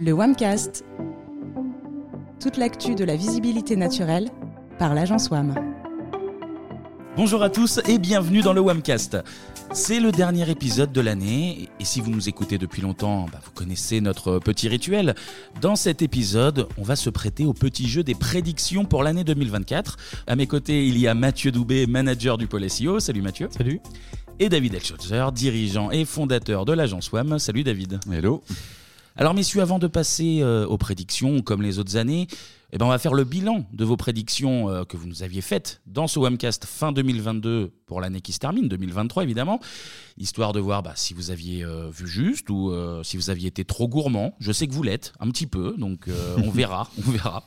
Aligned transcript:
Le 0.00 0.12
WAMcast. 0.12 0.84
Toute 2.40 2.56
l'actu 2.56 2.94
de 2.94 3.04
la 3.04 3.16
visibilité 3.16 3.74
naturelle 3.74 4.30
par 4.78 4.94
l'agence 4.94 5.28
WAM. 5.28 5.54
Bonjour 7.16 7.42
à 7.42 7.50
tous 7.50 7.80
et 7.88 7.98
bienvenue 7.98 8.40
dans 8.40 8.52
le 8.52 8.60
WAMcast. 8.60 9.16
C'est 9.72 9.98
le 9.98 10.12
dernier 10.12 10.48
épisode 10.48 10.92
de 10.92 11.00
l'année 11.00 11.68
et 11.80 11.84
si 11.84 12.00
vous 12.00 12.12
nous 12.12 12.28
écoutez 12.28 12.58
depuis 12.58 12.80
longtemps, 12.80 13.26
bah, 13.32 13.40
vous 13.44 13.50
connaissez 13.50 14.00
notre 14.00 14.38
petit 14.38 14.68
rituel. 14.68 15.16
Dans 15.60 15.74
cet 15.74 16.00
épisode, 16.00 16.68
on 16.78 16.84
va 16.84 16.94
se 16.94 17.10
prêter 17.10 17.44
au 17.44 17.52
petit 17.52 17.88
jeu 17.88 18.04
des 18.04 18.14
prédictions 18.14 18.84
pour 18.84 19.02
l'année 19.02 19.24
2024. 19.24 19.96
À 20.28 20.36
mes 20.36 20.46
côtés, 20.46 20.86
il 20.86 20.96
y 20.96 21.08
a 21.08 21.14
Mathieu 21.14 21.50
Doubé, 21.50 21.88
manager 21.88 22.38
du 22.38 22.46
pôle 22.46 22.70
SEO. 22.70 23.00
Salut 23.00 23.22
Mathieu. 23.22 23.48
Salut. 23.50 23.80
Et 24.38 24.48
David 24.48 24.74
Elschotzer, 24.74 25.26
dirigeant 25.34 25.90
et 25.90 26.04
fondateur 26.04 26.64
de 26.64 26.72
l'agence 26.72 27.10
WAM. 27.10 27.40
Salut 27.40 27.64
David. 27.64 27.98
Hello. 28.12 28.44
Alors 29.20 29.34
messieurs, 29.34 29.62
avant 29.62 29.80
de 29.80 29.88
passer 29.88 30.42
euh, 30.42 30.64
aux 30.64 30.78
prédictions 30.78 31.42
comme 31.42 31.60
les 31.60 31.80
autres 31.80 31.96
années, 31.96 32.28
eh 32.70 32.78
ben 32.78 32.86
on 32.86 32.88
va 32.88 32.98
faire 32.98 33.14
le 33.14 33.24
bilan 33.24 33.66
de 33.72 33.84
vos 33.84 33.96
prédictions 33.96 34.70
euh, 34.70 34.84
que 34.84 34.96
vous 34.96 35.08
nous 35.08 35.24
aviez 35.24 35.40
faites 35.40 35.80
dans 35.86 36.06
ce 36.06 36.20
Webcast 36.20 36.66
fin 36.66 36.92
2022 36.92 37.72
pour 37.86 38.00
l'année 38.00 38.20
qui 38.20 38.32
se 38.32 38.38
termine, 38.38 38.68
2023 38.68 39.24
évidemment, 39.24 39.58
histoire 40.18 40.52
de 40.52 40.60
voir 40.60 40.84
bah, 40.84 40.92
si 40.94 41.14
vous 41.14 41.32
aviez 41.32 41.64
euh, 41.64 41.90
vu 41.90 42.06
juste 42.06 42.48
ou 42.48 42.72
si 43.02 43.16
vous 43.16 43.28
aviez 43.28 43.48
été 43.48 43.64
trop 43.64 43.88
gourmand. 43.88 44.36
Je 44.38 44.52
sais 44.52 44.68
que 44.68 44.72
vous 44.72 44.84
l'êtes, 44.84 45.12
un 45.18 45.28
petit 45.30 45.48
peu, 45.48 45.74
donc 45.76 46.08
on 46.36 46.50
verra, 46.50 46.88
on 47.04 47.10
verra. 47.10 47.44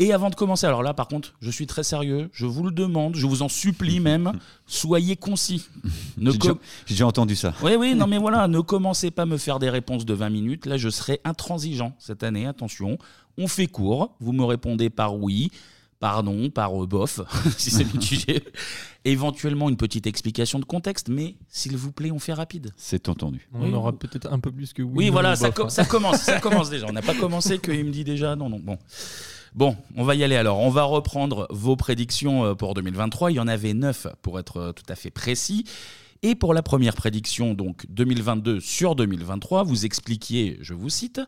Et 0.00 0.12
avant 0.12 0.30
de 0.30 0.36
commencer, 0.36 0.64
alors 0.64 0.84
là 0.84 0.94
par 0.94 1.08
contre, 1.08 1.34
je 1.40 1.50
suis 1.50 1.66
très 1.66 1.82
sérieux, 1.82 2.30
je 2.32 2.46
vous 2.46 2.62
le 2.62 2.70
demande, 2.70 3.16
je 3.16 3.26
vous 3.26 3.42
en 3.42 3.48
supplie 3.48 3.98
même, 3.98 4.32
soyez 4.64 5.16
concis. 5.16 5.66
J'ai 6.16 6.38
déjà, 6.88 7.06
entendu 7.06 7.34
ça. 7.34 7.52
Oui, 7.62 7.72
oui, 7.76 7.94
non 7.96 8.06
mais 8.06 8.18
voilà, 8.26 8.46
ne 8.46 8.60
commencez 8.60 9.10
pas 9.10 9.22
à 9.22 9.26
me 9.26 9.36
faire 9.36 9.58
des 9.58 9.70
réponses 9.70 10.06
de 10.06 10.14
20 10.14 10.30
minutes, 10.30 10.66
là 10.66 10.76
je 10.76 10.88
serai 10.88 11.20
intransigeant 11.24 11.94
cette 11.98 12.22
année, 12.22 12.46
attention. 12.46 12.96
On 13.36 13.48
fait 13.48 13.66
court, 13.66 14.14
vous 14.20 14.32
me 14.32 14.44
répondez 14.44 14.88
par 14.88 15.16
oui, 15.16 15.50
par 15.98 16.22
non, 16.22 16.48
par 16.48 16.80
euh, 16.80 16.86
bof, 16.86 17.20
si 17.58 17.70
c'est 17.70 17.92
mitigé. 17.92 18.44
Éventuellement 19.04 19.68
une 19.68 19.76
petite 19.76 20.06
explication 20.06 20.60
de 20.60 20.64
contexte, 20.64 21.08
mais 21.08 21.34
s'il 21.48 21.76
vous 21.76 21.90
plaît, 21.90 22.12
on 22.12 22.18
fait 22.20 22.34
rapide. 22.34 22.72
C'est 22.76 23.08
entendu. 23.08 23.48
On 23.52 23.72
aura 23.72 23.92
peut-être 23.92 24.32
un 24.32 24.38
peu 24.38 24.52
plus 24.52 24.72
que 24.72 24.82
oui. 24.82 24.92
Oui, 24.94 25.10
voilà, 25.10 25.34
ça, 25.34 25.50
ça, 25.68 25.84
commence, 25.84 26.18
ça 26.22 26.40
commence 26.40 26.70
déjà. 26.70 26.86
On 26.88 26.92
n'a 26.92 27.02
pas 27.02 27.14
commencé 27.14 27.58
qu'il 27.58 27.84
me 27.84 27.90
dit 27.90 28.04
déjà 28.04 28.36
non, 28.36 28.48
non. 28.48 28.60
Bon. 28.60 28.78
Bon, 29.54 29.76
on 29.96 30.04
va 30.04 30.14
y 30.14 30.24
aller 30.24 30.36
alors. 30.36 30.58
On 30.58 30.70
va 30.70 30.82
reprendre 30.84 31.46
vos 31.50 31.76
prédictions 31.76 32.44
euh, 32.44 32.54
pour 32.54 32.74
2023. 32.74 33.30
Il 33.32 33.34
y 33.36 33.40
en 33.40 33.48
avait 33.48 33.74
neuf 33.74 34.06
pour 34.22 34.38
être 34.38 34.56
euh, 34.58 34.72
tout 34.72 34.84
à 34.88 34.94
fait 34.94 35.10
précis. 35.10 35.64
Et 36.22 36.34
pour 36.34 36.52
la 36.52 36.62
première 36.62 36.96
prédiction, 36.96 37.54
donc 37.54 37.86
2022 37.90 38.58
sur 38.58 38.96
2023, 38.96 39.62
vous 39.62 39.86
expliquiez, 39.86 40.58
je 40.60 40.74
vous 40.74 40.90
cite, 40.90 41.20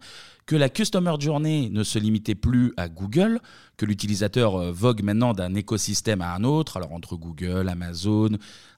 que 0.47 0.57
la 0.57 0.69
Customer 0.69 1.15
Journey 1.21 1.71
ne 1.71 1.85
se 1.85 2.01
limitait 2.01 2.35
plus 2.35 2.73
à 2.77 2.89
Google, 2.89 3.41
que 3.77 3.87
l'utilisateur 3.87 4.57
euh, 4.57 4.73
vogue 4.73 5.03
maintenant 5.03 5.33
d'un 5.33 5.55
écosystème 5.55 6.21
à 6.21 6.35
un 6.35 6.43
autre, 6.43 6.77
alors 6.77 6.93
entre 6.93 7.17
Google, 7.17 7.69
Amazon, 7.69 8.31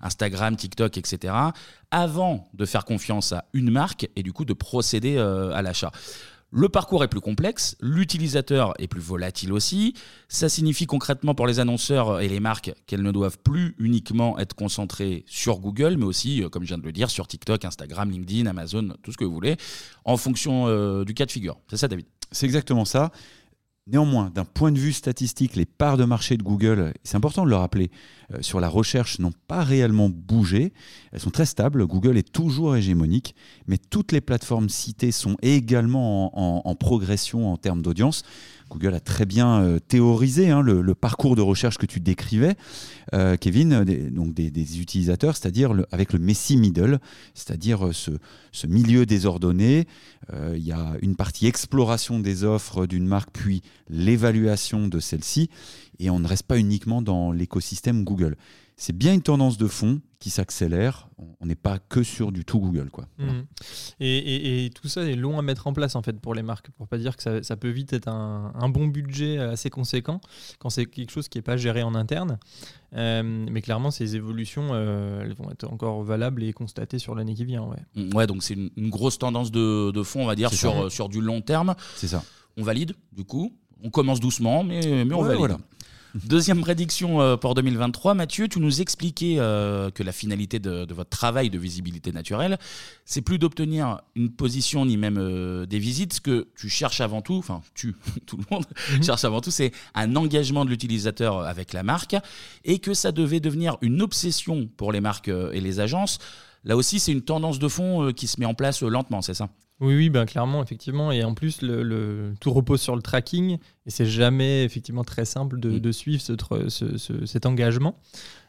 Instagram, 0.03 0.55
TikTok, 0.55 0.98
etc., 0.98 1.35
avant 1.91 2.48
de 2.53 2.67
faire 2.67 2.85
confiance 2.85 3.33
à 3.33 3.47
une 3.55 3.70
marque 3.70 4.09
et 4.15 4.23
du 4.23 4.33
coup 4.33 4.45
de 4.45 4.53
procéder 4.55 5.19
à 5.19 5.61
l'achat. 5.61 5.93
Le 6.55 6.69
parcours 6.69 7.03
est 7.03 7.08
plus 7.08 7.22
complexe, 7.22 7.77
l'utilisateur 7.81 8.75
est 8.78 8.86
plus 8.86 9.00
volatile 9.00 9.55
aussi. 9.55 9.95
Ça 10.28 10.50
signifie 10.50 10.84
concrètement 10.84 11.34
pour 11.34 11.47
les 11.47 11.61
annonceurs 11.61 12.20
et 12.20 12.28
les 12.28 12.41
marques 12.41 12.75
qu'elles 12.86 13.00
ne 13.00 13.11
doivent 13.11 13.39
plus 13.39 13.75
uniquement 13.78 14.39
être 14.39 14.55
concentrées 14.55 15.25
sur 15.27 15.61
Google, 15.61 15.97
mais 15.97 16.05
aussi, 16.05 16.42
euh, 16.42 16.50
comme 16.50 16.64
je 16.64 16.69
viens 16.69 16.77
de 16.77 16.84
le 16.84 16.92
dire, 16.92 17.08
sur 17.08 17.27
TikTok, 17.27 17.64
Instagram, 17.64 18.11
LinkedIn, 18.11 18.45
Amazon, 18.45 18.92
tout 19.03 19.12
ce 19.12 19.17
que 19.17 19.25
vous 19.25 19.33
voulez, 19.33 19.56
en 20.05 20.19
fonction 20.19 20.67
euh, 20.67 21.06
du 21.06 21.14
cas 21.14 21.25
de 21.25 21.30
figure. 21.30 21.58
C'est 21.70 21.78
ça, 21.78 21.89
David? 21.89 22.05
C'est 22.30 22.45
exactement 22.45 22.84
ça. 22.84 23.12
Néanmoins, 23.86 24.30
d'un 24.30 24.45
point 24.45 24.73
de 24.73 24.78
vue 24.78 24.92
statistique, 24.92 25.56
les 25.56 25.64
parts 25.64 25.97
de 25.97 26.05
marché 26.05 26.36
de 26.36 26.42
Google, 26.42 26.92
c'est 27.03 27.17
important 27.17 27.45
de 27.45 27.50
le 27.50 27.57
rappeler, 27.57 27.90
sur 28.41 28.61
la 28.61 28.69
recherche 28.69 29.19
n'ont 29.19 29.33
pas 29.48 29.63
réellement 29.63 30.09
bougé. 30.09 30.73
Elles 31.13 31.20
sont 31.20 31.31
très 31.31 31.47
stables. 31.47 31.87
Google 31.87 32.17
est 32.17 32.33
toujours 32.33 32.77
hégémonique, 32.77 33.35
mais 33.67 33.79
toutes 33.79 34.13
les 34.13 34.20
plateformes 34.20 34.69
citées 34.69 35.13
sont 35.13 35.37
également 35.43 36.67
en 36.69 36.75
progression 36.75 37.53
en 37.53 37.57
termes 37.57 37.83
d'audience. 37.83 38.25
Google 38.73 38.95
a 38.95 39.01
très 39.01 39.27
bien 39.27 39.61
euh, 39.61 39.79
théorisé 39.79 40.48
hein, 40.51 40.63
le, 40.63 40.95
parcours 40.95 41.37
de 41.37 41.43
recherche 41.43 41.77
que 41.77 41.85
tu 41.85 42.01
décrivais, 42.01 42.55
euh, 43.15 43.37
Kevin, 43.37 43.85
des, 43.85 44.11
donc 44.11 44.33
des, 44.33 44.81
utilisateurs, 44.81 45.37
c'est-à-dire 45.37 45.75
avec 45.91 46.13
le 46.13 46.19
messy 46.19 46.57
middle, 46.57 46.99
c'est-à-dire 47.35 47.87
euh, 47.87 47.93
ce, 47.93 48.67
milieu 48.67 49.05
désordonné. 49.05 49.87
il 50.55 50.63
y 50.63 50.73
a 50.73 50.95
une 51.03 51.17
partie 51.17 51.47
exploration 51.47 52.20
des 52.20 52.45
offres 52.45 52.87
d'une 52.87 53.07
marque, 53.07 53.31
puis 53.33 53.61
l'évaluation 53.89 54.87
de 54.87 55.01
celle-ci, 55.01 55.51
et 55.99 56.11
on 56.11 56.20
ne 56.20 56.29
reste 56.29 56.45
pas 56.45 56.59
uniquement 56.59 57.03
dans 57.03 57.33
l'écosystème 57.33 58.05
Google 58.05 58.21
c'est 58.77 58.96
bien 58.96 59.14
une 59.14 59.22
tendance 59.22 59.58
de 59.58 59.68
fond 59.68 60.00
qui 60.18 60.30
s'accélère. 60.30 61.08
On 61.40 61.46
n'est 61.46 61.55
pas 61.55 61.78
que 61.78 62.02
sur 62.02 62.33
du 62.33 62.44
tout 62.44 62.58
Google. 62.58 62.90
Quoi. 62.90 63.06
Mmh. 63.18 63.42
Et, 64.00 64.70
tout 64.74 64.88
ça 64.88 65.02
est 65.02 65.14
long 65.14 65.38
à 65.38 65.42
mettre 65.42 65.66
en 65.66 65.72
place 65.72 65.94
en 65.94 66.02
fait 66.02 66.18
pour 66.20 66.34
les 66.34 66.42
marques, 66.42 66.70
pour 66.70 66.88
pas 66.88 66.98
dire 66.98 67.16
que 67.16 67.42
ça, 67.42 67.56
peut 67.56 67.68
vite 67.68 67.92
être 67.92 68.08
un, 68.08 68.68
bon 68.68 68.86
budget 68.86 69.38
assez 69.38 69.70
conséquent 69.70 70.20
quand 70.58 70.70
c'est 70.70 70.86
quelque 70.86 71.10
chose 71.10 71.28
qui 71.28 71.38
n'est 71.38 71.42
pas 71.42 71.56
géré 71.56 71.83
en 71.83 71.94
interne. 71.94 72.38
Euh, 72.94 73.22
mais 73.22 73.62
clairement, 73.62 73.90
ces 73.90 74.16
évolutions, 74.16 74.70
euh, 74.72 75.22
elles 75.22 75.34
vont 75.34 75.50
être 75.50 75.70
encore 75.70 76.02
valables 76.02 76.42
et 76.42 76.52
constatées 76.52 76.98
sur 76.98 77.14
l'année 77.14 77.34
qui 77.34 77.44
vient. 77.44 77.62
Ouais, 77.62 77.78
mmh, 77.94 78.14
ouais 78.14 78.27
donc 78.27 78.42
c'est 78.42 78.54
une, 78.54 78.90
grosse 78.90 79.18
tendance 79.18 79.50
de, 79.50 80.02
fond, 80.04 80.22
on 80.22 80.27
va 80.27 80.34
dire, 80.34 80.52
sur, 80.52 80.90
sur 80.90 81.08
du 81.08 81.20
long 81.20 81.40
terme. 81.40 81.74
C'est 81.96 82.08
ça. 82.08 82.24
On 82.56 82.62
valide, 82.62 82.94
du 83.12 83.24
coup. 83.24 83.56
On 83.84 83.90
commence 83.90 84.20
doucement, 84.20 84.62
mais, 84.62 85.04
mais 85.04 85.14
on 85.14 85.22
valide. 85.22 85.39
Voilà. 85.39 85.58
Deuxième 86.14 86.61
prédiction 86.61 87.23
euh, 87.23 87.36
pour 87.36 87.55
2023, 87.55 88.12
Mathieu, 88.12 88.46
tu 88.46 88.61
nous 88.61 88.83
expliquais 88.83 89.36
euh, 89.39 89.90
que 89.90 90.02
la 90.02 90.12
finalité 90.12 90.58
de, 90.58 90.86
votre 90.92 91.08
travail 91.08 91.48
de 91.48 91.58
visibilité 91.58 92.12
naturelle, 92.12 92.58
c'est 93.06 93.23
plus 93.23 93.39
d'obtenir 93.39 94.02
une 94.14 94.30
position 94.30 94.84
ni 94.84 94.98
même 94.98 95.17
euh, 95.18 95.64
des 95.64 95.78
visites. 95.78 96.12
Ce 96.14 96.20
que 96.20 96.48
tu 96.55 96.68
cherches 96.68 97.01
avant 97.01 97.22
tout, 97.22 97.36
enfin 97.36 97.62
tu, 97.74 97.96
tout 98.27 98.36
le 98.36 98.45
monde 98.51 98.67
mhm. 98.92 99.02
cherche 99.02 99.24
avant 99.24 99.40
tout, 99.40 99.51
c'est 99.51 99.72
un 99.95 100.14
engagement 100.17 100.67
de 100.67 100.70
l'utilisateur 100.70 101.40
avec 101.40 101.72
la 101.72 101.83
marque 101.83 102.17
et 102.64 102.78
que 102.78 102.92
ça 102.92 103.11
devait 103.11 103.40
devenir 103.40 103.78
une 103.80 104.02
obsession 104.02 104.68
pour 104.77 104.92
les 104.92 105.01
marques 105.01 105.28
et 105.28 105.61
les 105.61 105.80
agences. 105.80 106.18
Là 106.64 106.77
aussi, 106.77 107.01
c'est 107.01 107.12
une 107.12 107.22
tendance 107.22 107.58
de 107.58 107.68
fond 107.68 108.12
qui 108.12 108.27
se 108.27 108.39
met 108.39 108.46
en 108.46 108.55
place 108.55 108.83
lentement, 108.83 109.22
c'est 109.22 109.34
ça? 109.34 109.48
Oui, 109.83 109.97
oui, 109.97 110.11
ben 110.11 110.27
clairement, 110.27 110.63
effectivement. 110.63 111.11
Et 111.11 111.25
en 111.25 111.35
plus, 111.35 111.61
le, 111.61 112.35
tout 112.41 112.53
repose 112.53 112.81
sur 112.81 112.95
le 112.95 113.03
tracking. 113.03 113.59
Et 113.85 113.91
c'est 113.91 114.07
jamais 114.07 114.65
effectivement 114.65 115.03
très 115.03 115.25
simple 115.25 115.59
de, 115.59 115.89
mm. 115.89 115.93
suivre 115.93 116.23
cet 116.23 117.47
engagement. 117.47 117.97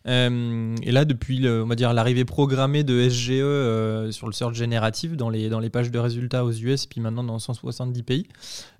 Euh, 0.06 0.76
et 0.84 0.92
là, 0.92 1.06
depuis 1.06 1.48
on 1.48 1.66
va 1.66 1.76
dire 1.76 1.94
l'arrivée 1.94 2.26
programmée 2.26 2.84
de 2.84 3.10
SGE 3.10 3.32
euh, 3.32 4.12
sur 4.12 4.28
le 4.28 4.34
search 4.34 4.54
génératif 4.54 5.16
dans 5.16 5.30
les, 5.30 5.50
dans 5.50 5.60
les 5.60 5.70
pages 5.70 5.92
de 5.92 6.00
résultats 6.00 6.44
aux 6.44 6.52
US, 6.52 6.86
puis 6.86 7.00
maintenant 7.00 7.24
dans 7.24 7.40
170 7.40 8.04
pays, 8.04 8.28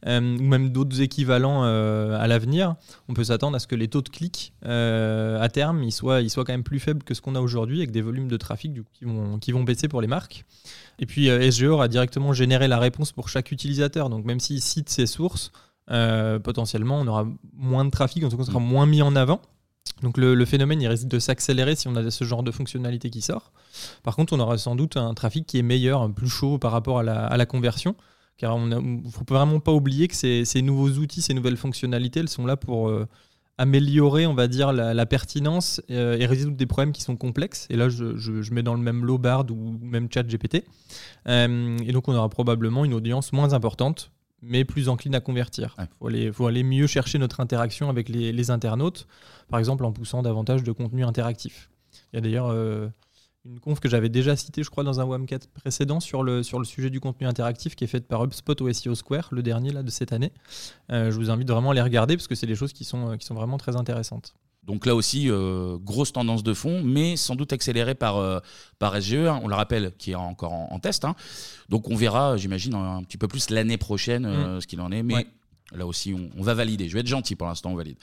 euh, 0.06 0.20
ou 0.20 0.44
même 0.44 0.70
d'autres 0.70 1.02
équivalents 1.02 1.64
à 1.64 2.28
l'avenir, 2.28 2.76
on 3.08 3.14
peut 3.14 3.24
s'attendre 3.24 3.56
à 3.56 3.60
ce 3.60 3.68
que 3.68 3.76
les 3.76 3.88
taux 3.88 4.02
de 4.02 4.10
clics 4.10 4.54
à 4.64 5.50
terme 5.52 5.84
ils 5.84 5.92
soient, 5.92 6.22
ils 6.22 6.30
soient 6.30 6.44
quand 6.44 6.54
même 6.54 6.64
plus 6.64 6.80
faibles 6.80 7.04
que 7.04 7.14
ce 7.14 7.22
qu'on 7.22 7.36
a 7.36 7.42
aujourd'hui, 7.42 7.78
avec 7.78 7.92
des 7.92 8.02
volumes 8.02 8.28
de 8.28 8.38
trafic 8.38 8.74
du 8.74 8.84
coup, 8.84 8.90
qui, 8.94 9.06
vont, 9.06 9.40
qui 9.40 9.52
vont 9.52 9.64
baisser 9.64 9.88
pour 9.88 10.02
les 10.02 10.08
marques. 10.08 10.46
Et 11.00 11.06
puis 11.06 11.28
SGE 11.52 11.64
aura 11.64 11.88
directement 11.88 12.34
généré 12.34 12.68
la 12.68 12.80
réponse 12.80 13.12
pour 13.12 13.30
chaque 13.30 13.52
utilisateur. 13.52 14.10
Donc 14.10 14.26
même 14.26 14.40
s'il 14.40 14.62
cite 14.62 14.90
ses 14.90 15.06
sources, 15.06 15.52
potentiellement 15.88 17.00
on 17.00 17.08
aura 17.08 17.28
moins 17.54 17.86
de 17.86 17.90
trafic, 17.90 18.24
en 18.24 18.30
tout 18.30 18.38
cas 18.38 18.44
on 18.44 18.46
sera 18.46 18.60
moins 18.60 18.86
mis 18.86 19.02
en 19.02 19.16
avant. 19.16 19.42
Donc 20.02 20.18
le, 20.18 20.46
phénomène 20.46 20.82
il 20.82 20.88
risque 20.88 21.08
de 21.08 21.20
s'accélérer 21.20 21.76
si 21.76 21.88
on 21.88 21.96
a 21.96 22.10
ce 22.10 22.24
genre 22.24 22.44
de 22.44 22.52
fonctionnalité 22.52 23.10
qui 23.10 23.22
sort. 23.22 23.52
Par 24.04 24.16
contre, 24.16 24.34
on 24.34 24.40
aura 24.40 24.58
sans 24.58 24.76
doute 24.76 24.98
un 24.98 25.14
trafic 25.14 25.46
qui 25.46 25.60
est 25.60 25.64
meilleur, 25.64 26.12
plus 26.14 26.30
chaud 26.30 26.58
par 26.58 26.72
rapport 26.72 27.00
à 27.00 27.04
la, 27.04 27.46
conversion. 27.46 27.96
Car 28.38 28.58
il 28.58 28.68
ne 28.68 29.10
faut 29.10 29.24
vraiment 29.28 29.60
pas 29.60 29.72
oublier 29.72 30.08
que 30.08 30.16
ces, 30.16 30.62
nouveaux 30.62 30.90
outils, 30.90 31.22
ces 31.22 31.34
nouvelles 31.34 31.58
fonctionnalités, 31.58 32.20
elles 32.20 32.30
sont 32.30 32.46
là 32.46 32.58
pour 32.58 32.90
euh, 32.90 33.08
améliorer, 33.58 34.26
on 34.26 34.34
va 34.34 34.48
dire, 34.48 34.74
la, 34.74 35.06
pertinence 35.06 35.82
euh, 35.92 36.18
et 36.18 36.26
résoudre 36.26 36.58
des 36.58 36.66
problèmes 36.66 36.92
qui 36.92 37.02
sont 37.02 37.16
complexes. 37.16 37.68
Et 37.70 37.76
là, 37.76 37.90
je, 37.90 38.54
mets 38.54 38.64
dans 38.64 38.74
le 38.74 38.82
même 38.82 39.06
lot 39.06 39.18
Bard 39.18 39.46
ou 39.52 39.78
même 39.82 40.08
chat 40.12 40.24
GPT. 40.24 40.64
Euh, 41.28 41.78
et 41.86 41.92
donc, 41.92 42.08
on 42.08 42.16
aura 42.16 42.30
probablement 42.30 42.86
une 42.86 42.94
audience 42.94 43.34
moins 43.34 43.54
importante 43.54 44.12
mais 44.46 44.66
plus 44.66 44.90
encline 44.90 45.16
à 45.16 45.22
convertir. 45.22 45.76
Il 46.10 46.34
faut, 46.34 46.48
aller, 46.48 46.64
mieux 46.64 46.86
chercher 46.86 47.18
notre 47.18 47.40
interaction 47.40 47.90
avec 47.90 48.10
les, 48.10 48.52
internautes, 48.52 49.08
par 49.50 49.58
exemple 49.58 49.86
en 49.86 49.94
poussant 49.94 50.22
davantage 50.22 50.64
de 50.64 50.72
contenu 50.74 51.06
interactif. 51.06 51.70
Il 52.12 52.18
y 52.18 52.20
a 52.20 52.22
d'ailleurs 52.22 52.48
euh, 52.48 52.90
une 53.46 53.60
conf 53.60 53.80
que 53.80 53.90
j'avais 53.90 54.10
déjà 54.10 54.36
citée, 54.36 54.64
je 54.64 54.70
crois, 54.70 54.84
dans 54.84 55.00
un 55.00 55.06
WAMCAT 55.06 55.40
précédent 55.54 56.00
sur 56.00 56.24
le, 56.24 56.44
sur 56.44 56.60
le 56.60 56.66
sujet 56.66 56.90
du 56.90 57.00
contenu 57.00 57.28
interactif 57.28 57.76
qui 57.76 57.84
est 57.84 57.88
faite 57.88 58.08
par 58.08 58.24
HubSpot 58.24 58.62
au 58.62 58.72
SEO 58.72 58.96
Square, 58.96 59.30
le 59.32 59.44
dernier 59.44 59.72
là, 59.72 59.84
de 59.84 59.90
cette 59.90 60.14
année. 60.14 60.32
Euh, 60.92 61.12
je 61.12 61.16
vous 61.18 61.30
invite 61.30 61.50
vraiment 61.50 61.72
à 61.72 61.74
les 61.74 61.82
regarder 61.82 62.16
parce 62.16 62.28
que 62.28 62.36
c'est 62.36 62.48
des 62.48 62.56
choses 62.56 62.74
qui 62.74 62.86
sont, 62.86 63.18
qui 63.18 63.26
sont 63.26 63.36
vraiment 63.36 63.58
très 63.58 63.76
intéressantes. 63.76 64.34
Donc 64.66 64.86
là 64.86 64.96
aussi, 64.96 65.30
euh, 65.30 65.78
grosse 65.78 66.14
tendance 66.14 66.42
de 66.42 66.54
fond, 66.54 66.82
mais 66.84 67.18
sans 67.18 67.36
doute 67.36 67.52
accélérée 67.52 67.96
par, 67.96 68.18
euh, 68.18 68.40
par 68.80 68.96
SGE, 69.02 69.16
hein, 69.16 69.40
on 69.44 69.48
le 69.48 69.56
rappelle, 69.56 69.92
qui 69.98 70.12
est 70.12 70.16
encore 70.16 70.54
en, 70.54 70.80
test. 70.80 71.04
Hein. 71.04 71.16
Donc 71.70 71.90
on 71.90 71.96
verra, 71.96 72.38
j'imagine, 72.38 72.74
un 72.74 73.04
petit 73.04 73.18
peu 73.18 73.28
plus 73.28 73.50
l'année 73.50 73.78
prochaine 73.78 74.26
euh, 74.26 74.58
mm. 74.58 74.62
ce 74.62 74.68
qu'il 74.68 74.80
en 74.80 74.92
est. 74.92 75.04
Mais 75.04 75.28
Là 75.76 75.86
aussi, 75.86 76.14
on, 76.14 76.42
va 76.44 76.54
valider. 76.54 76.88
Je 76.88 76.94
vais 76.94 77.00
être 77.00 77.08
gentil 77.08 77.36
pour 77.36 77.48
l'instant, 77.48 77.72
on 77.72 77.76
valide. 77.76 77.98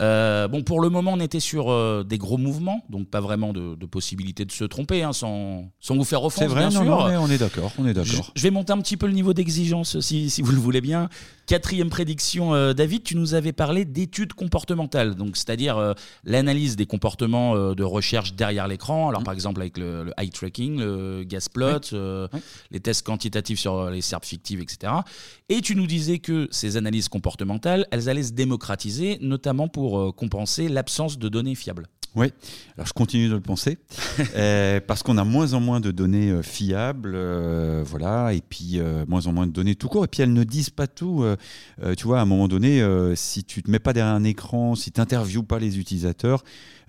Euh, 0.00 0.48
bon, 0.48 0.62
pour 0.62 0.80
le 0.80 0.90
moment, 0.90 1.12
on 1.14 1.20
était 1.20 1.40
sur 1.40 1.70
euh, 1.70 2.04
des 2.04 2.18
gros 2.18 2.36
mouvements, 2.36 2.84
donc 2.90 3.08
pas 3.08 3.20
vraiment 3.20 3.52
de, 3.52 3.74
possibilité 3.86 4.44
de 4.44 4.52
se 4.52 4.64
tromper, 4.64 5.02
hein, 5.02 5.12
sans, 5.12 5.70
sans, 5.80 5.96
vous 5.96 6.04
faire 6.04 6.22
offense. 6.24 6.40
C'est 6.40 6.46
vrai, 6.48 6.68
bien 6.68 6.70
sûr. 6.70 6.82
on 6.82 7.30
est 7.30 7.38
d'accord, 7.38 7.72
on 7.78 7.86
est 7.86 7.94
d'accord. 7.94 8.32
Je, 8.34 8.42
vais 8.42 8.50
monter 8.50 8.72
un 8.72 8.78
petit 8.78 8.96
peu 8.96 9.06
le 9.06 9.12
niveau 9.12 9.32
d'exigence, 9.32 10.00
si, 10.00 10.28
si, 10.28 10.42
vous 10.42 10.52
le 10.52 10.58
voulez 10.58 10.80
bien. 10.80 11.08
Quatrième 11.46 11.88
prédiction, 11.88 12.54
euh, 12.54 12.74
David, 12.74 13.04
tu 13.04 13.16
nous 13.16 13.34
avais 13.34 13.52
parlé 13.52 13.84
d'études 13.84 14.32
comportementales, 14.32 15.14
donc 15.14 15.36
c'est-à-dire 15.36 15.94
l'analyse 16.24 16.76
des 16.76 16.86
comportements 16.86 17.72
de 17.74 17.84
recherche 17.84 18.34
derrière 18.34 18.68
l'écran. 18.68 19.08
Alors, 19.08 19.20
mmh. 19.20 19.24
par 19.24 19.34
exemple, 19.34 19.60
avec 19.60 19.78
le, 19.78 20.12
eye 20.18 20.30
tracking, 20.30 20.78
le 20.80 21.22
gas 21.24 21.46
plot, 21.52 21.96
les 22.70 22.80
tests 22.80 23.06
quantitatifs 23.06 23.60
sur 23.60 23.88
les 23.90 24.02
SERP 24.02 24.24
fictives, 24.24 24.60
etc. 24.60 24.92
Et 25.48 25.60
tu 25.60 25.76
nous 25.76 25.86
disais 25.86 26.18
que 26.18 26.48
ces 26.50 26.76
analyses 26.76 27.05
comportementales, 27.08 27.86
elles 27.90 28.08
allaient 28.08 28.22
se 28.22 28.32
démocratiser, 28.32 29.18
notamment 29.20 29.68
pour 29.68 29.98
euh, 29.98 30.12
compenser 30.12 30.68
l'absence 30.68 31.18
de 31.18 31.28
données 31.28 31.54
fiables. 31.54 31.86
Oui, 32.16 32.32
alors 32.76 32.86
je 32.86 32.94
continue 32.94 33.28
de 33.28 33.34
le 33.34 33.42
penser, 33.42 33.76
euh, 34.36 34.80
parce 34.80 35.02
qu'on 35.02 35.18
a 35.18 35.24
moins 35.24 35.52
en 35.52 35.60
moins 35.60 35.80
de 35.80 35.90
données 35.90 36.30
euh, 36.30 36.42
fiables, 36.42 37.14
voilà, 37.82 38.32
et 38.32 38.40
puis 38.40 38.80
moins 39.06 39.26
en 39.26 39.32
moins 39.32 39.46
de 39.46 39.52
données 39.52 39.74
tout 39.74 39.88
court, 39.88 40.04
et 40.04 40.08
puis 40.08 40.22
elles 40.22 40.32
ne 40.32 40.44
disent 40.44 40.70
pas 40.70 40.86
tout. 40.86 41.24
tu 41.96 42.04
vois, 42.04 42.18
à 42.18 42.22
un 42.22 42.26
moment 42.26 42.48
donné, 42.48 42.82
si 43.14 43.44
tu 43.44 43.62
te 43.62 43.70
mets 43.70 43.78
pas 43.78 43.92
derrière 43.92 44.14
un 44.14 44.24
écran, 44.24 44.74
si 44.74 44.90
tu 44.92 45.00
n'interviews 45.00 45.42
pas 45.42 45.58
les 45.58 45.78
utilisateurs, 45.78 46.42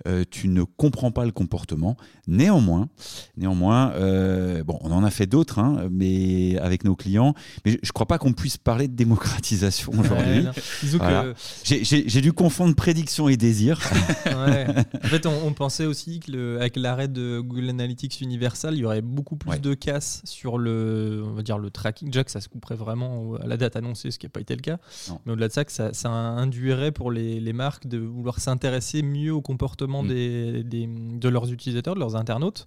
euh, 0.06 0.24
tu 0.30 0.46
ne 0.48 0.62
comprends 0.62 1.10
pas 1.10 1.24
le 1.24 1.32
comportement. 1.32 1.96
Néanmoins, 2.28 2.88
néanmoins 3.36 3.90
euh, 3.94 4.62
bon, 4.62 4.78
on 4.82 4.92
en 4.92 5.02
a 5.02 5.10
fait 5.10 5.26
d'autres, 5.26 5.58
hein, 5.58 5.88
mais 5.90 6.56
avec 6.58 6.84
nos 6.84 6.94
clients. 6.94 7.34
Mais 7.64 7.72
je 7.72 7.78
ne 7.82 7.92
crois 7.92 8.06
pas 8.06 8.18
qu'on 8.18 8.32
puisse 8.32 8.56
parler 8.58 8.86
de 8.86 8.94
démocratisation 8.94 9.92
aujourd'hui. 9.98 10.46
J'ai 11.64 12.20
dû 12.20 12.32
confondre 12.32 12.76
prédiction 12.76 13.28
et 13.28 13.36
désir. 13.36 13.80
En 14.26 15.08
fait, 15.08 15.17
on, 15.26 15.52
pensait 15.52 15.86
aussi 15.86 16.20
qu'avec 16.20 16.76
l'arrêt 16.76 17.08
de 17.08 17.40
Google 17.40 17.70
Analytics 17.70 18.20
Universal, 18.20 18.74
il 18.74 18.80
y 18.80 18.84
aurait 18.84 19.02
beaucoup 19.02 19.36
plus 19.36 19.60
de 19.60 19.74
casse 19.74 20.22
sur 20.24 20.58
le, 20.58 21.22
on 21.26 21.32
va 21.32 21.42
dire, 21.42 21.58
le 21.58 21.70
tracking. 21.70 22.08
Déjà 22.08 22.24
que 22.24 22.30
ça 22.30 22.40
se 22.40 22.48
couperait 22.48 22.76
vraiment 22.76 23.34
à 23.36 23.46
la 23.46 23.56
date 23.56 23.76
annoncée, 23.76 24.10
ce 24.10 24.18
qui 24.18 24.26
n'a 24.26 24.30
pas 24.30 24.40
été 24.40 24.54
le 24.54 24.62
cas. 24.62 24.78
Mais 25.26 25.32
au-delà 25.32 25.48
de 25.48 25.52
ça, 25.52 25.64
que 25.64 25.72
ça, 25.72 26.08
induirait 26.08 26.92
pour 26.92 27.10
les, 27.10 27.40
les 27.40 27.52
marques 27.52 27.86
de 27.86 27.98
vouloir 27.98 28.40
s'intéresser 28.40 29.02
mieux 29.02 29.32
au 29.32 29.40
comportement 29.42 29.88
Mm. 30.02 30.62
des, 30.62 30.88
de 30.88 31.28
leurs 31.28 31.52
utilisateurs, 31.52 31.94
de 31.94 32.00
leurs 32.00 32.16
internautes. 32.16 32.66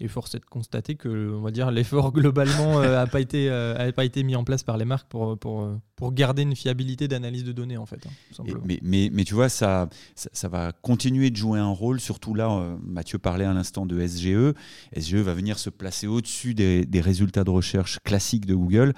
Et 0.00 0.08
force 0.08 0.34
est 0.34 0.40
de 0.40 0.44
constater 0.44 0.94
que, 0.94 1.34
on 1.34 1.40
va 1.40 1.50
dire, 1.50 1.70
l'effort 1.70 2.12
globalement 2.12 2.80
n'a 2.80 3.02
euh, 3.02 3.06
pas, 3.06 3.20
été, 3.20 3.48
euh, 3.50 3.92
pas 3.92 4.04
été 4.04 4.22
mis 4.22 4.36
en 4.36 4.44
place 4.44 4.62
par 4.62 4.76
les 4.76 4.84
marques 4.84 5.08
pour, 5.08 5.38
pour, 5.38 5.68
pour 5.96 6.12
garder 6.12 6.42
une 6.42 6.56
fiabilité 6.56 7.08
d'analyse 7.08 7.44
de 7.44 7.52
données, 7.52 7.76
en 7.76 7.86
fait. 7.86 8.06
Hein, 8.06 8.44
mais, 8.64 8.78
mais, 8.82 9.10
mais, 9.12 9.24
tu 9.24 9.34
vois, 9.34 9.48
ça, 9.48 9.88
ça, 10.14 10.48
va 10.48 10.72
continuer 10.72 11.30
de 11.30 11.36
jouer 11.36 11.58
un 11.58 11.70
rôle, 11.70 11.89
surtout 11.98 12.34
là, 12.34 12.50
euh, 12.50 12.76
Mathieu 12.84 13.18
parlait 13.18 13.44
à 13.44 13.52
l'instant 13.52 13.86
de 13.86 14.06
SGE. 14.06 14.54
SGE 14.96 15.14
va 15.16 15.34
venir 15.34 15.58
se 15.58 15.70
placer 15.70 16.06
au-dessus 16.06 16.54
des, 16.54 16.84
des 16.84 17.00
résultats 17.00 17.42
de 17.42 17.50
recherche 17.50 17.98
classiques 18.04 18.46
de 18.46 18.54
Google. 18.54 18.94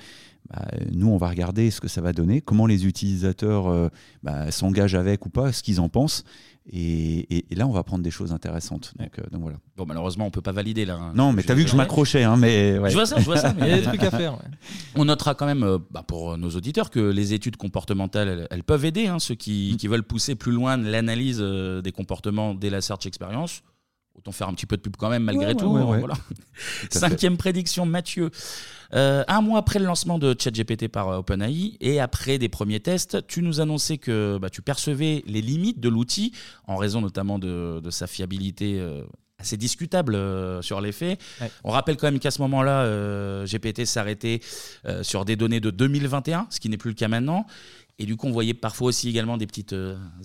Bah, 0.52 0.66
nous, 0.93 1.08
on 1.08 1.16
va 1.16 1.28
regarder 1.28 1.70
ce 1.70 1.81
que 1.81 1.88
ça 1.88 2.00
va 2.00 2.12
donner, 2.12 2.40
comment 2.40 2.66
les 2.66 2.87
utilisateurs 2.87 3.90
bah, 4.22 4.50
s'engagent 4.50 4.94
avec 4.94 5.25
ou 5.26 5.31
pas, 5.31 5.52
ce 5.52 5.62
qu'ils 5.62 5.81
en 5.81 5.88
pensent. 5.88 6.25
Et, 6.70 7.44
là, 7.50 7.66
on 7.66 7.72
va 7.72 7.82
prendre 7.82 8.04
des 8.04 8.10
choses 8.10 8.32
intéressantes. 8.32 8.93
Donc, 8.96 9.19
euh, 9.19 9.22
donc 9.32 9.43
voilà. 9.43 9.58
Bon, 9.76 9.84
malheureusement, 9.84 10.26
on 10.26 10.31
peut 10.31 10.43
pas 10.43 10.52
valider 10.52 10.84
là. 10.84 10.94
Hein. 10.94 11.12
Non, 11.14 11.32
mais 11.32 11.43
tu 11.43 11.50
as 11.50 11.54
vu 11.54 11.64
que 11.64 11.70
je 11.70 11.76
m'accrochais, 11.76 12.22
hein, 12.22 12.37
mais 12.37 12.75
je 12.75 12.94
vois 12.94 13.06
ça, 13.06 13.19
je 13.19 13.25
vois 13.25 13.37
ça. 13.37 13.52
Mais 13.58 13.66
il 13.66 13.70
y 13.70 13.72
a 13.72 13.78
des 13.78 13.82
trucs 13.82 14.02
à 14.04 14.10
faire. 14.16 14.38
On 14.94 15.04
notera 15.04 15.34
quand 15.34 15.46
même, 15.46 15.64
euh, 15.64 15.78
bah, 15.90 16.04
pour 16.06 16.38
nos 16.38 16.50
auditeurs, 16.50 16.90
que 16.90 17.00
les 17.00 17.32
études 17.32 17.56
comportementales, 17.56 18.46
elles, 18.50 18.62
peuvent 18.62 18.84
aider 18.84 19.08
hein, 19.08 19.19
ceux 19.19 19.34
qui, 19.34 19.72
mm. 19.75 19.76
qui, 19.76 19.88
veulent 19.88 20.04
pousser 20.04 20.37
plus 20.37 20.52
loin 20.52 20.76
l'analyse 20.76 21.38
euh, 21.40 21.82
des 21.82 21.93
comportements 21.93 22.54
dès 22.54 22.70
la 22.70 22.81
search 22.81 23.06
experience. 23.06 23.62
Autant 24.17 24.32
faire 24.32 24.49
un 24.49 24.55
petit 24.55 24.67
peu 24.67 24.76
de 24.76 24.82
pub 24.82 24.97
quand 24.97 25.09
même 25.09 25.25
malgré 25.25 25.55
tout. 25.55 25.70
voilà. 25.70 26.14
Cinquième 26.91 27.37
prédiction, 27.37 27.87
Mathieu. 27.87 28.31
Euh, 28.94 29.25
un 29.26 29.41
mois 29.41 29.59
après 29.59 29.79
le 29.79 29.87
lancement 29.87 30.19
de 30.19 30.37
ChatGPT 30.38 30.88
par 30.88 31.09
euh, 31.09 31.19
OpenAI 31.19 31.79
et 31.81 32.00
après 32.00 32.38
des 32.38 32.49
premiers 32.49 32.81
tests, 32.81 33.26
tu 33.26 33.43
nous 33.43 33.61
annonçais 33.61 33.99
que 33.99 34.38
bah, 34.41 34.50
tu 34.50 34.61
percevais 34.61 35.23
les 35.26 35.41
limites 35.41 35.81
de 35.81 35.88
l'outil 35.88 36.32
en 36.67 36.76
raison 36.76 37.00
notamment 37.00 37.38
de, 37.38 37.81
sa 37.91 38.06
fiabilité 38.06 38.79
euh, 38.79 39.03
assez 39.38 39.56
discutable 39.56 40.17
sur 40.62 40.81
les 40.81 40.93
faits. 40.93 41.20
On 41.64 41.70
rappelle 41.70 41.97
quand 41.97 42.06
même 42.06 42.20
qu'à 42.20 42.31
ce 42.31 42.41
moment-là, 42.43 43.44
GPT 43.44 43.87
s'arrêtait 43.87 44.41
sur 45.03 45.25
des 45.25 45.35
données 45.35 45.59
de 45.59 45.70
2021, 45.70 46.47
ce 46.49 46.61
qui 46.61 46.69
n'est 46.69 46.76
plus 46.76 46.91
le 46.91 46.94
cas 46.94 47.09
maintenant. 47.09 47.44
Et 47.99 48.06
du 48.06 48.17
coup, 48.17 48.29
on 48.29 48.31
voyait 48.31 48.55
parfois 48.55 48.88
aussi 48.88 49.09
également 49.09 49.37
des 49.37 49.49
petites 49.49 49.75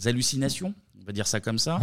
hallucinations 0.05 0.75
va 1.07 1.13
dire 1.13 1.27
ça 1.27 1.39
comme 1.39 1.57
ça. 1.57 1.79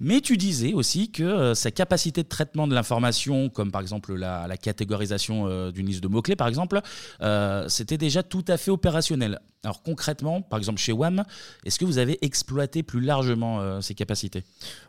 Mais 0.00 0.20
tu 0.20 0.36
disais 0.36 0.74
aussi 0.74 1.10
que 1.10 1.22
euh, 1.22 1.54
sa 1.54 1.70
capacité 1.70 2.22
de 2.22 2.28
traitement 2.28 2.66
de 2.66 2.74
l'information, 2.74 3.48
comme 3.48 3.70
par 3.70 3.80
exemple 3.80 4.14
la, 4.14 4.56
catégorisation 4.56 5.46
euh, 5.46 5.70
d'une 5.70 5.86
liste 5.86 6.02
de 6.02 6.08
mots-clés, 6.08 6.36
par 6.36 6.48
exemple, 6.48 6.80
euh, 7.22 7.66
c'était 7.68 7.96
déjà 7.96 8.22
tout 8.22 8.44
à 8.48 8.56
fait 8.56 8.70
opérationnel. 8.70 9.40
Alors 9.64 9.82
concrètement, 9.82 10.42
par 10.42 10.58
exemple 10.58 10.80
chez 10.80 10.92
WAM, 10.92 11.24
est-ce 11.64 11.78
que 11.78 11.84
vous 11.84 11.98
avez 11.98 12.24
exploité 12.24 12.82
plus 12.84 13.00
largement 13.00 13.80
ces 13.82 13.94
capacités? 13.94 14.44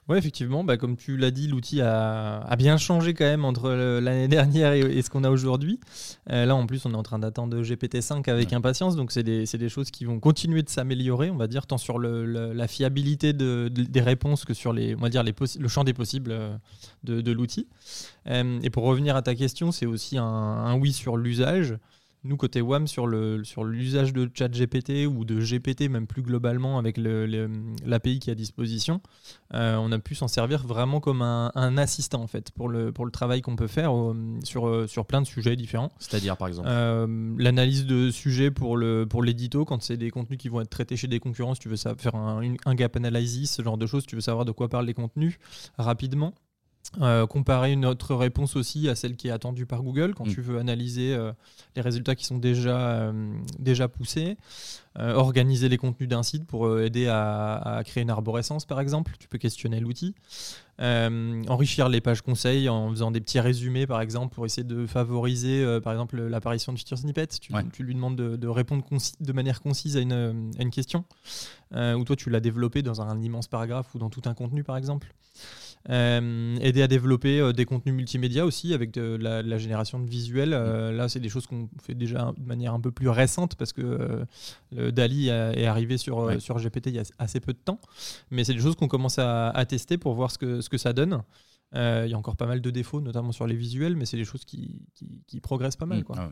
Oui, 0.07 0.19
effectivement. 0.19 0.63
Bah, 0.63 0.77
comme 0.77 0.97
tu 0.97 1.17
l'as 1.17 1.31
dit, 1.31 1.47
l'outil 1.47 1.81
a, 1.81 2.55
bien 2.59 2.77
changé 2.77 3.15
quand 3.15 3.25
même 3.25 3.43
entre 3.43 3.71
l'année 3.71 4.27
dernière 4.27 4.73
et, 4.73 5.01
ce 5.01 5.09
qu'on 5.09 5.23
a 5.23 5.31
aujourd'hui. 5.31 5.79
là, 6.27 6.55
en 6.55 6.67
plus, 6.67 6.85
on 6.85 6.91
est 6.91 6.97
en 6.97 7.01
train 7.01 7.17
d'attendre 7.17 7.59
GPT-5 7.59 8.29
avec 8.29 8.53
impatience. 8.53 8.95
Donc, 8.95 9.11
c'est 9.11 9.23
des, 9.23 9.45
des, 9.45 9.69
choses 9.69 9.89
qui 9.89 10.05
vont 10.05 10.19
continuer 10.19 10.61
de 10.61 10.69
s'améliorer, 10.69 11.31
on 11.31 11.37
va 11.37 11.47
dire, 11.47 11.65
tant 11.65 11.79
sur 11.79 11.97
le, 11.97 12.53
la 12.53 12.67
fiabilité 12.67 13.33
de, 13.33 13.66
des 13.69 14.01
réponses 14.01 14.45
que 14.45 14.53
sur 14.53 14.73
les, 14.73 14.95
on 14.95 14.99
va 14.99 15.09
dire 15.09 15.23
les 15.23 15.33
le 15.59 15.67
champ 15.67 15.83
des 15.83 15.93
possibles 15.93 16.31
euh, 16.31 16.57
de, 17.03 17.31
l'outil. 17.31 17.67
Euh, 18.27 18.59
et 18.63 18.69
pour 18.69 18.83
revenir 18.83 19.15
à 19.15 19.21
ta 19.21 19.35
question, 19.35 19.71
c'est 19.71 19.85
aussi 19.85 20.17
un 20.17 20.75
oui 20.75 20.93
sur 20.93 21.17
l'usage. 21.17 21.77
Nous, 22.23 22.35
côté 22.35 22.61
WAM, 22.61 22.87
sur 22.87 23.07
l'usage 23.07 24.07
sur 24.07 24.13
de 24.13 24.29
ChatGPT 24.33 25.07
ou 25.07 25.23
de 25.23 25.39
GPT, 25.39 25.89
même 25.89 26.07
plus 26.07 26.21
globalement 26.21 26.77
avec 26.77 26.97
l'API 26.97 28.19
qui 28.19 28.29
est 28.29 28.33
à 28.33 28.35
disposition, 28.35 29.01
euh, 29.53 29.75
on 29.75 29.91
a 29.91 29.99
pu 29.99 30.15
s'en 30.15 30.27
servir 30.27 30.65
vraiment 30.65 30.99
comme 30.99 31.21
un, 31.21 31.77
assistant 31.77 32.21
en 32.23 32.27
fait 32.27 32.51
pour 32.51 32.69
le, 32.69 32.91
pour 32.91 33.05
le 33.05 33.11
travail 33.11 33.41
qu'on 33.41 33.55
peut 33.55 33.67
faire 33.67 33.91
sur, 34.43 34.89
sur 34.89 35.05
plein 35.05 35.21
de 35.21 35.27
sujets 35.27 35.55
différents. 35.55 35.91
C'est-à-dire 35.99 36.37
par 36.37 36.47
exemple 36.47 36.67
L'analyse 37.37 37.85
de 37.85 38.09
sujets 38.09 38.51
pour 38.51 38.77
l'édito, 38.77 39.59
pour 39.59 39.67
quand 39.67 39.81
c'est 39.81 39.97
des 39.97 40.09
contenus 40.09 40.39
qui 40.39 40.49
vont 40.49 40.61
être 40.61 40.69
traités 40.69 40.97
chez 40.97 41.07
des 41.07 41.19
concurrents, 41.19 41.53
si 41.53 41.61
tu 41.61 41.69
veux 41.69 41.75
ça, 41.75 41.95
faire 41.95 42.15
un, 42.15 42.41
un 42.65 42.75
gap 42.75 42.95
analysis, 42.95 43.51
ce 43.51 43.61
genre 43.61 43.77
de 43.77 43.85
choses, 43.85 44.05
tu 44.05 44.15
veux 44.15 44.21
savoir 44.21 44.45
de 44.45 44.51
quoi 44.51 44.69
parlent 44.69 44.85
les 44.85 44.93
contenus 44.93 45.37
rapidement. 45.77 46.33
Euh, 47.01 47.27
comparer 47.27 47.75
notre 47.75 48.15
réponse 48.15 48.55
aussi 48.55 48.87
à 48.87 48.95
celle 48.95 49.17
qui 49.17 49.27
est 49.27 49.31
attendue 49.31 49.65
par 49.65 49.83
Google 49.83 50.13
quand 50.15 50.25
mm. 50.25 50.33
tu 50.33 50.41
veux 50.41 50.57
analyser 50.57 51.13
euh, 51.13 51.33
les 51.75 51.81
résultats 51.81 52.15
qui 52.15 52.25
sont 52.25 52.37
déjà, 52.37 52.77
euh, 52.77 53.33
déjà 53.59 53.87
poussés, 53.87 54.37
organiser 54.99 55.69
les 55.69 55.77
contenus 55.77 56.09
d'un 56.09 56.23
site 56.23 56.47
pour 56.47 56.79
aider 56.79 57.05
à, 57.07 57.83
créer 57.85 58.01
une 58.01 58.09
arborescence 58.09 58.65
par 58.65 58.79
exemple, 58.79 59.13
tu 59.19 59.27
peux 59.27 59.37
questionner 59.37 59.79
l'outil, 59.79 60.15
enrichir 60.79 61.87
les 61.87 62.01
pages 62.01 62.23
conseils 62.23 62.67
en 62.67 62.89
faisant 62.89 63.11
des 63.11 63.21
petits 63.21 63.39
résumés 63.39 63.85
par 63.85 64.01
exemple 64.01 64.33
pour 64.33 64.47
essayer 64.47 64.63
de 64.63 64.87
favoriser 64.87 65.79
par 65.83 65.93
exemple 65.93 66.19
l'apparition 66.19 66.73
de 66.73 66.79
feature 66.79 66.97
snippets, 66.97 67.27
tu, 67.27 67.53
tu 67.73 67.83
lui 67.83 67.93
demandes 67.93 68.15
de, 68.15 68.47
répondre 68.47 68.83
de 69.19 69.33
manière 69.33 69.61
concise 69.61 69.97
à 69.97 69.99
une, 69.99 70.51
à 70.57 70.63
une 70.63 70.71
question, 70.71 71.05
ou 71.75 72.03
toi 72.03 72.15
tu 72.15 72.31
l'as 72.31 72.39
développé 72.39 72.81
dans 72.81 72.99
un 72.99 73.21
immense 73.21 73.47
paragraphe 73.47 73.93
ou 73.93 73.99
dans 73.99 74.09
tout 74.09 74.23
un 74.25 74.33
contenu 74.33 74.63
par 74.63 74.77
exemple. 74.77 75.13
Euh, 75.89 76.57
aider 76.59 76.81
à 76.81 76.87
développer 76.87 77.39
euh, 77.39 77.53
des 77.53 77.63
contenus 77.63 77.95
multimédia 77.95 78.45
aussi 78.45 78.73
avec 78.73 78.91
de 78.91 79.15
la, 79.15 79.57
génération 79.57 79.99
de 79.99 80.09
visuels. 80.09 80.53
Euh, 80.53 80.91
là, 80.91 81.07
c'est 81.07 81.21
des 81.21 81.29
choses 81.29 81.47
qu'on 81.47 81.69
fait 81.81 81.95
déjà 81.95 82.33
de 82.37 82.43
manière 82.43 82.73
un 82.73 82.81
peu 82.81 82.91
plus 82.91 83.07
récente 83.07 83.55
parce 83.55 83.71
que 83.71 84.25
le 84.71 84.91
DALI 84.91 85.29
est 85.29 85.65
arrivé 85.65 85.97
sur, 85.97 86.41
sur 86.41 86.57
GPT 86.57 86.87
il 86.87 86.95
y 86.95 86.99
a 86.99 87.03
assez 87.19 87.39
peu 87.39 87.53
de 87.53 87.57
temps. 87.57 87.79
Mais 88.31 88.43
c'est 88.43 88.53
des 88.53 88.59
choses 88.59 88.75
qu'on 88.75 88.87
commence 88.87 89.17
à, 89.17 89.65
tester 89.67 89.97
pour 89.97 90.13
voir 90.13 90.31
ce 90.31 90.37
que, 90.37 90.61
ce 90.61 90.69
que 90.69 90.77
ça 90.77 90.93
donne. 90.93 91.23
il 91.73 92.07
y 92.07 92.13
a 92.13 92.17
encore 92.17 92.35
pas 92.35 92.47
mal 92.47 92.61
de 92.61 92.69
défauts, 92.69 93.01
notamment 93.01 93.31
sur 93.31 93.47
les 93.47 93.55
visuels, 93.55 93.95
mais 93.95 94.05
c'est 94.05 94.17
des 94.17 94.25
choses 94.25 94.43
qui, 94.43 94.81
qui, 95.25 95.39
progressent 95.39 95.77
pas 95.77 95.85
mal. 95.85 95.99
Mm. 95.99 96.03
Quoi. 96.03 96.15
Ah 96.19 96.29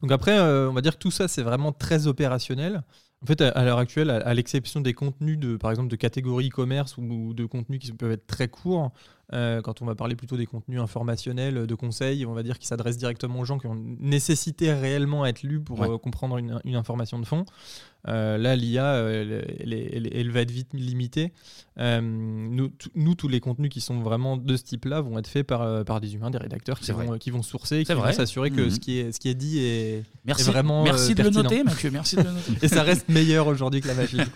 Donc 0.00 0.10
après, 0.10 0.38
on 0.40 0.72
va 0.72 0.80
dire 0.80 0.94
que 0.94 1.02
tout 1.02 1.10
ça, 1.10 1.28
c'est 1.28 1.42
vraiment 1.42 1.72
très 1.72 2.06
opérationnel. 2.06 2.82
En 3.22 3.26
fait, 3.26 3.40
à, 3.40 3.64
l'heure 3.64 3.78
actuelle, 3.78 4.10
à, 4.10 4.16
à 4.16 4.34
l'exception 4.34 4.80
des 4.80 4.92
contenus 4.92 5.38
de, 5.38 5.56
par 5.56 5.70
exemple, 5.70 5.88
de 5.88 5.96
catégories 5.96 6.48
e-commerce 6.48 6.98
ou, 6.98 7.32
de 7.32 7.46
contenus 7.46 7.80
qui 7.80 7.92
peuvent 7.92 8.12
être 8.12 8.26
très 8.26 8.48
courts, 8.48 8.92
euh, 9.32 9.62
quand 9.62 9.80
on 9.82 9.86
va 9.86 9.94
parler 9.94 10.16
plutôt 10.16 10.36
des 10.36 10.46
contenus 10.46 10.80
informationnels, 10.80 11.66
de 11.66 11.74
conseils, 11.74 12.26
on 12.26 12.34
va 12.34 12.42
dire 12.42 12.58
qui 12.58 12.66
s'adressent 12.66 12.98
directement 12.98 13.40
aux 13.40 13.44
gens 13.44 13.58
qui 13.58 13.66
ont 13.66 13.74
nécessité 14.00 14.72
réellement 14.72 15.22
à 15.22 15.28
être 15.28 15.42
lus 15.42 15.60
pour 15.60 15.80
Ouais. 15.80 15.88
euh, 15.88 15.98
comprendre 15.98 16.36
une, 16.38 16.60
une 16.64 16.76
information 16.76 17.18
de 17.18 17.24
fond. 17.26 17.44
Euh, 18.06 18.36
là, 18.36 18.54
l'IA, 18.54 18.84
euh, 18.84 19.22
elle, 19.22 19.72
elle- 19.72 19.88
elle- 19.94 20.10
elle 20.14 20.30
va 20.30 20.40
être 20.40 20.50
vite 20.50 20.68
limitée. 20.74 21.32
Euh, 21.78 22.02
nous, 22.02 23.14
tous 23.14 23.28
les 23.28 23.40
contenus 23.40 23.70
qui 23.70 23.80
sont 23.80 23.98
vraiment 24.00 24.36
de 24.36 24.56
ce 24.58 24.62
type-là 24.62 25.00
vont 25.00 25.18
être 25.18 25.26
faits 25.26 25.46
par, 25.46 25.62
euh, 25.62 25.84
par 25.84 26.02
des 26.02 26.14
humains, 26.14 26.30
des 26.30 26.36
rédacteurs 26.36 26.78
qui 26.78 26.92
vont, 26.92 27.16
qui 27.16 27.30
vont 27.30 27.42
sourcer, 27.42 27.82
qui 27.82 27.94
vont 27.94 28.12
s'assurer 28.12 28.50
que 28.50 28.60
Mhm. 28.60 28.70
ce, 28.70 28.78
qui 28.80 28.98
est, 28.98 29.10
ce 29.12 29.18
qui 29.20 29.30
est 29.30 29.34
dit 29.34 29.58
est, 29.60 30.04
Merci, 30.26 30.42
est 30.42 30.52
vraiment 30.52 30.82
euh, 30.82 30.84
merci 30.84 31.14
de 31.14 31.22
le 31.22 31.30
noter, 31.30 31.64
Mathieu. 31.64 31.90
Merci 31.90 32.16
de 32.16 32.22
le 32.22 32.30
noter. 32.30 32.52
Et 32.62 32.68
ça 32.68 32.82
reste 32.82 33.08
meilleur 33.08 33.46
aujourd'hui 33.46 33.80
que 33.80 33.88
la 33.88 33.94
machine. 33.94 34.24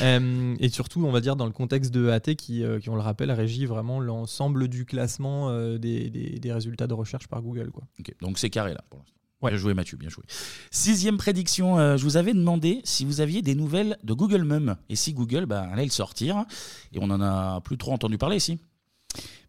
Euh, 0.00 0.54
et 0.58 0.70
surtout, 0.70 1.04
on 1.04 1.12
va 1.12 1.20
dire, 1.20 1.36
dans 1.36 1.44
le 1.44 1.52
contexte 1.52 1.92
de 1.92 2.08
AT, 2.08 2.34
qui, 2.34 2.64
euh, 2.64 2.78
qui 2.80 2.88
on 2.88 2.94
le 2.94 3.02
rappelle, 3.02 3.30
régit 3.30 3.66
vraiment 3.66 4.00
l'ensemble 4.02 4.68
du 4.68 4.84
classement 4.84 5.48
euh, 5.50 5.78
des, 5.78 6.10
des- 6.10 6.38
des 6.38 6.52
résultats 6.52 6.86
de 6.86 6.94
recherche 6.94 7.28
par 7.28 7.40
Google. 7.42 7.70
Quoi. 7.70 7.84
Ok, 8.00 8.14
donc 8.20 8.38
c'est 8.38 8.50
carré 8.50 8.74
là 8.74 8.82
pour 8.90 8.98
l'instant. 8.98 9.14
Ouais. 9.40 9.50
Bien 9.50 9.58
joué 9.58 9.74
Mathieu, 9.74 9.96
bien 9.96 10.08
joué. 10.08 10.22
Sixième 10.70 11.16
prédiction, 11.16 11.76
euh, 11.78 11.96
je 11.96 12.04
vous 12.04 12.16
avais 12.16 12.32
demandé 12.32 12.80
si 12.84 13.04
vous 13.04 13.20
aviez 13.20 13.42
des 13.42 13.56
nouvelles 13.56 13.96
de 14.04 14.12
Google 14.14 14.44
Mum 14.44 14.76
et 14.88 14.94
si 14.94 15.14
Google 15.14 15.46
bah, 15.46 15.68
allait 15.72 15.84
le 15.84 15.90
sortir. 15.90 16.44
Et 16.92 16.98
on 17.00 17.10
en 17.10 17.20
a 17.20 17.60
plus 17.62 17.76
trop 17.76 17.92
entendu 17.92 18.18
parler 18.18 18.36
ici. 18.36 18.58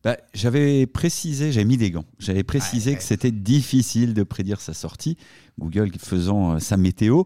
Bah, 0.04 0.18
j'avais 0.34 0.86
précisé, 0.88 1.52
j'avais 1.54 1.64
mis 1.66 1.78
des 1.78 1.92
gants. 1.92 2.04
J'avais 2.20 2.44
précisé 2.44 2.90
Ouais, 2.92 2.96
que 2.98 3.02
ouais. 3.02 3.08
c'était 3.08 3.32
difficile 3.32 4.14
de 4.16 4.24
prédire 4.24 4.60
sa 4.60 4.74
sortie. 4.74 5.16
Google 5.60 5.92
faisant 6.00 6.56
euh, 6.56 6.60
sa 6.60 6.76
météo. 6.76 7.24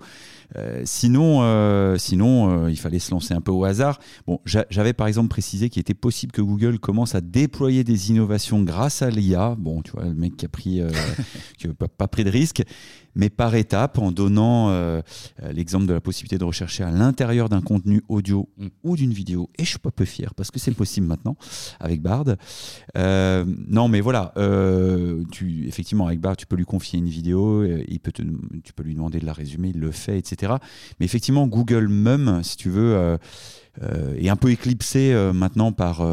Euh, 0.56 0.82
sinon, 0.86 1.40
euh, 1.42 1.98
sinon 1.98 2.64
euh, 2.66 2.72
il 2.72 2.78
fallait 2.78 3.00
se 3.00 3.12
lancer 3.12 3.34
un 3.34 3.42
peu 3.42 3.52
au 3.52 3.66
hasard. 3.66 4.00
Bon, 4.26 4.40
j'avais 4.46 4.94
par 4.94 5.08
exemple 5.08 5.28
précisé 5.30 5.70
qu'il 5.70 5.82
était 5.82 5.94
possible 5.94 6.32
que 6.32 6.42
Google 6.42 6.80
commence 6.80 7.16
à 7.16 7.22
déployer 7.22 7.84
des 7.84 8.12
innovations 8.12 8.64
grâce 8.64 9.02
à 9.02 9.10
l'IA. 9.10 9.56
Bon, 9.58 9.82
tu 9.82 9.92
vois, 9.92 10.06
le 10.06 10.14
mec 10.16 10.38
qui 10.38 10.46
a 10.46 10.50
pris, 10.50 10.82
qui 11.58 11.68
a 11.68 11.74
pas, 11.74 11.88
pas 11.88 12.08
pris 12.08 12.24
de 12.24 12.30
risque, 12.30 12.64
mais 13.16 13.30
par 13.30 13.56
étapes, 13.56 13.98
en 13.98 14.12
donnant 14.12 14.70
euh, 14.70 15.02
l'exemple 15.52 15.86
de 15.88 15.94
la 15.94 16.02
possibilité 16.02 16.38
de 16.38 16.44
rechercher 16.44 16.84
à 16.84 16.92
l'intérieur 16.92 17.50
d'un 17.50 17.62
contenu 17.62 18.02
audio 18.08 18.48
Mm. 18.58 18.68
ou 18.84 18.96
d'une 18.96 19.12
vidéo. 19.14 19.50
Et 19.58 19.64
je 19.64 19.70
suis 19.70 19.80
pas 19.80 19.92
peu 19.92 20.06
fier 20.06 20.34
parce 20.36 20.52
que 20.52 20.60
c'est 20.60 20.72
possible 20.72 21.08
maintenant 21.08 21.36
avec 21.80 22.02
Bard. 22.02 22.26
Euh, 22.98 23.46
non, 23.68 23.88
mais 23.88 24.02
voilà, 24.02 24.34
euh, 24.38 25.24
tu, 25.32 25.68
effectivement, 25.68 26.08
avec 26.08 26.20
Bard, 26.20 26.38
tu 26.38 26.46
peux 26.46 26.56
lui 26.56 26.66
confier 26.66 27.00
une 27.00 27.08
vidéo, 27.10 27.64
il 27.66 28.00
peut 28.00 28.12
te- 28.12 28.22
tu 28.64 28.74
peux 28.74 28.84
lui 28.84 28.94
demander 28.96 29.20
de 29.20 29.26
la 29.26 29.34
résumer, 29.34 29.72
il 29.74 29.80
le 29.80 29.92
fait, 29.92 30.18
etc. 30.18 30.37
Mais 31.00 31.06
effectivement, 31.06 31.48
Google 31.48 31.88
Mum, 31.88 32.42
si 32.44 32.58
tu 32.58 32.70
veux, 32.70 32.96
euh, 32.96 33.18
euh, 33.84 34.16
est 34.16 34.30
un 34.30 34.36
peu 34.36 34.50
éclipsé 34.52 35.14
euh, 35.14 35.34
maintenant 35.34 35.72
par, 35.72 36.06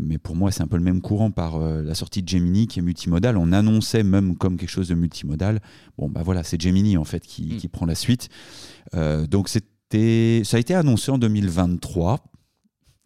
mais 0.00 0.18
pour 0.18 0.36
moi, 0.36 0.50
c'est 0.50 0.62
un 0.62 0.66
peu 0.66 0.76
le 0.76 0.82
même 0.82 1.00
courant 1.00 1.30
par 1.30 1.58
la 1.58 1.94
sortie 1.94 2.22
de 2.22 2.28
Gemini 2.28 2.66
qui 2.66 2.78
est 2.78 2.82
multimodal. 2.82 3.36
On 3.36 3.52
annonçait 3.52 4.02
Mum 4.02 4.36
comme 4.36 4.56
quelque 4.56 4.70
chose 4.70 4.88
de 4.88 4.94
multimodal. 4.94 5.60
Bon, 5.98 6.08
bah 6.08 6.22
voilà, 6.24 6.42
c'est 6.42 6.60
Gemini 6.60 6.96
en 6.96 7.04
fait 7.04 7.20
qui, 7.20 7.54
Mm. 7.54 7.56
qui 7.56 7.68
prend 7.68 7.86
la 7.86 7.94
suite. 7.94 8.28
Donc 8.92 9.48
c'était, 9.48 10.42
ça 10.44 10.56
a 10.56 10.60
été 10.60 10.74
annoncé 10.74 11.10
en 11.10 11.18
2023. 11.18 12.24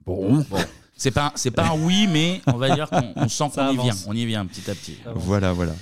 Bon, 0.06 0.44
Bon, 0.50 0.58
c'est 0.96 1.10
pas, 1.10 1.32
c'est 1.34 1.50
pas 1.50 1.68
un 1.68 1.78
oui, 1.78 2.06
mais 2.06 2.40
on 2.46 2.56
va 2.56 2.74
dire 2.74 2.88
qu'on 2.88 3.12
on 3.16 3.28
sent 3.28 3.44
qu'on 3.54 3.70
y 3.70 3.76
vient. 3.76 3.94
On 4.06 4.14
y 4.14 4.24
vient 4.26 4.46
petit 4.46 4.70
à 4.70 4.74
petit. 4.74 4.96
voilà, 5.14 5.52
voilà. 5.52 5.72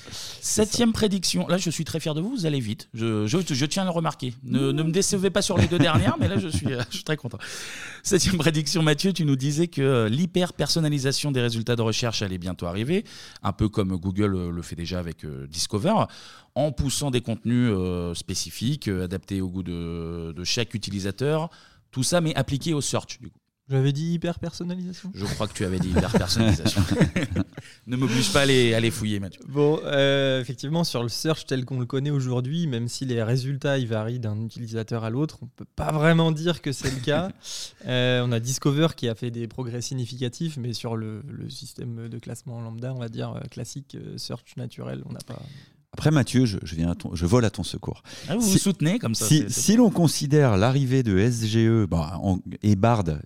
Septième 0.41 0.93
prédiction. 0.93 1.47
Là, 1.47 1.59
je 1.59 1.71
suis 1.71 1.85
très 1.85 2.01
fier 2.01 2.15
de 2.15 2.21
vous. 2.21 2.31
Vous 2.31 2.47
allez 2.47 2.61
vite. 2.61 2.89
Je, 2.95 3.27
je, 3.27 3.39
je 3.49 3.67
tiens 3.67 3.83
à 3.83 3.85
le 3.87 3.91
remarquer. 3.93 4.35
Ne, 4.43 4.73
ne 4.73 4.83
me 4.83 4.91
décevez 4.91 5.31
pas 5.31 5.43
sur 5.43 5.57
les 5.59 5.67
deux 5.67 5.79
dernières, 5.79 6.17
mais 6.19 6.29
là, 6.29 6.39
je 6.39 6.49
suis, 6.49 6.67
je 6.67 6.95
suis 6.95 7.05
très 7.05 7.17
content. 7.17 7.39
Septième 8.03 8.39
prédiction, 8.39 8.83
Mathieu, 8.83 9.13
tu 9.13 9.25
nous 9.25 9.37
disais 9.37 9.69
que 9.69 9.83
euh, 9.83 10.09
l'hyper-personnalisation 10.09 11.31
des 11.31 11.41
résultats 11.41 11.77
de 11.77 11.83
recherche 11.83 12.23
allait 12.23 12.39
bientôt 12.39 12.67
arriver, 12.67 13.05
un 13.43 13.53
peu 13.53 13.69
comme 13.69 13.97
Google 13.97 14.35
euh, 14.35 14.51
le 14.51 14.63
fait 14.63 14.77
déjà 14.77 14.99
avec 14.99 15.25
euh, 15.25 15.47
Discover, 15.47 16.07
en 16.55 16.73
poussant 16.73 17.11
des 17.11 17.21
contenus 17.21 17.71
euh, 17.73 18.15
spécifiques, 18.15 18.89
euh, 18.89 19.05
adaptés 19.05 19.41
au 19.41 19.49
goût 19.49 19.63
de, 19.63 20.33
de 20.33 20.45
chaque 20.45 20.75
utilisateur. 20.75 21.51
Tout 21.93 22.03
ça, 22.03 22.21
mais 22.21 22.35
appliqué 22.35 22.73
au 22.75 22.81
search, 22.81 23.21
du 23.21 23.29
coup. 23.29 23.39
J'avais 23.73 23.93
dit 23.93 24.13
hyper 24.13 24.39
personnalisation. 24.39 25.11
Je 25.15 25.25
crois 25.25 25.49
que 25.49 25.55
tu 25.55 25.65
avais 25.65 25.79
dit 25.79 25.89
hyper-personnalisation. 25.89 26.83
ne 27.87 27.97
m'oblige 27.97 28.31
pas 28.31 28.43
à 28.43 28.45
les, 28.45 28.75
à 28.75 28.81
les 28.81 28.91
fouiller, 28.91 29.19
Mathieu. 29.19 29.41
Bon, 29.49 29.81
euh, 29.85 30.43
effectivement, 30.43 30.85
sur 30.85 31.03
le 31.03 31.09
search 31.09 31.47
tel 31.47 31.65
qu'on 31.65 31.81
le 31.81 31.87
connaît 31.87 32.11
aujourd'hui, 32.11 32.67
même 32.67 32.87
si 32.87 33.07
les 33.07 33.23
résultats 33.23 33.79
ils 33.79 33.89
varient 33.89 34.19
d'un 34.19 34.39
utilisateur 34.43 35.05
à 35.05 35.11
l'autre, 35.11 35.39
on 35.41 35.47
peut 35.47 35.65
pas 35.75 35.91
vraiment 35.91 36.33
dire 36.33 36.61
que 36.61 36.71
c'est 36.71 36.91
le 36.91 37.01
cas. 37.01 37.31
Euh, 37.87 38.23
on 38.25 38.31
a 38.31 38.39
Discover 38.39 38.89
qui 38.97 39.09
a 39.09 39.15
fait 39.15 39.31
des 39.31 39.49
progrès 39.49 39.81
significatifs, 39.81 40.57
mais 40.57 40.73
sur 40.73 40.97
le, 40.97 41.23
le 41.29 41.51
système 41.51 42.09
de 42.09 42.19
classement 42.19 42.61
lambda, 42.61 42.95
on 42.95 42.99
va 42.99 43.09
dire 43.09 43.31
euh, 43.35 43.41
classique, 43.51 43.97
search 44.17 44.57
naturel, 44.57 45.03
on 45.07 45.13
n'a 45.13 45.21
pas. 45.27 45.43
Après 45.95 46.11
Mathieu, 46.11 46.47
je, 46.47 46.57
je 46.63 46.75
viens 46.75 46.95
ton- 46.95 47.15
je 47.15 47.27
vole 47.27 47.45
à 47.45 47.51
ton 47.51 47.63
secours. 47.63 48.03
Ah, 48.27 48.37
vous 48.37 48.41
Si- 48.41 48.53
vous 48.55 48.59
soutenez 48.59 48.99
comme 48.99 49.15
ça. 49.15 49.27
Si, 49.27 49.77
l'on 49.77 49.91
considère 49.91 50.57
l'arrivée 50.57 51.03
de 51.03 51.19
SGE 51.19 51.87
bah, 51.87 52.19
en- 52.23 52.39
et 52.63 52.77
Bard, 52.77 53.05
euh, 53.09 53.17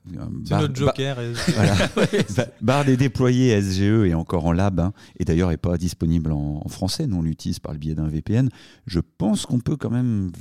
C'est 0.44 0.50
Bard- 0.50 0.60
notre 0.62 0.74
joker. 0.74 1.16
voilà. 1.54 1.74
Ba- 2.36 2.46
Bard 2.60 2.88
est 2.88 2.96
déployé 2.96 3.50
SGE 3.62 4.06
et 4.08 4.14
encore 4.14 4.46
en 4.46 4.52
lab, 4.52 4.80
hein, 4.80 4.92
et 5.16 5.24
d'ailleurs 5.24 5.50
n'est 5.50 5.56
pas 5.56 5.78
disponible 5.78 6.32
en, 6.32 6.60
en 6.64 6.68
français, 6.68 7.06
nous 7.06 7.18
on 7.18 7.22
l'utilise 7.22 7.60
par 7.60 7.72
le 7.72 7.78
biais 7.78 7.94
d'un 7.94 8.08
VPN. 8.08 8.48
Je 8.86 8.98
pense 9.16 9.46
qu'on 9.46 9.60
peut 9.60 9.76
quand 9.76 9.90
même 9.90 10.32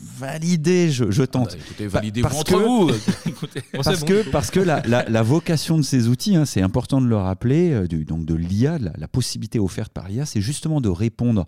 valider, 0.00 0.90
je, 0.90 1.10
je 1.10 1.22
Ah 1.22 1.26
tente. 1.26 1.50
bah, 1.50 1.56
écoutez, 1.64 1.86
validez-vous 1.86 2.28
parce 2.28 2.40
entre 2.40 2.52
que- 2.58 2.64
vous. 2.64 2.90
Écoutez. 3.26 3.62
Parce 3.72 4.00
bon, 4.00 4.06
que, 4.06 4.30
parce 4.30 4.50
que 4.50 4.60
la, 4.60 4.80
la- 4.86 5.08
la 5.08 5.22
vocation 5.22 5.76
de 5.78 5.82
ces 5.82 6.08
outils, 6.08 6.36
hein, 6.36 6.44
c'est 6.44 6.62
important 6.62 7.00
de 7.00 7.06
le 7.06 7.16
rappeler, 7.16 7.72
euh, 7.72 7.86
du- 7.86 8.04
donc 8.04 8.24
de 8.24 8.34
l'IA, 8.34 8.78
la, 8.78 8.92
la 8.96 9.08
possibilité 9.08 9.58
offerte 9.58 9.92
par 9.92 10.08
l'IA, 10.08 10.26
c'est 10.26 10.40
justement 10.40 10.80
de 10.80 10.88
répondre 10.88 11.46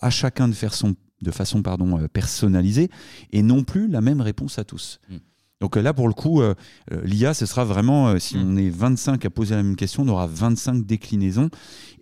à 0.00 0.10
chacun 0.10 0.48
de, 0.48 0.54
faire 0.54 0.74
son, 0.74 0.94
de 1.22 1.30
façon 1.30 1.62
pardon, 1.62 1.98
euh, 2.00 2.08
personnalisée 2.08 2.90
et 3.32 3.42
non 3.42 3.64
plus 3.64 3.88
la 3.88 4.00
même 4.00 4.20
réponse 4.20 4.58
à 4.58 4.64
tous. 4.64 5.00
Mm. 5.08 5.16
Donc 5.60 5.76
euh, 5.76 5.82
là, 5.82 5.94
pour 5.94 6.08
le 6.08 6.14
coup, 6.14 6.42
euh, 6.42 6.54
euh, 6.92 7.00
l'IA, 7.04 7.32
ce 7.32 7.46
sera 7.46 7.64
vraiment, 7.64 8.08
euh, 8.08 8.18
si 8.18 8.36
Mm. 8.36 8.42
on 8.52 8.56
est 8.56 8.68
25 8.70 9.24
à 9.24 9.30
poser 9.30 9.54
la 9.54 9.62
même 9.62 9.76
question, 9.76 10.02
on 10.02 10.08
aura 10.08 10.26
25 10.26 10.84
déclinaisons. 10.84 11.48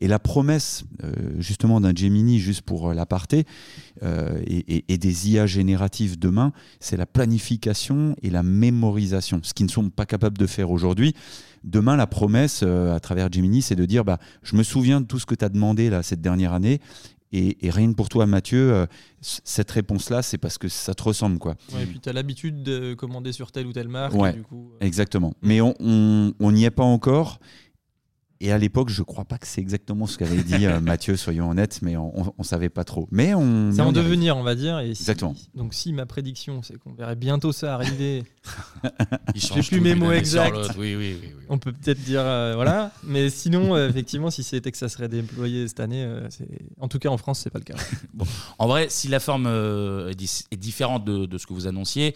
Et 0.01 0.09
la 0.09 0.19
promesse, 0.19 0.85
euh, 1.05 1.13
justement, 1.39 1.81
d'un 1.81 1.95
Gemini, 1.95 2.41
juste 2.41 2.63
pour 2.63 2.93
l'aparté, 2.93 3.45
et, 4.03 4.77
et- 4.77 4.85
et 4.89 4.99
des 4.99 5.31
IA 5.31 5.47
génératives 5.47 6.19
demain, 6.19 6.53
c'est 6.81 6.97
la 6.97 7.07
planification 7.07 8.17
et 8.23 8.31
la 8.31 8.43
mémorisation, 8.43 9.39
ce 9.45 9.55
qu'ils 9.55 9.67
ne 9.67 9.71
sont 9.71 9.91
pas 9.91 10.07
capables 10.07 10.39
de 10.39 10.47
faire 10.49 10.71
aujourd'hui. 10.73 11.15
Demain, 11.63 11.95
la 11.95 12.09
promesse 12.09 12.65
à 12.65 12.99
travers 12.99 13.31
Gemini, 13.33 13.63
c'est 13.63 13.77
de 13.77 13.85
dire 13.85 14.05
bah, 14.05 14.19
Je 14.43 14.57
me 14.57 14.65
souviens 14.65 15.01
de 15.01 15.07
tout 15.07 15.21
ce 15.21 15.27
que 15.27 15.37
tu 15.37 15.45
as 15.45 15.49
demandé 15.49 15.89
là, 15.91 16.03
cette 16.03 16.21
dernière 16.21 16.53
année. 16.53 16.81
Et, 17.33 17.67
et 17.67 17.71
rien 17.71 17.91
que 17.91 17.97
pour 17.97 18.09
toi, 18.09 18.27
Mathieu, 18.27 18.73
euh, 18.73 18.87
cette 19.21 19.71
réponse-là, 19.71 20.23
c'est 20.23 20.39
parce 20.39 20.59
que 20.59 20.69
ça 20.69 20.95
te 20.95 21.03
ressemble. 21.03 21.39
quoi. 21.39 21.55
Ouais, 21.75 21.85
et 21.85 21.87
puis 21.87 22.01
tu 22.01 22.09
as 22.09 22.13
l'habitude 22.13 22.63
de 22.63 22.95
commander 22.95 23.33
sur 23.33 23.53
telle 23.53 23.67
ou 23.67 23.73
telle 23.73 23.89
marque. 23.89 24.15
Ouais. 24.15 24.31
et 24.31 24.35
du 24.35 24.43
coup, 24.43 24.71
euh, 24.75 24.85
Exactement. 24.87 25.33
Mais 25.43 25.61
on 25.61 25.73
n'y 26.53 26.65
est 26.65 26.71
pas 26.71 26.83
encore. 26.85 27.39
Et 28.45 28.51
à 28.51 28.59
l'époque, 28.59 28.89
je 28.91 29.03
crois 29.05 29.25
pas 29.25 29.39
que 29.39 29.47
c'est 29.47 29.61
exactement 29.61 30.07
ce 30.09 30.19
qu'avait 30.19 30.43
dit 30.43 30.67
euh, 30.67 30.81
Mathieu, 30.83 31.17
soyons 31.17 31.49
honnêtes, 31.51 31.79
mais 31.81 31.97
on, 31.97 32.35
on 32.37 32.43
savait 32.43 32.69
pas 32.71 32.83
trop. 32.83 33.07
Mais 33.13 33.35
on. 33.35 33.71
C'est 33.71 33.77
mais 33.79 33.83
on 33.85 33.87
en 33.87 33.93
devenir, 33.93 34.37
on 34.37 34.43
va 34.43 34.57
dire. 34.57 34.81
Et 34.81 34.95
si- 34.97 35.03
Exactement. 35.03 35.37
donc, 35.55 35.75
si 35.75 35.93
ma 35.93 36.07
prédiction, 36.07 36.61
c'est 36.63 36.77
qu'on 36.77 36.93
verrait 36.93 37.15
bientôt 37.15 37.53
ça 37.53 37.75
arriver, 37.75 38.25
J'ai 39.37 39.41
change 39.47 39.69
plus 39.69 39.81
mes 39.81 39.95
mots 39.95 40.11
exacts. 40.11 40.57
Oui, 40.77 40.97
oui, 40.97 40.97
oui. 40.97 41.19
oui. 41.23 41.31
on 41.49 41.59
peut 41.59 41.71
peut-être 41.73 42.03
dire 42.03 42.23
euh, 42.23 42.55
voilà. 42.57 42.91
Mais 43.05 43.31
sinon, 43.31 43.77
euh, 43.77 43.89
effectivement, 43.89 44.31
si 44.31 44.43
c'était 44.43 44.73
que 44.73 44.79
ça 44.79 44.89
serait 44.89 45.09
déployé 45.09 45.69
cette 45.69 45.79
année, 45.81 46.03
euh, 46.03 46.27
c'est 46.29 46.49
en 46.81 46.89
tout 46.89 46.99
cas 46.99 47.11
en 47.11 47.19
France, 47.19 47.39
c'est 47.45 47.51
pas 47.51 47.61
le 47.61 47.65
cas. 47.65 47.77
En 48.59 48.67
vrai, 48.67 48.87
si 48.91 49.07
la 49.07 49.21
forme 49.21 49.47
euh, 49.47 50.11
est, 50.11 50.15
dis- 50.17 50.45
est 50.51 50.57
différente 50.57 51.05
de, 51.05 51.27
de 51.27 51.39
ce 51.39 51.47
que 51.47 51.53
vous 51.53 51.67
annonciez, 51.69 52.15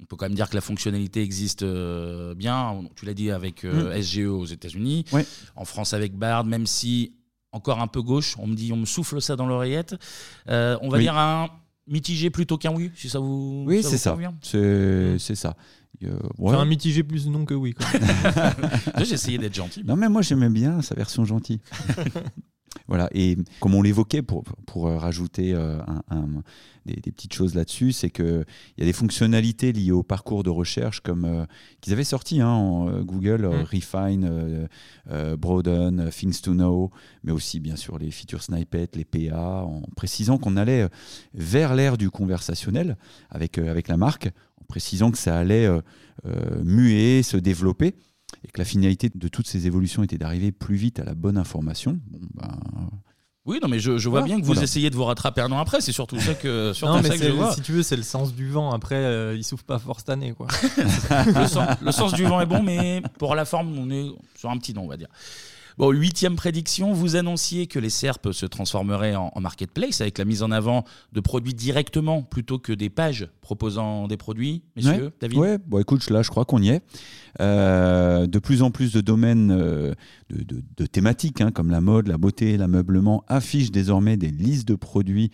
on 0.00 0.04
peut 0.06 0.16
quand 0.16 0.26
même 0.26 0.34
dire 0.34 0.48
que 0.50 0.54
la 0.54 0.60
fonctionnalité 0.60 1.22
existe 1.22 1.62
euh, 1.62 2.34
bien. 2.34 2.82
Tu 2.96 3.06
l'as 3.06 3.14
dit 3.14 3.30
avec 3.30 3.64
euh, 3.64 4.00
SGE 4.02 4.26
aux 4.26 4.44
États-Unis, 4.44 5.04
Ouais. 5.12 5.24
en 5.56 5.64
France 5.64 5.94
avec 5.94 6.14
Bard, 6.16 6.44
même 6.44 6.66
si 6.66 7.12
encore 7.52 7.80
un 7.80 7.86
peu 7.86 8.02
gauche. 8.02 8.34
On 8.38 8.46
me 8.48 8.54
dit, 8.54 8.72
on 8.72 8.76
me 8.76 8.84
souffle 8.86 9.20
ça 9.22 9.36
dans 9.36 9.46
l'oreillette. 9.46 9.94
Euh, 10.48 10.76
on 10.82 10.88
va 10.88 10.96
Oui. 10.98 11.04
dire 11.04 11.16
un 11.16 11.48
mitigé 11.86 12.30
plutôt 12.30 12.58
qu'un 12.58 12.72
oui, 12.74 12.90
si 12.96 13.08
ça 13.08 13.18
vous. 13.20 13.64
Oui, 13.66 13.82
ça 13.82 13.90
c'est 13.90 13.96
vous 13.96 14.02
ça. 14.02 14.10
convient. 14.12 14.34
C'est 14.42 15.16
c'est 15.18 15.34
ça. 15.36 15.56
Euh, 16.02 16.08
ouais. 16.38 16.50
Enfin, 16.50 16.58
un 16.58 16.64
mitigé 16.64 17.02
plus 17.04 17.28
non 17.28 17.44
que 17.44 17.54
oui. 17.54 17.74
J'ai 19.04 19.14
essayé 19.14 19.38
d'être 19.38 19.54
gentil. 19.54 19.84
Non, 19.84 19.94
mais 19.96 20.08
moi, 20.08 20.22
j'aimais 20.22 20.50
bien 20.50 20.82
sa 20.82 20.94
version 20.96 21.24
gentille. 21.24 21.60
Voilà, 22.88 23.08
et 23.12 23.36
comme 23.60 23.74
on 23.74 23.82
l'évoquait, 23.82 24.22
pour, 24.22 24.44
pour 24.66 24.84
rajouter 24.90 25.54
euh, 25.54 25.78
un, 26.10 26.26
des, 26.84 26.96
petites 27.00 27.32
choses 27.32 27.54
là-dessus, 27.54 27.92
c'est 27.92 28.10
qu'il 28.10 28.44
y 28.78 28.82
a 28.82 28.84
des 28.84 28.92
fonctionnalités 28.92 29.72
liées 29.72 29.92
au 29.92 30.02
parcours 30.02 30.42
de 30.42 30.50
recherche 30.50 31.00
comme 31.00 31.24
euh, 31.24 31.46
qu'ils 31.80 31.92
avaient 31.92 32.04
sorti 32.04 32.40
hein, 32.40 32.48
en 32.48 32.88
euh, 32.88 33.02
Google, 33.02 33.46
mm. 33.46 33.62
Refine, 33.62 34.68
Broaden, 35.38 36.10
Things 36.10 36.40
to 36.40 36.52
Know, 36.52 36.90
mais 37.22 37.32
aussi 37.32 37.60
bien 37.60 37.76
sûr 37.76 37.98
les 37.98 38.10
features 38.10 38.42
snippets, 38.42 38.90
les 38.94 39.04
PA, 39.04 39.62
en 39.64 39.82
précisant 39.96 40.38
qu'on 40.38 40.56
allait 40.56 40.88
vers 41.32 41.74
l'ère 41.74 41.96
du 41.96 42.10
conversationnel 42.10 42.96
avec, 43.30 43.58
avec 43.58 43.88
la 43.88 43.96
marque, 43.96 44.26
en 44.60 44.64
précisant 44.66 45.10
que 45.10 45.18
ça 45.18 45.38
allait 45.38 45.68
muer, 46.62 47.22
se 47.22 47.36
développer 47.36 47.94
et 48.42 48.48
que 48.48 48.58
la 48.58 48.64
finalité 48.64 49.10
de 49.14 49.28
toutes 49.28 49.46
ces 49.46 49.66
évolutions 49.66 50.02
était 50.02 50.18
d'arriver 50.18 50.52
plus 50.52 50.76
vite 50.76 50.98
à 50.98 51.04
la 51.04 51.14
bonne 51.14 51.36
information. 51.36 51.98
Ben, 52.34 52.58
oui, 53.46 53.58
non, 53.60 53.68
mais 53.68 53.78
je, 53.78 54.08
vois 54.08 54.22
bien 54.22 54.40
que 54.40 54.46
vous 54.46 54.62
essayez 54.62 54.88
de 54.88 54.96
vous 54.96 55.04
rattraper 55.04 55.42
un 55.42 55.52
an 55.52 55.58
après. 55.58 55.82
C'est 55.82 55.92
surtout 55.92 56.18
ça 56.18 56.34
que, 56.34 56.72
non, 56.84 57.02
mais 57.02 57.16
je 57.16 57.28
vois. 57.28 57.52
Si 57.52 57.60
tu 57.60 57.72
veux, 57.72 57.82
c'est 57.82 57.96
le 57.96 58.02
sens 58.02 58.34
du 58.34 58.48
vent. 58.48 58.72
Après, 58.72 58.96
euh, 58.96 59.36
il 59.36 59.44
souffle 59.44 59.64
pas 59.64 59.78
fort 59.78 59.98
cette 59.98 60.08
année. 60.08 60.32
Quoi. 60.32 60.46
le, 61.82 61.92
sens, 61.92 62.14
du 62.14 62.24
vent 62.24 62.40
est 62.40 62.46
bon, 62.46 62.62
mais 62.62 63.02
pour 63.18 63.34
la 63.34 63.44
forme, 63.44 63.78
on 63.78 63.90
est 63.90 64.06
sur 64.38 64.48
un 64.48 64.56
petit 64.56 64.72
nom, 64.72 64.84
on 64.84 64.88
va 64.88 64.96
dire. 64.96 65.08
Bon, 65.76 65.90
huitième 65.90 66.36
prédiction, 66.36 66.92
vous 66.92 67.16
annonciez 67.16 67.66
que 67.66 67.80
les 67.80 67.90
SERP 67.90 68.30
se 68.30 68.46
transformeraient 68.46 69.16
en, 69.16 69.32
marketplace 69.40 70.00
avec 70.00 70.18
la 70.18 70.24
mise 70.24 70.44
en 70.44 70.52
avant 70.52 70.84
de 71.12 71.20
produits 71.20 71.52
directement 71.52 72.22
plutôt 72.22 72.60
que 72.60 72.72
des 72.72 72.90
pages 72.90 73.28
proposant 73.40 74.06
des 74.06 74.16
produits, 74.16 74.62
messieurs, 74.76 75.12
David? 75.20 75.38
Ouais, 75.38 75.58
bon, 75.58 75.80
écoute, 75.80 76.08
là, 76.10 76.22
je 76.22 76.30
crois 76.30 76.44
qu'on 76.44 76.62
y 76.62 76.68
est. 76.68 76.82
Euh, 77.40 78.28
de 78.28 78.38
plus 78.38 78.62
en 78.62 78.70
plus 78.70 78.92
de 78.92 79.00
domaines 79.00 79.50
euh, 79.50 79.92
de, 80.30 80.86
thématiques, 80.86 81.40
hein, 81.40 81.50
comme 81.50 81.70
la 81.70 81.80
mode, 81.80 82.06
la 82.06 82.18
beauté, 82.18 82.56
l'ameublement, 82.56 83.24
affichent 83.26 83.72
désormais 83.72 84.16
des 84.16 84.30
listes 84.30 84.68
de 84.68 84.76
produits 84.76 85.32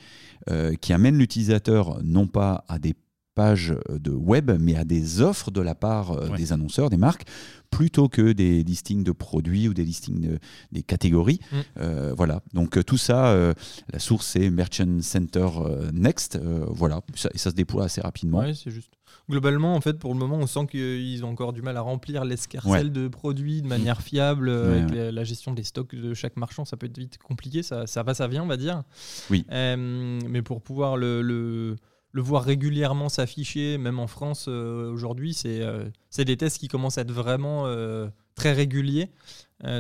euh, 0.49 0.75
qui 0.75 0.95
amènent 0.95 1.19
l'utilisateur 1.19 2.01
non 2.03 2.27
pas 2.27 2.65
à 2.69 2.79
des 2.79 2.95
pages 3.35 3.75
de 3.89 4.11
web, 4.11 4.51
mais 4.61 4.77
à 4.77 4.85
des 4.85 5.21
offres 5.21 5.51
de 5.51 5.61
la 5.61 5.75
part 5.75 6.37
des 6.37 6.53
annonceurs, 6.53 6.91
des 6.91 6.97
marques, 6.97 7.25
plutôt 7.71 8.09
que 8.09 8.33
des 8.33 8.63
listings 8.63 9.05
de 9.05 9.13
produits 9.13 9.69
ou 9.69 9.75
des 9.75 9.85
listings 9.85 10.21
de, 10.21 10.39
des 10.73 10.83
catégories. 10.83 11.41
Mm. 11.53 11.57
Euh, 11.79 12.15
voilà. 12.17 12.43
Donc 12.53 12.77
euh, 12.77 12.83
tout 12.83 12.99
ça, 12.99 13.29
euh, 13.29 13.55
la 13.93 13.99
source 13.99 14.27
c'est 14.27 14.51
Merchant 14.51 14.99
Center 15.01 15.49
Next. 15.93 16.39
voilà. 16.69 17.01
Ça, 17.15 17.31
et 17.33 17.39
ça 17.39 17.51
se 17.51 17.55
déploie 17.55 17.85
assez 17.85 18.01
rapidement. 18.01 18.41
Oui, 18.41 18.55
c'est 18.55 18.71
juste. 18.71 18.93
Globalement, 19.29 19.75
en 19.75 19.81
fait, 19.81 19.99
pour 19.99 20.13
le 20.13 20.19
moment, 20.19 20.37
on 20.37 20.47
sent 20.47 20.67
qu'ils 20.71 21.25
ont 21.25 21.29
encore 21.29 21.53
du 21.53 21.63
mal 21.63 21.77
à 21.77 21.81
remplir 21.81 22.25
l'escarcelle 22.25 22.93
de 22.93 23.09
produits 23.09 23.63
de 23.63 23.67
manière 23.67 24.03
fiable. 24.03 24.51
avec 24.51 24.91
la, 24.91 25.25
gestion 25.25 25.53
des 25.53 25.63
stocks 25.63 25.95
de 25.95 26.15
chaque 26.15 26.37
marchand, 26.37 26.65
ça 26.65 26.77
peut 26.77 26.87
être 26.87 26.99
vite 26.99 27.19
compliqué. 27.19 27.63
Ça, 27.63 27.87
ça 27.87 28.03
va, 28.03 28.15
ça 28.15 28.27
vient, 28.29 28.43
on 28.43 28.49
va 28.49 28.57
dire. 28.57 28.83
Oui. 29.31 29.45
mais 29.51 30.43
pour 30.43 30.63
pouvoir 30.63 30.97
le 30.97 31.23
le 31.23 31.77
voir 32.15 32.43
régulièrement 32.43 33.09
s'afficher, 33.09 33.79
même 33.79 34.01
en 34.01 34.07
France 34.07 34.47
euh, 34.49 34.91
aujourd'hui, 34.91 35.37
euh, 35.47 35.89
c'est 36.11 36.25
des 36.25 36.37
tests 36.37 36.59
qui 36.59 36.69
commencent 36.69 36.99
à 36.99 37.03
être 37.03 37.13
vraiment 37.13 37.67
euh, 37.67 38.09
très 38.35 38.53
réguliers 38.53 39.11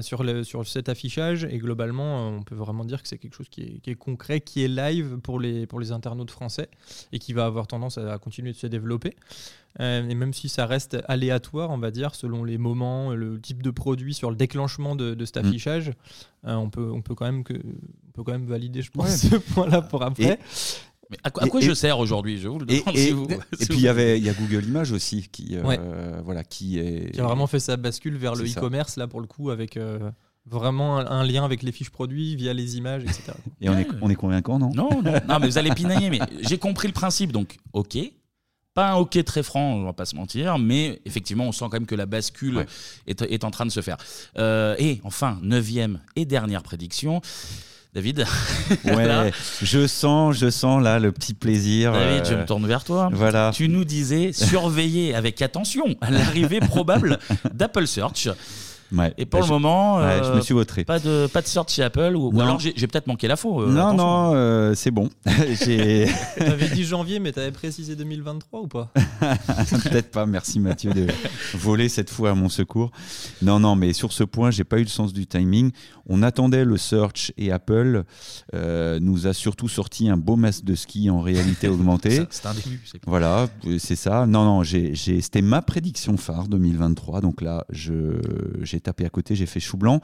sur, 0.03 0.23
le, 0.23 0.45
sur 0.45 0.69
cet 0.69 0.91
affichage. 0.91 1.45
Et 1.45 1.57
globalement, 1.57 2.29
on 2.29 2.43
peut 2.43 2.55
vraiment 2.55 2.85
dire 2.85 3.03
que 3.03 3.09
c'est 3.09 3.17
quelque 3.17 3.35
chose 3.35 3.49
qui 3.49 3.63
est, 3.63 3.81
qui 3.81 3.89
est, 3.89 3.95
concret, 3.95 4.43
qui 4.43 4.63
est 4.63 4.69
live 4.69 5.17
pour 5.23 5.41
les, 5.41 5.67
pour 5.67 5.81
les 5.81 5.91
internautes 5.91 6.31
français 6.31 6.69
et 7.13 7.19
qui 7.19 7.33
va 7.33 7.47
avoir 7.47 7.67
tendance 7.67 7.97
à, 7.97 8.19
continuer 8.19 8.53
de 8.53 8.59
se 8.59 8.67
développer. 8.67 9.17
et 9.79 10.15
même 10.15 10.35
si 10.35 10.51
ça 10.51 10.67
reste 10.67 10.99
aléatoire, 11.09 11.71
on 11.71 11.79
va 11.79 11.91
dire, 11.91 12.15
selon 12.15 12.45
les 12.45 12.59
moments, 12.59 13.15
le 13.15 13.41
type 13.41 13.63
de 13.63 13.71
produit, 13.71 14.13
sur 14.13 14.29
le 14.29 14.37
déclancement 14.37 14.97
de, 14.97 15.15
de 15.15 15.25
cet 15.25 15.37
mm. 15.37 15.47
affichage, 15.47 15.93
on, 16.45 16.69
peut, 16.69 16.91
on, 16.93 17.01
peut 17.01 17.15
quand 17.15 17.25
même 17.25 17.43
que, 17.43 17.55
on 17.55 18.11
peut 18.13 18.23
quand 18.23 18.33
même 18.33 18.45
valider, 18.47 18.83
je 18.83 18.91
pense, 18.91 19.17
ce 19.17 19.37
point-là 19.37 19.81
pour 19.81 20.03
après. 20.03 20.39
Mais 21.11 21.17
à, 21.25 21.31
quoi, 21.31 21.61
je 21.61 21.75
sers 21.75 21.99
aujourd'hui? 21.99 22.39
Je 22.39 22.49
vous 22.49 22.61
le 22.61 22.67
demande. 22.67 22.97
Et, 22.97 23.67
puis 23.67 23.79
il 23.79 23.81
y 23.81 23.89
avait 23.89 24.19
il 24.19 24.25
y 24.25 24.29
a 24.29 24.33
Google 24.33 24.65
Images 24.65 24.93
aussi 24.93 25.29
qui 25.31 25.57
euh, 25.57 26.21
voilà 26.25 26.45
qui 26.45 26.79
est 26.79 27.13
qui 27.13 27.21
a 27.21 27.25
vraiment 27.25 27.47
fait 27.47 27.59
sa 27.59 27.77
bascule 27.77 28.17
vers 28.17 28.35
le 28.35 28.45
e-commerce 28.45 28.97
là 28.97 29.09
pour 29.09 29.21
le 29.21 29.27
coup 29.27 29.51
avec 29.51 29.77
euh, 29.77 30.11
vraiment 30.47 30.99
un, 30.99 31.25
lien 31.25 31.45
avec 31.45 31.63
les 31.63 31.73
fiches 31.73 31.91
produits 31.91 32.37
via 32.37 32.53
les 32.53 32.77
images 32.77 33.03
etc. 33.03 33.33
Et 33.61 33.69
on 33.69 33.77
est 33.77 33.89
on 34.01 34.09
est 34.09 34.15
convaincant 34.15 34.59
non? 34.59 34.71
Non 34.75 35.03
non, 35.03 35.39
mais 35.41 35.49
vous 35.49 35.59
allez 35.59 35.71
pinailler 35.71 36.11
mais 36.11 36.21
j'ai 36.43 36.59
compris 36.59 36.87
le 36.87 36.95
principe 36.95 37.33
donc 37.33 37.59
ok. 37.73 37.99
Pas 38.73 38.93
un 38.93 38.95
ok 38.95 39.25
très 39.25 39.43
franc, 39.43 39.75
on 39.75 39.83
va 39.83 39.93
pas 39.93 40.05
se 40.05 40.15
mentir, 40.15 40.57
mais 40.57 41.03
effectivement, 41.05 41.43
on 41.43 41.51
sent 41.51 41.65
quand 41.65 41.73
même 41.73 41.87
que 41.87 41.97
la 41.97 42.07
bascule 42.07 42.67
est, 43.09 43.21
est, 43.21 43.43
en 43.43 43.51
train 43.51 43.67
de 43.67 43.73
se 43.73 43.81
faire. 43.81 43.97
Euh, 44.39 44.77
et 44.79 45.01
enfin, 45.03 45.41
neuvième 45.43 46.01
et 46.15 46.25
dernière 46.25 46.63
prédiction, 46.63 47.21
David 47.93 48.25
Ouais, 48.85 49.33
je 49.63 49.87
sens, 49.87 50.37
je 50.37 50.49
sens 50.49 50.81
là 50.83 51.01
le 51.01 51.11
petit 51.11 51.35
plaisir. 51.35 51.93
David, 51.93 52.25
je 52.25 52.35
me 52.35 52.41
euh, 52.41 52.47
tourne 52.47 52.67
vers 52.67 52.85
toi. 52.85 53.09
Voilà. 53.13 53.51
Tu 53.53 53.69
nous 53.69 53.85
disais 53.85 54.33
surveiller 54.33 55.15
avec 55.15 55.43
attention 55.43 55.97
l'arrivée 56.09 56.61
probable 56.61 57.19
d'Apple 57.53 57.89
Search. 57.89 58.29
Et 59.17 59.27
pour 59.27 59.41
le 59.41 59.47
moment, 59.47 60.01
je 60.01 60.31
me 60.31 60.37
euh, 60.37 60.41
suis 60.41 60.55
vautré. 60.55 60.85
Pas 60.85 60.99
de, 60.99 61.29
pas 61.33 61.43
de 61.43 61.47
sorte 61.47 61.71
chez 61.71 61.83
Apple 61.83 62.15
ou, 62.17 62.39
alors 62.41 62.59
j'ai 62.59 62.87
peut-être 62.87 63.07
manqué 63.07 63.29
la 63.29 63.37
faux. 63.37 63.63
Euh, 63.63 63.71
non, 63.71 63.95
non, 63.95 64.33
euh, 64.35 64.75
c'est 64.75 64.91
bon. 64.91 65.09
T'avais 65.25 66.69
dit 66.69 66.85
janvier, 66.85 67.21
mais 67.21 67.33
t'avais 67.33 67.53
précisé 67.53 67.97
2023 67.97 68.61
ou 68.61 68.67
pas? 68.67 68.91
Peut-être 69.85 70.11
pas. 70.11 70.27
Merci 70.27 70.61
Mathieu 70.61 70.93
de 70.93 71.07
voler 71.55 71.89
cette 71.89 72.11
fois 72.11 72.31
à 72.31 72.35
mon 72.35 72.49
secours. 72.49 72.91
Non, 73.43 73.61
non, 73.61 73.77
mais 73.77 73.93
sur 73.93 74.13
ce 74.13 74.25
point, 74.25 74.51
j'ai 74.51 74.65
pas 74.65 74.79
eu 74.79 74.83
le 74.83 74.89
sens 74.89 75.13
du 75.13 75.27
timing. 75.27 75.71
On 76.07 76.23
attendait 76.23 76.65
le 76.65 76.77
search 76.77 77.33
et 77.37 77.53
Apple 77.53 78.05
nous 78.53 79.27
a 79.27 79.33
surtout 79.33 79.69
sorti 79.69 80.09
un 80.09 80.17
beau 80.17 80.37
masque 80.37 80.65
de 80.65 80.75
ski 80.75 81.11
en 81.11 81.21
réalité 81.21 81.69
augmentée. 81.69 82.23
c'est 82.31 82.47
un 82.47 82.55
début. 82.55 82.83
Voilà, 83.07 83.49
c'est 83.79 83.97
ça. 83.97 84.27
Non, 84.27 84.45
non, 84.45 84.63
c'était 84.65 85.43
ma 85.43 85.63
prédiction 85.63 86.17
phare 86.17 86.49
2023. 86.49 87.21
Donc 87.21 87.41
là, 87.41 87.65
j'ai 87.71 88.80
tapé 88.81 89.05
à 89.05 89.11
côté, 89.11 89.35
j'ai 89.35 89.47
fait 89.47 89.61
chou 89.61 89.77
blanc. 89.77 90.01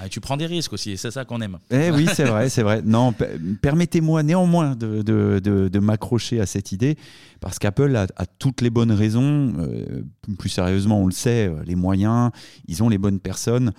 Ah, 0.00 0.08
tu 0.08 0.20
prends 0.20 0.36
des 0.36 0.46
risques 0.46 0.72
aussi, 0.72 0.96
c'est 0.96 1.10
ça 1.10 1.24
qu'on 1.24 1.40
aime. 1.40 1.58
Eh 1.70 1.90
oui, 1.90 2.08
c'est 2.14 2.24
vrai, 2.24 2.48
c'est 2.48 2.62
vrai. 2.62 2.82
Non, 2.84 3.14
permettez-moi 3.60 4.22
néanmoins 4.22 4.74
de, 4.76 5.02
de, 5.02 5.40
de, 5.40 5.78
m'accrocher 5.78 6.40
à 6.40 6.46
cette 6.46 6.72
idée, 6.72 6.96
parce 7.40 7.58
qu'Apple 7.58 7.94
a, 7.96 8.06
toutes 8.38 8.60
les 8.60 8.70
bonnes 8.70 8.92
raisons. 8.92 9.52
Euh, 9.58 10.02
plus 10.38 10.48
sérieusement, 10.48 11.00
on 11.00 11.06
le 11.06 11.12
sait, 11.12 11.48
euh, 11.48 11.62
les 11.64 11.74
moyens, 11.74 12.30
ils 12.66 12.82
ont 12.82 12.88
les 12.88 12.98
bonnes 12.98 13.20
personnes. 13.20 13.72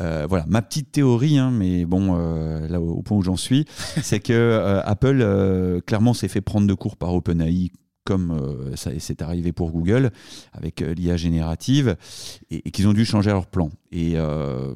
Euh, 0.00 0.26
voilà, 0.28 0.44
ma 0.48 0.62
petite 0.62 0.92
théorie, 0.92 1.38
hein, 1.38 1.50
mais 1.50 1.84
bon, 1.84 2.14
là 2.14 2.80
au, 2.80 3.02
point 3.02 3.16
où 3.16 3.22
j'en 3.22 3.36
suis, 3.36 3.64
c'est 4.02 4.20
que 4.20 4.80
Apple 4.84 5.80
clairement 5.86 6.14
s'est 6.14 6.28
fait 6.28 6.40
prendre 6.40 6.66
de 6.66 6.74
court 6.74 6.96
par 6.96 7.14
OpenAI 7.14 7.70
comme 8.04 8.32
euh, 8.32 8.76
ça 8.76 8.90
c'est 8.98 9.22
arrivé 9.22 9.52
pour 9.52 9.70
Google 9.72 10.10
avec 10.52 10.82
euh, 10.82 10.94
l'IA 10.94 11.16
générative, 11.16 11.96
et, 12.50 12.70
qu'ils 12.70 12.86
ont 12.86 12.92
dû 12.92 13.04
changer 13.04 13.30
leur 13.30 13.46
plan. 13.46 13.70
Et 13.92 14.12
euh, 14.16 14.74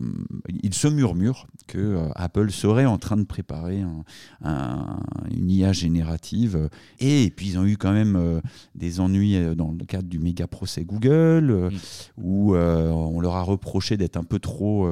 il 0.62 0.72
se 0.74 0.88
murmure 0.88 1.46
que 1.66 1.98
Apple 2.14 2.50
serait 2.50 2.86
en 2.86 2.98
train 2.98 3.16
de 3.16 3.24
préparer 3.24 3.82
une 4.44 5.50
IA 5.50 5.72
générative. 5.72 6.70
Et, 7.00 7.30
puis 7.36 7.48
ils 7.48 7.58
ont 7.58 7.64
eu 7.64 7.76
quand 7.76 7.92
même 7.92 8.40
des 8.74 9.00
ennuis 9.00 9.36
dans 9.56 9.72
le 9.72 9.84
cadre 9.84 10.08
du 10.08 10.20
méga 10.20 10.46
procès 10.46 10.84
Google, 10.84 11.70
où 12.16 12.54
on 12.54 13.20
leur 13.20 13.34
a 13.34 13.42
reproché 13.42 13.96
d'être 13.96 14.16
un 14.16 14.24
peu 14.24 14.38
trop, 14.38 14.88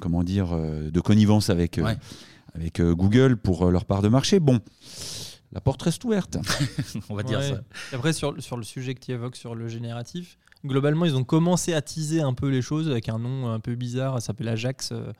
comment 0.00 0.24
dire, 0.24 0.56
de 0.56 1.00
connivence 1.00 1.50
avec, 1.50 1.78
avec 2.54 2.80
Google 2.80 3.36
pour 3.36 3.70
leur 3.70 3.84
part 3.84 4.00
de 4.00 4.08
marché. 4.08 4.40
Bon 4.40 4.60
la 5.52 5.60
porte 5.60 5.82
reste 5.82 6.04
ouverte. 6.04 6.38
On 7.10 7.14
va 7.14 7.22
dire 7.22 7.42
ça. 7.42 7.62
Après, 7.92 8.12
sur, 8.12 8.40
sur 8.42 8.56
le 8.56 8.62
sujet 8.62 8.94
que 8.94 9.00
tu 9.00 9.12
évoques 9.12 9.36
sur 9.36 9.54
le 9.54 9.68
génératif, 9.68 10.38
globalement, 10.64 11.04
ils 11.04 11.16
ont 11.16 11.24
commencé 11.24 11.74
à 11.74 11.82
teaser 11.82 12.22
un 12.22 12.34
peu 12.34 12.48
les 12.48 12.62
choses 12.62 12.88
avec 12.88 13.08
un 13.08 13.18
nom 13.18 13.48
un 13.48 13.60
peu 13.60 13.74
bizarre, 13.74 14.14
ça 14.14 14.28
s'appelle 14.28 14.48
Ajax. 14.48 14.92
Euh, 14.92 15.12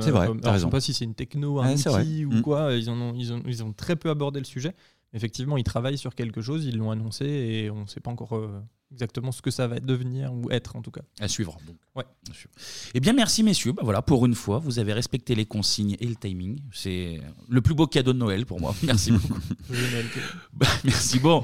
c'est 0.00 0.12
vrai, 0.12 0.28
je 0.28 0.48
ne 0.48 0.58
sais 0.58 0.70
pas 0.70 0.80
si 0.80 0.94
c'est 0.94 1.04
une 1.04 1.14
techno, 1.14 1.58
un 1.60 1.72
outil 1.72 2.24
ou 2.24 2.34
mm. 2.34 2.42
quoi. 2.42 2.72
Ils, 2.74 2.88
ont, 2.88 3.14
ils, 3.16 3.32
ont, 3.32 3.42
ils 3.46 3.64
ont 3.64 3.72
très 3.72 3.96
peu 3.96 4.10
abordé 4.10 4.38
le 4.38 4.46
sujet. 4.46 4.74
Effectivement, 5.14 5.56
ils 5.56 5.64
travaillent 5.64 5.98
sur 5.98 6.14
quelque 6.14 6.40
chose, 6.40 6.64
ils 6.64 6.76
l'ont 6.76 6.90
annoncé 6.90 7.26
et 7.26 7.70
on 7.70 7.82
ne 7.82 7.86
sait 7.86 8.00
pas 8.00 8.10
encore 8.10 8.34
euh, 8.34 8.60
exactement 8.92 9.32
ce 9.32 9.42
que 9.42 9.50
ça 9.50 9.66
va 9.66 9.80
devenir 9.80 10.32
ou 10.32 10.50
être 10.50 10.76
en 10.76 10.82
tout 10.82 10.90
cas. 10.90 11.02
À 11.20 11.28
suivre. 11.28 11.58
Ouais. 11.94 12.04
Eh 12.94 13.00
bien, 13.00 13.12
merci 13.12 13.42
messieurs. 13.42 13.72
Bah, 13.72 13.82
voilà, 13.84 14.00
pour 14.00 14.24
une 14.24 14.34
fois, 14.34 14.58
vous 14.58 14.78
avez 14.78 14.92
respecté 14.92 15.34
les 15.34 15.44
consignes 15.44 15.96
et 16.00 16.06
le 16.06 16.14
timing. 16.14 16.60
C'est 16.72 17.20
le 17.48 17.60
plus 17.60 17.74
beau 17.74 17.86
cadeau 17.86 18.12
de 18.12 18.18
Noël 18.18 18.46
pour 18.46 18.60
moi. 18.60 18.74
Merci 18.82 19.12
beaucoup. 19.12 19.38
bah, 20.52 20.66
merci. 20.84 21.18
Bon, 21.18 21.42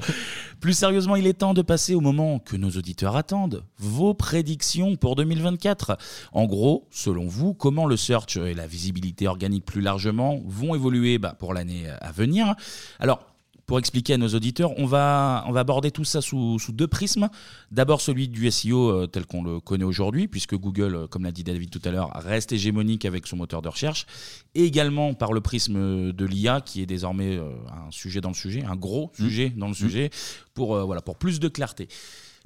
plus 0.59 0.73
sérieusement, 0.73 1.15
il 1.15 1.27
est 1.27 1.33
temps 1.33 1.53
de 1.53 1.61
passer 1.61 1.95
au 1.95 2.01
moment 2.01 2.39
que 2.39 2.55
nos 2.55 2.71
auditeurs 2.71 3.15
attendent. 3.15 3.63
Vos 3.77 4.13
prédictions 4.13 4.95
pour 4.95 5.15
2024. 5.15 5.97
En 6.31 6.45
gros, 6.45 6.87
selon 6.91 7.27
vous, 7.27 7.53
comment 7.53 7.85
le 7.85 7.97
search 7.97 8.37
et 8.37 8.53
la 8.53 8.67
visibilité 8.67 9.27
organique 9.27 9.65
plus 9.65 9.81
largement 9.81 10.41
vont 10.45 10.75
évoluer 10.75 11.19
bah, 11.19 11.35
pour 11.37 11.53
l'année 11.53 11.87
à 11.87 12.11
venir? 12.11 12.55
Alors, 12.99 13.28
pour 13.69 13.77
expliquer 13.77 14.15
à 14.15 14.17
nos 14.17 14.29
auditeurs. 14.29 14.71
On 14.77 14.87
va, 14.87 15.45
on 15.47 15.51
va 15.51 15.59
aborder 15.59 15.91
tout 15.91 16.03
ça 16.03 16.21
sous, 16.21 16.57
sous 16.57 16.71
deux 16.71 16.87
prismes. 16.87 17.29
D'abord 17.71 18.01
celui 18.01 18.27
du 18.27 18.49
SEO 18.49 18.89
euh, 18.89 19.05
tel 19.05 19.27
qu'on 19.27 19.43
le 19.43 19.59
connaît 19.59 19.83
aujourd'hui, 19.83 20.27
puisque 20.27 20.55
Google, 20.55 20.95
euh, 20.95 21.07
comme 21.07 21.23
l'a 21.23 21.31
dit 21.31 21.43
David 21.43 21.69
tout 21.69 21.81
à 21.85 21.91
l'heure, 21.91 22.09
reste 22.15 22.51
hégémonique 22.51 23.05
avec 23.05 23.27
son 23.27 23.37
moteur 23.37 23.61
de 23.61 23.69
recherche. 23.69 24.07
Et 24.55 24.63
également 24.65 25.13
par 25.13 25.33
le 25.33 25.41
prisme 25.41 26.11
de 26.11 26.25
l'IA, 26.25 26.61
qui 26.61 26.81
est 26.81 26.87
désormais 26.87 27.37
euh, 27.37 27.51
un 27.71 27.91
sujet 27.91 28.21
dans 28.21 28.29
le 28.29 28.35
sujet, 28.35 28.63
un 28.65 28.75
gros 28.75 28.99
Mmh. 29.07 29.23
sujet 29.23 29.49
dans 29.55 29.67
le 29.67 29.73
sujet, 29.73 30.09
pour, 30.53 30.75
euh, 30.75 30.83
voilà, 30.83 31.01
pour 31.01 31.17
plus 31.17 31.39
de 31.39 31.47
clarté. 31.47 31.87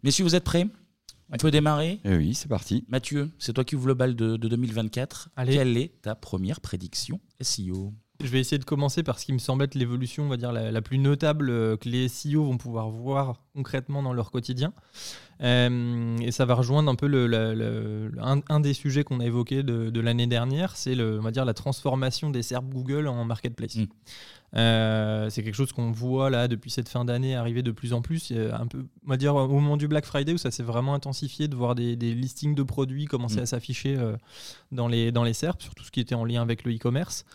Messieurs, 0.03 0.23
vous 0.25 0.35
êtes 0.35 0.43
prêts? 0.43 0.67
On 1.31 1.37
peut 1.37 1.51
démarrer? 1.51 1.99
Eh 2.03 2.15
oui, 2.15 2.35
c'est 2.35 2.49
parti. 2.49 2.83
Mathieu, 2.89 3.31
c'est 3.39 3.53
toi 3.53 3.63
qui 3.63 3.75
ouvre 3.75 3.87
le 3.87 3.93
bal 3.93 4.15
de, 4.15 4.35
de 4.35 4.47
2024. 4.49 5.29
Allez. 5.35 5.53
Quelle 5.55 5.77
est 5.77 6.01
ta 6.01 6.15
première 6.15 6.59
prédiction 6.59 7.19
SEO 7.41 7.93
Je 8.23 8.29
vais 8.29 8.39
essayer 8.39 8.57
de 8.57 8.63
commencer 8.63 9.03
par 9.03 9.19
ce 9.19 9.25
qui 9.25 9.33
me 9.33 9.37
semble 9.37 9.63
être 9.65 9.75
l'évolution, 9.75 10.23
on 10.23 10.29
va 10.29 10.37
dire, 10.37 10.51
la, 10.51 10.71
la 10.71 10.81
plus 10.81 10.97
notable 10.97 11.49
euh, 11.49 11.77
que 11.77 11.89
les 11.89 12.07
SEO 12.07 12.43
vont 12.45 12.57
pouvoir 12.57 12.89
voir 12.89 13.41
concrètement 13.53 14.01
dans 14.01 14.13
leur 14.13 14.31
quotidien. 14.31 14.73
Euh, 15.41 16.17
et 16.19 16.31
ça 16.31 16.45
va 16.45 16.53
rejoindre 16.53 16.89
un 16.89 16.95
peu 16.95 17.07
le, 17.07 17.27
la- 17.27 17.53
le- 17.53 18.11
un, 18.21 18.39
un 18.49 18.59
des 18.59 18.73
sujets 18.73 19.03
qu'on 19.03 19.19
a 19.19 19.25
évoqué 19.25 19.61
de, 19.63 19.89
de 19.89 19.99
l'année 19.99 20.27
dernière, 20.27 20.75
c'est 20.77 20.99
on 20.99 21.21
va 21.21 21.31
dire, 21.31 21.43
la 21.45 21.53
transformation 21.53 22.29
des 22.29 22.43
SERP 22.43 22.65
Google 22.69 23.07
en 23.07 23.25
marketplace. 23.25 23.75
Mm. 23.75 23.85
Euh, 24.55 25.31
c'est 25.31 25.41
quelque 25.43 25.55
chose 25.55 25.71
qu'on 25.73 25.91
voit 25.91 26.29
là 26.29 26.47
depuis 26.47 26.69
cette 26.69 26.87
fin 26.87 27.03
d'année 27.05 27.35
arriver 27.35 27.63
de 27.63 27.71
plus 27.71 27.91
en 27.91 28.03
plus. 28.03 28.31
Un 28.31 28.67
peu, 28.67 28.85
on 29.05 29.09
va 29.09 29.17
dire 29.17 29.33
au 29.35 29.47
moment 29.47 29.77
du 29.77 29.87
Black 29.87 30.05
Friday 30.05 30.31
où 30.33 30.37
ça 30.37 30.51
s'est 30.51 30.61
vraiment 30.61 30.93
intensifié 30.93 31.47
de 31.47 31.55
voir 31.55 31.73
des, 31.73 31.95
des 31.95 32.13
listings 32.13 32.53
de 32.53 32.61
produits 32.61 33.05
commencer 33.05 33.37
Mm. 33.37 33.43
à 33.43 33.45
s'afficher 33.47 33.95
euh, 33.97 34.15
dans 34.71 34.87
les 34.87 35.11
dans 35.11 35.23
les 35.23 35.33
SERP, 35.33 35.61
sur 35.63 35.73
tout 35.73 35.83
ce 35.83 35.89
qui 35.91 35.99
était 35.99 36.13
en 36.15 36.23
lien 36.23 36.41
avec 36.43 36.63
le 36.65 36.73
e-commerce. 36.75 37.25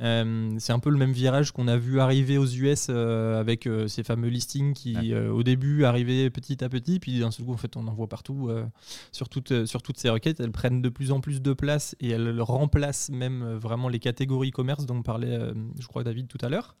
Euh, 0.00 0.50
c'est 0.58 0.72
un 0.72 0.78
peu 0.78 0.90
le 0.90 0.98
même 0.98 1.12
virage 1.12 1.52
qu'on 1.52 1.68
a 1.68 1.76
vu 1.76 2.00
arriver 2.00 2.36
aux 2.36 2.46
US 2.46 2.88
euh, 2.90 3.40
avec 3.40 3.66
euh, 3.66 3.88
ces 3.88 4.02
fameux 4.02 4.28
listings 4.28 4.74
qui, 4.74 5.14
au 5.14 5.42
début, 5.42 5.84
arrivaient 5.84 6.30
petit 6.30 6.62
à 6.62 6.68
petit, 6.68 6.98
puis 7.00 7.20
d'un 7.20 7.30
seul 7.30 7.46
coup, 7.46 7.52
en 7.52 7.56
fait, 7.56 7.76
on 7.76 7.86
en 7.86 7.94
voit 7.94 8.08
partout 8.08 8.50
sur, 9.12 9.28
toutes, 9.28 9.66
sur 9.66 9.82
toutes 9.82 9.98
ces 9.98 10.10
requêtes. 10.10 10.40
Elles 10.40 10.52
prennent 10.52 10.82
de 10.82 10.88
plus 10.88 11.12
en 11.12 11.20
plus 11.20 11.40
de 11.40 11.52
place 11.52 11.96
et 12.00 12.10
elles 12.10 12.40
remplacent 12.40 13.10
même 13.10 13.54
vraiment 13.54 13.88
les 13.88 13.98
catégories 13.98 14.50
commerce 14.50 14.86
dont 14.86 15.02
parlait, 15.02 15.38
je 15.78 15.86
crois, 15.86 16.04
David 16.04 16.28
tout 16.28 16.38
à 16.42 16.48
l'heure. 16.48 16.76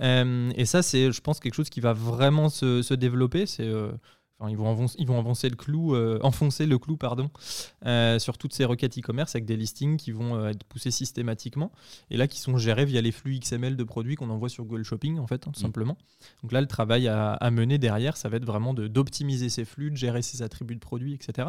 Et 0.00 0.64
ça, 0.64 0.82
c'est, 0.82 1.12
je 1.12 1.20
pense, 1.20 1.40
quelque 1.40 1.54
chose 1.54 1.70
qui 1.70 1.80
va 1.80 1.92
vraiment 1.92 2.48
se, 2.48 2.82
se 2.82 2.94
développer. 2.94 3.46
C'est 3.46 3.70
Enfin, 4.40 4.50
ils, 4.50 4.56
vont 4.56 4.70
avancer, 4.70 4.94
ils 5.00 5.06
vont 5.06 5.18
avancer 5.18 5.48
le 5.48 5.56
clou, 5.56 5.94
euh, 5.96 6.20
enfoncer 6.22 6.66
le 6.66 6.78
clou 6.78 6.96
pardon, 6.96 7.28
euh, 7.86 8.18
sur 8.20 8.38
toutes 8.38 8.54
ces 8.54 8.64
requêtes 8.64 8.96
e-commerce 8.96 9.34
avec 9.34 9.46
des 9.46 9.56
listings 9.56 9.96
qui 9.96 10.12
vont 10.12 10.36
euh, 10.36 10.50
être 10.50 10.62
poussés 10.64 10.92
systématiquement 10.92 11.72
et 12.10 12.16
là 12.16 12.28
qui 12.28 12.38
sont 12.40 12.56
gérés 12.56 12.84
via 12.84 13.00
les 13.00 13.10
flux 13.10 13.38
XML 13.40 13.76
de 13.76 13.84
produits 13.84 14.14
qu'on 14.14 14.30
envoie 14.30 14.48
sur 14.48 14.64
Google 14.64 14.84
Shopping 14.84 15.18
en 15.18 15.26
fait, 15.26 15.46
hein, 15.48 15.50
tout 15.52 15.58
Mm. 15.60 15.62
simplement. 15.62 15.98
Donc 16.42 16.52
là, 16.52 16.60
le 16.60 16.68
travail 16.68 17.08
à, 17.08 17.32
à 17.32 17.50
mener 17.50 17.78
derrière, 17.78 18.16
ça 18.16 18.28
va 18.28 18.36
être 18.36 18.46
vraiment 18.46 18.74
d'optimiser 18.74 19.48
ces 19.48 19.64
flux, 19.64 19.90
de 19.90 19.96
gérer 19.96 20.22
ces 20.22 20.42
attributs 20.42 20.76
de 20.76 20.80
produits, 20.80 21.14
etc. 21.14 21.48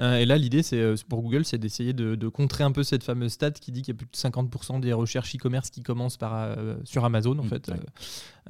Euh, 0.00 0.16
et 0.18 0.26
là, 0.26 0.36
l'idée, 0.36 0.62
c'est 0.62 0.78
euh, 0.80 0.94
pour 1.08 1.22
Google, 1.22 1.44
c'est 1.44 1.58
d'essayer 1.58 1.92
de, 1.92 2.14
de 2.14 2.28
contrer 2.28 2.64
un 2.64 2.72
peu 2.72 2.82
cette 2.82 3.02
fameuse 3.02 3.32
stat 3.32 3.52
qui 3.52 3.72
dit 3.72 3.82
qu'il 3.82 3.94
y 3.94 3.96
a 3.96 3.98
plus 3.98 4.06
de 4.06 4.16
50% 4.16 4.80
des 4.80 4.92
recherches 4.92 5.34
e-commerce 5.34 5.70
qui 5.70 5.82
commencent 5.82 6.18
par, 6.18 6.34
euh, 6.34 6.76
sur 6.84 7.04
Amazon, 7.04 7.38
en 7.38 7.44
Mm, 7.44 7.48
fait, 7.48 7.68
ouais. 7.68 7.74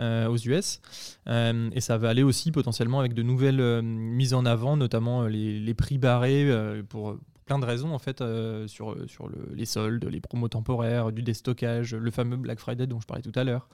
euh, 0.00 0.26
aux 0.28 0.36
US. 0.36 0.80
Et 1.28 1.80
ça 1.80 1.98
va 1.98 2.08
aller 2.08 2.22
aussi 2.22 2.50
potentiellement 2.52 3.00
avec 3.00 3.14
de 3.14 3.22
nouvelles 3.22 3.82
mises 3.82 4.34
en 4.34 4.44
avant, 4.46 4.76
notamment 4.76 5.24
les, 5.26 5.60
les 5.60 5.74
prix 5.74 5.98
barrés 5.98 6.50
pour 6.88 7.16
plein 7.46 7.58
de 7.60 7.64
raisons, 7.64 7.94
en 7.94 7.98
fait, 8.00 8.20
euh, 8.20 8.66
sur, 8.66 8.96
sur 9.08 9.28
le- 9.28 9.48
les 9.54 9.64
soldes, 9.66 10.04
les 10.04 10.20
promos 10.20 10.48
temporaires, 10.48 11.12
du 11.12 11.22
déstockage, 11.22 11.94
le 11.94 12.10
fameux 12.10 12.36
Black 12.36 12.58
Friday 12.58 12.86
dont 12.88 13.00
je 13.00 13.06
parlais 13.06 13.22
tout 13.22 13.32
à 13.36 13.44
l'heure. 13.44 13.68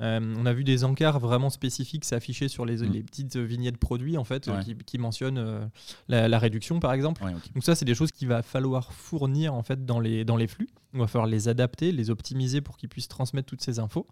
Euh, 0.00 0.20
on 0.38 0.44
a 0.44 0.52
vu 0.52 0.62
des 0.62 0.84
encarts 0.84 1.18
vraiment 1.20 1.48
spécifiques 1.50 2.04
s'afficher 2.04 2.48
sur 2.48 2.66
les, 2.66 2.82
Mm. 2.82 2.92
les 2.92 3.02
petites 3.02 3.36
vignettes 3.36 3.78
produits, 3.78 4.18
en 4.18 4.24
fait, 4.24 4.46
euh, 4.48 4.60
qui, 4.62 4.76
qui 4.76 4.98
mentionnent 4.98 5.38
euh, 5.38 5.64
la, 6.08 6.28
la 6.28 6.38
réduction, 6.38 6.80
par 6.80 6.92
exemple. 6.92 7.24
Ouais. 7.24 7.32
Donc 7.54 7.64
ça, 7.64 7.74
c'est 7.74 7.86
des 7.86 7.94
choses 7.94 8.12
qu'il 8.12 8.28
va 8.28 8.42
falloir 8.42 8.92
fournir 8.92 9.54
en 9.54 9.62
fait 9.62 9.86
dans 9.86 10.00
les, 10.00 10.24
dans 10.26 10.36
les 10.36 10.46
flux. 10.46 10.68
Il 10.92 11.00
va 11.00 11.06
falloir 11.06 11.26
les 11.26 11.48
adapter, 11.48 11.92
les 11.92 12.10
optimiser 12.10 12.60
pour 12.60 12.76
qu'ils 12.76 12.90
puissent 12.90 13.08
transmettre 13.08 13.48
toutes 13.48 13.62
ces 13.62 13.78
infos. 13.78 14.06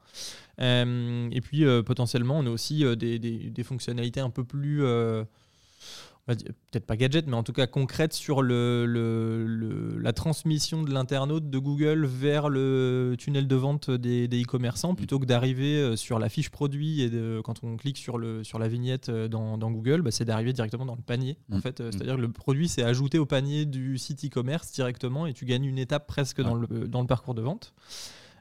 Euh, 0.60 1.28
et 1.30 1.40
puis 1.42 1.64
euh, 1.64 1.82
potentiellement, 1.82 2.38
on 2.38 2.46
a 2.46 2.50
aussi 2.50 2.84
euh, 2.84 2.96
des, 2.96 3.18
des- 3.18 3.50
des 3.50 3.62
fonctionnalités 3.62 4.20
un 4.20 4.30
peu 4.30 4.42
plus, 4.42 4.82
euh, 4.84 5.22
on 5.22 5.24
va 5.24 5.24
dire, 5.24 6.11
peut-être 6.26 6.86
pas 6.86 6.96
gadget, 6.96 7.26
mais 7.26 7.34
en 7.34 7.42
tout 7.42 7.52
cas 7.52 7.66
concrètes 7.66 8.12
sur 8.12 8.42
le, 8.42 8.86
le- 8.86 9.44
le- 9.44 9.98
la 9.98 10.12
transmission 10.12 10.82
de 10.82 10.92
l'internaute 10.92 11.50
de 11.50 11.58
Google 11.58 12.06
vers 12.06 12.48
le 12.48 13.16
tunnel 13.18 13.48
de 13.48 13.56
vente 13.56 13.90
des 13.90 14.28
des 14.28 14.42
e-commerçants, 14.42 14.94
plutôt 14.94 15.18
que 15.18 15.24
d'arriver 15.26 15.78
euh, 15.78 15.96
sur 15.96 16.18
la 16.20 16.28
fiche 16.28 16.50
produit 16.50 17.00
et 17.02 17.10
de, 17.10 17.40
quand 17.44 17.64
on 17.64 17.76
clique 17.76 17.98
sur, 17.98 18.18
le, 18.18 18.44
sur 18.44 18.58
la 18.60 18.68
vignette 18.68 19.08
euh, 19.08 19.26
dans, 19.28 19.58
dans 19.58 19.70
Google, 19.72 20.02
bah, 20.02 20.10
c'est 20.12 20.24
d'arriver 20.24 20.52
directement 20.52 20.86
dans 20.86 20.94
le 20.96 21.02
panier. 21.02 21.36
En 21.50 21.56
Mm. 21.56 21.60
fait, 21.60 21.80
Euh, 21.80 21.90
c'est-à-dire 21.90 22.16
que 22.16 22.20
le 22.20 22.30
produit 22.32 22.68
c'est 22.68 22.82
ajouté 22.84 23.18
au 23.18 23.26
panier 23.26 23.66
du 23.66 23.98
site 23.98 24.24
e-commerce 24.24 24.70
directement 24.72 25.26
et 25.26 25.32
tu 25.32 25.44
gagnes 25.44 25.64
une 25.64 25.78
étape 25.78 26.06
presque 26.06 26.40
dans, 26.40 26.54
le, 26.54 26.86
dans 26.88 27.00
le 27.00 27.06
parcours 27.08 27.34
de 27.34 27.42
vente. 27.42 27.72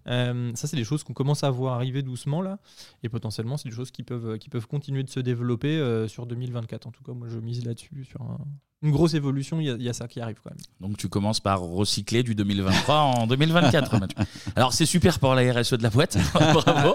Euh, 0.08 0.52
ça, 0.56 0.68
c'est 0.68 0.78
des 0.78 0.84
choses 0.84 1.04
qu'on 1.04 1.14
commence 1.14 1.44
à 1.44 1.52
voir 1.52 1.76
arriver 1.76 2.02
doucement 2.02 2.42
là, 2.42 2.60
et 3.04 3.10
potentiellement, 3.10 3.58
c'est 3.58 3.70
des 3.70 3.76
choses 3.76 3.92
qui 3.92 4.04
peuvent, 4.04 4.38
qui 4.38 4.50
peuvent 4.50 4.68
continuer 4.68 5.04
de 5.04 5.10
se 5.10 5.20
développer 5.20 5.78
euh, 5.78 6.08
sur 6.08 6.26
2024. 6.26 6.88
En 6.88 6.92
tout 6.92 7.04
cas, 7.04 7.14
moi, 7.14 7.28
je 7.30 7.38
mise 7.40 7.66
là-dessus 7.66 8.04
sur 8.06 8.22
un- 8.22 8.40
une 8.84 8.92
grosse 8.92 9.14
évolution. 9.14 9.60
Il 9.60 9.68
y, 9.68 9.70
a- 9.70 9.76
il 9.76 9.84
y 9.84 9.90
a 9.90 9.94
ça 9.94 10.08
qui 10.08 10.20
arrive 10.20 10.38
quand 10.44 10.50
même. 10.50 10.60
Donc 10.80 10.98
tu 10.98 11.08
commences 11.08 11.40
par 11.40 11.62
recycler 11.62 12.24
du 12.24 12.34
2023 12.36 12.96
en 12.96 13.28
2024. 13.28 14.00
Mathieu. 14.00 14.18
Alors 14.56 14.74
c'est 14.74 14.86
super 14.88 15.20
pour 15.20 15.36
la 15.36 15.54
RSE 15.54 15.74
de 15.74 15.84
la 15.84 15.90
boîte, 15.90 16.18
bravo, 16.34 16.94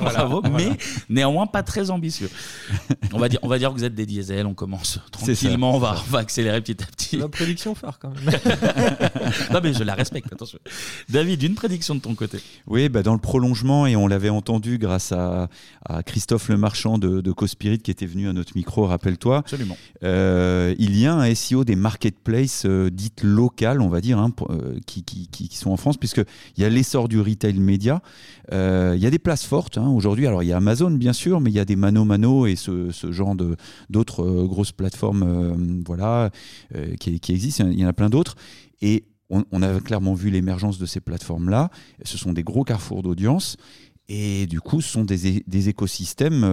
bravo, 0.00 0.42
mais 0.50 0.70
néanmoins 1.08 1.46
pas 1.46 1.62
très 1.62 1.90
ambitieux. 1.90 2.30
On 3.12 3.18
va 3.18 3.28
dire, 3.28 3.38
on 3.42 3.48
va 3.48 3.58
dire 3.58 3.70
que 3.70 3.74
vous 3.78 3.84
êtes 3.84 3.94
des 3.94 4.06
diesels, 4.06 4.46
on 4.46 4.54
commence 4.54 4.94
ça, 4.94 5.00
tranquillement, 5.10 5.74
on 5.74 5.78
va, 5.78 5.96
on 6.12 6.14
accélérer 6.16 6.60
petit 6.62 6.82
à 6.82 6.86
petit. 6.86 7.16
Ma 7.18 7.28
prédiction 7.28 7.74
phare 7.74 7.98
quand 7.98 8.10
même. 8.10 8.24
non 9.52 9.60
mais 9.62 9.72
je 9.74 9.82
la 9.84 9.94
respecte, 9.94 10.32
attention. 10.32 10.58
David, 11.08 11.42
une 11.42 11.54
prédiction 11.54 11.94
de 11.94 12.00
ton 12.00 12.14
côté. 12.14 12.38
Oui, 12.66 12.88
bah 12.88 13.02
dans 13.02 13.12
le 13.12 13.18
prolongement, 13.20 13.86
et 13.86 13.96
on 13.96 14.06
l'avait 14.06 14.30
entendu 14.30 14.78
grâce 14.78 15.12
à, 15.12 15.48
à 15.84 16.02
Christophe 16.02 16.48
Lemarchand 16.48 16.98
de, 16.98 17.20
de 17.20 17.32
Cospirit 17.32 17.78
qui 17.78 17.90
était 17.90 18.06
venu 18.06 18.28
à 18.28 18.32
notre 18.32 18.56
micro, 18.56 18.86
rappelle-toi. 18.86 19.38
Absolument. 19.38 19.76
Euh, 20.02 20.74
il 20.78 20.98
y 20.98 21.06
a 21.06 21.14
un 21.14 21.25
SEO 21.34 21.64
des 21.64 21.76
marketplaces 21.76 22.64
euh, 22.66 22.90
dites 22.90 23.22
locales, 23.22 23.80
on 23.80 23.88
va 23.88 24.00
dire, 24.00 24.18
hein, 24.18 24.32
euh, 24.50 24.78
qui, 24.86 25.48
sont 25.52 25.70
en 25.70 25.76
France, 25.76 25.96
puisqu'il 25.96 26.62
y 26.62 26.64
a 26.64 26.68
l'essor 26.68 27.08
du 27.08 27.20
retail 27.20 27.58
média. 27.58 28.02
Euh, 28.52 28.94
il 28.96 29.02
y 29.02 29.06
a 29.06 29.10
des 29.10 29.18
places 29.18 29.44
fortes 29.44 29.78
hein, 29.78 29.88
aujourd'hui. 29.88 30.26
Alors, 30.26 30.42
il 30.42 30.46
y 30.46 30.52
a 30.52 30.56
Amazon, 30.56 30.90
bien 30.90 31.12
sûr, 31.12 31.40
mais 31.40 31.50
il 31.50 31.54
y 31.54 31.60
a 31.60 31.64
des 31.64 31.76
Mano 31.76 32.04
Mano 32.04 32.46
et 32.46 32.56
ce, 32.56 32.90
ce 32.90 33.12
genre 33.12 33.34
d'autres 33.90 34.44
grosses 34.46 34.72
plateformes 34.72 35.82
voilà, 35.86 36.30
qui, 37.00 37.20
existent. 37.28 37.66
Il 37.70 37.78
y 37.78 37.84
en 37.84 37.88
a 37.88 37.92
plein 37.92 38.10
d'autres. 38.10 38.36
Et 38.80 39.04
on, 39.30 39.62
a 39.62 39.80
clairement 39.80 40.14
vu 40.14 40.30
l'émergence 40.30 40.78
de 40.78 40.86
ces 40.86 41.00
plateformes-là. 41.00 41.70
Ce 42.04 42.16
sont 42.16 42.32
des 42.32 42.44
gros 42.44 42.64
carrefours 42.64 43.02
d'audience. 43.02 43.56
Et 44.08 44.46
du 44.46 44.60
coup, 44.60 44.80
ce 44.80 44.90
sont 44.90 45.04
des, 45.04 45.68
écosystèmes 45.68 46.44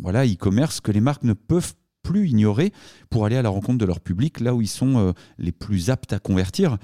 voilà, 0.00 0.26
e-commerce 0.26 0.80
que 0.80 0.90
les 0.90 1.00
marques 1.00 1.22
ne 1.22 1.34
peuvent 1.34 1.74
plus 2.04 2.28
ignorer 2.28 2.72
pour 3.10 3.24
aller 3.26 3.36
à 3.36 3.42
la 3.42 3.48
rencontre 3.48 3.78
de 3.78 3.84
leur 3.84 3.98
public, 4.00 4.38
là 4.40 4.54
où 4.54 4.60
ils 4.62 4.68
sont 4.68 4.98
euh, 4.98 5.12
les 5.38 5.52
plus 5.52 5.90
aptes 5.90 6.12
à 6.12 6.18
convertir. 6.20 6.76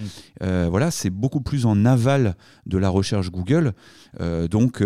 Euh, 0.42 0.66
voilà, 0.70 0.90
c'est 0.90 1.10
beaucoup 1.10 1.40
plus 1.42 1.66
en 1.66 1.84
aval 1.84 2.34
de 2.66 2.78
la 2.78 2.88
recherche 2.88 3.30
Google. 3.30 3.72
Euh, 4.20 4.48
donc, 4.48 4.80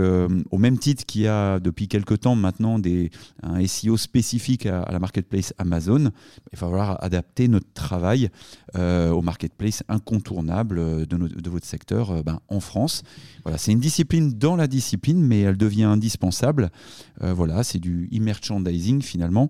au 0.50 0.58
même 0.58 0.78
titre 0.78 1.06
qu'il 1.06 1.22
y 1.22 1.28
a 1.28 1.60
depuis 1.60 1.88
quelques 1.88 2.20
temps 2.20 2.34
maintenant 2.34 2.78
des, 2.78 3.10
un 3.42 3.64
SEO 3.66 3.96
spécifique 3.96 4.66
à, 4.66 4.82
à 4.82 4.92
la 4.92 4.98
marketplace 4.98 5.54
Amazon, 5.58 6.10
il 6.52 6.58
va 6.58 6.66
falloir 6.66 7.02
adapter 7.02 7.48
notre 7.48 7.72
travail 7.72 8.28
au 8.76 9.22
marketplace 9.22 9.82
incontournable 9.88 11.06
de, 11.06 11.16
nos- 11.16 11.28
de 11.28 11.50
votre 11.50 11.66
secteur 11.66 12.24
ben, 12.24 12.40
en 12.48 12.58
France. 12.60 13.02
Voilà, 13.44 13.56
c'est 13.58 13.70
une 13.72 13.78
discipline 13.80 14.32
dans 14.32 14.56
la 14.56 14.66
discipline, 14.66 15.20
mais 15.24 15.40
elle 15.42 15.56
devient 15.56 15.84
indispensable. 15.84 16.70
Voilà, 17.20 17.62
c'est 17.62 17.78
du 17.78 18.08
e-merchandising 18.12 19.00
finalement. 19.02 19.48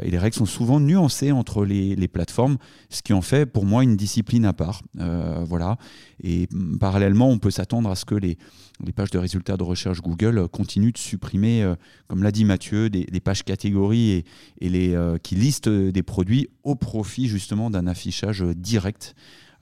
Euh, 0.00 0.06
et 0.06 0.10
les 0.10 0.18
règles 0.18 0.36
sont 0.36 0.46
souvent 0.46 0.80
nuancées 0.80 1.32
entre 1.32 1.64
les, 1.64 1.96
les 1.96 2.08
plateformes, 2.08 2.56
ce 2.88 3.02
qui 3.02 3.12
en 3.12 3.22
fait 3.22 3.46
pour 3.46 3.64
moi 3.64 3.82
une 3.82 3.96
discipline 3.96 4.44
à 4.44 4.52
part. 4.52 4.82
Euh, 4.98 5.44
voilà. 5.46 5.76
Et 6.22 6.48
mm, 6.52 6.78
parallèlement, 6.78 7.28
on 7.28 7.38
peut 7.38 7.50
s'attendre 7.50 7.90
à 7.90 7.96
ce 7.96 8.04
que 8.04 8.14
les, 8.14 8.38
les 8.84 8.92
pages 8.92 9.10
de 9.10 9.18
résultats 9.18 9.56
de 9.56 9.62
recherche 9.62 10.00
Google 10.00 10.38
euh, 10.38 10.48
continuent 10.48 10.92
de 10.92 10.98
supprimer, 10.98 11.74
comme 12.08 12.22
l'a 12.22 12.32
dit 12.32 12.44
Mathieu, 12.44 12.90
des, 12.90 13.04
des 13.04 13.20
pages 13.20 13.44
catégories 13.44 14.10
et, 14.10 14.24
et 14.60 14.68
les, 14.68 14.96
qui 15.22 15.34
listent 15.34 15.68
des 15.68 16.02
produits 16.02 16.48
au 16.64 16.74
profit 16.74 17.28
justement 17.28 17.70
d'un 17.70 17.86
affichage 17.86 18.44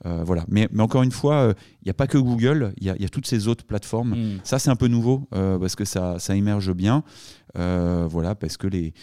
euh, 0.05 0.23
voilà. 0.23 0.45
Mais, 0.47 0.67
mais, 0.71 0.81
encore 0.81 1.03
une 1.03 1.11
fois, 1.11 1.53
il 1.81 1.85
n'y 1.85 1.91
a 1.91 1.93
pas 1.93 2.07
que 2.07 2.17
Google, 2.17 2.73
il 2.77 2.83
y, 2.83 3.01
y, 3.01 3.05
a 3.05 3.09
toutes 3.09 3.27
ces 3.27 3.47
autres 3.47 3.65
plateformes. 3.65 4.15
Mm. 4.15 4.39
Ça, 4.43 4.59
c'est 4.59 4.69
un 4.69 4.75
peu 4.75 4.87
nouveau 4.87 5.27
parce 5.31 5.75
que 5.75 5.85
ça, 5.85 6.19
ça 6.19 6.35
émerge 6.35 6.73
bien. 6.73 7.03
voilà, 7.55 8.35
parce 8.35 8.57
que 8.57 8.67
les, 8.67 8.93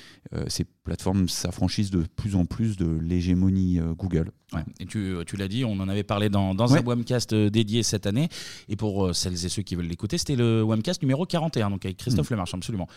ces 0.49 0.65
plateformes 0.85 1.29
s'affranchissent 1.29 1.91
de 1.91 2.05
plus 2.17 2.37
en 2.37 2.45
plus 2.45 2.77
de 2.77 2.87
l'hégémonie 2.87 3.81
Google. 3.97 4.31
Ouais. 4.53 4.63
Et 4.79 4.87
tu, 4.87 5.15
tu 5.27 5.37
l'as 5.37 5.49
dit, 5.49 5.65
on 5.65 5.79
en 5.81 5.89
avait 5.89 6.05
parlé 6.05 6.29
dans, 6.29 6.55
dans 6.55 6.75
un 6.75 6.83
webcast 6.83 7.35
dédié 7.35 7.83
cette 7.83 8.07
année. 8.07 8.29
Et 8.69 8.77
pour 8.77 9.15
celles 9.15 9.45
et 9.45 9.49
ceux 9.49 9.63
qui 9.63 9.75
veulent 9.75 9.87
l'écouter, 9.87 10.19
c'était 10.19 10.37
le 10.37 10.63
webcast 10.63 11.03
numéro 11.03 11.27
41, 11.27 11.71
donc 11.71 11.85
avec 11.85 11.97
Christophe 11.97 12.31
mm. 12.31 12.35
Lemarche, 12.35 12.55
absolument. 12.55 12.89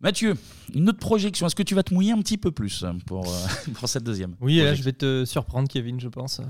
Mathieu, 0.00 0.34
une 0.74 0.88
autre 0.88 0.98
projection. 0.98 1.46
Est-ce 1.46 1.54
que 1.54 1.62
tu 1.62 1.74
vas 1.74 1.82
te 1.82 1.92
mouiller 1.92 2.12
un 2.12 2.18
petit 2.18 2.38
peu 2.38 2.50
plus 2.50 2.84
pour, 3.06 3.26
pour 3.74 3.88
cette 3.88 4.04
deuxième 4.04 4.34
Oui, 4.40 4.56
là, 4.56 4.74
je 4.74 4.82
vais 4.82 4.92
te 4.92 5.24
surprendre, 5.26 5.68
Kevin, 5.68 6.00
je 6.00 6.08
pense. 6.08 6.40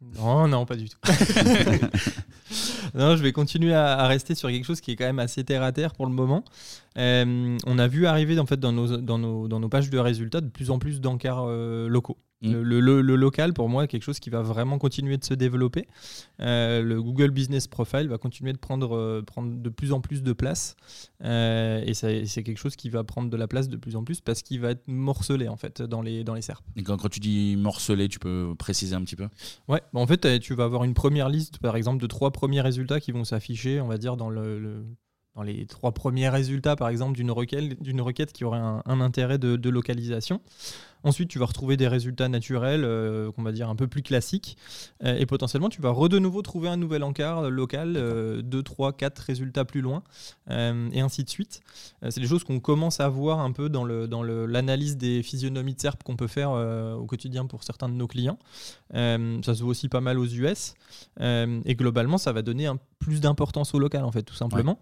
Non, 0.00 0.46
non, 0.46 0.64
pas 0.64 0.76
du 0.76 0.88
tout. 0.88 0.98
non, 2.94 3.16
je 3.16 3.22
vais 3.22 3.32
continuer 3.32 3.74
à, 3.74 4.06
rester 4.06 4.36
sur 4.36 4.48
quelque 4.48 4.64
chose 4.64 4.80
qui 4.80 4.92
est 4.92 4.96
quand 4.96 5.04
même 5.04 5.18
assez 5.18 5.42
terre 5.42 5.64
à 5.64 5.72
terre 5.72 5.94
pour 5.94 6.06
le 6.06 6.12
moment. 6.12 6.44
Euh, 6.96 7.58
on 7.66 7.78
a 7.78 7.88
vu 7.88 8.06
arriver 8.06 8.38
en 8.38 8.46
fait 8.46 8.60
dans 8.60 8.72
nos, 8.72 9.68
pages 9.68 9.90
de 9.90 9.98
résultats 9.98 10.40
de 10.40 10.48
plus 10.48 10.70
en 10.70 10.78
plus 10.78 11.00
d'encarts 11.00 11.46
euh, 11.48 11.88
locaux. 11.88 12.16
Mm. 12.42 12.52
Le, 12.60 13.16
local, 13.16 13.52
pour 13.52 13.68
moi, 13.68 13.84
est 13.84 13.88
quelque 13.88 14.02
chose 14.02 14.20
qui 14.20 14.30
va 14.30 14.42
vraiment 14.42 14.78
continuer 14.78 15.16
de 15.16 15.24
se 15.24 15.34
développer. 15.34 15.88
Euh, 16.40 16.82
le 16.82 17.02
Google 17.02 17.30
Business 17.30 17.66
Profile 17.66 18.08
va 18.08 18.18
continuer 18.18 18.52
de 18.52 18.58
prendre, 18.58 18.96
euh, 18.96 19.22
prendre 19.22 19.60
de 19.60 19.68
plus 19.68 19.92
en 19.92 20.00
plus 20.00 20.22
de 20.22 20.32
place. 20.32 20.76
Euh, 21.24 21.82
et 21.84 21.94
c'est 21.94 22.42
quelque 22.42 22.58
chose 22.58 22.76
qui 22.76 22.90
va 22.90 23.02
prendre 23.04 23.28
de 23.30 23.36
la 23.36 23.48
place 23.48 23.68
de 23.68 23.76
plus 23.76 23.96
en 23.96 24.04
plus 24.04 24.20
parce 24.20 24.42
qu'il 24.42 24.60
va 24.60 24.70
être 24.70 24.86
morcelé 24.86 25.48
en 25.48 25.56
fait 25.56 25.82
dans 25.82 26.02
les, 26.02 26.22
dans 26.22 26.34
les 26.34 26.42
SERP. 26.42 26.64
Et 26.76 26.82
quand, 26.82 27.08
tu 27.08 27.20
dis 27.20 27.56
morcelé, 27.56 28.08
tu 28.08 28.18
peux 28.18 28.54
préciser 28.56 28.94
un 28.94 29.02
petit 29.02 29.16
peu? 29.16 29.28
Ouais, 29.66 29.82
bah, 29.92 30.00
en 30.00 30.06
fait, 30.06 30.38
tu 30.40 30.54
vas 30.54 30.64
avoir 30.64 30.84
une 30.84 30.94
première 30.94 31.28
liste, 31.28 31.58
par 31.58 31.76
exemple, 31.76 32.00
de 32.00 32.06
trois 32.06 32.30
premiers 32.30 32.60
résultats 32.60 33.00
qui 33.00 33.12
vont 33.12 33.24
s'afficher, 33.24 33.80
on 33.80 33.88
va 33.88 33.98
dire, 33.98 34.16
dans 34.16 34.30
le, 34.30 34.84
dans 35.38 35.44
les 35.44 35.66
trois 35.66 35.92
premiers 35.92 36.28
résultats, 36.28 36.74
par 36.74 36.88
exemple, 36.88 37.14
d'une 37.14 37.30
requête, 37.30 37.78
requête 38.00 38.32
qui 38.32 38.44
aurait 38.44 38.58
un, 38.58 39.00
intérêt 39.00 39.38
de, 39.38 39.54
de, 39.54 39.70
localisation. 39.70 40.40
Ensuite, 41.04 41.28
tu 41.28 41.38
vas 41.38 41.46
retrouver 41.46 41.76
des 41.76 41.88
résultats 41.88 42.28
naturels, 42.28 42.84
euh, 42.84 43.30
qu'on 43.32 43.42
va 43.42 43.52
dire 43.52 43.68
un 43.68 43.76
peu 43.76 43.86
plus 43.86 44.02
classiques. 44.02 44.56
Euh, 45.04 45.16
et 45.16 45.26
potentiellement, 45.26 45.68
tu 45.68 45.80
vas 45.80 45.92
de 46.08 46.18
nouveau 46.18 46.42
trouver 46.42 46.68
un 46.68 46.76
nouvel 46.76 47.02
encart 47.02 47.44
euh, 47.44 47.50
local, 47.50 47.94
2, 48.42 48.62
3, 48.62 48.92
4 48.92 49.18
résultats 49.18 49.64
plus 49.64 49.80
loin, 49.80 50.02
et 50.48 51.00
ainsi 51.00 51.24
de 51.24 51.28
suite. 51.28 51.60
c'est 52.08 52.20
des 52.20 52.26
choses 52.26 52.44
qu'on 52.44 52.60
commence 52.60 53.00
à 53.00 53.08
voir 53.08 53.40
un 53.40 53.52
peu 53.52 53.68
dans 53.68 53.84
l'analyse 53.84 54.94
dans 54.94 55.00
des 55.00 55.22
physionomies 55.22 55.74
de 55.74 55.80
SERP 55.80 56.02
qu'on 56.02 56.16
peut 56.16 56.26
faire 56.26 56.50
au 56.50 57.04
quotidien 57.06 57.46
pour 57.46 57.64
certains 57.64 57.88
de 57.88 57.94
nos 57.94 58.06
clients. 58.06 58.38
ça 58.92 59.54
se 59.54 59.62
voit 59.62 59.70
aussi 59.70 59.88
pas 59.88 60.00
mal 60.00 60.18
aux 60.18 60.26
US. 60.26 60.74
et 61.20 61.74
globalement, 61.74 62.18
ça 62.18 62.32
va 62.32 62.42
donner 62.42 62.66
un 62.66 62.78
plus 62.98 63.20
d'importance 63.20 63.74
au 63.74 63.78
local, 63.78 64.04
en 64.04 64.12
fait, 64.12 64.22
tout 64.22 64.34
simplement. 64.34 64.78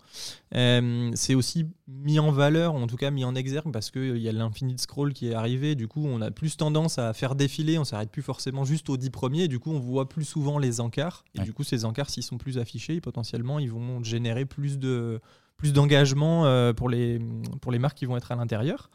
c'est 0.52 1.35
aussi 1.35 1.66
mis 1.88 2.18
en 2.18 2.33
valeur, 2.33 2.75
en 2.75 2.87
tout 2.87 2.96
cas 2.96 3.11
mis 3.11 3.25
en 3.25 3.35
exergue, 3.35 3.72
parce 3.72 3.90
qu'il 3.90 4.18
y 4.18 4.29
a 4.29 4.33
l'infinite 4.33 4.81
scroll 4.81 5.12
qui 5.12 5.29
est 5.29 5.35
arrivé. 5.35 5.75
Du 5.75 5.87
coup, 5.87 6.05
on 6.05 6.20
a 6.20 6.31
plus 6.31 6.57
tendance 6.57 6.99
à 6.99 7.12
faire 7.12 7.35
défiler, 7.35 7.79
on 7.79 7.85
s'arrête 7.85 8.11
plus 8.11 8.22
forcément 8.22 8.64
juste 8.64 8.90
aux 8.90 8.96
10 8.96 9.11
premiers, 9.11 9.44
et 9.44 9.49
du 9.49 9.59
coup 9.59 9.70
on 9.70 9.79
voit 9.79 10.09
plus 10.09 10.25
souvent 10.25 10.59
les 10.59 10.81
encarts, 10.81 11.25
et 11.35 11.40
du 11.42 11.53
coup 11.53 11.64
ces 11.64 11.85
encarts 11.85 12.11
s'ils 12.11 12.22
sont 12.22 12.38
plus 12.38 12.59
affichés, 12.59 13.01
potentiellement 13.01 13.59
ils 13.59 13.70
vont 13.70 14.03
générer 14.03 14.44
plus 14.44 14.79
de 14.79 15.20
plus 15.57 15.72
d'engagement 15.72 16.44
euh, 16.44 16.75
pour, 16.75 16.90
les, 16.90 17.18
pour 17.62 17.72
les 17.72 17.79
marques 17.79 17.96
qui 17.96 18.05
vont 18.05 18.16
être 18.16 18.31
à 18.31 18.37
l'intérieur. 18.37 18.90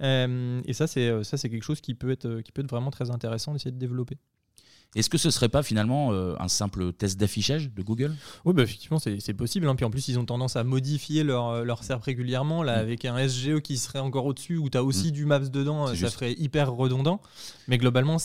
Euh, 0.00 0.60
et 0.64 0.72
ça, 0.72 0.88
c'est 0.88 1.22
ça 1.22 1.36
c'est 1.36 1.48
quelque 1.48 1.62
chose 1.62 1.80
qui 1.80 1.94
peut, 1.94 2.10
être, 2.10 2.40
qui 2.40 2.50
peut 2.50 2.62
être 2.62 2.70
vraiment 2.70 2.90
très 2.90 3.10
intéressant 3.10 3.52
d'essayer 3.52 3.70
de 3.70 3.78
développer. 3.78 4.18
Est-ce 4.94 5.08
que 5.08 5.18
ce 5.18 5.30
serait 5.30 5.48
pas 5.48 5.62
finalement 5.62 6.12
euh, 6.12 6.34
un 6.38 6.48
simple 6.48 6.92
test 6.92 7.18
d'affichage 7.18 7.70
de 7.70 7.82
Google? 7.82 8.14
Oui, 8.44 8.52
bah, 8.52 8.62
effectivement, 8.62 8.98
c'est 8.98 9.34
possible. 9.34 9.66
Hein. 9.66 9.74
Puis 9.74 9.86
en 9.86 9.90
plus, 9.90 10.08
ils 10.08 10.18
ont 10.18 10.26
tendance 10.26 10.56
à 10.56 10.64
modifier 10.64 11.24
leur, 11.24 11.48
euh, 11.48 11.64
leur 11.64 11.82
SERP 11.82 12.04
régulièrement. 12.04 12.62
Là, 12.62 12.76
mm. 12.76 12.80
avec 12.80 13.04
un 13.06 13.28
SGE 13.28 13.60
qui 13.60 13.78
serait 13.78 14.00
encore 14.00 14.26
au-dessus, 14.26 14.58
où 14.58 14.68
tu 14.68 14.76
as 14.76 14.84
aussi 14.84 15.08
mm. 15.08 15.12
du 15.12 15.24
Maps 15.24 15.38
dedans, 15.40 15.94
ça 15.94 16.10
ferait 16.10 16.34
hyper 16.34 16.72
redondant. 16.72 17.20
Mais 17.68 17.78
globalement, 17.78 18.18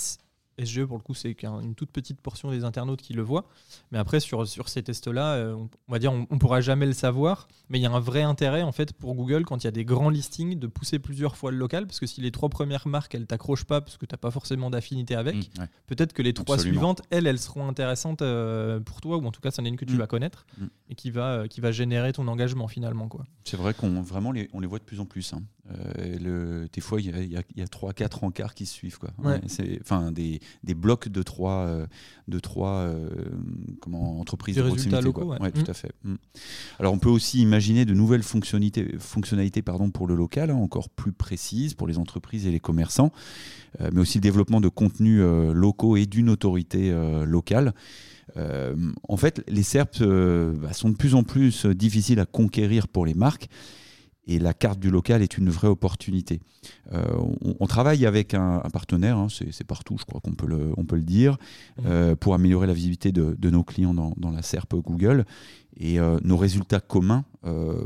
SGE, 0.63 0.85
pour 0.85 0.97
le 0.97 1.03
coup, 1.03 1.13
c'est 1.13 1.35
une 1.43 1.75
toute 1.75 1.91
petite 1.91 2.19
portion 2.21 2.51
des 2.51 2.63
internautes 2.63 3.01
qui 3.01 3.13
le 3.13 3.21
voient. 3.21 3.45
Mais 3.91 3.97
après, 3.97 4.19
sur, 4.19 4.47
sur 4.47 4.69
ces 4.69 4.81
tests-là, 4.83 5.33
euh, 5.33 5.53
on, 5.53 5.91
va 5.91 5.99
dire, 5.99 6.11
on 6.11 6.27
ne 6.29 6.39
pourra 6.39 6.61
jamais 6.61 6.85
le 6.85 6.93
savoir. 6.93 7.47
Mais 7.69 7.79
il 7.79 7.81
y 7.81 7.85
a 7.85 7.91
un 7.91 7.99
vrai 7.99 8.23
intérêt, 8.23 8.63
en 8.63 8.71
fait, 8.71 8.93
pour 8.93 9.13
Google, 9.13 9.45
quand 9.45 9.63
il 9.63 9.65
y 9.65 9.67
a 9.67 9.71
des 9.71 9.85
grands 9.85 10.09
listings, 10.09 10.57
de 10.57 10.67
pousser 10.67 10.99
plusieurs 10.99 11.35
fois 11.35 11.51
le 11.51 11.57
local. 11.57 11.85
Parce 11.85 11.99
que 11.99 12.07
si 12.07 12.21
les 12.21 12.31
trois 12.31 12.49
premières 12.49 12.87
marques, 12.87 13.13
elles 13.13 13.27
t'accrochent 13.27 13.65
pas, 13.65 13.81
parce 13.81 13.97
que 13.97 14.05
tu 14.05 14.13
n'as 14.13 14.17
pas 14.17 14.31
forcément 14.31 14.69
d'affinité 14.69 15.15
avec, 15.15 15.35
mmh, 15.35 15.65
peut-être 15.85 16.13
que 16.13 16.21
les 16.21 16.33
trois 16.33 16.57
suivantes, 16.57 17.01
elles, 17.09 17.27
elles 17.27 17.39
seront 17.39 17.67
intéressantes 17.67 18.21
euh, 18.21 18.79
pour 18.79 19.01
toi, 19.01 19.17
ou 19.17 19.25
en 19.25 19.31
tout 19.31 19.41
cas, 19.41 19.51
c'en 19.51 19.63
est 19.63 19.69
une 19.69 19.77
que 19.77 19.85
tu 19.85 19.93
mmh. 19.93 19.99
vas 19.99 20.07
connaître, 20.07 20.45
mmh. 20.57 20.65
et 20.89 20.95
qui 20.95 21.11
va, 21.11 21.27
euh, 21.33 21.47
qui 21.47 21.61
va 21.61 21.71
générer 21.71 22.13
ton 22.13 22.27
engagement, 22.27 22.67
finalement. 22.67 23.09
C'est 23.43 23.57
vrai 23.57 23.73
qu'on 23.73 24.01
vraiment 24.01 24.31
les, 24.31 24.49
on 24.53 24.59
les 24.59 24.67
voit 24.67 24.79
de 24.79 24.83
plus 24.83 24.99
en 24.99 25.05
plus. 25.05 25.33
Hein. 25.33 25.43
le, 25.97 26.67
des 26.71 26.81
fois, 26.81 26.99
il 26.99 27.31
y 27.31 27.37
a, 27.37 27.41
y 27.55 27.61
a 27.61 27.65
3-4 27.65 28.25
encarts 28.25 28.55
qui 28.55 28.65
se 28.65 28.73
suivent. 28.73 28.97
Quoi. 28.97 29.11
c'est, 29.47 29.79
enfin, 29.81 30.11
des, 30.11 30.39
des 30.63 30.73
blocs 30.73 31.09
de 31.09 31.23
trois, 31.23 31.65
euh, 31.65 31.85
de 32.27 32.39
trois 32.39 32.69
euh, 32.69 33.09
comment, 33.81 34.19
entreprises 34.19 34.55
de 34.55 34.61
proximité. 34.63 35.01
Locaux, 35.01 35.25
ouais. 35.25 35.51
tout 35.51 35.61
mmh. 35.61 35.69
à 35.69 35.73
fait. 35.73 35.91
Mmh. 36.03 36.15
Alors 36.79 36.93
on 36.93 36.99
peut 36.99 37.09
aussi 37.09 37.41
imaginer 37.41 37.85
de 37.85 37.93
nouvelles 37.93 38.23
fonctionnalités, 38.23 38.95
fonctionnalités 38.99 39.61
pardon, 39.61 39.89
pour 39.89 40.07
le 40.07 40.15
local, 40.15 40.49
hein, 40.49 40.55
encore 40.55 40.89
plus 40.89 41.11
précises 41.11 41.73
pour 41.73 41.87
les 41.87 41.97
entreprises 41.97 42.47
et 42.47 42.51
les 42.51 42.59
commerçants, 42.59 43.11
euh, 43.81 43.89
mais 43.93 44.01
aussi 44.01 44.17
le 44.17 44.23
développement 44.23 44.61
de 44.61 44.69
contenus 44.69 45.21
locaux 45.53 45.97
et 45.97 46.05
d'une 46.05 46.29
autorité 46.29 46.93
locale. 47.25 47.73
en 48.35 49.17
fait, 49.17 49.43
les 49.47 49.63
SERP 49.63 50.03
bah, 50.03 50.73
sont 50.73 50.89
de 50.89 50.95
plus 50.95 51.15
en 51.15 51.23
plus 51.23 51.65
difficiles 51.65 52.19
à 52.19 52.25
conquérir 52.25 52.87
pour 52.87 53.05
les 53.05 53.13
marques 53.13 53.49
et 54.27 54.39
la 54.39 54.53
carte 54.53 54.79
du 54.79 54.91
local 54.91 55.21
est 55.21 55.37
une 55.37 55.49
vraie 55.49 55.67
opportunité. 55.67 56.41
Euh, 56.93 57.03
on, 57.59 57.65
travaille 57.65 58.05
avec 58.05 58.33
un, 58.33 58.59
partenaire, 58.73 59.17
hein, 59.17 59.27
c'est 59.29 59.63
partout, 59.63 59.95
je 59.97 60.05
crois 60.05 60.19
qu'on 60.19 60.33
peut, 60.33 60.47
le, 60.47 60.73
on 60.75 60.85
peut 60.85 60.97
le 60.97 61.03
dire, 61.03 61.33
mmh. 61.33 61.81
euh, 61.85 62.15
pour 62.15 62.33
améliorer 62.33 62.67
la 62.67 62.73
visibilité 62.73 63.11
de, 63.11 63.49
nos 63.49 63.63
clients 63.63 63.93
dans, 63.93 64.31
la 64.31 64.41
SERP 64.41 64.75
Google. 64.75 65.25
Et 65.79 65.99
euh, 65.99 66.17
nos 66.23 66.37
résultats 66.37 66.79
communs 66.79 67.23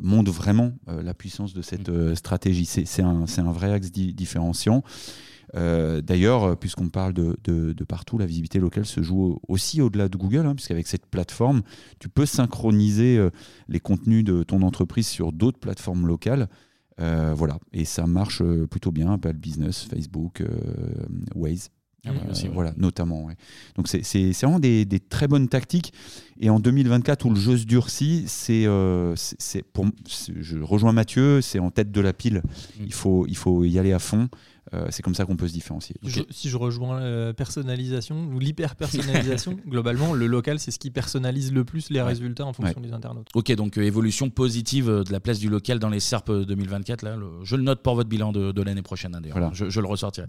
montrent 0.02 0.32
vraiment 0.32 0.74
la 0.88 1.14
puissance 1.14 1.54
de 1.54 1.62
cette 1.62 1.90
mmh. 1.90 2.16
stratégie. 2.16 2.66
C'est 2.66 3.04
un, 3.04 3.26
un, 3.38 3.52
vrai 3.52 3.72
axe 3.72 3.92
différenciant. 3.92 4.84
Euh, 5.56 6.02
d'ailleurs, 6.02 6.44
euh, 6.44 6.56
puisqu'on 6.56 6.90
parle 6.90 7.14
de, 7.14 7.84
partout, 7.88 8.18
la 8.18 8.26
visibilité 8.26 8.60
locale 8.60 8.86
se 8.86 9.02
joue 9.02 9.40
aussi 9.48 9.82
au-delà 9.82 10.08
de 10.08 10.18
Google, 10.18 10.46
hein, 10.46 10.56
puisqu'avec 10.56 10.88
cette 10.88 11.06
plateforme, 11.06 11.62
tu 12.00 12.10
peux 12.10 12.26
synchroniser 12.26 13.18
euh, 13.18 13.30
les 13.68 13.80
contenus 13.80 14.24
de 14.24 14.44
ton 14.44 14.62
entreprise 14.62 15.08
sur 15.08 15.32
d'autres 15.32 15.60
plateformes 15.60 16.08
locales. 16.08 16.48
voilà, 16.98 17.58
et 17.74 17.86
ça 17.86 18.06
marche 18.06 18.44
plutôt 18.70 18.92
bien, 18.92 19.14
Apple 19.14 19.34
Business, 19.34 19.84
Facebook, 19.84 20.44
Waze. 21.36 21.70
Ah 22.06 22.12
voilà, 22.52 22.74
notamment. 22.78 23.28
Donc 23.76 23.88
c'est 23.88 24.32
vraiment 24.42 24.60
des, 24.60 24.86
très 25.10 25.28
bonnes 25.28 25.48
tactiques. 25.48 25.94
Et 26.40 26.50
en 26.50 26.60
2024, 26.60 27.26
où 27.26 27.30
le 27.30 27.40
jeu 27.40 27.58
se 27.58 27.66
durcit, 27.66 28.26
c'est 28.28 28.66
pour 29.74 29.86
je 30.08 30.58
rejoins 30.60 30.94
Mathieu, 30.94 31.42
c'est 31.42 31.60
en 31.60 31.72
tête 31.72 31.92
de 31.92 32.02
la 32.02 32.14
pile. 32.14 32.42
Mm. 32.80 32.84
Il 32.86 32.94
faut 32.94 33.26
il 33.28 33.38
faut 33.38 33.64
y 33.66 33.78
aller 33.78 33.94
à 33.94 34.00
fond. 34.00 34.30
Euh, 34.74 34.88
c'est 34.90 35.02
comme 35.02 35.16
ça 35.16 35.26
qu'on 35.26 35.36
peut 35.36 35.48
se 35.48 35.54
différencier. 35.54 35.96
si 36.30 36.50
je 36.50 36.58
rejoins 36.58 37.00
la 37.02 37.34
personnalisation 37.34 38.30
ou 38.34 38.40
l'hyper-personnalisation, 38.40 39.58
globalement, 39.68 40.14
le 40.14 40.28
local, 40.28 40.60
c'est 40.60 40.72
ce 40.72 40.80
qui 40.80 40.92
personnalise 40.92 41.52
le 41.52 41.66
plus 41.66 41.90
les 41.90 42.02
résultats 42.02 42.46
en 42.46 42.54
fonction 42.54 42.80
des 42.80 42.94
internautes. 42.94 43.28
Ok, 43.36 43.52
donc 43.54 43.78
euh, 43.78 43.82
évolution 43.82 44.30
positive 44.30 44.90
euh, 44.90 45.04
de 45.04 45.12
la 45.12 45.20
place 45.20 45.40
du 45.40 45.50
local 45.50 45.80
dans 45.80 45.90
les 45.90 46.00
SERP 46.00 46.32
2024. 46.32 47.02
Là, 47.02 47.18
je 47.44 47.56
le 47.58 47.64
note 47.64 47.82
pour 47.82 47.96
votre 47.96 48.10
bilan 48.10 48.32
de, 48.32 48.62
l'année 48.62 48.82
prochaine, 48.82 49.16
hein, 49.16 49.22
d'ailleurs. 49.22 49.54
Je, 49.54 49.80
le 49.80 49.88
ressortirai. 49.88 50.28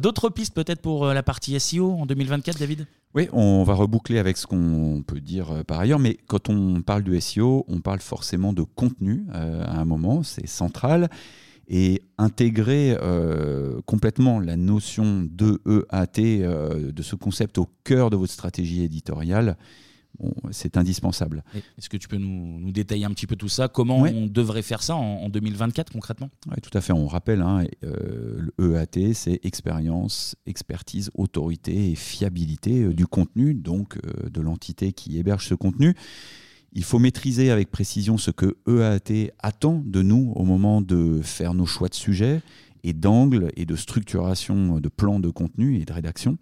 D'autres 0.00 0.30
pistes 0.30 0.54
peut-être 0.54 0.80
pour 0.80 1.06
la 1.06 1.22
partie 1.22 1.58
SEO 1.58 1.92
en 1.92 2.06
2024, 2.06 2.58
David? 2.58 2.86
Oui, 3.14 3.28
on 3.32 3.64
va 3.64 3.74
reboucler 3.74 4.18
avec 4.18 4.36
ce 4.36 4.46
qu'on 4.46 5.02
peut 5.06 5.20
dire 5.20 5.64
par 5.66 5.80
ailleurs, 5.80 5.98
mais 5.98 6.16
quand 6.26 6.48
on 6.48 6.82
parle 6.82 7.02
de 7.02 7.18
SEO, 7.18 7.64
on 7.68 7.80
parle 7.80 8.00
forcément 8.00 8.52
de 8.52 8.62
contenu 8.62 9.24
à 9.32 9.78
un 9.78 9.84
moment, 9.84 10.22
c'est 10.22 10.46
central 10.46 11.08
et 11.68 12.02
intégrer 12.16 12.96
euh, 13.00 13.80
complètement 13.84 14.40
la 14.40 14.56
notion 14.56 15.26
de 15.30 15.60
EAT, 15.66 16.18
euh, 16.18 16.92
de 16.92 17.02
ce 17.02 17.14
concept 17.14 17.58
au 17.58 17.68
cœur 17.84 18.08
de 18.10 18.16
votre 18.16 18.32
stratégie 18.32 18.82
éditoriale, 18.82 19.56
c'est 20.50 20.76
indispensable. 20.76 21.44
Est-ce 21.76 21.88
que 21.88 21.96
tu 21.96 22.08
peux 22.08 22.16
nous, 22.16 22.72
détailler 22.72 23.04
un 23.04 23.10
petit 23.10 23.28
peu 23.28 23.36
tout 23.36 23.48
ça? 23.48 23.68
Comment 23.68 23.98
on 23.98 24.26
devrait 24.26 24.62
faire 24.62 24.82
ça 24.82 24.96
en, 24.96 25.28
2024 25.28 25.92
concrètement? 25.92 26.28
Oui, 26.48 26.56
tout 26.60 26.76
à 26.76 26.80
fait. 26.80 26.92
On 26.92 27.06
rappelle, 27.06 27.40
hein, 27.40 27.64
euh, 27.84 28.40
le 28.56 28.74
EAT, 28.74 29.14
c'est 29.14 29.38
expérience, 29.44 30.34
expertise, 30.46 31.10
autorité 31.14 31.92
et 31.92 31.94
fiabilité 31.94 32.88
du 32.94 33.06
contenu, 33.06 33.54
donc 33.54 33.96
de 34.28 34.40
l'entité 34.40 34.92
qui 34.92 35.18
héberge 35.18 35.46
ce 35.46 35.54
contenu. 35.54 35.94
Il 36.72 36.84
faut 36.84 36.98
maîtriser 36.98 37.50
avec 37.50 37.70
précision 37.70 38.18
ce 38.18 38.30
que 38.30 38.56
EAT 38.68 39.32
attend 39.38 39.82
de 39.84 40.02
nous 40.02 40.32
au 40.36 40.44
moment 40.44 40.80
de 40.80 41.20
faire 41.22 41.54
nos 41.54 41.66
choix 41.66 41.88
de 41.88 41.94
sujet 41.94 42.42
et 42.84 42.92
d'angles 42.92 43.50
et 43.56 43.64
de 43.64 43.76
structuration 43.76 44.78
de 44.78 44.88
plans 44.88 45.20
de 45.20 45.30
contenu 45.30 45.80
et 45.80 45.84
de 45.84 45.92
rédaction. 45.92 46.38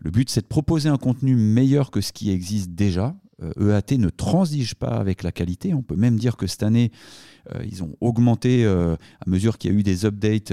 Le 0.00 0.10
but, 0.10 0.30
c'est 0.30 0.42
de 0.42 0.46
proposer 0.46 0.88
un 0.88 0.98
contenu 0.98 1.34
meilleur 1.36 1.90
que 1.90 2.00
ce 2.00 2.12
qui 2.12 2.30
existe 2.30 2.70
déjà. 2.70 3.14
EAT 3.40 3.92
euh, 3.92 3.96
e 3.96 3.96
ne 3.96 4.10
transige 4.10 4.74
pas 4.74 4.96
avec 4.96 5.22
la 5.22 5.32
qualité. 5.32 5.74
On 5.74 5.82
peut 5.82 5.96
même 5.96 6.16
dire 6.16 6.36
que 6.36 6.46
cette 6.46 6.62
année, 6.62 6.90
euh, 7.54 7.62
ils 7.70 7.82
ont 7.82 7.94
augmenté, 8.00 8.64
euh, 8.64 8.96
à 9.24 9.30
mesure 9.30 9.58
qu'il 9.58 9.72
y 9.72 9.74
a 9.74 9.78
eu 9.78 9.82
des 9.82 10.04
updates, 10.04 10.52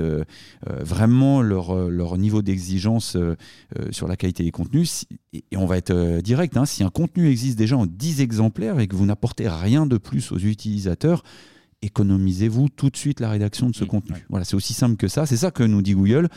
vraiment 0.80 1.42
leur, 1.42 1.90
leur 1.90 2.18
niveau 2.18 2.42
d'exigence 2.42 3.18
sur 3.92 4.08
la 4.08 4.16
qualité 4.16 4.44
des 4.44 4.52
contenus. 4.52 5.06
Et, 5.34 5.44
on 5.56 5.66
va 5.66 5.78
être 5.78 6.22
direct, 6.22 6.58
hein, 6.58 6.66
si 6.66 6.84
un 6.84 6.90
contenu 6.90 7.30
existe 7.30 7.58
déjà 7.58 7.78
en 7.78 7.86
10 7.86 8.22
exemplaires 8.22 8.80
et 8.80 8.88
que 8.88 8.96
vous 8.96 9.06
n'apportez 9.06 9.48
rien 9.48 9.86
de 9.86 9.98
plus 9.98 10.32
aux 10.32 10.38
utilisateurs, 10.38 11.24
économisez-vous 11.82 12.70
tout 12.70 12.90
de 12.90 12.98
suite 12.98 13.20
la 13.20 13.30
rédaction 13.30 13.70
de 13.70 13.76
ce 13.76 13.84
mmh, 13.84 13.88
contenu. 13.88 14.26
Voilà, 14.30 14.46
c'est 14.46 14.56
aussi 14.56 14.74
simple 14.74 14.96
que 14.96 15.08
ça. 15.08 15.26
C'est 15.26 15.38
ça 15.38 15.52
que 15.52 15.64
nous 15.64 15.82
dit 15.82 15.94
Google. 15.94 16.30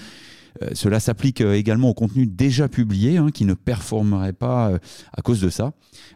Euh, 0.62 0.70
cela 0.74 1.00
s'applique 1.00 1.40
euh, 1.40 1.54
également 1.54 1.90
au 1.90 1.94
contenu 1.94 2.26
déjà 2.26 2.68
publié, 2.68 3.18
hein, 3.18 3.30
qui 3.30 3.44
ne 3.44 3.54
performerait 3.54 4.32
pas 4.32 4.70
euh, 4.70 4.78
à 5.12 5.22
cause 5.22 5.40
de 5.40 5.50
ça, 5.50 5.72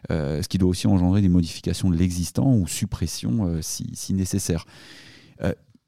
ce 0.09 0.47
qui 0.47 0.57
doit 0.57 0.69
aussi 0.69 0.87
engendrer 0.87 1.21
des 1.21 1.29
modifications 1.29 1.89
de 1.89 1.95
l'existant 1.95 2.53
ou 2.55 2.67
suppression 2.67 3.59
si, 3.61 4.13
nécessaire. 4.13 4.65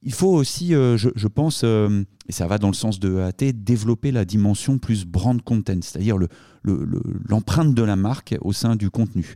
il 0.02 0.14
faut 0.14 0.34
aussi, 0.34 0.70
je, 0.70 1.28
pense, 1.28 1.64
et 1.64 2.32
ça 2.32 2.48
va 2.48 2.58
dans 2.58 2.70
le 2.70 2.74
sens 2.74 3.00
de 3.00 3.20
EAT, 3.20 3.54
développer 3.54 4.12
la 4.12 4.26
dimension 4.26 4.78
plus 4.78 5.06
brand 5.06 5.42
content, 5.42 5.80
c'est-à-dire 5.82 6.18
l'empreinte 6.64 7.76
de 7.76 7.84
la 7.84 7.96
marque 7.96 8.36
au 8.42 8.54
sein 8.54 8.76
du 8.76 8.90
contenu. 8.90 9.36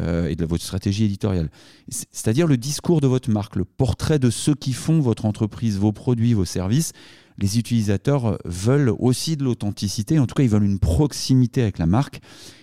et 0.00 0.36
de 0.36 0.44
votre 0.46 0.64
stratégie 0.64 1.04
éditoriale. 1.04 1.50
C'est-à-dire 1.88 2.46
le 2.46 2.56
discours 2.56 3.00
de 3.00 3.06
votre 3.06 3.30
marque, 3.30 3.56
le 3.56 3.64
portrait 3.64 4.18
de 4.18 4.30
ceux 4.30 4.54
qui 4.54 4.72
font 4.72 5.00
votre 5.00 5.26
entreprise, 5.26 5.78
vos 5.78 5.92
produits, 5.92 6.32
vos 6.32 6.46
services, 6.46 6.92
les 7.38 7.58
utilisateurs 7.58 8.38
veulent 8.44 8.92
aussi 8.98 9.36
de 9.36 9.44
l'authenticité. 9.44 10.18
En 10.18 10.26
tout 10.26 10.34
cas, 10.34 10.42
ils 10.42 10.48
veulent 10.48 10.64
une 10.64 10.78
proximité 10.78 11.62
avec 11.62 11.78
la 11.78 11.86
marque 11.86 12.20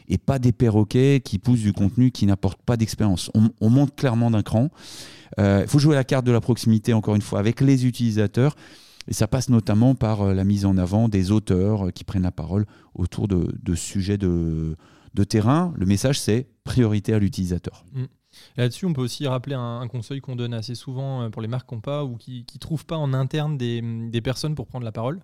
et 0.09 0.17
pas 0.17 0.39
des 0.39 0.51
perroquets 0.51 1.21
qui 1.23 1.37
poussent 1.39 1.61
du 1.61 1.71
contenu 1.71 2.11
qui 2.11 2.25
n'apporte 2.25 2.61
pas 2.63 2.77
d'expérience. 2.77 3.31
On, 3.33 3.69
monte 3.69 3.95
clairement 3.95 4.31
d'un 4.31 4.41
cran. 4.41 4.69
Il 5.37 5.43
euh, 5.43 5.67
faut 5.67 5.79
jouer 5.79 5.95
la 5.95 6.03
carte 6.03 6.25
de 6.25 6.31
la 6.31 6.41
proximité, 6.41 6.93
encore 6.93 7.15
une 7.15 7.21
fois, 7.21 7.39
avec 7.39 7.61
les 7.61 7.85
utilisateurs. 7.85 8.55
Et 9.07 9.13
ça 9.13 9.27
passe 9.27 9.49
notamment 9.49 9.95
par 9.95 10.21
euh, 10.21 10.33
la 10.33 10.43
mise 10.43 10.65
en 10.65 10.77
avant 10.77 11.09
des 11.09 11.31
auteurs 11.31 11.87
euh, 11.87 11.91
qui 11.91 12.03
prennent 12.03 12.23
la 12.23 12.31
parole 12.31 12.65
autour 12.95 13.27
de, 13.27 13.75
sujets 13.75 14.17
de, 14.17 14.75
terrain. 15.27 15.73
Le 15.77 15.85
message, 15.85 16.19
c'est 16.19 16.47
priorité 16.63 17.13
à 17.13 17.19
l'utilisateur. 17.19 17.85
Mm. 17.93 18.03
Là-dessus, 18.57 18.85
on 18.85 18.93
peut 18.93 19.01
aussi 19.01 19.27
rappeler 19.27 19.55
un, 19.55 19.87
conseil 19.87 20.21
qu'on 20.21 20.35
donne 20.35 20.53
assez 20.53 20.75
souvent 20.75 21.23
euh, 21.23 21.29
pour 21.29 21.41
les 21.41 21.47
marques 21.47 21.69
qui 21.69 21.75
n'ont 21.75 21.81
pas 21.81 22.03
ou 22.03 22.17
qui 22.17 22.45
ne 22.53 22.59
trouvent 22.59 22.85
pas 22.85 22.97
en 22.97 23.13
interne 23.13 23.57
des, 23.57 24.21
personnes 24.21 24.55
pour 24.55 24.67
prendre 24.67 24.85
la 24.85 24.91
parole. 24.91 25.21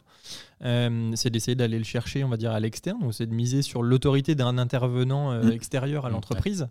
Euh, 0.64 1.12
c'est 1.16 1.30
d'essayer 1.30 1.56
d'aller 1.56 1.78
le 1.78 1.84
chercher, 1.84 2.24
on 2.24 2.30
va 2.30 2.38
dire, 2.38 2.52
à 2.52 2.60
l'externe. 2.60 3.12
C'est 3.12 3.26
de 3.26 3.34
miser 3.34 3.62
sur 3.62 3.84
l'autorité 3.84 4.36
d'un 4.36 4.58
intervenant 4.58 5.32
euh, 5.32 5.44
mmh. 5.44 5.52
extérieur 5.52 6.06
à 6.06 6.10
l'entreprise. 6.10 6.68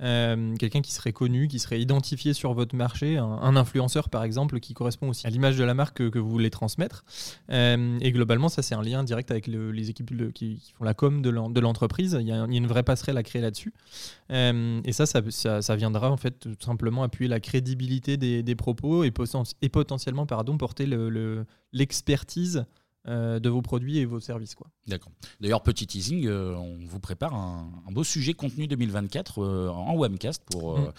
Euh, 0.00 0.56
quelqu'un 0.56 0.80
qui 0.80 0.92
serait 0.92 1.12
connu, 1.12 1.48
qui 1.48 1.58
serait 1.58 1.80
identifié 1.80 2.32
sur 2.32 2.54
votre 2.54 2.76
marché, 2.76 3.18
un, 3.18 3.56
influenceur 3.56 4.08
par 4.08 4.22
exemple, 4.22 4.60
qui 4.60 4.72
correspond 4.72 5.08
aussi 5.08 5.26
à 5.26 5.30
l'image 5.30 5.58
de 5.58 5.64
la 5.64 5.74
marque 5.74 6.08
que, 6.10 6.18
vous 6.18 6.30
voulez 6.30 6.50
transmettre. 6.50 7.04
et 7.48 8.12
globalement, 8.12 8.48
ça 8.48 8.62
c'est 8.62 8.76
un 8.76 8.82
lien 8.82 9.02
direct 9.02 9.30
avec 9.32 9.48
les 9.48 9.90
équipes 9.90 10.32
qui, 10.32 10.72
font 10.78 10.84
la 10.84 10.94
com 10.94 11.20
de 11.20 11.60
l'entreprise. 11.60 12.16
Il, 12.20 12.28
y 12.28 12.32
a 12.32 12.44
une 12.44 12.66
vraie 12.68 12.84
passerelle 12.84 13.16
à 13.16 13.24
créer 13.24 13.42
là-dessus. 13.42 13.74
et 14.30 14.92
ça 14.92 15.06
ça, 15.06 15.76
viendra 15.76 16.12
en 16.12 16.16
fait 16.16 16.38
tout 16.38 16.54
simplement 16.60 17.02
appuyer 17.02 17.28
la 17.28 17.40
crédibilité 17.40 18.16
des, 18.16 18.54
propos 18.54 19.02
et, 19.02 19.12
et, 19.62 19.68
potentiellement 19.68 20.26
pardon, 20.26 20.56
porter 20.58 20.86
l'expertise 21.72 22.66
euh, 23.08 23.40
de 23.40 23.48
vos 23.48 23.62
produits 23.62 23.98
et 23.98 24.04
vos 24.04 24.20
services. 24.20 24.54
Quoi. 24.54 24.66
D'accord. 24.86 25.12
D'ailleurs, 25.40 25.62
petit 25.62 25.86
teasing, 25.86 26.26
euh, 26.26 26.54
on 26.56 26.78
vous 26.86 27.00
prépare 27.00 27.34
un, 27.34 27.70
beau 27.90 28.04
sujet 28.04 28.34
contenu 28.34 28.66
2024 28.66 29.42
euh, 29.42 29.68
en 29.70 29.96
webcast 29.96 30.42
pour. 30.50 30.78
Mm. 30.78 30.92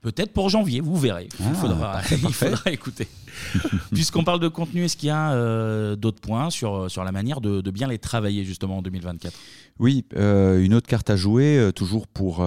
Peut-être 0.00 0.34
pour 0.34 0.50
janvier, 0.50 0.80
vous 0.80 0.98
verrez. 0.98 1.28
il, 1.40 1.46
ah, 1.46 1.54
faudra, 1.54 2.02
il 2.66 2.72
écouter. 2.72 3.08
Puisqu'on 3.92 4.22
parle 4.22 4.38
de 4.38 4.48
contenu, 4.48 4.84
est-ce 4.84 4.98
qu'il 4.98 5.06
y 5.06 5.10
a 5.10 5.96
d'autres 5.96 6.20
points 6.20 6.50
sur, 6.50 6.90
sur 6.90 7.04
la 7.04 7.12
manière 7.12 7.40
de, 7.40 7.62
de, 7.62 7.70
bien 7.70 7.88
les 7.88 7.98
travailler 7.98 8.44
justement 8.44 8.78
en 8.78 8.82
2024 8.82 9.34
Oui, 9.78 10.04
une 10.14 10.74
autre 10.74 10.88
carte 10.88 11.08
à 11.08 11.16
jouer, 11.16 11.70
toujours 11.74 12.06
pour 12.06 12.46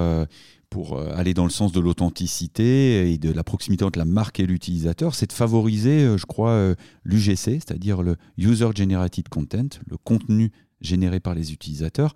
pour 0.70 0.98
euh, 0.98 1.12
aller 1.16 1.34
dans 1.34 1.44
le 1.44 1.50
sens 1.50 1.72
de 1.72 1.80
l'authenticité 1.80 3.12
et 3.12 3.18
de 3.18 3.32
la 3.32 3.44
proximité 3.44 3.86
entre 3.86 4.00
la 4.00 4.06
marque 4.06 4.40
et 4.40 4.46
l'utilisateur, 4.46 5.16
c'est 5.16 5.28
de 5.28 5.34
favoriser, 5.34 6.04
euh, 6.04 6.18
je 6.18 6.26
crois, 6.26 6.52
euh, 6.52 6.76
l'UGC, 7.04 7.36
c'est-à-dire 7.36 8.02
le 8.02 8.18
User 8.38 8.70
Generated 8.76 9.30
Content, 9.30 9.70
le 9.90 9.98
contenu 9.98 10.52
généré 10.82 11.20
par 11.20 11.34
les 11.34 11.54
utilisateurs. 11.54 12.14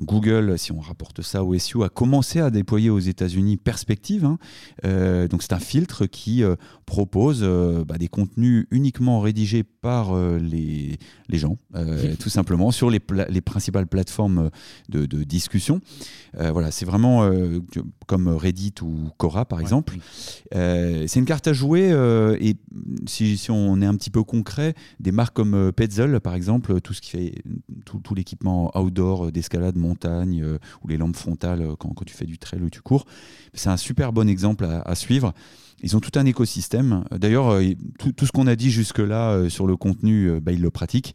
Google, 0.00 0.58
si 0.58 0.72
on 0.72 0.80
rapporte 0.80 1.22
ça 1.22 1.44
au 1.44 1.56
SEO, 1.58 1.82
a 1.82 1.88
commencé 1.88 2.40
à 2.40 2.50
déployer 2.50 2.90
aux 2.90 2.98
États-Unis 2.98 3.56
Perspective. 3.56 4.24
Hein. 4.24 4.38
Euh, 4.84 5.28
donc 5.28 5.42
c'est 5.42 5.52
un 5.52 5.58
filtre 5.58 6.06
qui 6.06 6.42
euh, 6.42 6.56
propose 6.84 7.40
euh, 7.42 7.84
bah, 7.84 7.98
des 7.98 8.08
contenus 8.08 8.66
uniquement 8.70 9.20
rédigés 9.20 9.62
par 9.64 10.16
les, 10.16 10.98
les, 11.28 11.38
gens, 11.38 11.56
tout 12.18 12.28
simplement, 12.28 12.70
sur 12.70 12.90
les, 12.90 13.00
les 13.28 13.40
principales 13.40 13.86
plateformes 13.86 14.50
de, 14.88 15.06
de 15.06 15.22
discussion. 15.22 15.80
voilà, 16.34 16.70
c'est 16.70 16.84
vraiment 16.84 17.30
comme 18.06 18.28
Reddit 18.28 18.74
ou 18.82 19.10
Quora, 19.16 19.44
par 19.44 19.60
exemple. 19.60 19.96
c'est 20.52 21.16
une 21.16 21.24
carte 21.24 21.46
à 21.46 21.52
jouer 21.52 21.90
et 22.40 22.56
si, 23.06 23.36
si, 23.36 23.50
on 23.50 23.80
est 23.80 23.86
un 23.86 23.94
petit 23.94 24.10
peu 24.10 24.24
concret, 24.24 24.74
des 24.98 25.12
marques 25.12 25.36
comme 25.36 25.72
Petzl, 25.72 26.18
par 26.20 26.34
exemple, 26.34 26.80
tout 26.80 26.94
ce 26.94 27.00
qui 27.00 27.10
fait 27.10 27.34
tout, 27.84 28.00
tout 28.00 28.14
l'équipement 28.14 28.76
outdoor 28.76 29.30
d'escalade 29.30 29.76
montagne 29.86 30.42
euh, 30.42 30.58
ou 30.82 30.88
les 30.88 30.96
lampes 30.96 31.16
frontales 31.16 31.62
euh, 31.62 31.74
quand, 31.76 31.94
tu 32.04 32.14
fais 32.14 32.26
du 32.26 32.38
trail 32.38 32.62
ou 32.62 32.70
tu 32.70 32.80
cours. 32.80 33.06
C'est 33.54 33.68
un 33.68 33.76
super 33.76 34.12
bon 34.12 34.28
exemple 34.28 34.66
à, 34.66 34.94
suivre. 34.94 35.32
Ils 35.82 35.96
ont 35.96 36.00
tout 36.00 36.18
un 36.18 36.24
écosystème. 36.24 37.04
D'ailleurs, 37.10 37.52
euh, 37.52 37.62
tout, 37.98 38.26
ce 38.26 38.32
qu'on 38.32 38.46
a 38.46 38.56
dit 38.56 38.70
jusque-là 38.70 39.48
sur 39.48 39.66
le 39.66 39.76
contenu, 39.76 40.40
bah, 40.40 40.52
ils 40.52 40.62
le 40.62 40.70
pratiquent. 40.70 41.14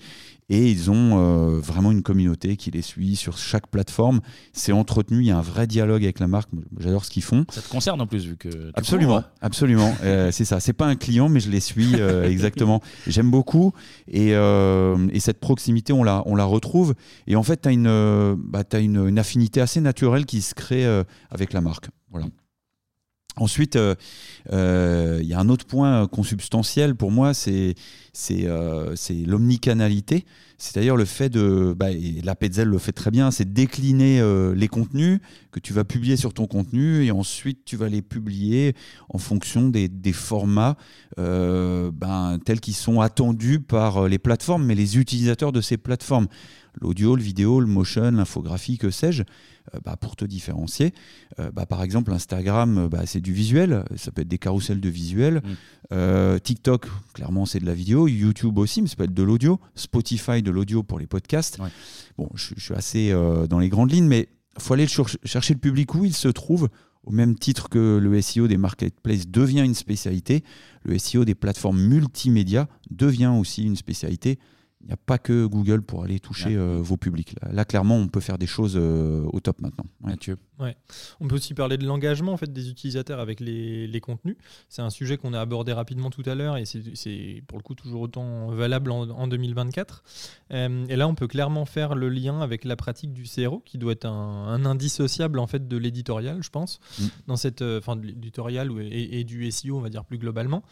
Et 0.53 0.69
ils 0.69 0.91
ont 0.91 1.59
vraiment 1.59 1.91
une 1.91 2.03
communauté 2.03 2.57
qui 2.57 2.71
les 2.71 2.81
suit 2.81 3.15
sur 3.15 3.37
chaque 3.37 3.67
plateforme. 3.67 4.19
C'est 4.51 4.73
entretenu, 4.73 5.19
il 5.19 5.27
y 5.27 5.31
a 5.31 5.37
un 5.37 5.41
vrai 5.41 5.65
dialogue 5.65 6.03
avec 6.03 6.19
la 6.19 6.27
marque. 6.27 6.49
J'adore 6.77 7.05
ce 7.05 7.09
qu'ils 7.09 7.23
font. 7.23 7.45
Ça 7.49 7.61
te 7.61 7.69
concerne 7.69 8.01
en 8.01 8.07
plus, 8.07 8.25
vu 8.25 8.35
que. 8.35 8.49
absolument, 8.73 9.19
hein. 9.19 9.25
absolument. 9.41 9.93
c'est 10.31 10.43
ça. 10.45 10.59
C'est 10.59 10.73
pas 10.73 10.87
un 10.87 10.95
client, 10.95 11.29
mais 11.29 11.39
je 11.39 11.49
les 11.49 11.61
suis 11.61 11.95
exactement. 12.25 12.81
J'aime 13.07 13.31
beaucoup. 13.31 13.73
Et, 14.11 14.33
cette 15.21 15.39
proximité, 15.39 15.93
on 15.93 16.03
la, 16.03 16.21
on 16.25 16.35
la 16.35 16.45
retrouve. 16.45 16.95
Et 17.27 17.37
en 17.37 17.43
fait, 17.43 17.61
tu 17.61 17.69
as, 17.69 17.71
une, 17.71 18.35
bah, 18.37 18.63
une, 18.73 19.17
affinité 19.17 19.61
assez 19.61 19.79
naturelle 19.79 20.25
qui 20.25 20.41
se 20.41 20.53
crée 20.53 20.85
avec 21.29 21.53
la 21.53 21.61
marque. 21.61 21.89
Voilà. 22.11 22.27
Ensuite, 23.37 23.75
il 23.75 23.79
euh, 23.79 23.95
euh, 24.51 25.21
y 25.23 25.33
a 25.33 25.39
un 25.39 25.47
autre 25.47 25.65
point 25.65 26.05
consubstantiel 26.07 26.95
pour 26.95 27.11
moi, 27.11 27.33
c'est 27.33 27.75
euh, 28.29 28.95
l'omnicanalité, 29.25 30.25
c'est-à-dire 30.57 30.97
le 30.97 31.05
fait 31.05 31.29
de, 31.29 31.73
bah, 31.77 31.91
et 31.91 32.21
la 32.25 32.35
Petzel 32.35 32.67
le 32.67 32.77
fait 32.77 32.91
très 32.91 33.09
bien, 33.09 33.31
c'est 33.31 33.51
décliner 33.53 34.21
les 34.53 34.67
contenus 34.67 35.19
que 35.51 35.61
tu 35.61 35.71
vas 35.71 35.85
publier 35.85 36.17
sur 36.17 36.33
ton 36.33 36.45
contenu 36.45 37.05
et 37.05 37.11
ensuite 37.11 37.63
tu 37.63 37.77
vas 37.77 37.87
les 37.87 38.01
publier 38.01 38.75
en 39.09 39.17
fonction 39.17 39.69
des, 39.69 39.89
formats 40.11 40.75
ben, 41.17 42.37
tels 42.45 42.59
qu'ils 42.59 42.75
sont 42.75 42.99
attendus 42.99 43.61
par 43.61 44.09
les 44.09 44.19
plateformes, 44.19 44.65
mais 44.65 44.75
les 44.75 44.97
utilisateurs 44.97 45.53
de 45.53 45.61
ces 45.61 45.77
plateformes 45.77 46.27
l'audio, 46.79 47.15
le 47.15 47.21
vidéo, 47.21 47.59
le 47.59 47.67
motion, 47.67 48.11
l'infographie, 48.11 48.77
que 48.77 48.91
sais-je, 48.91 49.23
euh, 49.75 49.79
bah, 49.83 49.95
pour 49.95 50.15
te 50.15 50.25
différencier. 50.25 50.93
Euh, 51.39 51.51
bah, 51.51 51.65
par 51.65 51.83
exemple, 51.83 52.11
Instagram, 52.11 52.77
euh, 52.77 52.89
bah, 52.89 53.05
c'est 53.05 53.21
du 53.21 53.33
visuel, 53.33 53.83
ça 53.95 54.11
peut 54.11 54.21
être 54.21 54.27
des 54.27 54.37
carousels 54.37 54.79
de 54.79 54.89
visuel. 54.89 55.41
Mm. 55.91 56.39
TikTok, 56.39 56.87
clairement, 57.13 57.45
c'est 57.45 57.59
de 57.59 57.65
la 57.65 57.73
vidéo. 57.73 58.07
YouTube 58.07 58.57
aussi, 58.57 58.81
mais 58.81 58.87
ça 58.87 58.95
peut 58.95 59.03
être 59.03 59.13
de 59.13 59.23
l'audio. 59.23 59.59
Spotify, 59.75 60.41
de 60.41 60.51
l'audio 60.51 60.83
pour 60.83 60.99
les 60.99 61.07
podcasts. 61.07 61.59
Bon, 62.17 62.29
je, 62.35 62.53
suis 62.57 62.73
assez 62.73 63.11
dans 63.49 63.59
les 63.59 63.67
grandes 63.67 63.91
lignes, 63.91 64.07
mais 64.07 64.29
il 64.55 64.61
faut 64.61 64.73
aller 64.73 64.87
chercher 64.87 65.53
le 65.53 65.59
public 65.59 65.93
où 65.93 66.05
il 66.05 66.13
se 66.13 66.29
trouve. 66.29 66.69
Au 67.03 67.11
même 67.11 67.35
titre 67.35 67.67
que 67.67 67.99
le 68.01 68.21
SEO 68.21 68.47
des 68.47 68.57
marketplaces 68.57 69.27
devient 69.27 69.63
une 69.65 69.73
spécialité, 69.73 70.43
le 70.83 70.97
SEO 70.97 71.25
des 71.25 71.35
plateformes 71.35 71.81
multimédia 71.81 72.67
devient 72.89 73.33
aussi 73.37 73.63
une 73.63 73.75
spécialité 73.75 74.39
il 74.83 74.87
n'y 74.87 74.93
a 74.93 74.97
pas 74.97 75.17
que 75.17 75.45
Google 75.45 75.81
pour 75.81 76.03
aller 76.03 76.19
toucher 76.19 76.55
euh, 76.55 76.79
vos 76.81 76.97
publics. 76.97 77.35
Là, 77.51 77.65
clairement, 77.65 77.97
on 77.97 78.07
peut 78.07 78.19
faire 78.19 78.37
des 78.37 78.47
choses 78.47 78.75
euh, 78.75 79.23
au 79.31 79.39
top 79.39 79.61
maintenant. 79.61 79.85
Mathieu. 80.01 80.37
Ouais. 80.61 80.77
On 81.19 81.27
peut 81.27 81.35
aussi 81.35 81.55
parler 81.55 81.77
de 81.77 81.85
l'engagement 81.85 82.33
en 82.33 82.37
fait, 82.37 82.53
des 82.53 82.69
utilisateurs 82.69 83.19
avec 83.19 83.39
les, 83.39 83.87
les 83.87 83.99
contenus. 83.99 84.37
C'est 84.69 84.83
un 84.83 84.91
sujet 84.91 85.17
qu'on 85.17 85.33
a 85.33 85.41
abordé 85.41 85.73
rapidement 85.73 86.11
tout 86.11 86.21
à 86.27 86.35
l'heure 86.35 86.57
et 86.57 86.65
c'est 86.65 87.43
pour 87.47 87.57
le 87.57 87.63
coup 87.63 87.73
toujours 87.73 88.01
autant 88.01 88.47
valable 88.49 88.91
en, 88.91 89.09
en 89.09 89.27
2024. 89.27 90.03
Euh, 90.53 90.85
et 90.87 90.95
là, 90.95 91.07
on 91.07 91.15
peut 91.15 91.27
clairement 91.27 91.65
faire 91.65 91.95
le 91.95 92.09
lien 92.09 92.41
avec 92.41 92.63
la 92.63 92.75
pratique 92.75 93.11
du 93.11 93.23
CRO 93.23 93.59
qui 93.65 93.79
doit 93.79 93.93
être 93.93 94.05
un, 94.05 94.47
un 94.47 94.65
indissociable 94.65 95.39
en 95.39 95.47
fait, 95.47 95.67
de 95.67 95.77
l'éditorial, 95.77 96.43
je 96.43 96.49
pense, 96.49 96.79
mm. 96.99 97.05
dans 97.27 97.35
cette, 97.37 97.63
enfin, 97.63 97.95
de 97.95 98.05
l'éditorial 98.05 98.71
et, 98.79 99.19
et, 99.19 99.23
du 99.23 99.49
SEO, 99.51 99.77
on 99.77 99.81
va 99.81 99.89
dire 99.89 100.05
plus 100.05 100.19
globalement. 100.19 100.63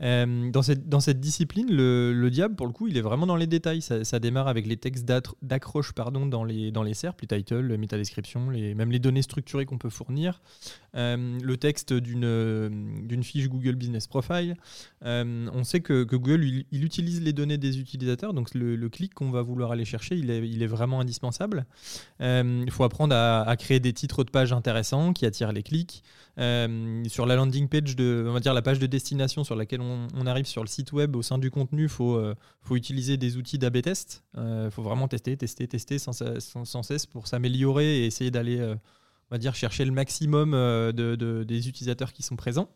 dans, 0.00 0.62
cette, 0.62 0.88
dans 0.88 1.00
cette 1.00 1.20
discipline, 1.20 1.70
le, 1.70 2.12
le 2.12 2.30
diable, 2.30 2.56
pour 2.56 2.66
le 2.66 2.72
coup, 2.72 2.88
il 2.88 2.96
est 2.96 3.02
vraiment 3.02 3.26
dans 3.26 3.36
les 3.36 3.46
détails. 3.46 3.80
Ça, 3.80 4.18
démarre 4.18 4.48
avec 4.48 4.66
les 4.66 4.76
textes 4.76 5.06
d'accroche 5.42 5.92
pardon, 5.92 6.26
dans 6.26 6.42
les, 6.42 6.72
dans 6.72 6.82
les 6.82 6.94
SERP, 6.94 7.20
les 7.20 7.28
titles, 7.28 7.66
les 7.66 7.78
métadescriptions, 7.78 8.50
les, 8.50 8.74
même 8.74 8.90
les 8.90 8.98
données 8.98 9.22
structurées 9.36 9.66
qu'on 9.66 9.78
peut 9.78 9.90
fournir, 9.90 10.40
euh, 10.94 11.38
le 11.42 11.56
texte 11.56 11.92
d'une 11.92 13.22
fiche 13.22 13.48
Google 13.48 13.74
Business 13.74 14.06
Profile. 14.06 14.56
Euh, 15.04 15.48
on 15.52 15.62
sait 15.62 15.80
que, 15.80 16.04
Google, 16.04 16.42
il, 16.44 16.84
utilise 16.84 17.20
les 17.20 17.32
données 17.32 17.58
des 17.58 17.78
utilisateurs, 17.78 18.32
donc 18.32 18.54
le, 18.54 18.88
clic 18.88 19.12
qu'on 19.14 19.30
va 19.30 19.42
vouloir 19.42 19.72
aller 19.72 19.84
chercher, 19.84 20.16
il 20.16 20.30
est, 20.30 20.48
il 20.48 20.62
est 20.62 20.66
vraiment 20.66 21.00
indispensable. 21.00 21.66
Euh, 22.20 22.62
il 22.64 22.70
faut 22.70 22.84
apprendre 22.84 23.14
à, 23.14 23.56
créer 23.56 23.80
des 23.80 23.92
titres 23.92 24.24
de 24.24 24.30
page 24.30 24.52
intéressants 24.52 25.12
qui 25.12 25.26
attirent 25.26 25.52
les 25.52 25.62
clics. 25.62 26.02
sur 26.38 27.26
la 27.26 27.36
landing 27.36 27.68
page, 27.68 27.94
de, 27.96 28.24
on 28.26 28.32
va 28.32 28.40
dire 28.40 28.54
la 28.54 28.62
page 28.62 28.78
de 28.78 28.86
destination 28.86 29.44
sur 29.44 29.56
laquelle 29.56 29.80
on, 29.80 30.26
arrive 30.26 30.46
sur 30.46 30.62
le 30.62 30.68
site 30.68 30.92
web, 30.92 31.14
au 31.14 31.22
sein 31.22 31.38
du 31.38 31.50
contenu, 31.50 31.84
il 31.84 31.88
faut, 31.88 32.20
faut 32.66 32.76
utiliser 32.76 33.16
des 33.16 33.36
outils 33.36 33.58
d'AB 33.58 33.80
test. 33.82 34.24
Il 34.34 34.40
euh, 34.40 34.70
faut 34.70 34.82
vraiment 34.82 35.08
tester, 35.08 35.36
tester, 35.36 35.66
tester 35.66 35.98
sans, 35.98 36.12
sans, 36.40 36.82
cesse 36.82 37.06
pour 37.06 37.26
s'améliorer 37.26 38.00
et 38.00 38.06
essayer 38.06 38.30
d'aller, 38.30 38.58
euh, 38.58 38.74
on 39.30 39.34
va 39.34 39.38
dire, 39.38 39.54
chercher 39.54 39.84
le 39.84 39.92
maximum 39.92 40.54
euh, 40.54 40.92
de, 40.92 41.44
des 41.44 41.68
utilisateurs 41.68 42.12
qui 42.12 42.22
sont 42.22 42.36
présents. 42.36 42.70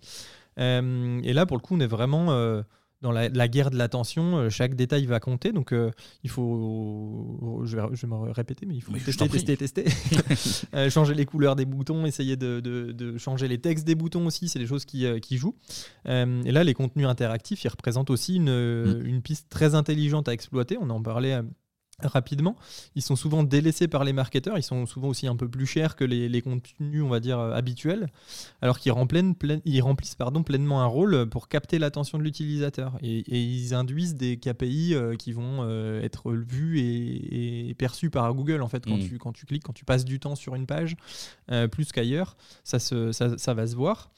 et 0.57 1.32
là, 1.32 1.46
pour 1.46 1.57
le 1.57 1.62
coup, 1.62 1.74
on 1.76 1.80
est 1.80 1.86
vraiment 1.86 2.62
dans 3.03 3.12
la, 3.12 3.48
guerre 3.48 3.70
de 3.70 3.78
l'attention, 3.78 4.51
chaque 4.51 4.74
détail 4.74 5.07
va 5.07 5.20
compter. 5.20 5.53
Donc, 5.53 5.74
il 6.22 6.28
faut, 6.30 7.62
je 7.64 7.76
vais, 7.76 7.82
je 7.92 8.07
vais, 8.07 8.09
me 8.09 8.30
répéter, 8.30 8.66
mais 8.66 8.74
il 8.74 8.82
faut 8.82 8.92
tester, 8.92 9.28
tester, 9.28 9.57
tester, 9.57 9.84
changer 10.90 11.14
les 11.14 11.24
couleurs 11.24 11.57
des 11.57 11.64
boutons, 11.64 12.05
essayer 12.05 12.36
de, 12.36 12.61
de, 12.61 13.16
changer 13.16 13.48
les 13.48 13.59
textes 13.59 13.86
des 13.86 13.94
boutons 13.94 14.26
aussi. 14.26 14.48
C'est 14.48 14.59
des 14.59 14.66
choses 14.66 14.84
qui, 14.84 15.07
qui 15.20 15.38
jouent. 15.38 15.57
et 16.05 16.53
là, 16.53 16.64
les 16.64 16.74
contenus 16.74 17.07
interactifs, 17.07 17.64
ils 17.64 17.68
représentent 17.68 18.11
aussi 18.11 18.36
une, 18.36 18.51
mm. 18.51 19.07
une, 19.07 19.22
piste 19.22 19.48
très 19.48 19.74
intelligente 19.74 20.28
à 20.28 20.34
exploiter. 20.34 20.76
On 20.78 20.90
en 20.90 21.01
parlait 21.01 21.40
rapidement. 22.05 22.57
Ils 22.94 23.03
sont 23.03 23.16
souvent 23.16 23.42
délaissés 23.42 23.88
par 23.88 24.05
les 24.05 24.12
marketeurs, 24.12 24.59
ils 24.59 24.62
sont 24.62 24.86
souvent 24.86 25.09
aussi 25.09 25.26
un 25.26 25.36
peu 25.36 25.48
plus 25.48 25.66
chers 25.66 25.96
que 25.96 26.05
les, 26.05 26.42
contenus, 26.42 27.03
on 27.03 27.09
va 27.09 27.20
dire, 27.20 27.38
euh, 27.38 27.53
habituels, 27.53 28.09
alors 28.62 28.78
qu'ils 28.78 28.92
remplissent, 28.92 29.34
ils 29.64 29.80
remplissent 29.80 30.14
pardon, 30.14 30.42
pleinement 30.42 30.82
un 30.82 30.86
rôle 30.86 31.28
pour 31.28 31.48
capter 31.48 31.78
l'attention 31.78 32.18
de 32.18 32.22
l'utilisateur. 32.22 32.98
Et, 33.03 33.22
ils 33.40 33.74
induisent 33.74 34.14
des 34.14 34.36
KPI 34.36 34.94
euh, 34.94 35.16
qui 35.16 35.32
vont 35.32 35.59
euh, 35.61 36.03
être 36.03 36.32
vus 36.32 36.80
et, 36.80 37.74
perçus 37.78 38.11
par 38.11 38.32
Google, 38.34 38.62
en 38.62 38.68
fait, 38.68 38.84
quand, 38.84 38.96
mm. 38.96 39.09
tu, 39.09 39.18
quand 39.18 39.32
tu 39.32 39.46
cliques, 39.46 39.62
quand 39.62 39.72
tu 39.72 39.84
passes 39.84 40.05
du 40.05 40.20
temps 40.20 40.34
sur 40.34 40.55
une 40.55 40.66
page, 40.66 40.96
plus 41.70 41.92
qu'ailleurs, 41.92 42.36
ça, 42.64 42.78
ça, 42.78 43.12
ça, 43.12 43.55
va 43.55 43.66
se 43.66 43.74
voir. 43.74 44.11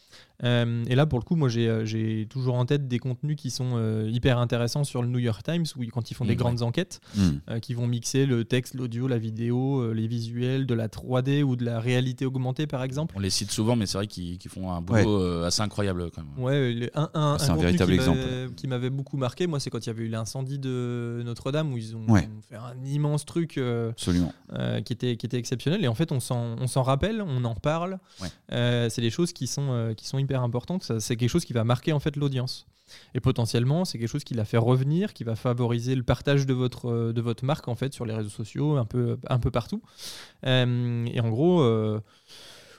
Euh, 0.45 0.85
et 0.89 0.95
là, 0.95 1.07
pour 1.07 1.19
le 1.19 1.25
coup, 1.25 1.37
moi, 1.37 1.49
j'ai 1.49 1.69
euh, 1.69 2.25
toujours 2.27 2.57
en 2.57 2.67
tête 2.67 2.89
des 2.89 2.99
contenus 2.99 3.37
qui 3.37 3.51
sont 3.51 3.73
euh, 3.75 4.09
hyper 4.11 4.39
intéressants 4.39 4.85
sur 4.85 5.03
le 5.03 5.09
New 5.09 5.19
York 5.19 5.43
Times, 5.43 5.65
où 5.77 5.85
quand 5.93 6.11
ils 6.11 6.15
font 6.15 6.25
des 6.25 6.35
mmh, 6.35 6.39
grandes 6.39 6.63
enquêtes, 6.63 7.01
mmh. 7.17 7.61
qui 7.61 7.75
vont 7.75 7.87
mixer 7.87 8.27
le 8.27 8.45
texte, 8.45 8.75
l'audio, 8.75 9.07
la 9.07 9.19
vidéo, 9.19 9.93
les 9.93 10.07
visuels, 10.07 10.67
de 10.67 10.75
la 10.75 10.89
3D 10.89 11.43
ou 11.43 11.57
de 11.57 11.65
la 11.65 11.81
réalité 11.81 12.27
augmentée, 12.27 12.67
par 12.67 12.83
exemple. 12.83 13.15
On 13.17 13.21
les 13.21 13.31
cite 13.31 13.51
souvent, 13.51 13.77
mais 13.77 13.87
c'est 13.87 13.99
vrai 13.99 14.07
qu'ils 14.07 14.39
font 14.49 14.73
un 14.73 14.81
boulot 14.81 15.43
assez 15.45 15.63
incroyable 15.63 16.11
quand 16.11 16.23
même. 16.23 16.45
Ouais, 16.45 16.91
un, 16.95 17.11
un, 17.15 17.37
un, 17.39 17.57
véritable 17.57 17.93
exemple. 17.93 18.19
Qui 18.57 18.67
m'avait 18.67 18.91
beaucoup 18.91 19.17
marqué, 19.17 19.47
moi, 19.47 19.61
c'est 19.61 19.71
quand 19.71 19.85
il 19.85 19.87
y 19.87 19.91
avait 19.91 20.05
eu 20.05 20.09
l'incendie 20.09 20.59
de 20.59 21.23
Notre-Dame, 21.25 21.73
où 21.73 21.79
ils 21.79 21.97
ont, 21.97 22.07
fait 22.49 22.57
un 22.57 22.85
immense 22.85 23.25
truc 23.25 23.61
qui, 23.97 24.93
était, 24.93 25.17
qui 25.17 25.27
était 25.27 25.39
exceptionnel. 25.39 25.85
Et 25.85 25.89
en 25.89 25.95
fait, 25.95 26.11
on 26.13 26.21
s'en 26.21 26.83
rappelle, 26.83 27.23
on 27.23 27.45
en 27.45 27.55
parle. 27.55 27.99
c'est 28.51 29.01
des 29.01 29.11
choses 29.11 29.33
qui 29.33 29.47
sont, 29.47 29.95
qui 29.97 30.07
sont 30.07 30.19
hyper 30.19 30.32
importante. 30.41 31.01
C'est 31.01 31.17
quelque 31.17 31.31
chose 31.31 31.45
qui 31.45 31.53
va 31.53 31.65
marquer 31.65 31.93
en 31.93 32.01
fait 32.01 32.17
l'audience. 32.17 32.67
Et 33.15 33.21
potentiellement, 33.21 33.85
c'est 33.85 33.99
quelque 33.99 34.09
chose 34.09 34.25
qui 34.25 34.35
la 34.35 34.45
fait 34.45 34.59
revenir, 34.59 35.13
qui 35.13 35.25
va 35.25 35.37
favoriser 35.37 35.95
le 35.95 36.03
partage 36.03 36.47
de 36.47 36.55
votre, 36.55 36.91
euh, 36.91 37.13
de 37.13 37.21
votre 37.21 37.45
marque 37.45 37.69
en 37.69 37.75
fait 37.75 37.93
sur 37.93 38.05
les 38.05 38.15
réseaux 38.15 38.29
sociaux, 38.29 38.77
un 38.77 38.85
peu, 38.85 39.19
un 39.29 39.39
peu 39.39 39.51
partout. 39.51 39.83
Euh, 40.47 41.07
et 41.07 41.21
en 41.21 41.31
gros, 41.31 41.63
euh, 41.63 42.01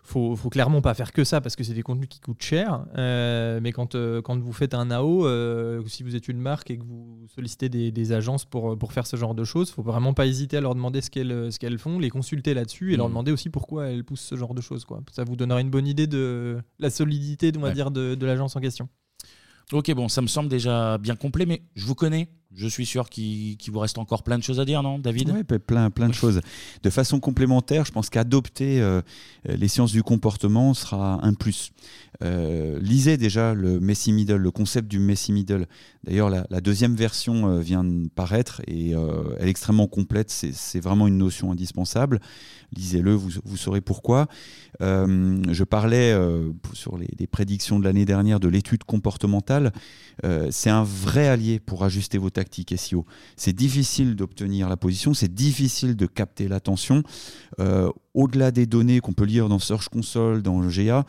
faut, 0.06 0.36
faut 0.36 0.49
clairement 0.49 0.82
pas 0.82 0.93
faire 0.93 1.14
que 1.14 1.24
ça 1.24 1.39
parce 1.39 1.56
que 1.56 1.64
c'est 1.64 1.74
des 1.74 1.82
contenus 1.82 2.10
qui 2.10 2.20
coûtent 2.20 2.43
cher. 2.43 2.86
Euh, 2.97 3.60
mais 3.62 3.72
quand, 3.72 3.95
euh, 3.95 4.22
quand 4.22 4.38
vous 4.38 4.51
faites 4.51 4.74
un 4.74 4.91
AO, 4.91 5.26
euh, 5.26 5.82
si 5.88 6.04
vous 6.04 6.16
êtes 6.16 6.28
une 6.28 6.39
marque 6.39 6.70
et 6.72 6.78
que 6.78 6.84
vous 6.84 7.26
sollicitez 7.34 7.70
des, 7.70 7.91
des 7.91 8.12
agences 8.12 8.43
pour, 8.43 8.78
pour 8.78 8.91
faire 8.91 9.08
ce 9.08 9.16
genre 9.16 9.34
de 9.34 9.45
choses, 9.45 9.72
faut 9.72 9.82
vraiment 9.82 10.14
pas 10.14 10.28
hésiter 10.28 10.58
à 10.58 10.62
leur 10.62 10.76
demander 10.76 10.99
ce 10.99 11.10
qu'elles 11.10 11.51
ce 11.51 11.58
qu'elles 11.58 11.78
font, 11.78 11.99
les 11.99 12.10
consulter 12.10 12.54
là-dessus 12.54 12.93
et 12.93 12.97
leur 12.97 13.08
mmh. 13.08 13.12
demander 13.12 13.32
aussi 13.32 13.49
pourquoi 13.49 13.88
elles 13.88 14.04
poussent 14.04 14.22
ce 14.22 14.36
genre 14.36 14.54
de 14.54 14.62
choses. 14.62 14.84
Quoi. 14.84 15.01
Ça 15.12 15.24
vous 15.24 15.38
donnera 15.38 15.62
une 15.62 15.70
bonne 15.70 15.88
idée 15.88 16.08
de 16.08 16.58
la 16.80 16.89
solidité 16.89 17.51
on 17.56 17.62
va 17.62 17.72
dire, 17.72 17.89
de, 17.89 18.16
de 18.16 18.26
l'agence 18.26 18.56
en 18.56 18.60
question. 18.60 18.89
Ok, 19.72 19.91
bon, 19.93 20.10
ça 20.10 20.22
me 20.22 20.28
semble 20.28 20.49
déjà 20.49 20.97
bien 20.97 21.16
complet, 21.16 21.45
mais 21.45 21.64
je 21.76 21.86
vous 21.86 21.95
connais. 21.95 22.28
Je 22.56 22.68
suis 22.68 22.86
sûr 22.86 23.10
qu'il 23.10 23.58
vous 23.72 23.80
reste 23.80 23.97
encore 23.97 24.22
plein 24.22 24.38
de 24.38 24.43
choses 24.43 24.60
à 24.60 24.66
dire, 24.66 24.84
non, 24.84 24.99
David? 24.99 25.32
Oui, 25.34 25.58
plein, 25.60 25.89
plein 25.89 26.08
de 26.08 26.14
choses. 26.14 26.39
De 26.84 26.89
façon 26.91 27.20
complémentaire, 27.20 27.86
je 27.86 27.91
pense 27.91 28.10
qu'adopter 28.12 28.80
euh, 28.80 29.01
les 29.45 29.68
sciences 29.68 29.91
du 29.91 30.04
comportement 30.04 30.76
sera 30.76 31.26
un 31.26 31.34
plus. 31.34 31.72
Euh, 32.24 32.78
lisez 32.80 33.18
déjà 33.18 33.56
le 33.56 33.80
Messi 33.80 34.12
Middle, 34.12 34.36
le 34.36 34.51
concept 34.51 34.88
du 34.88 34.99
Messi 34.99 35.32
Middle. 35.32 35.66
D'ailleurs, 36.04 36.30
la, 36.30 36.62
deuxième 36.62 36.95
version 36.95 37.49
euh, 37.49 37.60
vient 37.60 37.84
de 37.84 38.08
paraître 38.10 38.62
et 38.68 38.91
elle 38.91 39.47
est 39.47 39.49
extrêmement 39.49 39.88
complète. 39.88 40.30
C'est 40.30 40.80
vraiment 40.80 41.08
une 41.08 41.18
notion 41.18 41.51
indispensable. 41.51 42.20
Lisez-le, 42.76 43.14
vous, 43.14 43.30
vous, 43.43 43.58
saurez 43.58 43.82
pourquoi. 43.82 44.28
je 44.80 45.64
parlais 45.64 46.16
sur 46.74 46.97
les, 46.97 47.28
prédictions 47.28 47.80
de 47.80 47.84
l'année 47.84 48.06
dernière 48.06 48.39
de 48.39 48.47
l'étude 48.47 48.84
comportementale. 48.84 49.72
C'est 50.49 50.70
un 50.70 50.84
vrai 50.84 51.28
allié 51.28 51.60
pour 51.60 51.84
ajuster 51.84 52.18
vos 52.18 52.30
tactique 52.44 52.74
SEO. 52.78 53.06
C'est 53.38 53.54
difficile 53.54 54.18
d'obtenir 54.18 54.68
la 54.68 54.76
position, 54.76 55.14
c'est 55.14 55.34
difficile 55.34 55.96
de 55.96 56.06
capter 56.06 56.50
l'attention. 56.50 57.04
Euh, 57.60 57.89
au-delà 58.14 58.52
des 58.52 58.66
données 58.66 59.00
qu'on 59.00 59.14
peut 59.14 59.24
lire 59.24 59.48
dans 59.48 59.60
Search 59.60 59.88
Console, 59.88 60.41
dans 60.41 60.60
GA, 60.68 61.06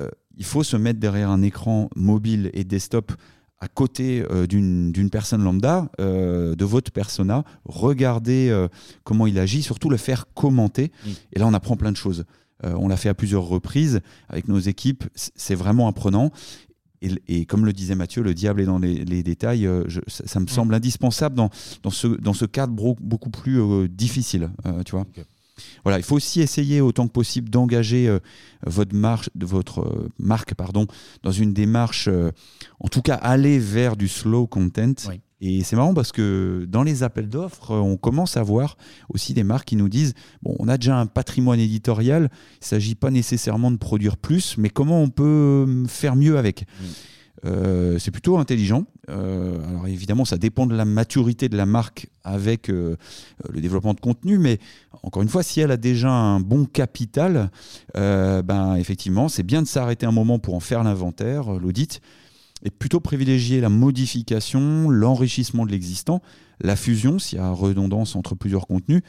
euh, 0.00 0.08
il 0.38 0.44
faut 0.44 0.62
se 0.62 0.78
mettre 0.78 0.98
derrière 0.98 1.30
un 1.30 1.42
écran 1.42 1.90
mobile 1.94 2.50
et 2.54 2.64
desktop 2.64 3.12
à 3.60 3.68
côté 3.68 4.24
euh, 4.30 4.46
d'une 4.46 5.10
personne 5.10 5.42
lambda, 5.42 5.90
de 5.98 6.64
votre 6.64 6.90
persona, 6.90 7.44
regarder 7.66 8.66
comment 9.04 9.26
il 9.26 9.38
agit, 9.38 9.62
surtout 9.62 9.90
le 9.90 9.98
faire 9.98 10.24
commenter. 10.32 10.90
Mm. 11.04 11.10
Et 11.34 11.38
là, 11.40 11.46
on 11.46 11.54
apprend 11.54 11.76
plein 11.76 11.92
de 11.92 11.96
choses. 11.96 12.24
on 12.62 12.88
l'a 12.88 12.96
fait 12.96 13.10
à 13.10 13.14
plusieurs 13.14 13.44
reprises 13.44 14.00
avec 14.28 14.48
nos 14.48 14.58
équipes. 14.58 15.04
C'est 15.14 15.56
vraiment 15.56 15.86
apprenant. 15.86 16.30
Et, 17.00 17.44
comme 17.46 17.64
le 17.64 17.72
disait 17.72 17.94
Mathieu, 17.94 18.22
le 18.22 18.34
diable 18.34 18.60
est 18.60 18.66
dans 18.66 18.78
les, 18.78 19.22
détails. 19.22 19.66
Euh, 19.66 19.84
ça, 20.08 20.40
me 20.40 20.44
mm. 20.44 20.48
semble 20.48 20.74
indispensable 20.74 21.36
dans, 21.36 21.50
dans, 21.82 21.90
ce, 21.90 22.08
dans 22.08 22.32
ce 22.32 22.44
cadre 22.44 22.72
beaucoup 22.72 23.30
plus 23.30 23.60
euh, 23.60 23.88
difficile. 23.88 24.50
Euh, 24.66 24.82
tu 24.82 24.92
vois 24.92 25.06
Voilà, 25.84 25.98
il 25.98 26.04
faut 26.04 26.16
aussi 26.16 26.40
essayer 26.40 26.80
autant 26.80 27.06
que 27.06 27.12
possible 27.12 27.50
d'engager 27.50 28.16
votre, 28.66 28.94
marche, 28.94 29.30
votre 29.36 30.08
marque 30.18 30.54
pardon, 30.54 30.86
dans 31.22 31.32
une 31.32 31.52
démarche, 31.52 32.08
en 32.80 32.88
tout 32.88 33.02
cas 33.02 33.14
aller 33.14 33.58
vers 33.58 33.96
du 33.96 34.08
slow 34.08 34.46
content. 34.46 34.94
Et 35.40 35.62
c'est 35.62 35.76
marrant 35.76 35.94
parce 35.94 36.10
que 36.10 36.66
dans 36.68 36.82
les 36.82 37.02
appels 37.02 37.28
d'offres, 37.28 37.72
on 37.72 37.96
commence 37.96 38.36
à 38.36 38.42
voir 38.42 38.76
aussi 39.08 39.34
des 39.34 39.44
marques 39.44 39.68
qui 39.68 39.76
nous 39.76 39.88
disent 39.88 40.14
bon, 40.42 40.56
on 40.58 40.66
a 40.66 40.78
déjà 40.78 40.98
un 40.98 41.06
patrimoine 41.06 41.60
éditorial, 41.60 42.28
il 42.54 42.62
ne 42.62 42.66
s'agit 42.66 42.96
pas 42.96 43.10
nécessairement 43.10 43.70
de 43.70 43.76
produire 43.76 44.16
plus, 44.16 44.56
mais 44.58 44.68
comment 44.68 45.00
on 45.00 45.10
peut 45.10 45.84
faire 45.86 46.16
mieux 46.16 46.38
avec? 46.38 46.62
Mmh. 46.62 46.84
euh, 47.44 47.98
c'est 48.00 48.10
plutôt 48.10 48.38
intelligent. 48.38 48.84
Euh, 49.10 49.64
alors 49.68 49.86
évidemment, 49.86 50.24
ça 50.24 50.38
dépend 50.38 50.66
de 50.66 50.74
la 50.74 50.84
maturité 50.84 51.48
de 51.48 51.56
la 51.56 51.66
marque 51.66 52.08
avec 52.24 52.68
euh, 52.68 52.96
le 53.48 53.60
développement 53.60 53.94
de 53.94 54.00
contenu, 54.00 54.38
mais 54.38 54.58
encore 55.04 55.22
une 55.22 55.28
fois, 55.28 55.44
si 55.44 55.60
elle 55.60 55.70
a 55.70 55.76
déjà 55.76 56.10
un 56.10 56.40
bon 56.40 56.64
capital, 56.64 57.50
ben 57.94 58.74
effectivement, 58.74 59.28
c'est 59.28 59.44
bien 59.44 59.62
de 59.62 59.68
s'arrêter 59.68 60.04
un 60.04 60.12
moment 60.12 60.40
pour 60.40 60.54
en 60.54 60.60
faire 60.60 60.82
l'inventaire, 60.82 61.52
l'audit, 61.52 62.00
et 62.62 62.70
plutôt 62.70 63.00
privilégier 63.00 63.60
la 63.60 63.68
modification, 63.68 64.90
l'enrichissement 64.90 65.66
de 65.66 65.70
l'existant, 65.70 66.22
la 66.60 66.76
fusion 66.76 67.18
s'il 67.18 67.38
y 67.38 67.40
a 67.40 67.50
redondance 67.50 68.16
entre 68.16 68.34
plusieurs 68.34 68.66
contenus, 68.66 69.02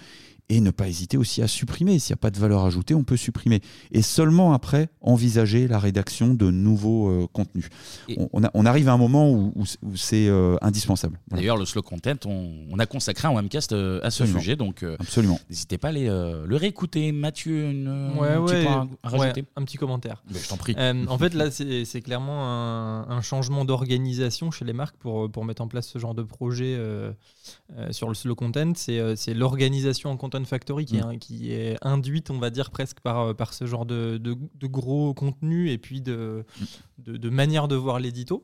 et 0.50 0.62
ne 0.62 0.72
pas 0.72 0.88
hésiter 0.88 1.16
aussi 1.16 1.42
à 1.42 1.48
supprimer. 1.48 2.00
S'il 2.00 2.14
n'y 2.14 2.20
a 2.20 2.22
pas 2.22 2.32
de 2.32 2.40
valeur 2.40 2.66
ajoutée, 2.66 2.96
on 2.96 3.04
peut 3.04 3.18
supprimer. 3.18 3.62
Et 3.92 4.02
seulement 4.02 4.54
après, 4.54 4.90
envisager 5.00 5.68
la 5.68 5.78
rédaction 5.78 6.34
de 6.34 6.50
nouveaux 6.50 7.10
euh, 7.10 7.28
contenus. 7.32 7.70
On, 8.18 8.42
on, 8.54 8.66
arrive 8.66 8.90
à 8.90 8.94
un 8.94 8.98
moment 8.98 9.32
où, 9.32 9.54
où, 9.56 9.96
c'est 9.96 10.28
euh, 10.28 10.58
indispensable. 10.62 11.20
D'ailleurs, 11.30 11.58
le 11.58 11.66
slow 11.66 11.84
content, 11.84 12.16
on, 12.26 12.80
a 12.80 12.86
consacré 12.88 13.28
un 13.28 13.32
webcast 13.32 13.74
euh, 13.74 14.00
à 14.04 14.10
ce 14.10 14.26
sujet, 14.26 14.56
donc 14.56 14.84
Absolument. 15.00 15.40
n'hésitez 15.50 15.78
pas 15.78 15.90
à 15.90 15.92
aller 15.92 16.08
le 16.08 16.56
réécouter. 16.56 17.12
Mathieu, 17.12 17.70
une, 17.70 18.14
ouais, 18.18 18.30
un, 18.30 18.46
petit 18.46 18.68
rajouter? 19.04 19.46
un 19.56 19.64
petit 19.64 19.78
commentaire. 19.78 20.24
je 20.34 20.48
t'en 20.48 20.58
prie. 20.58 20.76
en 20.76 21.18
fait, 21.18 21.34
là, 21.36 21.52
c'est 21.52 22.02
clairement 22.02 22.46
un, 22.46 23.10
un 23.10 23.22
changement 23.22 23.66
d'organisation 23.66 24.50
chez 24.50 24.66
les 24.66 24.74
marques 24.74 24.98
pour, 24.98 25.30
pour 25.30 25.46
mettre 25.46 25.62
en 25.62 25.68
place 25.68 25.88
ce 25.88 26.00
genre 26.00 26.16
de 26.16 26.24
projet 26.24 26.80
sur 27.92 28.08
le 28.08 28.16
slow 28.16 28.36
content. 28.36 28.74
C'est 28.76 29.34
l'organisation 29.34 30.10
en 30.10 30.18
content 30.18 30.39
Factory 30.46 30.86
qui, 30.86 30.98
mm. 30.98 31.12
est, 31.12 31.18
qui 31.18 31.52
est 31.52 31.78
induite, 31.82 32.30
on 32.30 32.40
va 32.40 32.50
dire, 32.50 32.72
presque 32.72 33.00
par, 33.00 33.20
euh, 33.20 33.34
par 33.34 33.54
ce 33.54 33.66
genre 33.66 33.86
de, 33.86 34.18
de, 34.18 34.68
gros 34.68 35.14
contenu 35.14 35.72
et 35.72 35.78
puis 35.78 36.02
de, 36.02 36.46
mm. 36.60 36.66
de, 37.12 37.18
de 37.18 37.30
manière 37.30 37.68
de 37.68 37.76
voir 37.76 38.00
l'édito. 38.00 38.44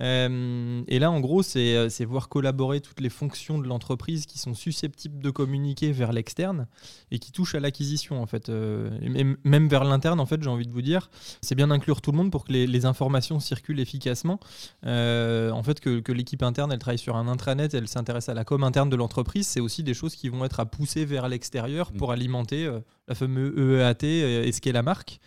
Euh, 0.00 0.82
et 0.86 0.98
là, 0.98 1.10
en 1.10 1.20
gros, 1.20 1.42
euh, 1.56 1.88
c'est 1.88 2.04
voir 2.04 2.28
collaborer 2.28 2.80
toutes 2.80 3.00
les 3.00 3.10
fonctions 3.10 3.58
de 3.58 3.66
l'entreprise 3.66 4.26
qui 4.26 4.38
sont 4.38 4.54
susceptibles 4.54 5.22
de 5.22 5.30
communiquer 5.30 5.92
vers 5.92 6.12
l'externe 6.12 6.66
et 7.10 7.18
qui 7.18 7.32
touchent 7.32 7.54
à 7.54 7.60
l'acquisition, 7.60 8.22
en 8.22 8.26
fait. 8.26 8.48
et 8.48 9.24
même 9.44 9.68
vers 9.68 9.84
l'interne, 9.84 10.20
en 10.20 10.26
fait, 10.26 10.42
j'ai 10.42 10.50
envie 10.50 10.66
de 10.66 10.72
vous 10.72 10.82
dire, 10.82 11.10
c'est 11.42 11.54
bien 11.54 11.68
d'inclure 11.68 12.00
tout 12.00 12.12
le 12.12 12.16
monde 12.16 12.30
pour 12.30 12.44
que 12.44 12.52
les, 12.52 12.66
les 12.66 12.86
informations 12.86 13.40
circulent 13.40 13.80
efficacement. 13.80 14.40
en 14.84 15.62
fait, 15.62 15.80
que, 15.80 16.00
que 16.00 16.12
l'équipe 16.12 16.42
interne, 16.42 16.72
elle 16.72 16.78
travaille 16.78 16.98
sur 16.98 17.16
un 17.16 17.28
intranet, 17.28 17.74
elle 17.74 17.88
s'intéresse 17.88 18.28
à 18.28 18.34
la 18.34 18.44
com 18.44 18.62
interne 18.62 18.90
de 18.90 18.96
l'entreprise, 18.96 19.46
c'est 19.46 19.60
aussi 19.60 19.82
des 19.82 19.94
choses 19.94 20.14
qui 20.14 20.28
vont 20.28 20.44
être 20.44 20.60
à 20.60 20.66
pousser 20.66 21.04
vers 21.04 21.27
l'extérieur 21.28 21.92
pour 21.92 22.08
mm. 22.08 22.12
alimenter 22.12 22.66
euh, 22.66 22.80
la 23.06 23.14
fameuse 23.14 23.52
EEAT 23.56 24.04
euh, 24.04 24.44
et 24.44 24.52
ce 24.52 24.60
qu'est 24.60 24.72
la 24.72 24.82
marque. 24.82 25.20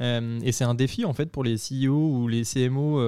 Euh, 0.00 0.40
et 0.42 0.52
c'est 0.52 0.64
un 0.64 0.74
défi 0.74 1.04
en 1.04 1.12
fait 1.12 1.26
pour 1.26 1.44
les 1.44 1.56
CEO 1.56 1.92
ou 1.92 2.28
les 2.28 2.42
CMO 2.44 3.00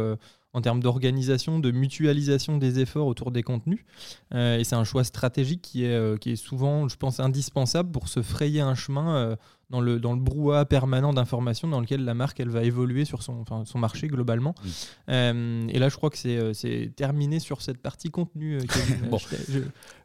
en 0.53 0.61
termes 0.61 0.80
d'organisation, 0.80 1.59
de 1.59 1.72
mutualisation 1.72 2.59
des 2.59 2.78
efforts 2.78 3.09
autour 3.09 3.32
des 3.32 3.42
contenus. 3.42 3.84
et 4.32 4.62
c'est 4.62 4.76
un 4.76 4.84
choix 4.84 5.03
stratégique 5.03 5.62
qui 5.62 5.84
est, 5.84 6.18
qui 6.20 6.30
est 6.30 6.36
souvent, 6.36 6.86
je 6.86 6.97
pense, 6.97 7.18
indispensable 7.18 7.90
pour 7.90 8.07
se 8.07 8.22
frayer 8.22 8.61
un 8.61 8.76
chemin 8.76 9.36
dans 9.74 9.80
le, 9.80 9.98
dans 9.98 10.12
le 10.12 10.20
brouhaha 10.20 10.64
permanent 10.66 11.12
d'informations 11.12 11.66
dans 11.66 11.80
lequel 11.80 12.04
la 12.04 12.14
marque 12.14 12.38
elle 12.38 12.48
va 12.48 12.62
évoluer 12.62 13.04
sur 13.04 13.24
son, 13.24 13.44
son 13.64 13.78
marché 13.78 14.06
globalement. 14.06 14.54
Euh, 15.08 15.66
et 15.68 15.80
là, 15.80 15.88
je 15.88 15.96
crois 15.96 16.10
que 16.10 16.16
c'est, 16.16 16.54
c'est 16.54 16.92
terminé 16.94 17.40
sur 17.40 17.60
cette 17.60 17.78
partie 17.78 18.08
contenu. 18.08 18.58
Euh, 18.58 18.60
bon. 19.10 19.18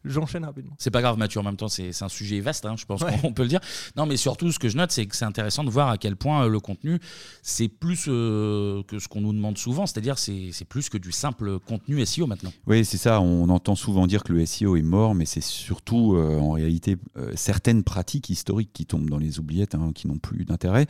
j'enchaîne 0.03 0.43
rapidement. 0.45 0.73
C'est 0.79 0.89
pas 0.89 1.01
grave, 1.01 1.19
Mathieu, 1.19 1.39
en 1.39 1.43
même 1.43 1.55
temps, 1.55 1.67
c'est, 1.67 1.91
c'est 1.91 2.03
un 2.03 2.09
sujet 2.09 2.39
vaste, 2.39 2.65
hein, 2.65 2.75
je 2.77 2.85
pense 2.85 3.03
qu'on 3.03 3.31
peut 3.31 3.43
le 3.43 3.49
dire. 3.49 3.59
Non, 3.95 4.07
mais 4.07 4.17
surtout, 4.17 4.51
ce 4.51 4.57
que 4.57 4.69
je 4.69 4.77
note, 4.77 4.91
c'est 4.91 5.05
que 5.05 5.15
c'est 5.15 5.25
intéressant 5.25 5.63
de 5.63 5.69
voir 5.69 5.89
à 5.89 5.99
quel 5.99 6.15
point 6.15 6.45
euh, 6.45 6.49
le 6.49 6.59
contenu, 6.59 6.97
c'est 7.43 7.67
plus 7.67 8.05
que 8.05 8.83
ce 8.97 9.07
qu'on 9.07 9.21
nous 9.21 9.33
demande 9.33 9.59
souvent, 9.59 9.85
c'est-à-dire 9.85 10.17
c'est, 10.17 10.49
c'est 10.51 10.65
plus 10.65 10.89
que 10.89 10.97
du 10.97 11.11
simple 11.11 11.59
contenu 11.59 12.03
SEO 12.07 12.25
maintenant. 12.25 12.51
Oui, 12.65 12.83
c'est 12.85 12.97
ça. 12.97 13.21
On 13.21 13.49
entend 13.49 13.75
souvent 13.75 14.07
dire 14.07 14.23
que 14.23 14.33
le 14.33 14.43
SEO 14.47 14.77
est 14.77 14.81
mort, 14.81 15.13
mais 15.13 15.25
c'est 15.25 15.43
surtout 15.43 16.17
en 16.17 16.51
réalité 16.53 16.97
certaines 17.35 17.83
pratiques 17.83 18.29
historiques 18.29 18.71
qui 18.73 18.85
tombent 18.85 19.09
dans 19.09 19.17
les 19.17 19.39
Hein, 19.73 19.91
qui 19.93 20.07
n'ont 20.07 20.17
plus 20.17 20.45
d'intérêt. 20.45 20.87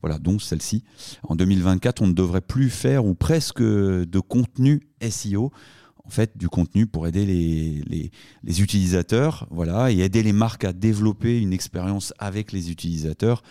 Voilà, 0.00 0.18
dont 0.18 0.38
celle-ci. 0.38 0.84
En 1.22 1.36
2024, 1.36 2.02
on 2.02 2.06
ne 2.06 2.12
devrait 2.12 2.40
plus 2.40 2.70
faire 2.70 3.04
ou 3.04 3.14
presque 3.14 3.62
de 3.62 4.20
contenu 4.20 4.82
SEO 5.08 5.52
en 6.04 6.10
fait 6.10 6.36
du 6.36 6.48
contenu 6.48 6.86
pour 6.86 7.06
aider 7.06 7.24
les, 7.24 8.10
les, 8.42 8.60
utilisateurs 8.60 9.46
voilà, 9.50 9.92
et 9.92 10.00
aider 10.00 10.24
les 10.24 10.32
marques 10.32 10.64
à 10.64 10.72
développer 10.72 11.40
une 11.40 11.52
expérience 11.52 12.12
avec 12.18 12.50
les 12.50 12.72
utilisateurs. 12.72 13.42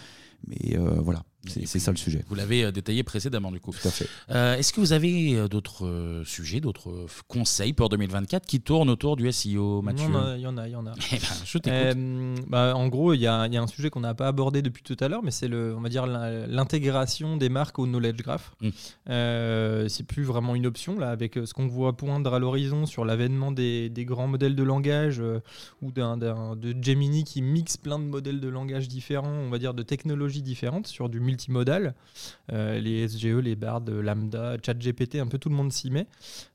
Mais 0.47 0.77
euh, 0.77 0.99
voilà, 1.01 1.23
c'est 1.47 1.79
ça 1.79 1.91
le 1.91 1.97
sujet. 1.97 2.23
Vous 2.27 2.35
l'avez 2.35 2.63
euh, 2.63 2.71
détaillé 2.71 3.03
précédemment, 3.03 3.51
du 3.51 3.59
coup. 3.59 3.71
Tout 3.71 3.87
à 3.87 3.91
fait. 3.91 4.07
Euh, 4.29 4.55
est-ce 4.55 4.71
que 4.71 4.79
vous 4.79 4.93
avez 4.93 5.35
euh, 5.35 5.47
d'autres 5.47 6.21
sujets, 6.25 6.59
d'autres 6.59 7.07
conseils 7.27 7.73
pour 7.73 7.89
2024 7.89 8.45
qui 8.45 8.61
tournent 8.61 8.89
autour 8.89 9.15
du 9.15 9.31
SEO, 9.31 9.81
Mathieu 9.81 10.07
Il 10.37 10.41
y 10.41 10.47
en 10.47 10.57
a, 10.57 10.67
il 10.67 10.71
y 10.71 10.75
en 10.75 10.85
a. 10.85 10.93
Eh 11.13 11.17
ben, 11.17 11.27
je 11.45 11.57
t'écoute. 11.57 12.45
Bah, 12.47 12.73
en 12.75 12.87
gros, 12.87 13.13
il 13.13 13.19
y, 13.19 13.27
a, 13.27 13.47
y, 13.47 13.57
a 13.57 13.61
un 13.61 13.67
sujet 13.67 13.89
qu'on 13.89 14.01
n'a 14.01 14.13
pas 14.13 14.27
abordé 14.27 14.61
depuis 14.61 14.83
tout 14.83 14.95
à 14.99 15.07
l'heure, 15.07 15.23
mais 15.23 15.31
c'est 15.31 15.47
le, 15.47 15.75
on 15.75 15.81
va 15.81 15.89
dire 15.89 16.05
l'intégration 16.05 17.37
des 17.37 17.49
marques 17.49 17.79
au 17.79 17.85
knowledge 17.85 18.17
graph. 18.17 18.53
Mm. 18.61 18.69
c'est 19.87 20.05
plus 20.07 20.23
vraiment 20.23 20.55
une 20.55 20.65
option 20.65 20.97
là, 20.99 21.09
avec 21.09 21.33
ce 21.33 21.53
qu'on 21.53 21.67
voit 21.67 21.97
poindre 21.97 22.33
à 22.33 22.39
l'horizon 22.39 22.85
sur 22.85 23.03
l'avènement 23.03 23.51
des, 23.51 23.89
des, 23.89 24.05
grands 24.05 24.27
modèles 24.27 24.55
de 24.55 24.63
langage 24.63 25.21
ou 25.81 25.91
d'un 25.91 26.17
de 26.17 26.75
Gemini 26.81 27.23
qui 27.23 27.41
mixe 27.41 27.77
plein 27.77 27.99
de 27.99 28.05
modèles 28.05 28.39
de 28.39 28.47
langage 28.47 28.87
différents, 28.87 29.29
on 29.29 29.49
va 29.49 29.57
dire 29.57 29.73
de 29.73 29.83
technologies 29.83 30.41
différentes 30.41 30.87
sur 30.87 31.09
du 31.09 31.19
multimodal. 31.31 31.95
Euh, 32.51 32.79
les 32.79 33.07
SGE, 33.07 33.37
les 33.37 33.55
BARD, 33.55 33.89
Lambda, 33.89 34.57
ChatGPT, 34.63 35.15
un 35.15 35.27
peu 35.27 35.37
tout 35.37 35.49
le 35.49 35.55
monde 35.55 35.71
s'y 35.71 35.89
met. 35.89 36.07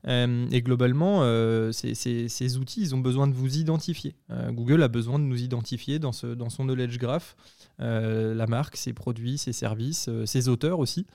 Euh, 0.07 0.47
et 0.51 0.63
globalement, 0.63 1.21
euh, 1.23 1.73
ces, 1.73 2.57
outils, 2.59 2.83
ils 2.83 2.95
ont 2.95 3.01
besoin 3.01 3.27
de 3.27 3.35
vous 3.35 3.57
identifier. 3.59 4.15
Google 4.51 4.83
a 4.83 4.89
besoin 4.89 5.19
de 5.19 5.25
nous 5.25 5.43
identifier 5.43 5.99
dans, 5.99 6.13
ce, 6.13 6.27
dans 6.27 6.51
son 6.51 6.65
knowledge 6.65 6.99
graph. 6.99 7.37
la 7.79 8.47
marque, 8.47 8.77
ses 8.77 8.93
produits, 8.93 9.39
ses 9.39 9.53
services, 9.53 10.11
ses 10.25 10.49
auteurs 10.49 10.79
aussi, 10.79 11.07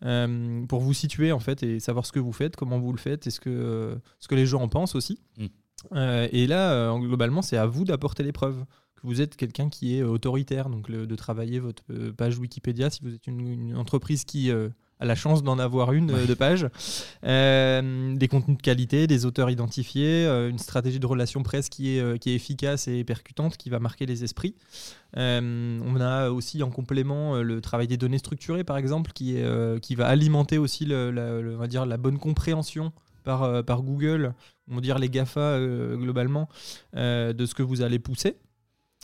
pour 0.00 0.80
vous 0.80 0.94
situer 0.94 1.32
en 1.32 1.40
fait 1.40 1.62
et 1.62 1.80
savoir 1.80 2.06
ce 2.06 2.12
que 2.12 2.20
vous 2.20 2.32
faites, 2.32 2.56
comment 2.56 2.78
vous 2.78 2.92
le 2.92 2.98
faites, 2.98 3.26
et 3.26 3.30
ce 3.30 3.40
que, 3.40 3.98
ce 4.20 4.28
que 4.28 4.34
les 4.34 4.46
gens 4.46 4.62
en 4.62 4.68
pensent 4.68 4.94
aussi. 4.94 5.18
Mm. 5.38 5.96
et 6.32 6.46
là, 6.46 6.96
globalement, 6.98 7.42
c'est 7.42 7.56
à 7.56 7.66
vous 7.66 7.84
d'apporter 7.84 8.22
les 8.22 8.32
preuves 8.32 8.64
que 9.00 9.06
vous 9.06 9.20
êtes 9.20 9.36
quelqu'un 9.36 9.68
qui 9.68 9.96
est 9.96 10.02
autoritaire, 10.02 10.68
donc 10.68 10.90
de 10.90 11.14
travailler 11.14 11.60
votre 11.60 11.84
euh, 11.90 12.12
page 12.12 12.38
Wikipédia 12.38 12.90
si 12.90 13.00
vous 13.02 13.14
êtes 13.14 13.26
une, 13.26 13.76
entreprise 13.76 14.24
qui 14.24 14.50
euh, 14.50 14.68
a 14.98 15.04
la 15.04 15.14
chance 15.14 15.44
d'en 15.44 15.58
avoir 15.58 15.92
une 15.92 16.10
euh, 16.10 16.26
de 16.26 16.34
page, 16.34 16.62
des 17.22 18.28
contenus 18.28 18.56
de 18.56 18.62
qualité, 18.62 19.06
des 19.06 19.24
auteurs 19.24 19.50
identifiés, 19.50 20.26
une 20.26 20.58
stratégie 20.58 20.98
de 20.98 21.06
relation 21.06 21.42
presse 21.42 21.68
qui 21.68 21.96
est, 21.96 22.18
qui 22.18 22.30
est 22.30 22.34
efficace 22.34 22.88
et 22.88 23.04
percutante, 23.04 23.56
qui 23.56 23.70
va 23.70 23.78
marquer 23.78 24.06
les 24.06 24.24
esprits. 24.24 24.56
on 25.14 26.00
a 26.00 26.30
aussi 26.30 26.62
en 26.62 26.70
complément 26.70 27.36
le 27.36 27.60
travail 27.60 27.86
des 27.86 27.96
données 27.96 28.18
structurées, 28.18 28.64
par 28.64 28.76
exemple, 28.76 29.12
qui, 29.12 29.36
est, 29.36 29.80
qui 29.80 29.94
va 29.94 30.08
alimenter 30.08 30.58
aussi 30.58 30.84
le, 30.84 31.10
la, 31.10 31.54
on 31.54 31.58
va 31.58 31.68
dire, 31.68 31.86
la 31.86 31.96
bonne 31.96 32.18
compréhension 32.18 32.92
par, 33.24 33.64
par 33.64 33.82
Google, 33.82 34.34
on 34.70 34.76
va 34.76 34.80
dire 34.80 34.98
les 34.98 35.08
GAFA 35.08 35.60
globalement, 35.94 36.48
de 36.94 37.46
ce 37.46 37.54
que 37.54 37.62
vous 37.62 37.82
allez 37.82 37.98
pousser. 37.98 38.36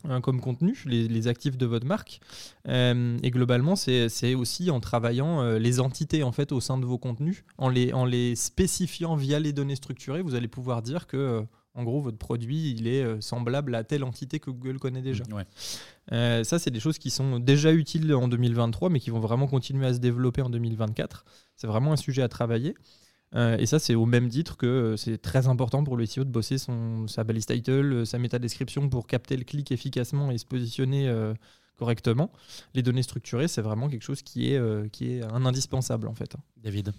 Hein, 0.06 0.20
comme 0.20 0.40
contenu, 0.42 0.76
les, 0.84 1.28
actifs 1.28 1.56
de 1.56 1.64
votre 1.64 1.86
marque. 1.86 2.20
Euh, 2.68 3.16
et 3.22 3.30
globalement, 3.30 3.74
c'est 3.74 4.34
aussi 4.34 4.70
en 4.70 4.78
travaillant 4.78 5.40
euh, 5.40 5.58
les 5.58 5.80
entités 5.80 6.22
en 6.22 6.32
fait 6.32 6.52
au 6.52 6.60
sein 6.60 6.76
de 6.76 6.84
vos 6.84 6.98
contenus, 6.98 7.44
en 7.56 7.70
les, 7.70 7.94
en 7.94 8.04
les 8.04 8.36
spécifiant 8.36 9.16
via 9.16 9.40
les 9.40 9.54
données 9.54 9.76
structurées, 9.76 10.20
vous 10.20 10.34
allez 10.34 10.48
pouvoir 10.48 10.82
dire 10.82 11.06
que 11.06 11.16
euh, 11.16 11.42
en 11.74 11.84
gros 11.84 12.02
votre 12.02 12.18
produit 12.18 12.72
il 12.72 12.86
est 12.86 13.20
semblable 13.22 13.74
à 13.74 13.82
telle 13.82 14.04
entité 14.04 14.40
que 14.40 14.50
Google 14.50 14.78
connaît 14.78 15.02
déjà. 15.02 15.24
ça, 16.10 16.58
c'est 16.58 16.70
des 16.70 16.80
choses 16.80 16.98
qui 16.98 17.10
sont 17.10 17.38
déjà 17.38 17.72
utiles 17.72 18.14
en 18.14 18.28
2023, 18.28 18.90
mais 18.90 19.00
qui 19.00 19.08
vont 19.08 19.20
vraiment 19.20 19.46
continuer 19.46 19.86
à 19.86 19.94
se 19.94 19.98
développer 20.00 20.42
en 20.42 20.50
2024. 20.50 21.24
C'est 21.56 21.66
vraiment 21.66 21.92
un 21.92 21.96
sujet 21.96 22.22
à 22.22 22.28
travailler. 22.28 22.74
Euh, 23.34 23.56
et 23.58 23.66
ça, 23.66 23.78
c'est 23.78 23.94
au 23.94 24.06
même 24.06 24.28
titre 24.28 24.56
que 24.56 24.66
euh, 24.66 24.96
c'est 24.96 25.18
très 25.18 25.48
important 25.48 25.82
pour 25.82 25.96
le 25.96 26.06
SEO 26.06 26.24
de 26.24 26.30
bosser 26.30 26.58
son, 26.58 27.08
sa 27.08 27.24
balise 27.24 27.46
title, 27.46 27.92
euh, 27.92 28.04
sa 28.04 28.18
métadescription 28.18 28.88
pour 28.88 29.06
capter 29.06 29.36
le 29.36 29.44
clic 29.44 29.72
efficacement 29.72 30.30
et 30.30 30.38
se 30.38 30.46
positionner 30.46 31.12
correctement. 31.76 32.30
Les 32.74 32.82
données 32.82 33.02
structurées, 33.02 33.48
c'est 33.48 33.62
vraiment 33.62 33.88
quelque 33.88 34.02
chose 34.02 34.22
qui 34.22 34.52
est, 34.52 34.90
qui 34.90 35.12
est 35.12 35.22
un 35.22 35.44
indispensable 35.44 36.08
en 36.08 36.14
fait. 36.14 36.36
David 36.62 36.92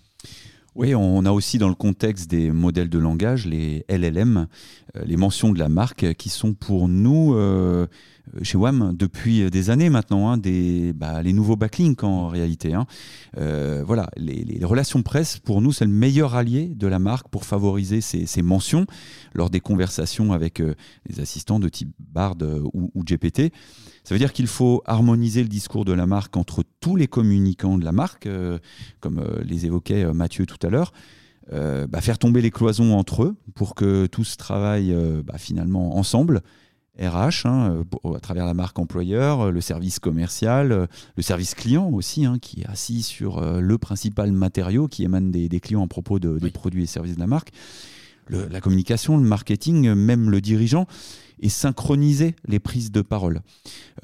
oui, 0.75 0.93
on 0.93 1.23
a 1.23 1.31
aussi 1.31 1.57
dans 1.57 1.69
le 1.69 1.75
contexte 1.75 2.29
des 2.29 2.51
modèles 2.51 2.89
de 2.89 2.99
langage, 2.99 3.45
les 3.45 3.85
LLM, 3.87 4.47
les 5.05 5.15
mentions 5.15 5.53
de 5.53 5.59
la 5.59 5.69
marque 5.69 6.15
qui 6.15 6.27
sont 6.27 6.53
pour 6.53 6.89
nous 6.89 7.33
euh, 7.33 7.87
chez 8.41 8.57
WAM 8.57 8.95
depuis 8.97 9.49
des 9.49 9.69
années 9.69 9.89
maintenant, 9.89 10.29
hein, 10.29 10.37
des, 10.37 10.93
bah, 10.93 11.21
les 11.21 11.33
nouveaux 11.33 11.55
backlinks 11.55 12.03
en 12.03 12.27
réalité. 12.27 12.73
Hein. 12.73 12.85
Euh, 13.37 13.83
voilà, 13.85 14.09
les, 14.17 14.63
relations 14.63 15.01
presse, 15.03 15.37
pour 15.37 15.61
nous, 15.61 15.71
c'est 15.71 15.85
le 15.85 15.91
meilleur 15.91 16.35
allié 16.35 16.67
de 16.67 16.87
la 16.87 16.99
marque 16.99 17.29
pour 17.29 17.45
favoriser 17.45 18.01
ces, 18.01 18.41
mentions 18.41 18.85
lors 19.33 19.49
des 19.49 19.59
conversations 19.59 20.33
avec 20.33 20.59
euh, 20.59 20.75
les 21.07 21.19
assistants 21.19 21.59
de 21.59 21.69
type 21.69 21.89
Bard 21.99 22.35
ou, 22.73 23.03
GPT. 23.03 23.51
Ça 24.03 24.13
veut 24.15 24.19
dire 24.19 24.33
qu'il 24.33 24.47
faut 24.47 24.81
harmoniser 24.85 25.41
le 25.41 25.49
discours 25.49 25.85
de 25.85 25.93
la 25.93 26.05
marque 26.05 26.37
entre 26.37 26.63
tous 26.79 26.95
les 26.95 27.07
communicants 27.07 27.77
de 27.77 27.85
la 27.85 27.91
marque, 27.91 28.27
comme 28.99 29.23
les 29.43 29.65
évoquait 29.65 30.11
Mathieu 30.13 30.45
tout 30.45 30.65
à 30.65 30.69
l'heure. 30.69 30.93
Bah, 31.51 32.01
faire 32.01 32.17
tomber 32.17 32.41
les 32.41 32.51
cloisons 32.51 32.93
entre 32.93 33.23
eux 33.23 33.35
pour 33.53 33.75
que 33.75 34.05
tous 34.05 34.37
travaillent 34.37 34.95
bah, 35.23 35.37
finalement 35.37 35.97
ensemble 35.97 36.41
RH, 36.99 37.45
hein, 37.45 37.83
à 38.15 38.19
travers 38.19 38.45
la 38.45 38.53
marque 38.53 38.79
employeur, 38.79 39.41
euh, 39.41 39.51
le 39.51 39.61
service 39.61 39.99
commercial, 39.99 40.71
euh, 40.71 40.87
le 41.17 41.23
service 41.23 41.53
client 41.53 41.89
aussi, 41.89 42.25
hein, 42.25 42.37
qui 42.41 42.61
est 42.61 42.67
assis 42.67 43.03
sur 43.03 43.39
euh, 43.39 43.59
le 43.59 43.77
principal 43.77 44.31
matériau 44.31 44.87
qui 44.87 45.03
émane 45.03 45.31
des, 45.31 45.59
clients 45.59 45.83
à 45.83 45.87
propos 45.87 46.19
des 46.19 46.51
produits 46.51 46.83
et 46.83 46.87
services 46.87 47.15
de 47.15 47.19
la 47.19 47.27
marque. 47.27 47.51
La 48.29 48.61
communication, 48.61 49.17
le 49.17 49.23
marketing, 49.23 49.93
même 49.93 50.29
le 50.29 50.41
dirigeant, 50.41 50.87
et 51.39 51.49
synchroniser 51.49 52.35
les 52.47 52.59
prises 52.59 52.91
de 52.91 53.01
parole. 53.01 53.41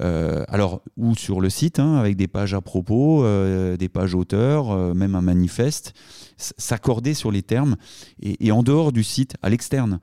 Euh, 0.00 0.44
alors, 0.48 0.82
ou 0.96 1.14
sur 1.14 1.40
le 1.40 1.50
site, 1.50 1.78
hein, 1.78 1.96
avec 1.96 2.16
des 2.16 2.28
pages 2.28 2.54
à 2.54 2.60
propos, 2.60 3.24
euh, 3.24 3.76
des 3.76 3.88
pages 3.88 4.14
auteurs, 4.14 4.70
euh, 4.70 4.94
même 4.94 5.14
un 5.14 5.22
manifeste, 5.22 5.94
s'accorder 6.36 7.14
sur 7.14 7.30
les 7.30 7.42
termes, 7.42 7.76
et, 8.20 8.52
en 8.52 8.62
dehors 8.62 8.92
du 8.92 9.04
site, 9.04 9.34
à 9.42 9.48
l'externe, 9.48 10.00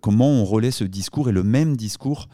comment 0.00 0.30
on 0.30 0.44
relaie 0.44 0.70
ce 0.70 0.84
discours 0.84 1.28
et 1.28 1.32
le 1.32 1.42
même 1.42 1.76
discours 1.76 2.28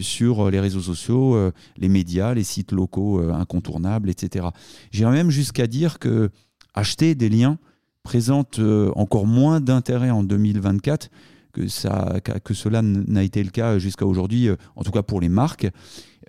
sur 0.00 0.50
les 0.50 0.60
réseaux 0.60 0.80
sociaux, 0.80 1.36
les 1.76 1.88
médias, 1.88 2.32
les 2.32 2.44
sites 2.44 2.72
locaux 2.72 3.20
incontournables, 3.30 4.08
etc. 4.08 4.46
J'irais 4.92 5.12
même 5.12 5.30
jusqu'à 5.30 5.66
dire 5.66 5.98
que 5.98 6.30
acheter 6.74 7.14
des 7.14 7.28
liens 7.28 7.58
présente 8.04 8.60
encore 8.94 9.26
moins 9.26 9.60
d'intérêt 9.60 10.10
en 10.10 10.22
2024 10.22 11.10
que, 11.54 11.68
ça, 11.68 12.20
que 12.42 12.52
cela 12.52 12.82
n'a 12.82 13.22
été 13.22 13.42
le 13.42 13.50
cas 13.50 13.78
jusqu'à 13.78 14.04
aujourd'hui, 14.04 14.48
euh, 14.48 14.56
en 14.76 14.82
tout 14.82 14.90
cas 14.90 15.02
pour 15.02 15.20
les 15.20 15.30
marques. 15.30 15.68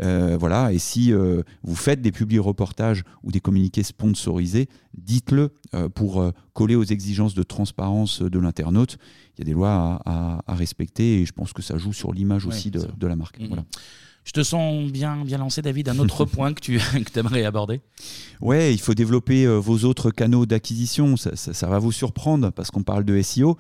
Euh, 0.02 0.38
voilà, 0.38 0.74
et 0.74 0.78
si 0.78 1.14
euh, 1.14 1.42
vous 1.64 1.76
faites 1.76 2.02
des 2.02 2.12
publi-reportages 2.12 3.04
ou 3.24 3.32
des 3.32 3.40
communiqués 3.40 3.84
sponsorisés, 3.84 4.70
dites-le 4.98 5.52
pour 5.94 6.32
coller 6.54 6.76
aux 6.76 6.84
exigences 6.84 7.34
de 7.34 7.44
transparence 7.44 8.22
de 8.22 8.40
l'internaute. 8.40 8.98
Il 9.36 9.40
y 9.40 9.42
a 9.42 9.46
des 9.46 9.54
lois 9.54 10.02
à, 10.06 10.42
respecter 10.48 11.22
et 11.22 11.26
je 11.26 11.34
pense 11.34 11.52
que 11.52 11.62
ça 11.62 11.78
joue 11.78 11.92
sur 11.92 12.14
l'image 12.14 12.46
aussi 12.46 12.72
de, 12.72 13.08
la 13.08 13.16
marque. 13.18 13.42
Voilà. 13.46 13.66
Je 14.26 14.32
te 14.32 14.42
sens 14.42 14.92
bien, 14.92 15.24
bien 15.24 15.38
lancé, 15.38 15.62
David. 15.62 15.88
Un 15.88 16.00
autre 16.00 16.26
point 16.26 16.54
que 16.54 16.60
tu 16.60 16.80
que 16.80 17.20
aimerais 17.20 17.46
aborder 17.46 17.80
Ouais, 18.42 18.74
il 18.74 18.80
faut 18.82 18.96
développer 18.96 19.46
euh, 19.46 19.58
vos 19.58 19.86
autres 19.86 20.10
canaux 20.10 20.48
d'acquisition. 20.48 21.16
Ça, 21.16 21.68
va 21.68 21.78
vous 21.78 21.92
surprendre 21.92 22.50
parce 22.50 22.72
qu'on 22.72 22.82
parle 22.82 23.06
de 23.06 23.22
SEO. 23.22 23.58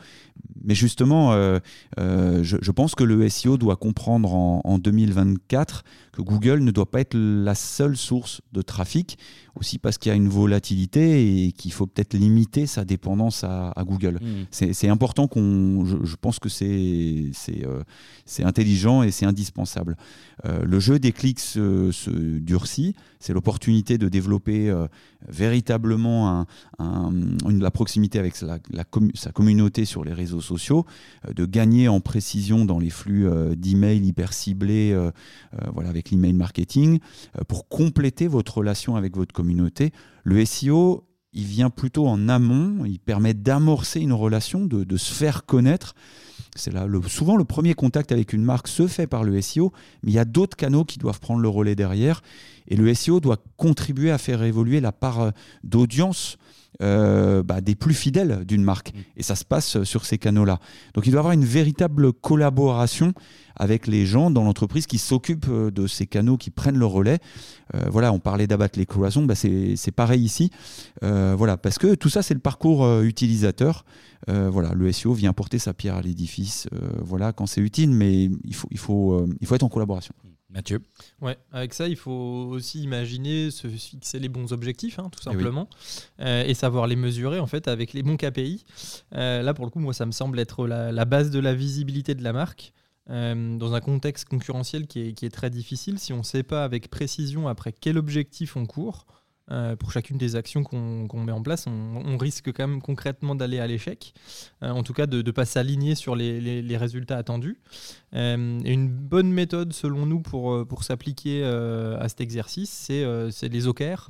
Mais 0.63 0.73
justement, 0.73 1.33
euh, 1.33 1.59
euh, 1.99 2.43
je, 2.43 2.71
pense 2.71 2.95
que 2.95 3.03
le 3.03 3.29
SEO 3.29 3.57
doit 3.57 3.75
comprendre 3.75 4.33
en, 4.33 4.61
en 4.63 4.79
2024 4.79 5.83
que 6.11 6.23
Google 6.23 6.59
ne 6.59 6.71
doit 6.71 6.89
pas 6.89 7.01
être 7.01 7.15
la 7.15 7.53
seule 7.53 7.95
source 7.95 8.41
de 8.51 8.63
trafic 8.63 9.19
aussi 9.55 9.77
parce 9.77 9.97
qu'il 9.97 10.09
y 10.09 10.13
a 10.13 10.15
une 10.15 10.27
volatilité 10.27 11.45
et 11.45 11.51
qu'il 11.51 11.71
faut 11.71 11.87
peut-être 11.87 12.13
limiter 12.13 12.65
sa 12.65 12.85
dépendance 12.85 13.43
à, 13.43 13.73
Google. 13.85 14.19
Hmm. 14.21 14.45
C'est 14.51 14.89
important 14.89 15.27
qu'on. 15.27 15.85
Je, 15.85 16.15
pense 16.15 16.39
que 16.39 16.49
c'est 16.49 17.31
euh, 17.49 17.83
c'est 18.25 18.43
intelligent 18.43 19.03
et 19.03 19.11
c'est 19.11 19.25
indispensable. 19.25 19.95
Euh, 20.45 20.63
le 20.65 20.79
jeu 20.79 20.99
des 20.99 21.11
clics 21.11 21.39
se, 21.39 22.39
durcit. 22.39 22.95
C'est 23.19 23.33
l'opportunité 23.33 23.97
de 23.97 24.09
développer 24.09 24.69
euh, 24.69 24.87
véritablement 25.27 26.45
un, 26.79 27.11
la 27.47 27.71
proximité 27.71 28.19
avec 28.19 28.39
la, 28.41 28.59
sa 29.13 29.31
communauté 29.31 29.85
sur 29.85 30.03
les 30.03 30.13
réseaux 30.13 30.41
sociaux, 30.41 30.85
de 31.33 31.45
gagner 31.45 31.87
en 31.87 31.99
précision 31.99 32.65
dans 32.65 32.77
les 32.77 32.91
flux 32.91 33.27
d'emails 33.55 34.05
hyper 34.05 34.33
ciblés, 34.33 34.95
voilà, 35.73 35.89
avec 35.89 36.11
l'email 36.11 36.33
marketing, 36.33 36.99
pour 37.47 37.67
compléter 37.67 38.27
votre 38.27 38.57
relation 38.57 38.95
avec 38.95 39.15
votre 39.15 39.33
communauté 39.33 39.44
Le 40.23 40.45
SEO, 40.45 41.03
il 41.33 41.43
vient 41.43 41.69
plutôt 41.69 42.07
en 42.07 42.29
amont, 42.29 42.85
il 42.85 42.99
permet 42.99 43.33
d'amorcer 43.33 43.99
une 43.99 44.13
relation, 44.13 44.65
de, 44.65 44.97
se 44.97 45.13
faire 45.13 45.45
connaître. 45.45 45.93
C'est 46.55 46.73
là 46.73 46.87
souvent 47.07 47.35
le 47.35 47.43
premier 47.43 47.73
contact 47.73 48.13
avec 48.13 48.31
une 48.31 48.43
marque 48.43 48.69
se 48.69 48.87
fait 48.87 49.07
par 49.07 49.23
le 49.23 49.41
SEO, 49.41 49.73
mais 50.03 50.11
il 50.11 50.15
y 50.15 50.19
a 50.19 50.25
d'autres 50.25 50.55
canaux 50.55 50.85
qui 50.85 50.97
doivent 50.97 51.19
prendre 51.19 51.41
le 51.41 51.49
relais 51.49 51.75
derrière. 51.75 52.21
Et 52.67 52.77
le 52.77 52.93
SEO 52.93 53.19
doit 53.19 53.43
contribuer 53.57 54.11
à 54.11 54.17
faire 54.17 54.41
évoluer 54.43 54.79
la 54.79 54.93
part 54.93 55.21
euh, 55.21 55.31
d'audience 55.63 56.37
euh, 56.81 57.43
bah, 57.43 57.61
des 57.61 57.75
plus 57.75 57.93
fidèles 57.93 58.43
d'une 58.45 58.63
marque. 58.63 58.93
Mm. 58.93 58.99
Et 59.17 59.23
ça 59.23 59.35
se 59.35 59.45
passe 59.45 59.83
sur 59.83 60.05
ces 60.05 60.17
canaux-là. 60.17 60.59
Donc 60.93 61.07
il 61.07 61.11
doit 61.11 61.19
y 61.19 61.19
avoir 61.19 61.33
une 61.33 61.45
véritable 61.45 62.11
collaboration 62.13 63.13
avec 63.55 63.87
les 63.87 64.05
gens 64.05 64.29
dans 64.31 64.43
l'entreprise 64.43 64.85
qui 64.85 64.97
s'occupent 64.97 65.47
euh, 65.49 65.71
de 65.71 65.87
ces 65.87 66.07
canaux, 66.07 66.37
qui 66.37 66.49
prennent 66.49 66.77
le 66.77 66.85
relais. 66.85 67.19
Euh, 67.73 67.85
voilà, 67.89 68.11
on 68.11 68.19
parlait 68.19 68.47
d'abattre 68.47 68.77
les 68.77 68.85
cloisons, 68.85 69.25
bah 69.25 69.35
c'est 69.35 69.91
pareil 69.95 70.21
ici. 70.21 70.51
voilà, 71.01 71.57
parce 71.57 71.77
que 71.77 71.95
tout 71.95 72.09
ça, 72.09 72.21
c'est 72.21 72.33
le 72.33 72.39
parcours 72.39 73.01
utilisateur. 73.01 73.85
voilà, 74.27 74.73
le 74.73 74.91
SEO 74.91 75.13
vient 75.13 75.33
porter 75.33 75.59
sa 75.59 75.73
pierre 75.73 75.95
à 75.95 76.01
l'édifice. 76.01 76.67
voilà, 77.01 77.31
quand 77.31 77.45
c'est 77.45 77.61
utile, 77.61 77.91
mais 77.91 78.29
il 78.43 78.55
faut, 78.55 78.67
il 78.71 78.77
faut, 78.77 79.25
il 79.39 79.47
faut 79.47 79.55
être 79.55 79.63
en 79.63 79.69
collaboration. 79.69 80.13
Mathieu 80.49 80.81
Ouais, 81.21 81.37
avec 81.51 81.73
ça, 81.73 81.87
il 81.87 81.95
faut 81.95 82.11
aussi 82.51 82.81
imaginer 82.83 83.51
se 83.51 83.67
fixer 83.67 84.19
les 84.19 84.29
bons 84.29 84.53
objectifs, 84.53 84.99
hein, 84.99 85.09
tout 85.11 85.19
eh 85.21 85.25
simplement, 85.25 85.69
euh, 86.19 86.43
et 86.43 86.53
savoir 86.53 86.87
les 86.87 86.95
mesurer 86.95 87.39
en 87.39 87.47
fait 87.47 87.67
avec 87.67 87.93
les 87.93 88.03
bons 88.03 88.17
KPI. 88.17 88.65
Euh, 89.13 89.41
là, 89.41 89.53
pour 89.53 89.65
le 89.65 89.71
coup, 89.71 89.79
moi, 89.79 89.93
ça 89.93 90.05
me 90.05 90.11
semble 90.11 90.39
être 90.39 90.67
la, 90.67 91.05
base 91.05 91.31
de 91.31 91.39
la 91.39 91.53
visibilité 91.53 92.15
de 92.15 92.23
la 92.23 92.33
marque. 92.33 92.73
Euh, 93.11 93.55
dans 93.57 93.75
un 93.75 93.81
contexte 93.81 94.27
concurrentiel 94.27 94.87
qui 94.87 94.99
est, 94.99 95.13
qui 95.13 95.27
est, 95.27 95.29
très 95.29 95.51
difficile, 95.51 95.99
si 95.99 96.11
on 96.11 96.19
ne 96.19 96.23
sait 96.23 96.41
pas 96.41 96.63
avec 96.63 96.89
précision 96.89 97.47
après 97.47 97.71
quel 97.71 97.99
objectif 97.99 98.55
on 98.55 98.65
court, 98.65 99.05
euh, 99.51 99.75
pour 99.75 99.91
chacune 99.91 100.17
des 100.17 100.35
actions 100.35 100.63
qu'on 100.63 101.19
met 101.23 101.31
en 101.31 101.43
place, 101.43 101.67
on, 101.67 102.17
risque 102.17 102.51
quand 102.51 102.67
même 102.67 102.81
concrètement 102.81 103.35
d'aller 103.35 103.59
à 103.59 103.67
l'échec, 103.67 104.15
euh, 104.63 104.69
en 104.69 104.81
tout 104.81 104.93
cas 104.93 105.05
de 105.05 105.21
ne 105.21 105.31
pas 105.31 105.45
s'aligner 105.45 105.93
sur 105.93 106.15
les, 106.15 106.77
résultats 106.77 107.17
attendus. 107.17 107.59
Euh, 108.15 108.59
une 108.65 108.89
bonne 108.89 109.31
méthode 109.31 109.71
selon 109.73 110.07
nous 110.07 110.19
pour, 110.19 110.83
s'appliquer 110.83 111.43
à 111.43 112.09
cet 112.09 112.21
exercice, 112.21 112.71
c'est 112.71 113.49
les 113.49 113.67
OKR. 113.67 114.09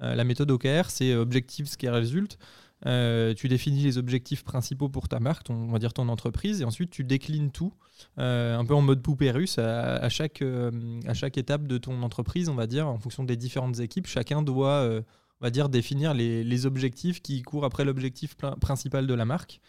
la 0.00 0.24
méthode 0.24 0.50
OKR, 0.50 0.88
c'est 0.88 1.14
Objective 1.14 1.66
Scale 1.66 1.94
Result. 1.94 2.38
Euh, 2.84 3.32
tu 3.32 3.48
définis 3.48 3.82
les 3.84 3.96
objectifs 3.96 4.44
principaux 4.44 4.88
pour 4.88 5.08
ta 5.08 5.18
marque, 5.18 5.44
ton, 5.44 5.54
on 5.54 5.72
va 5.72 5.78
dire 5.78 5.94
ton 5.94 6.08
entreprise, 6.08 6.60
et 6.60 6.64
ensuite 6.64 6.90
tu 6.90 7.04
déclines 7.04 7.50
tout, 7.50 7.72
euh, 8.18 8.56
un 8.56 8.64
peu 8.66 8.74
en 8.74 8.82
mode 8.82 9.00
poupée 9.00 9.30
russe, 9.30 9.58
à, 9.58 10.08
chaque, 10.10 10.42
euh, 10.42 11.00
à 11.06 11.14
chaque 11.14 11.38
étape 11.38 11.66
de 11.66 11.78
ton 11.78 12.02
entreprise, 12.02 12.48
on 12.48 12.54
va 12.54 12.66
dire, 12.66 12.86
en 12.86 12.98
fonction 12.98 13.24
des 13.24 13.36
différentes 13.36 13.80
équipes, 13.80 14.06
chacun 14.06 14.42
doit 14.42 15.02
on 15.40 15.44
va 15.44 15.50
dire, 15.50 15.68
définir 15.68 16.14
les, 16.14 16.66
objectifs 16.66 17.20
qui 17.20 17.42
courent 17.42 17.66
après 17.66 17.84
l'objectif 17.84 18.36
principal 18.60 19.06
de 19.06 19.12
la 19.12 19.26
marque. 19.26 19.60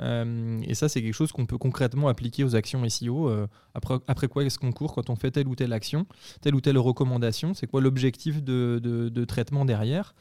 Euh, 0.00 0.60
et 0.62 0.74
ça, 0.74 0.88
c'est 0.88 1.00
quelque 1.00 1.14
chose 1.14 1.30
qu'on 1.30 1.46
peut 1.46 1.58
concrètement 1.58 2.08
appliquer 2.08 2.42
aux 2.42 2.56
actions 2.56 2.86
SEO. 2.88 3.28
Euh, 3.28 3.46
après, 3.74 3.94
après 4.08 4.26
quoi 4.26 4.42
est-ce 4.42 4.58
qu'on 4.58 4.72
court 4.72 4.92
quand 4.92 5.10
on 5.10 5.14
fait 5.14 5.30
telle 5.30 5.46
ou 5.46 5.54
telle 5.54 5.72
action, 5.72 6.06
telle 6.40 6.56
ou 6.56 6.60
telle 6.60 6.76
recommandation? 6.76 7.54
C'est 7.54 7.68
quoi 7.68 7.80
l'objectif 7.80 8.42
de, 8.42 9.24
traitement 9.24 9.64
derrière? 9.64 10.16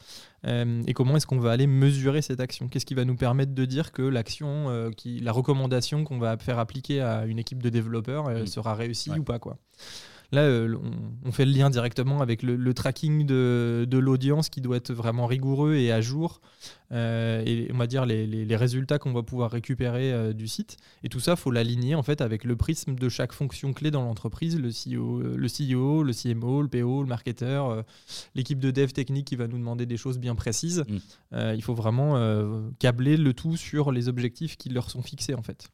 Euh, 0.46 0.84
Et 0.86 0.94
comment 0.94 1.18
est-ce 1.18 1.26
qu'on 1.26 1.40
va 1.40 1.52
aller 1.52 1.68
mesurer 1.68 2.22
cette 2.22 2.40
action? 2.40 2.68
Qu'est-ce 2.68 2.86
qui 2.86 2.94
va 2.94 3.04
nous 3.04 3.16
permettre 3.16 3.56
de 3.56 3.66
dire 3.66 3.92
que 3.92 4.04
l'action, 4.04 4.92
la 5.04 5.32
recommandation 5.32 6.04
qu'on 6.04 6.20
va 6.20 6.38
faire 6.38 6.60
appliquer 6.60 7.02
à 7.02 7.26
une 7.26 7.40
équipe 7.40 7.64
de 7.64 7.70
développeurs 7.70 8.48
sera 8.48 8.76
réussie 8.76 9.12
ou 9.18 9.24
pas 9.24 9.40
quoi? 9.40 9.58
Là, 10.34 10.44
euh, 10.44 10.78
on, 11.26 11.32
fait 11.34 11.46
le 11.46 11.52
lien 11.52 11.70
directement 11.70 12.22
avec 12.22 12.42
le, 12.42 12.74
tracking 12.74 13.26
de, 13.26 13.86
l'audience 13.92 14.50
qui 14.50 14.62
doit 14.62 14.78
être 14.78 14.94
vraiment 14.94 15.26
rigoureux 15.26 15.76
et 15.76 15.92
à 15.92 16.00
jour. 16.00 16.40
Euh, 16.94 17.44
et 17.46 17.70
on 17.74 17.78
va 17.78 17.88
dire 17.88 18.06
les, 18.06 18.56
résultats 18.56 18.98
qu'on 18.98 19.12
va 19.12 19.24
pouvoir 19.24 19.52
récupérer 19.52 20.14
euh, 20.14 20.32
du 20.32 20.48
site. 20.48 20.78
Et 21.04 21.10
tout 21.10 21.20
ça, 21.20 21.36
faut 21.36 21.52
l'aligner 21.52 21.96
en 21.96 22.04
fait 22.04 22.22
avec 22.22 22.46
le 22.46 22.56
prisme 22.56 22.96
de 22.96 23.10
chaque 23.10 23.34
fonction 23.34 23.74
clé 23.74 23.92
dans 23.92 24.04
l'entreprise, 24.04 24.58
le 24.58 24.70
CEO, 24.70 25.22
le 25.22 25.48
CEO, 25.48 26.04
le 26.04 26.14
CMO, 26.14 26.62
le 26.62 26.70
PO, 26.70 27.02
le 27.02 27.10
marketeur, 27.10 27.84
l'équipe 28.34 28.60
de 28.60 28.72
dev 28.72 28.92
technique 28.92 29.28
qui 29.28 29.36
va 29.36 29.48
nous 29.48 29.58
demander 29.58 29.86
des 29.86 29.98
choses 29.98 30.18
bien 30.18 30.36
précises. 30.36 30.86
Mm. 30.88 31.54
il 31.56 31.62
faut 31.64 31.76
vraiment 31.76 32.64
câbler 32.80 33.18
le 33.18 33.34
tout 33.34 33.58
sur 33.58 33.92
les 33.92 34.08
objectifs 34.08 34.56
qui 34.56 34.70
leur 34.70 34.90
sont 34.90 35.02
fixés 35.02 35.34
en 35.34 35.44
fait. 35.44 35.70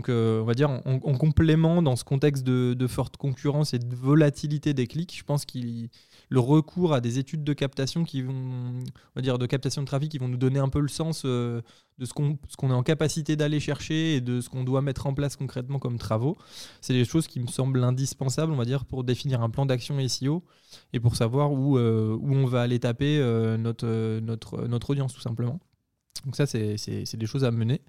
Donc, 0.00 0.08
euh, 0.08 0.40
on 0.40 0.44
va 0.44 0.54
dire, 0.54 0.70
en, 0.70 0.98
complément, 1.18 1.82
dans 1.82 1.94
ce 1.94 2.04
contexte 2.04 2.42
de, 2.42 2.86
forte 2.86 3.18
concurrence 3.18 3.74
et 3.74 3.78
de 3.78 3.94
volatilité 3.94 4.72
des 4.72 4.86
clics, 4.86 5.14
je 5.14 5.24
pense 5.24 5.44
qu'il 5.44 5.90
le 6.30 6.40
recours 6.40 6.94
à 6.94 7.02
des 7.02 7.18
études 7.18 7.44
de 7.44 7.52
captation 7.52 8.04
qui 8.04 8.22
vont, 8.22 8.32
on 8.32 8.82
va 9.14 9.20
dire, 9.20 9.38
de 9.38 9.44
captation 9.44 9.82
de 9.82 9.86
trafic, 9.86 10.10
qui 10.10 10.16
vont 10.16 10.28
nous 10.28 10.38
donner 10.38 10.58
un 10.58 10.70
peu 10.70 10.80
le 10.80 10.88
sens 10.88 11.24
euh, 11.26 11.60
de 11.98 12.06
ce 12.06 12.14
qu'on 12.14 12.70
est 12.70 12.72
en 12.72 12.82
capacité 12.82 13.36
d'aller 13.36 13.60
chercher 13.60 14.14
et 14.14 14.20
de 14.22 14.40
ce 14.40 14.48
qu'on 14.48 14.64
doit 14.64 14.80
mettre 14.80 15.06
en 15.06 15.12
place 15.12 15.36
concrètement 15.36 15.78
comme 15.78 15.98
travaux. 15.98 16.38
C'est 16.80 16.94
des 16.94 17.04
choses 17.04 17.26
qui 17.26 17.38
me 17.38 17.48
semblent 17.48 17.84
indispensables, 17.84 18.52
on 18.52 18.56
va 18.56 18.64
dire, 18.64 18.86
pour 18.86 19.04
définir 19.04 19.42
un 19.42 19.50
plan 19.50 19.66
d'action 19.66 19.98
SEO 20.08 20.42
et 20.94 21.00
pour 21.00 21.14
savoir 21.14 21.52
où, 21.52 21.76
euh, 21.76 22.16
où 22.18 22.34
on 22.34 22.46
va 22.46 22.62
aller 22.62 22.78
taper 22.78 23.18
notre 23.58 24.90
audience, 24.90 25.12
tout 25.12 25.20
simplement. 25.20 25.60
Donc 26.24 26.36
ça, 26.36 26.46
c'est 26.46 26.76
des 27.14 27.26
choses 27.26 27.44
à 27.44 27.50
mener. 27.50 27.80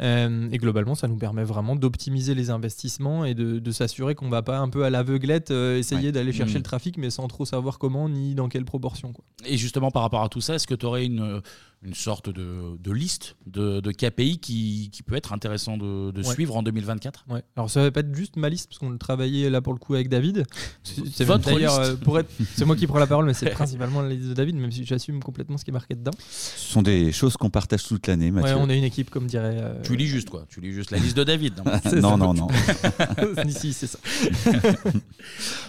Euh, 0.00 0.48
et 0.50 0.58
globalement, 0.58 0.94
ça 0.94 1.08
nous 1.08 1.16
permet 1.16 1.44
vraiment 1.44 1.76
d'optimiser 1.76 2.34
les 2.34 2.50
investissements 2.50 3.24
et 3.24 3.34
de, 3.34 3.70
s'assurer 3.72 4.14
qu'on 4.14 4.26
ne 4.26 4.30
va 4.30 4.42
pas 4.42 4.58
un 4.58 4.68
peu 4.68 4.84
à 4.84 4.90
l'aveuglette 4.90 5.50
euh, 5.50 5.78
essayer 5.78 6.12
d'aller 6.12 6.32
chercher 6.32 6.54
mmh. 6.54 6.58
le 6.58 6.62
trafic, 6.62 6.98
mais 6.98 7.10
sans 7.10 7.26
trop 7.26 7.44
savoir 7.44 7.78
comment 7.78 8.08
ni 8.08 8.36
dans 8.36 8.48
quelle 8.48 8.64
proportion. 8.64 9.12
Quoi. 9.12 9.24
Et 9.44 9.56
justement, 9.56 9.90
par 9.90 10.02
rapport 10.02 10.22
à 10.22 10.28
tout 10.28 10.40
ça, 10.40 10.54
est-ce 10.54 10.68
que 10.68 10.74
tu 10.74 10.86
aurais 10.86 11.04
une, 11.04 11.42
une 11.84 11.94
sorte 11.94 12.30
de, 12.30 12.76
de 12.82 12.92
liste 12.92 13.36
de, 13.46 13.80
de, 13.80 13.92
KPI 13.92 14.38
qui, 14.38 14.88
qui, 14.90 15.02
peut 15.02 15.14
être 15.14 15.32
intéressant 15.32 15.76
de, 15.76 16.10
de 16.10 16.22
suivre 16.22 16.56
en 16.56 16.62
2024 16.62 17.26
ouais. 17.28 17.42
Alors 17.56 17.70
ça 17.70 17.82
va 17.82 17.90
pas 17.90 18.00
être 18.00 18.14
juste 18.14 18.36
ma 18.36 18.48
liste, 18.48 18.68
parce 18.68 18.78
qu'on 18.78 18.90
le 18.90 18.98
travaillait 18.98 19.50
là 19.50 19.60
pour 19.60 19.74
le 19.74 19.78
coup 19.78 19.94
avec 19.94 20.08
David. 20.08 20.44
C'est 20.82 21.24
votre 21.24 21.50
liste 21.58 21.78
euh, 21.78 21.96
pour 21.96 22.18
être, 22.18 22.30
C'est 22.54 22.64
moi 22.64 22.74
qui 22.76 22.86
prends 22.86 22.98
la 22.98 23.06
parole, 23.06 23.26
mais 23.26 23.34
c'est 23.34 23.50
principalement 23.50 24.00
la 24.00 24.08
liste 24.08 24.28
de 24.28 24.34
David, 24.34 24.56
même 24.56 24.72
si 24.72 24.84
j'assume 24.84 25.22
complètement 25.22 25.58
ce 25.58 25.64
qui 25.64 25.70
est 25.70 25.72
marqué 25.72 25.94
dedans. 25.94 26.12
Ce 26.18 26.72
sont 26.72 26.82
des 26.82 27.12
choses 27.12 27.36
qu'on 27.36 27.50
partage 27.50 27.84
toute 27.84 28.06
l'année, 28.06 28.30
Mathieu. 28.30 28.54
Ouais, 28.54 28.60
on 28.60 28.70
est 28.70 28.78
une 28.78 28.84
équipe, 28.84 29.10
comme 29.10 29.26
dirait 29.26 29.58
euh, 29.60 29.82
Tu 29.82 29.96
lis 29.96 30.06
juste 30.06 30.30
quoi 30.30 30.46
Tu 30.48 30.60
lis 30.60 30.72
juste 30.72 30.90
la 30.90 30.98
liste 30.98 31.16
de 31.16 31.24
David. 31.24 31.54
non 32.00 32.16
non, 32.16 32.32
non, 32.34 32.48
non. 32.48 32.48
si, 33.48 33.72
c'est 33.72 33.86
ça. 33.86 33.98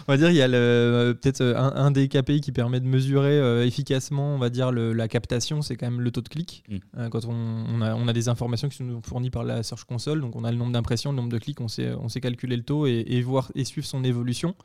on 0.07 0.11
va 0.11 0.17
dire 0.17 0.29
il 0.29 0.35
y 0.37 0.41
a 0.41 0.47
euh, 0.47 1.13
peut-être 1.13 1.41
un, 1.41 1.73
un 1.75 1.91
des 1.91 2.07
KPI 2.07 2.41
qui 2.41 2.51
permet 2.51 2.79
de 2.79 2.87
mesurer 2.87 3.37
euh, 3.37 3.65
efficacement, 3.65 4.35
on 4.35 4.37
va 4.37 4.49
dire 4.49 4.71
le- 4.71 4.93
la 4.93 5.07
captation, 5.07 5.61
c'est 5.61 5.75
quand 5.75 5.89
même 5.89 6.01
le 6.01 6.04
taux 6.11 6.21
de 6.21 6.29
clic. 6.29 6.63
Mm. 6.69 6.77
Euh, 6.97 7.09
quand 7.09 7.25
on, 7.25 7.33
on 7.33 7.81
a, 7.81 7.95
on 7.95 8.07
a 8.07 8.13
des 8.13 8.29
informations 8.29 8.69
qui 8.69 8.77
sont 8.77 9.01
fournies 9.01 9.29
par 9.29 9.43
la 9.43 9.63
Search 9.63 9.83
Console, 9.85 10.21
donc 10.21 10.35
on 10.35 10.43
a 10.43 10.51
le 10.51 10.57
nombre 10.57 10.71
d'impressions, 10.71 11.11
le 11.11 11.17
nombre 11.17 11.29
de 11.29 11.37
clics, 11.37 11.61
on 11.61 11.67
sait, 11.67 11.93
on 11.93 12.09
sait 12.09 12.21
calculer 12.21 12.57
le 12.57 12.63
taux 12.63 12.87
et, 12.87 13.03
et 13.07 13.21
voir 13.21 13.51
et 13.55 13.63
suivre 13.65 13.87
son 13.87 14.03
évolution. 14.03 14.55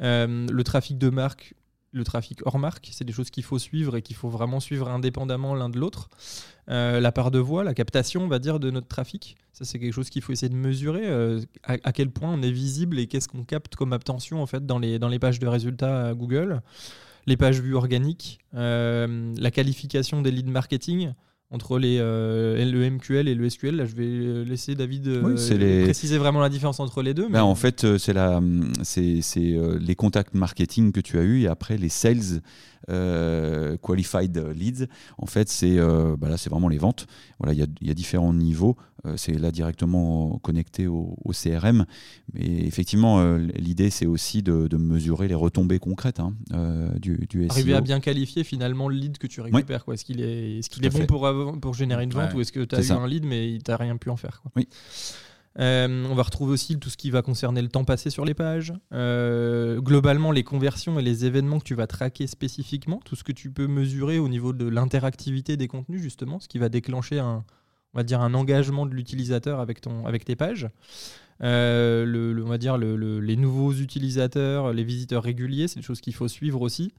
Euh, 0.00 0.46
le 0.50 0.64
trafic 0.64 0.98
de 0.98 1.10
marque. 1.10 1.54
Le 1.94 2.04
trafic 2.04 2.40
hors 2.46 2.58
marque, 2.58 2.88
c'est 2.90 3.04
des 3.04 3.12
choses 3.12 3.28
qu'il 3.28 3.44
faut 3.44 3.58
suivre 3.58 3.96
et 3.96 4.00
qu'il 4.00 4.16
faut 4.16 4.30
vraiment 4.30 4.60
suivre 4.60 4.88
indépendamment 4.88 5.54
l'un 5.54 5.68
de 5.68 5.78
l'autre. 5.78 6.08
Euh, 6.70 7.00
la 7.00 7.12
part 7.12 7.30
de 7.30 7.38
voix, 7.38 7.64
la 7.64 7.74
captation, 7.74 8.22
on 8.22 8.28
va 8.28 8.38
dire, 8.38 8.58
de 8.60 8.70
notre 8.70 8.88
trafic. 8.88 9.36
Ça, 9.52 9.66
c'est 9.66 9.78
quelque 9.78 9.92
chose 9.92 10.08
qu'il 10.08 10.22
faut 10.22 10.32
essayer 10.32 10.48
de 10.48 10.56
mesurer. 10.56 11.06
euh, 11.06 11.42
à, 11.64 11.74
à 11.84 11.92
quel 11.92 12.08
point 12.08 12.32
on 12.32 12.40
est 12.40 12.50
visible 12.50 12.98
et 12.98 13.08
qu'est-ce 13.08 13.28
qu'on 13.28 13.44
capte 13.44 13.76
comme 13.76 13.92
attention 13.92 14.42
en 14.42 14.46
fait 14.46 14.64
dans 14.64 14.78
les, 14.78 14.98
dans 14.98 15.08
les 15.08 15.18
pages 15.18 15.38
de 15.38 15.46
résultats 15.46 16.06
à 16.06 16.14
Google. 16.14 16.62
Les 17.26 17.36
pages 17.36 17.60
vues 17.60 17.74
organiques, 17.74 18.40
euh, 18.54 19.32
la 19.38 19.50
qualification 19.50 20.22
des 20.22 20.30
leads 20.30 20.50
marketing 20.50 21.12
entre 21.52 21.78
les, 21.78 21.98
euh, 22.00 22.64
le 22.64 22.90
MQL 22.90 23.28
et 23.28 23.34
le 23.34 23.48
SQL. 23.48 23.76
Là, 23.76 23.84
je 23.84 23.94
vais 23.94 24.44
laisser 24.44 24.74
David 24.74 25.06
euh, 25.06 25.22
Oui, 25.22 25.32
c'est 25.38 25.56
les- 25.58 25.84
préciser 25.84 26.18
vraiment 26.18 26.40
la 26.40 26.48
différence 26.48 26.80
entre 26.80 27.02
les 27.02 27.12
deux. 27.14 27.26
mais- 27.26 27.34
Ben, 27.34 27.42
en 27.44 27.54
fait, 27.54 27.84
euh, 27.84 27.98
c'est 27.98 28.14
la, 28.14 28.40
c'est, 28.82 29.20
euh, 29.38 29.78
les 29.78 29.94
contacts 29.94 30.34
marketing 30.34 30.92
que 30.92 31.00
tu 31.00 31.18
as 31.18 31.22
eu 31.22 31.42
et 31.42 31.46
après 31.48 31.76
les 31.76 31.90
sales 31.90 32.40
euh, 32.88 33.76
qualified 33.76 34.36
leads. 34.56 34.86
En 35.18 35.26
fait, 35.26 35.48
c'est, 35.48 35.78
euh, 35.78 36.16
bah 36.18 36.28
là, 36.28 36.36
c'est 36.36 36.50
vraiment 36.50 36.68
les 36.68 36.78
ventes. 36.78 37.06
Voilà, 37.38 37.52
il 37.52 37.58
y 37.58 37.62
a, 37.62 37.66
y 37.80 37.90
a 37.90 37.94
différents 37.94 38.32
niveaux. 38.34 38.76
Euh, 39.04 39.14
c'est 39.16 39.32
là 39.36 39.50
directement 39.50 40.38
connecté 40.42 40.86
au, 40.86 41.16
au 41.24 41.32
CRM. 41.32 41.86
Mais 42.34 42.46
effectivement, 42.66 43.20
euh, 43.20 43.38
l'idée, 43.56 43.90
c'est 43.90 44.06
aussi 44.06 44.42
de, 44.42 44.68
de 44.68 44.76
mesurer 44.76 45.26
les 45.26 45.34
retombées 45.34 45.80
concrètes 45.80 46.20
hein, 46.20 46.34
euh, 46.52 46.88
du, 47.00 47.26
du 47.28 47.42
SEO. 47.46 47.50
Arriver 47.52 47.74
à 47.74 47.80
bien 47.80 47.98
qualifier 47.98 48.44
finalement 48.44 48.88
le 48.88 48.94
lead 48.96 49.18
que 49.18 49.26
tu 49.26 49.40
récupères. 49.40 49.84
Quoi. 49.84 49.94
Est-ce 49.94 50.04
qu'il 50.04 50.20
est, 50.20 50.58
est, 50.58 50.60
-ce 50.60 50.68
qu'il 50.68 50.80
Tout 50.80 50.84
est 50.84 50.88
à 50.88 50.90
bon 50.90 50.98
fait. 50.98 51.06
pour, 51.06 51.26
avoir- 51.26 51.41
pour 51.60 51.74
générer 51.74 52.04
une 52.04 52.10
vente 52.12 52.30
Ouais. 52.30 52.36
ou 52.36 52.40
est-ce 52.40 52.52
que 52.52 52.60
tu 52.64 52.74
as 52.74 52.78
C'est 52.78 52.84
eu 52.84 52.88
ça. 52.88 52.96
un 52.96 53.06
lead 53.06 53.24
mais 53.24 53.58
tu 53.64 53.70
n'as 53.70 53.76
rien 53.76 53.96
pu 53.96 54.10
en 54.10 54.16
faire 54.16 54.40
quoi. 54.42 54.50
Oui. 54.56 54.68
Euh, 55.58 56.06
on 56.08 56.14
va 56.14 56.22
retrouver 56.22 56.52
aussi 56.54 56.78
tout 56.78 56.88
ce 56.88 56.96
qui 56.96 57.10
va 57.10 57.20
concerner 57.20 57.60
le 57.60 57.68
temps 57.68 57.84
passé 57.84 58.08
sur 58.08 58.24
les 58.24 58.32
pages. 58.32 58.72
Euh, 58.94 59.80
globalement, 59.82 60.32
les 60.32 60.44
conversions 60.44 60.98
et 60.98 61.02
les 61.02 61.26
événements 61.26 61.58
que 61.58 61.64
tu 61.64 61.74
vas 61.74 61.86
traquer 61.86 62.26
spécifiquement, 62.26 63.00
tout 63.04 63.16
ce 63.16 63.22
que 63.24 63.32
tu 63.32 63.50
peux 63.50 63.66
mesurer 63.66 64.18
au 64.18 64.28
niveau 64.30 64.54
de 64.54 64.66
l'interactivité 64.66 65.58
des 65.58 65.68
contenus, 65.68 66.00
justement, 66.00 66.40
ce 66.40 66.48
qui 66.48 66.56
va 66.58 66.70
déclencher 66.70 67.18
un, 67.18 67.44
on 67.92 67.98
va 67.98 68.02
dire 68.02 68.22
un 68.22 68.32
engagement 68.32 68.86
de 68.86 68.94
l'utilisateur 68.94 69.60
avec, 69.60 69.82
ton, 69.82 70.06
avec 70.06 70.24
tes 70.24 70.36
pages. 70.36 70.70
Euh, 71.42 72.06
le, 72.06 72.32
le- 72.32 72.44
on 72.44 72.48
va 72.48 72.56
dire 72.56 72.78
le- 72.78 73.20
les 73.20 73.36
nouveaux 73.36 73.72
utilisateurs, 73.72 74.72
les 74.72 74.84
visiteurs 74.84 75.22
réguliers, 75.24 75.66
c'est 75.68 75.80
des 75.80 75.84
choses 75.84 76.00
qu'il 76.00 76.14
faut 76.14 76.28
suivre 76.28 76.62
aussi. 76.62 76.94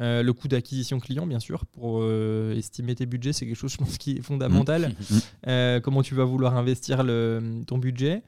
Euh, 0.00 0.22
le 0.22 0.32
coût 0.32 0.48
d'acquisition 0.48 0.98
client, 1.00 1.26
bien 1.26 1.38
sûr, 1.38 1.66
pour 1.66 1.98
euh, 2.00 2.54
estimer 2.56 2.94
tes 2.94 3.04
budgets, 3.04 3.34
c'est 3.34 3.44
quelque 3.46 3.58
chose, 3.58 3.72
je 3.72 3.76
pense, 3.76 3.98
qui 3.98 4.12
est 4.12 4.22
fondamental. 4.22 4.94
Mm. 5.10 5.16
Euh, 5.48 5.80
comment 5.80 6.02
tu 6.02 6.14
vas 6.14 6.24
vouloir 6.24 6.56
investir 6.56 7.02
le- 7.02 7.62
ton 7.66 7.76
budget. 7.78 8.22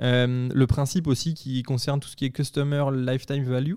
Le 0.00 0.64
principe 0.64 1.06
aussi 1.06 1.34
qui 1.34 1.62
concerne 1.62 2.00
tout 2.00 2.08
ce 2.08 2.16
qui 2.16 2.24
est 2.24 2.30
customer 2.30 2.86
lifetime 2.92 3.44
value. 3.44 3.74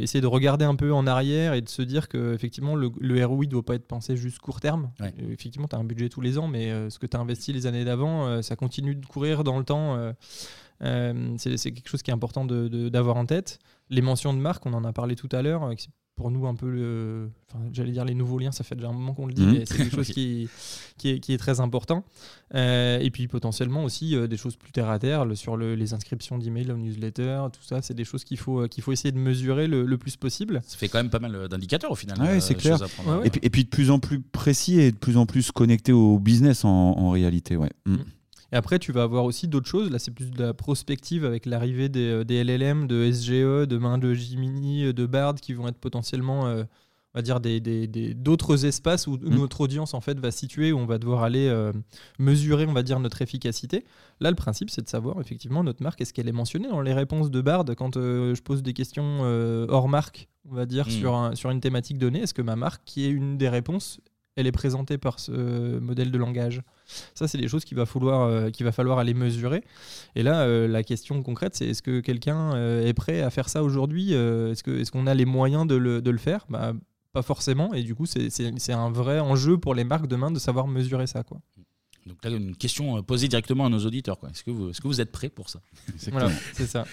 Essayer 0.00 0.20
de 0.22 0.26
regarder 0.26 0.64
un 0.64 0.76
peu 0.76 0.92
en 0.92 1.06
arrière 1.08 1.52
et 1.54 1.60
de 1.60 1.68
se 1.68 1.82
dire 1.82 2.08
que 2.08 2.32
effectivement 2.34 2.76
le, 2.76 2.88
le 3.00 3.24
ROI 3.26 3.44
ne 3.44 3.50
doit 3.50 3.64
pas 3.64 3.74
être 3.74 3.86
pensé 3.86 4.16
juste 4.16 4.38
court 4.38 4.60
terme. 4.60 4.90
Ouais. 5.00 5.12
Effectivement, 5.32 5.66
tu 5.68 5.74
as 5.76 5.78
un 5.80 5.84
budget 5.84 6.08
tous 6.08 6.20
les 6.22 6.38
ans, 6.38 6.46
mais 6.48 6.70
ce 6.88 6.98
que 7.00 7.06
tu 7.06 7.16
as 7.16 7.20
investi 7.20 7.52
les 7.52 7.66
années 7.66 7.84
d'avant, 7.84 8.40
ça 8.42 8.54
continue 8.56 8.94
de 8.94 9.04
courir 9.04 9.42
dans 9.44 9.58
le 9.58 9.64
temps. 9.64 9.98
c'est 10.80 11.72
quelque 11.72 11.88
chose 11.88 12.02
qui 12.02 12.10
est 12.10 12.14
important 12.14 12.44
de- 12.44 12.68
de- 12.68 12.88
d'avoir 12.88 13.16
en 13.16 13.26
tête. 13.26 13.58
Les 13.90 14.02
mentions 14.02 14.32
de 14.34 14.38
marque, 14.38 14.64
on 14.66 14.72
en 14.72 14.84
a 14.84 14.92
parlé 14.92 15.14
tout 15.16 15.28
à 15.32 15.42
l'heure, 15.42 15.68
pour 16.16 16.30
nous 16.30 16.46
un 16.46 16.54
peu 16.54 16.70
le. 16.70 17.28
enfin, 17.50 17.64
J'allais 17.72 17.90
dire 17.90 18.04
les 18.04 18.14
nouveaux 18.14 18.38
liens, 18.38 18.52
ça 18.52 18.62
fait 18.62 18.76
déjà 18.76 18.88
un 18.88 18.92
moment 18.92 19.14
qu'on 19.14 19.26
le 19.26 19.32
dit, 19.34 19.42
Mhm. 19.42 19.52
mais 19.52 19.66
c'est 19.66 19.76
quelque 19.78 19.96
chose 19.96 20.08
qui, 20.08 20.48
qui, 20.96 21.08
est, 21.10 21.18
qui 21.18 21.32
est 21.32 21.38
très 21.38 21.58
important. 21.58 22.04
Euh, 22.54 22.98
et 23.00 23.10
puis 23.10 23.26
potentiellement 23.26 23.82
aussi 23.82 24.14
euh, 24.14 24.28
des 24.28 24.36
choses 24.36 24.54
plus 24.54 24.70
terre 24.70 24.88
à 24.90 24.98
terre 25.00 25.24
le- 25.24 25.34
sur 25.34 25.56
le- 25.56 25.74
les 25.74 25.92
inscriptions 25.92 26.38
d'emails 26.38 26.70
aux 26.70 26.76
newsletters, 26.76 27.42
tout 27.52 27.62
ça, 27.64 27.82
c'est 27.82 27.94
des 27.94 28.04
choses 28.04 28.22
qu'il 28.22 28.38
faut, 28.38 28.60
euh, 28.60 28.68
qu'il 28.68 28.84
faut 28.84 28.92
essayer 28.92 29.10
de 29.10 29.18
mesurer 29.18 29.66
le, 29.66 29.84
le 29.84 29.98
plus 29.98 30.16
possible. 30.16 30.62
Ça 30.64 30.76
fait 30.78 30.88
quand 30.88 30.98
même 30.98 31.10
pas 31.10 31.18
mal 31.18 31.48
d'indicateurs 31.48 31.90
au 31.90 31.96
final. 31.96 32.20
Ouais, 32.20 32.28
euh, 32.36 32.40
c'est 32.40 32.54
clair. 32.54 32.78
Ouais, 33.06 33.12
ouais. 33.16 33.26
Et, 33.26 33.30
puis, 33.30 33.40
et 33.42 33.50
puis 33.50 33.64
de 33.64 33.68
plus 33.70 33.90
en 33.90 33.98
plus 33.98 34.20
précis 34.20 34.78
et 34.80 34.92
de 34.92 34.96
plus 34.96 35.16
en 35.16 35.26
plus 35.26 35.50
connecté 35.50 35.92
au 35.92 36.20
business 36.20 36.64
en, 36.64 36.70
en 36.70 37.10
réalité. 37.10 37.56
Ouais. 37.56 37.70
Mm. 37.86 37.96
Et 38.54 38.56
après, 38.56 38.78
tu 38.78 38.92
vas 38.92 39.02
avoir 39.02 39.24
aussi 39.24 39.48
d'autres 39.48 39.66
choses. 39.68 39.90
Là, 39.90 39.98
c'est 39.98 40.12
plus 40.12 40.30
de 40.30 40.40
la 40.40 40.54
prospective 40.54 41.24
avec 41.24 41.44
l'arrivée 41.44 41.88
des, 41.88 42.06
euh, 42.08 42.24
des 42.24 42.36
LLM, 42.44 42.86
de 42.86 43.10
SGE, 43.10 43.66
de 43.66 43.76
main 43.78 43.98
de 43.98 44.14
Jiminy, 44.14 44.84
euh, 44.86 44.92
de 44.92 45.06
Bard, 45.06 45.34
qui 45.34 45.54
vont 45.54 45.66
être 45.66 45.78
potentiellement, 45.78 46.46
euh, 46.46 46.62
on 47.14 47.18
va 47.18 47.22
dire, 47.22 47.40
des, 47.40 47.58
des- 47.58 47.88
des- 47.88 48.14
d'autres 48.14 48.64
espaces 48.64 49.08
où 49.08 49.16
Mm. 49.16 49.34
notre 49.34 49.60
audience 49.60 49.92
en 49.92 50.00
fait 50.00 50.20
va 50.20 50.30
se 50.30 50.38
situer, 50.38 50.70
où 50.70 50.78
on 50.78 50.86
va 50.86 50.98
devoir 50.98 51.24
aller 51.24 51.48
euh, 51.48 51.72
mesurer, 52.20 52.64
on 52.66 52.72
va 52.72 52.84
dire, 52.84 53.00
notre 53.00 53.22
efficacité. 53.22 53.84
Là, 54.20 54.30
le 54.30 54.36
principe, 54.36 54.70
c'est 54.70 54.82
de 54.82 54.88
savoir 54.88 55.20
effectivement 55.20 55.64
notre 55.64 55.82
marque, 55.82 56.00
est-ce 56.00 56.12
qu'elle 56.14 56.28
est 56.28 56.32
mentionnée 56.32 56.68
dans 56.68 56.80
les 56.80 56.92
réponses 56.94 57.32
de 57.32 57.40
Bard? 57.40 57.64
Quand 57.76 57.96
euh, 57.96 58.36
je 58.36 58.42
pose 58.42 58.62
des 58.62 58.72
questions 58.72 59.22
hors 59.68 59.88
marque, 59.88 60.28
on 60.48 60.54
va 60.54 60.64
dire, 60.64 60.86
Mm. 60.86 60.90
sur, 60.90 61.14
un- 61.16 61.34
sur 61.34 61.50
une 61.50 61.60
thématique 61.60 61.98
donnée. 61.98 62.20
Est-ce 62.20 62.34
que 62.34 62.42
ma 62.42 62.54
marque, 62.54 62.82
qui 62.84 63.04
est 63.04 63.10
une 63.10 63.36
des 63.36 63.48
réponses, 63.48 63.98
elle 64.36 64.46
est 64.46 64.52
présentée 64.52 64.96
par 64.96 65.18
ce 65.18 65.80
modèle 65.80 66.12
de 66.12 66.18
langage? 66.18 66.62
Ça, 67.14 67.26
c'est 67.28 67.38
des 67.38 67.48
choses 67.48 67.64
qu'il 67.64 67.76
va, 67.76 67.86
falloir, 67.86 68.22
euh, 68.22 68.50
qu'il 68.50 68.64
va 68.64 68.72
falloir 68.72 68.98
aller 68.98 69.14
mesurer. 69.14 69.62
Et 70.14 70.22
là, 70.22 70.42
euh, 70.42 70.68
la 70.68 70.82
question 70.82 71.22
concrète, 71.22 71.54
c'est 71.56 71.66
est-ce 71.68 71.82
que 71.82 72.00
quelqu'un 72.00 72.54
euh, 72.54 72.86
est 72.86 72.94
prêt 72.94 73.20
à 73.22 73.30
faire 73.30 73.48
ça 73.48 73.62
aujourd'hui 73.62 74.14
Euh, 74.14 74.52
Est-ce 74.52 74.90
qu'on 74.90 75.06
a 75.06 75.14
les 75.14 75.24
moyens 75.24 75.66
de 75.66 75.74
le, 75.76 76.02
de 76.02 76.10
le 76.10 76.18
faire? 76.18 76.44
Bah, 76.48 76.72
Pas 77.12 77.22
forcément. 77.22 77.72
Et 77.74 77.82
du 77.82 77.94
coup, 77.94 78.06
c'est- 78.06 78.72
un 78.72 78.90
vrai 78.90 79.20
enjeu 79.20 79.56
pour 79.58 79.74
les 79.74 79.84
marques 79.84 80.06
demain 80.08 80.30
de 80.30 80.38
savoir 80.38 80.66
mesurer 80.66 81.06
ça. 81.06 81.22
Quoi. 81.22 81.38
Donc 82.06 82.22
là, 82.22 82.30
une 82.30 82.54
question 82.54 83.02
posée 83.02 83.28
directement 83.28 83.64
à 83.64 83.70
nos 83.70 83.78
auditeurs. 83.86 84.18
quoi. 84.18 84.28
Est-ce 84.28 84.44
que, 84.44 84.50
vous, 84.50 84.68
est-ce 84.68 84.80
que 84.82 84.88
vous 84.88 85.00
êtes 85.00 85.10
prêts 85.10 85.30
pour 85.30 85.48
ça? 85.48 85.60
Voilà, 86.10 86.30
c'est 86.52 86.66
ça. 86.66 86.84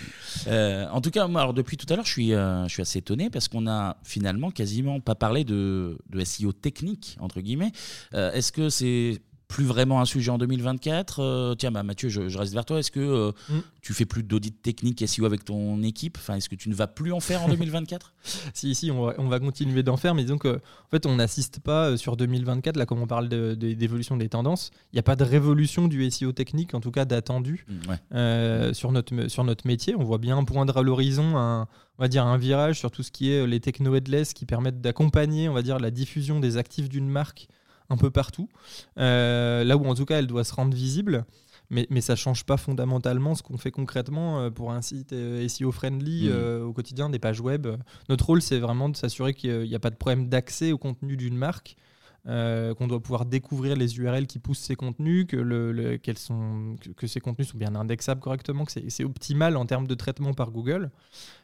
Euh, 0.47 0.87
en 0.89 1.01
tout 1.01 1.11
cas, 1.11 1.27
moi, 1.27 1.41
alors, 1.41 1.53
depuis 1.53 1.75
tout 1.75 1.85
à 1.91 1.97
l'heure, 1.97 2.05
je 2.05 2.11
suis, 2.11 2.33
euh, 2.33 2.65
je 2.69 2.73
suis 2.73 2.81
assez 2.81 2.99
étonné 2.99 3.29
parce 3.29 3.49
qu'on 3.49 3.67
a 3.67 3.97
finalement 4.03 4.51
quasiment 4.51 5.01
pas 5.01 5.15
parlé 5.15 5.43
de, 5.43 5.97
de 6.09 6.23
SEO 6.23 6.53
technique, 6.53 7.17
entre 7.19 7.41
guillemets. 7.41 7.73
Euh, 8.13 8.31
Est-ce 8.31 8.53
que 8.53 8.69
c'est 8.69 9.21
plus 9.51 9.65
vraiment 9.65 9.99
un 10.01 10.05
sujet 10.05 10.31
en 10.31 10.37
2024 10.37 11.19
Euh, 11.19 11.55
Tiens, 11.55 11.71
bah, 11.71 11.83
Mathieu, 11.83 12.07
je, 12.09 12.29
je 12.29 12.37
reste 12.37 12.53
vers 12.53 12.63
toi. 12.65 12.79
Est-ce 12.79 12.89
que 12.91 12.99
euh, 12.99 13.31
Mm. 13.49 13.59
tu 13.81 13.93
fais 13.93 14.05
plus 14.05 14.23
d'audit 14.23 14.61
technique 14.61 15.05
SEO 15.07 15.25
avec 15.25 15.43
ton 15.43 15.83
équipe? 15.83 16.17
Enfin, 16.17 16.35
Est-ce 16.35 16.47
que 16.49 16.55
tu 16.55 16.69
ne 16.69 16.73
vas 16.75 16.87
plus 16.87 17.11
en 17.11 17.19
faire 17.19 17.43
en 17.43 17.49
2024 17.49 18.13
si, 18.53 18.73
si, 18.75 18.91
on 18.91 19.05
va, 19.07 19.13
on 19.17 19.27
va 19.27 19.39
continuer 19.39 19.83
d'en 19.83 19.97
faire, 19.97 20.15
mais 20.15 20.23
disons 20.23 20.37
que, 20.37 20.55
en 20.57 20.89
fait, 20.89 21.05
on 21.05 21.15
n'assiste 21.15 21.59
pas 21.59 21.89
euh, 21.89 21.97
sur 21.97 22.15
2024, 22.17 22.77
là, 22.77 22.85
comme 22.85 23.01
on 23.01 23.07
parle 23.07 23.27
de- 23.29 23.53
de- 23.55 23.73
d'évolution 23.73 24.15
des 24.17 24.29
tendances, 24.29 24.71
il 24.93 24.95
n'y 24.95 24.99
a 24.99 25.03
pas 25.03 25.15
de 25.17 25.23
révolution 25.23 25.87
du 25.87 26.09
SEO 26.09 26.31
technique, 26.31 26.73
en 26.73 26.79
tout 26.79 26.91
cas 26.91 27.05
d'attendu. 27.05 27.65
Mm, 27.67 27.89
ouais. 27.89 27.95
euh, 28.13 28.73
sur, 28.73 28.91
notre, 28.91 29.27
sur 29.27 29.43
notre 29.43 29.67
métier. 29.67 29.95
On 29.95 30.03
voit 30.03 30.17
bien 30.17 30.41
poindre 30.45 30.77
à 30.77 30.81
l'horizon 30.81 31.37
un, 31.37 31.67
on 31.97 32.01
va 32.03 32.07
dire 32.07 32.25
un 32.25 32.37
virage 32.37 32.79
sur 32.79 32.89
tout 32.89 33.03
ce 33.03 33.11
qui 33.11 33.31
est 33.31 33.45
les 33.45 33.59
techno-headless 33.59 34.33
qui 34.33 34.45
permettent 34.45 34.81
d'accompagner 34.81 35.49
on 35.49 35.53
va 35.53 35.61
dire, 35.61 35.77
la 35.79 35.91
diffusion 35.91 36.39
des 36.39 36.57
actifs 36.57 36.87
d'une 36.89 37.09
marque 37.09 37.47
un 37.91 37.97
peu 37.97 38.09
partout. 38.09 38.49
Euh, 38.97 39.63
là 39.63 39.77
où 39.77 39.85
en 39.85 39.95
tout 39.95 40.05
cas 40.05 40.19
elle 40.19 40.27
doit 40.27 40.43
se 40.43 40.53
rendre 40.53 40.75
visible. 40.75 41.25
Mais, 41.73 41.87
mais 41.89 42.01
ça 42.01 42.13
ne 42.13 42.17
change 42.17 42.43
pas 42.43 42.57
fondamentalement 42.57 43.33
ce 43.33 43.43
qu'on 43.43 43.57
fait 43.57 43.71
concrètement 43.71 44.41
euh, 44.41 44.49
pour 44.49 44.73
un 44.73 44.81
site 44.81 45.13
euh, 45.13 45.47
SEO 45.47 45.71
friendly 45.71 46.27
euh, 46.27 46.65
au 46.65 46.73
quotidien, 46.73 47.09
des 47.09 47.17
pages 47.17 47.39
web. 47.39 47.65
Notre 48.09 48.25
rôle, 48.25 48.41
c'est 48.41 48.59
vraiment 48.59 48.89
de 48.89 48.97
s'assurer 48.97 49.33
qu'il 49.33 49.61
n'y 49.61 49.75
a 49.75 49.79
pas 49.79 49.89
de 49.89 49.95
problème 49.95 50.27
d'accès 50.27 50.73
au 50.73 50.77
contenu 50.77 51.15
d'une 51.15 51.37
marque, 51.37 51.77
euh, 52.27 52.75
qu'on 52.75 52.87
doit 52.87 52.99
pouvoir 52.99 53.25
découvrir 53.25 53.77
les 53.77 53.97
URL 53.97 54.27
qui 54.27 54.37
poussent 54.37 54.59
ces 54.59 54.75
contenus, 54.75 55.25
que, 55.27 55.37
le, 55.37 55.97
sont, 56.17 56.75
que, 56.81 56.89
que 56.89 57.07
ces 57.07 57.21
contenus 57.21 57.47
sont 57.47 57.57
bien 57.57 57.73
indexables 57.73 58.19
correctement, 58.19 58.65
que 58.65 58.71
c'est 58.89 59.03
optimal 59.05 59.55
en 59.55 59.65
termes 59.65 59.87
de 59.87 59.95
traitement 59.95 60.33
par 60.33 60.51
Google. 60.51 60.91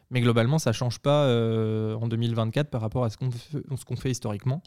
Mais 0.09 0.21
globalement, 0.21 0.57
ça 0.57 0.69
ne 0.69 0.73
change 0.73 0.99
pas 0.99 1.25
euh, 1.25 1.95
en 1.95 2.07
2024 2.07 2.69
par 2.69 2.79
rapport 2.79 3.03
à 3.03 3.09
ce 3.09 3.17
qu'on 3.17 3.29
fait, 3.29 3.61
qu'on 3.85 3.95
fait 3.97 4.11
historiquement. 4.11 4.61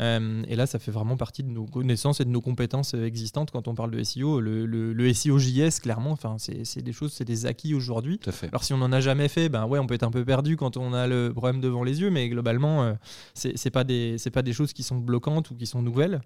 Euh, 0.00 0.42
et 0.48 0.56
là, 0.56 0.66
ça 0.66 0.80
fait 0.80 0.90
vraiment 0.90 1.16
partie 1.16 1.44
de 1.44 1.50
nos 1.50 1.66
connaissances 1.66 2.20
et 2.20 2.24
de 2.24 2.30
nos 2.30 2.40
compétences 2.40 2.94
existantes 2.94 3.52
quand 3.52 3.68
on 3.68 3.74
parle 3.74 3.92
de 3.92 4.02
SEO. 4.02 4.40
Le, 4.40 4.66
le, 4.66 4.92
le 4.92 5.12
SEO 5.12 5.38
JS, 5.38 5.80
clairement, 5.80 6.16
c'est, 6.38 6.82
des 6.82 6.92
choses, 6.92 7.12
c'est 7.12 7.24
des 7.24 7.46
acquis 7.46 7.74
aujourd'hui. 7.74 8.18
Alors 8.48 8.64
si 8.64 8.72
on 8.72 8.78
n'en 8.78 8.90
a 8.90 9.00
jamais 9.00 9.28
fait, 9.28 9.48
ben 9.48 9.66
ouais, 9.66 9.78
on 9.78 9.86
peut 9.86 9.94
être 9.94 10.02
un 10.02 10.10
peu 10.10 10.24
perdu 10.24 10.56
quand 10.56 10.76
on 10.76 10.92
a 10.94 11.06
le 11.06 11.32
problème 11.32 11.60
devant 11.60 11.84
les 11.84 12.00
yeux, 12.00 12.10
mais 12.10 12.28
globalement, 12.28 12.82
euh, 12.82 12.94
c'est 13.34 13.70
pas 13.70 13.84
des 13.84 14.16
pas 14.32 14.42
des 14.42 14.52
choses 14.52 14.72
qui 14.72 14.82
sont 14.82 14.96
bloquantes 14.96 15.50
ou 15.50 15.54
qui 15.54 15.66
sont 15.66 15.82
nouvelles. 15.82 16.22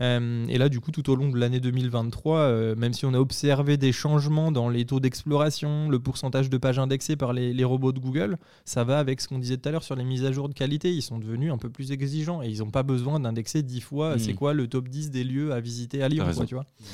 Euh, 0.00 0.46
et 0.48 0.58
là, 0.58 0.68
du 0.68 0.80
coup, 0.80 0.90
tout 0.90 1.08
au 1.10 1.14
long 1.14 1.30
de 1.30 1.38
l'année 1.38 1.60
2023, 1.60 2.38
euh, 2.38 2.76
même 2.76 2.92
si 2.92 3.06
on 3.06 3.14
a 3.14 3.18
observé 3.18 3.76
des 3.76 3.92
changements 3.92 4.50
dans 4.50 4.68
les 4.68 4.84
taux 4.84 5.00
d'exploration, 5.00 5.88
le 5.88 5.98
pourcentage 5.98 6.50
de 6.50 6.58
pages 6.58 6.78
indexées 6.78 7.16
par 7.16 7.32
les, 7.32 7.64
robots 7.64 7.92
de 7.92 8.00
Google, 8.00 8.36
ça 8.64 8.84
va 8.84 8.98
avec 8.98 9.20
ce 9.20 9.28
qu'on 9.28 9.38
disait 9.38 9.56
tout 9.56 9.68
à 9.68 9.72
l'heure 9.72 9.84
sur 9.84 9.96
les 9.96 10.04
mises 10.04 10.24
à 10.24 10.32
jour 10.32 10.48
de 10.48 10.54
qualité. 10.54 10.92
Ils 10.92 11.02
sont 11.02 11.18
devenus 11.18 11.52
un 11.52 11.58
peu 11.58 11.70
plus 11.70 11.92
exigeants 11.92 12.42
et 12.42 12.48
ils 12.48 12.58
n'ont 12.58 12.70
pas 12.70 12.82
besoin 12.82 13.20
d'indexer 13.20 13.62
dix 13.62 13.80
fois 13.80 14.16
mmh. 14.16 14.18
c'est 14.18 14.34
quoi 14.34 14.52
le 14.52 14.66
top 14.66 14.88
10 14.88 15.10
des 15.10 15.24
lieux 15.24 15.52
à 15.52 15.60
visiter 15.60 16.02
à 16.02 16.08
Lyon. 16.08 16.26
tu 16.46 16.54
vois 16.54 16.64
mmh. 16.64 16.84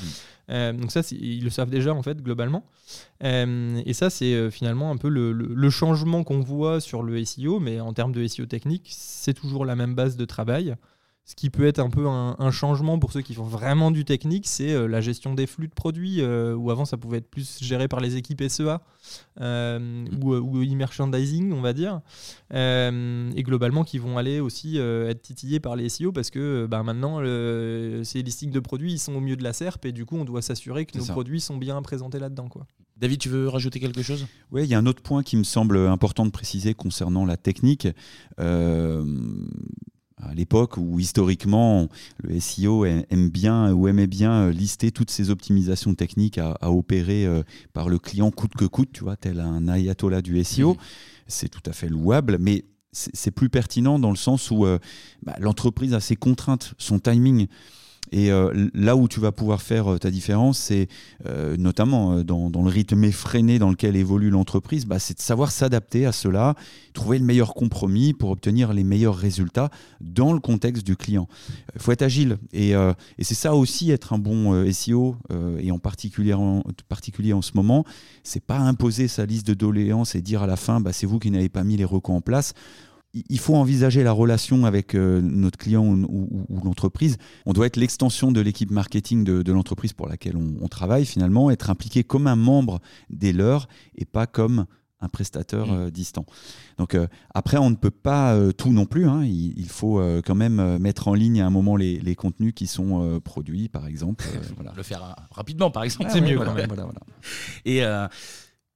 euh, 0.51 0.73
donc 0.75 0.93
ça, 0.93 1.01
ils 1.11 1.43
le 1.43 1.51
savent 1.51 1.71
déjà 1.71 1.93
en 1.93 2.03
fait 2.03 2.23
globalement. 2.23 2.65
et 3.23 3.93
ça, 3.93 4.11
c'est 4.11 4.51
finalement 4.51 4.91
un 4.91 4.97
peu 4.97 5.09
le, 5.09 5.33
le 5.33 5.71
changement 5.71 6.23
qu'on 6.23 6.41
voit 6.41 6.81
sur 6.81 7.03
le 7.03 7.25
SEO, 7.25 7.59
mais 7.59 7.81
en 7.81 7.93
termes 7.93 8.13
de 8.13 8.27
SEO 8.27 8.47
technique, 8.47 8.89
c'est 8.91 9.35
toujours 9.35 9.65
la 9.65 9.75
même 9.75 9.95
base 9.95 10.17
de 10.17 10.25
travail. 10.25 10.77
Ce 11.31 11.37
qui 11.37 11.49
peut 11.49 11.67
être 11.67 11.79
un 11.79 11.91
peu 11.91 12.09
un, 12.09 12.51
changement 12.51 12.99
pour 12.99 13.13
ceux 13.13 13.21
qui 13.21 13.35
font 13.35 13.45
vraiment 13.45 13.93
du 13.93 14.05
technique, 14.05 14.49
c'est 14.49 14.73
euh, 14.73 14.89
la 14.89 15.01
gestion 15.01 15.33
des 15.33 15.47
flux 15.47 15.69
de 15.69 15.73
produits, 15.73 16.21
euh, 16.23 16.57
où 16.57 16.73
avant 16.73 16.85
ça 16.85 16.97
pouvait 16.97 17.19
être 17.19 17.31
plus 17.31 17.63
géré 17.63 17.87
par 17.87 18.01
les 18.01 18.17
équipes 18.17 18.43
SEA 18.49 18.81
euh, 19.41 20.07
ou, 20.21 20.35
ou 20.35 20.63
e-merchandising, 20.63 21.53
on 21.53 21.61
va 21.61 21.73
dire, 21.73 22.01
et 22.53 23.43
globalement 23.45 23.85
qui 23.85 23.99
vont 23.99 24.19
aller 24.19 24.41
aussi 24.41 24.79
être 24.79 25.23
titillés 25.23 25.61
par 25.61 25.77
les 25.77 25.89
SEO 25.89 26.11
parce 26.11 26.31
que 26.31 26.67
bah, 26.67 26.83
maintenant 26.83 27.19
ces 28.05 28.23
listings 28.23 28.51
de 28.51 28.61
produits 28.61 28.95
ils 28.95 28.99
sont 28.99 29.15
au 29.15 29.21
milieu 29.21 29.37
de 29.37 29.45
la 29.45 29.53
SERP 29.53 29.87
et 29.87 29.93
du 29.93 30.07
coup 30.07 30.17
on 30.17 30.25
doit 30.25 30.43
s'assurer 30.43 30.85
que 30.85 30.99
nos 30.99 31.05
produits 31.05 31.41
sont 31.41 31.59
bien 31.59 31.81
présentés 31.83 32.19
là-dedans. 32.19 32.49
Quoi. 32.49 32.67
David, 32.97 33.21
tu 33.21 33.29
veux 33.29 33.49
rajouter 33.49 33.79
quelque 33.79 34.03
chose? 34.03 34.27
Oui, 34.51 34.65
il 34.65 34.69
y 34.69 34.75
a 34.75 34.79
un 34.79 34.87
autre 34.87 35.03
point 35.03 35.23
qui 35.23 35.37
me 35.37 35.45
semble 35.45 35.79
important 35.79 36.27
de 36.27 36.31
préciser 36.31 36.75
concernant 36.75 37.25
la 37.25 37.37
technique 37.37 37.87
à 40.23 40.35
l'époque 40.35 40.77
où 40.77 40.99
historiquement 40.99 41.89
le 42.19 42.39
SEO 42.41 42.85
aime 42.85 43.31
bien 43.31 43.73
ou 43.73 43.89
aimait 43.89 44.07
bien 44.07 44.33
euh, 44.33 44.53
lister 44.53 44.91
toutes 44.91 45.11
ces 45.11 45.31
optimisations 45.31 45.95
techniques 45.95 46.39
à, 46.39 46.57
opérer 46.71 47.27
euh, 47.27 47.43
par 47.73 47.89
le 47.89 47.99
client 47.99 48.31
coûte 48.31 48.55
que 48.55 48.65
coûte, 48.65 48.91
tu 48.93 49.05
vois, 49.05 49.17
tel 49.17 49.41
un 49.41 49.69
ayatollah 49.69 50.23
du 50.23 50.43
SEO. 50.45 50.77
C'est 51.27 51.49
tout 51.49 51.63
à 51.67 51.73
fait 51.73 51.89
louable, 51.89 52.39
mais 52.41 52.65
c'est 52.93 53.31
plus 53.31 53.49
pertinent 53.49 53.99
dans 53.99 54.11
le 54.11 54.17
sens 54.17 54.51
où 54.51 54.67
euh, 54.67 54.79
bah, 55.23 55.37
l'entreprise 55.39 55.95
a 55.95 56.01
ses 56.01 56.17
contraintes, 56.17 56.75
son 56.77 56.99
timing. 56.99 57.47
Et 58.13 58.31
euh, 58.31 58.69
là 58.75 58.97
où 58.97 59.09
tu 59.09 59.21
vas 59.21 59.33
pouvoir 59.33 59.63
faire 59.63 59.93
euh, 59.93 59.99
ta 59.99 60.11
différence, 60.11 60.59
c'est 60.59 60.89
euh, 61.27 61.57
notamment 61.57 62.23
dans, 62.23 62.51
le 62.51 62.69
rythme 62.69 63.05
effréné 63.05 63.59
dans 63.59 63.71
lequel 63.71 63.97
évolue 63.97 64.31
l'entreprise, 64.31 64.85
bah, 64.85 64.99
c'est 64.99 65.17
de 65.17 65.23
savoir 65.23 65.51
s'adapter 65.51 66.07
à 66.07 66.13
cela, 66.13 66.55
trouver 66.93 67.19
le 67.19 67.25
meilleur 67.25 67.55
compromis 67.55 68.13
pour 68.13 68.31
obtenir 68.31 68.73
les 68.73 68.85
meilleurs 68.85 69.17
résultats 69.17 69.71
dans 70.01 70.33
le 70.33 70.41
contexte 70.41 70.85
du 70.85 70.97
client. 70.97 71.29
Il 71.75 71.81
faut 71.81 71.93
être 71.93 72.03
agile. 72.03 72.39
Et, 72.53 72.75
c'est 73.21 73.35
ça 73.35 73.55
aussi 73.55 73.91
être 73.91 74.13
un 74.13 74.19
bon 74.19 74.71
SEO, 74.73 75.17
et 75.59 75.71
en 75.71 75.79
particulier 75.79 76.33
en, 76.33 76.63
particulier 76.89 77.33
en 77.33 77.43
ce 77.43 77.53
moment, 77.55 77.85
c'est 78.25 78.43
pas 78.45 78.59
imposer 78.59 79.09
sa 79.09 79.27
liste 79.27 79.47
de 79.47 79.55
doléances 79.55 80.15
et 80.15 80.23
dire 80.23 80.43
à 80.43 80.47
la 80.47 80.57
fin, 80.57 80.81
bah, 80.81 80.93
c'est 80.93 81.07
vous 81.07 81.19
qui 81.19 81.31
n'avez 81.31 81.49
pas 81.49 81.65
mis 81.65 81.77
les 81.77 81.85
recours 81.85 82.15
en 82.15 82.21
place 82.21 82.55
il 83.13 83.39
faut 83.39 83.57
envisager 83.57 84.05
la 84.05 84.13
relation 84.13 84.65
avec 84.65 84.95
euh, 84.95 85.21
notre 85.21 85.59
client 85.59 85.85
ou, 85.85 86.47
l'entreprise. 86.65 87.19
On 87.47 87.53
doit 87.53 87.67
être 87.67 87.77
l'extension 87.77 88.31
de 88.31 88.41
l'équipe 88.41 88.71
marketing 88.71 89.25
de, 89.25 89.53
l'entreprise 89.53 89.93
pour 89.93 90.09
laquelle 90.09 90.37
on, 90.37 90.69
travaille 90.69 91.05
finalement, 91.05 91.51
être 91.51 91.71
impliqué 91.71 92.05
comme 92.05 92.27
un 92.27 92.37
membre 92.37 92.81
des 93.09 93.33
leurs 93.33 93.69
et 93.97 94.05
pas 94.05 94.27
comme 94.27 94.67
un 95.01 95.09
prestataire 95.09 95.67
mm. 95.67 95.71
euh, 95.71 95.91
distant. 95.91 96.25
Donc 96.79 96.95
euh, 96.95 97.09
après, 97.35 97.57
on 97.57 97.71
ne 97.71 97.75
peut 97.75 97.91
pas 97.91 98.39
tout 98.53 98.71
non 98.71 98.87
plus. 98.87 99.09
Hein. 99.09 99.25
Il, 99.25 99.69
faut 99.69 100.01
quand 100.25 100.35
même 100.35 100.79
mettre 100.79 101.09
en 101.09 101.15
ligne 101.15 101.41
à 101.41 101.47
un 101.47 101.51
moment 101.51 101.77
les, 101.77 102.15
contenus 102.15 102.53
qui 102.55 102.67
sont 102.67 103.21
produits, 103.25 103.69
par 103.69 103.87
exemple. 103.87 104.25
Le 104.77 104.83
faire 104.83 105.17
rapidement, 105.33 105.71
par 105.71 105.83
exemple. 105.83 106.11
C'est 106.13 106.21
mieux 106.21 106.39
quand 106.39 106.55
même. 106.55 106.71
Et 107.65 107.83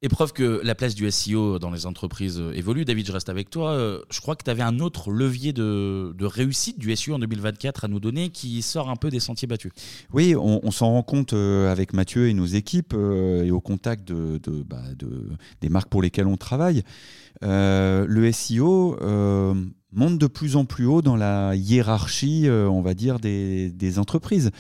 et 0.05 0.09
preuve 0.11 0.35
que 0.35 0.61
la 0.63 0.75
place 0.75 0.95
du 0.95 1.11
SEO 1.11 1.59
dans 1.59 1.71
les 1.71 1.87
entreprises 1.87 2.39
euh, 2.39 2.53
évolue. 2.53 2.85
David, 2.85 3.07
je 3.07 3.13
reste 3.13 3.31
avec 3.31 3.49
toi. 3.49 3.71
Euh, 3.71 4.03
je 4.11 4.21
crois 4.21 4.37
que 4.37 4.45
tu 4.45 4.51
avais 4.51 4.63
un 4.63 4.79
autre 4.79 5.11
levier 5.11 5.55
de, 5.55 6.15
réussite 6.21 6.79
du 6.79 6.95
SEO 6.95 7.15
en 7.15 7.19
2024 7.19 7.87
à 7.87 7.89
nous 7.89 8.01
donner 8.01 8.29
qui 8.29 8.61
sort 8.61 8.91
un 8.91 8.97
peu 8.97 9.09
des 9.09 9.19
sentiers 9.19 9.49
battus. 9.49 9.73
Oui, 10.13 10.35
on, 10.37 10.71
s'en 10.71 10.91
rend 10.91 11.03
compte 11.03 11.33
euh, 11.33 11.73
avec 11.73 11.95
Mathieu 11.95 12.29
et 12.29 12.35
nos 12.35 12.45
équipes 12.45 12.93
et 12.93 13.51
au 13.51 13.61
contact 13.61 14.13
bah, 14.13 14.83
de, 14.99 15.31
des 15.63 15.71
marques 15.71 15.89
pour 15.89 16.03
lesquelles 16.03 16.27
on 16.27 16.37
travaille. 16.37 16.83
le 17.41 18.31
SEO 18.33 18.99
monte 19.93 20.19
de 20.19 20.27
plus 20.27 20.57
en 20.57 20.67
plus 20.67 20.87
haut 20.87 21.01
dans 21.01 21.17
la 21.17 21.55
hiérarchie, 21.55 22.47
on 22.51 22.83
va 22.83 22.93
dire, 22.93 23.21
des, 23.21 23.71
des 23.71 23.99
entreprises. 23.99 24.51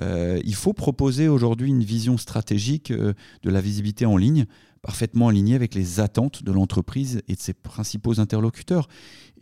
il 0.00 0.54
faut 0.54 0.74
proposer 0.74 1.28
aujourd'hui 1.28 1.70
une 1.70 1.84
vision 1.84 2.18
stratégique 2.18 2.92
de 2.92 3.50
la 3.50 3.60
visibilité 3.60 4.04
en 4.04 4.18
ligne 4.18 4.46
parfaitement 4.82 5.28
aligné 5.28 5.54
avec 5.54 5.74
les 5.74 6.00
attentes 6.00 6.42
de 6.42 6.52
l'entreprise 6.52 7.20
et 7.28 7.34
de 7.34 7.40
ses 7.40 7.52
principaux 7.52 8.18
interlocuteurs. 8.18 8.88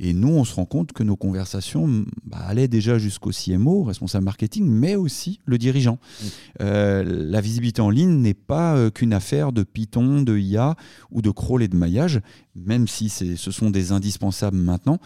Et 0.01 0.13
nous, 0.13 0.29
on 0.29 0.45
se 0.45 0.55
rend 0.55 0.65
compte 0.65 0.93
que 0.93 1.03
nos 1.03 1.17
conversations 1.17 2.05
bah, 2.25 2.39
allaient 2.47 2.69
déjà 2.69 2.99
jusqu'au 2.99 3.31
CMO, 3.31 3.83
responsable 3.83 4.25
marketing, 4.25 4.65
mais 4.65 4.95
aussi 4.95 5.41
le 5.45 5.59
dirigeant. 5.59 5.99
Mmh. 5.99 6.27
Euh, 6.61 7.03
la 7.05 7.41
visibilité 7.41 7.81
en 7.81 7.91
ligne 7.91 8.21
n'est 8.21 8.35
pas 8.35 8.77
euh, 8.77 8.91
qu'une 8.91 9.13
affaire 9.13 9.53
de 9.53 9.65
Python, 9.65 10.23
de 10.23 10.39
IA 10.39 10.77
ou 11.11 11.21
de 11.21 11.31
crawl 11.31 11.63
et 11.65 11.69
de 11.69 11.77
maillage, 11.77 12.21
même 12.55 12.87
si 12.87 13.09
ce 13.09 13.51
sont 13.51 13.71
des 13.71 13.91
indispensables 13.91 14.57
maintenant. 14.57 14.99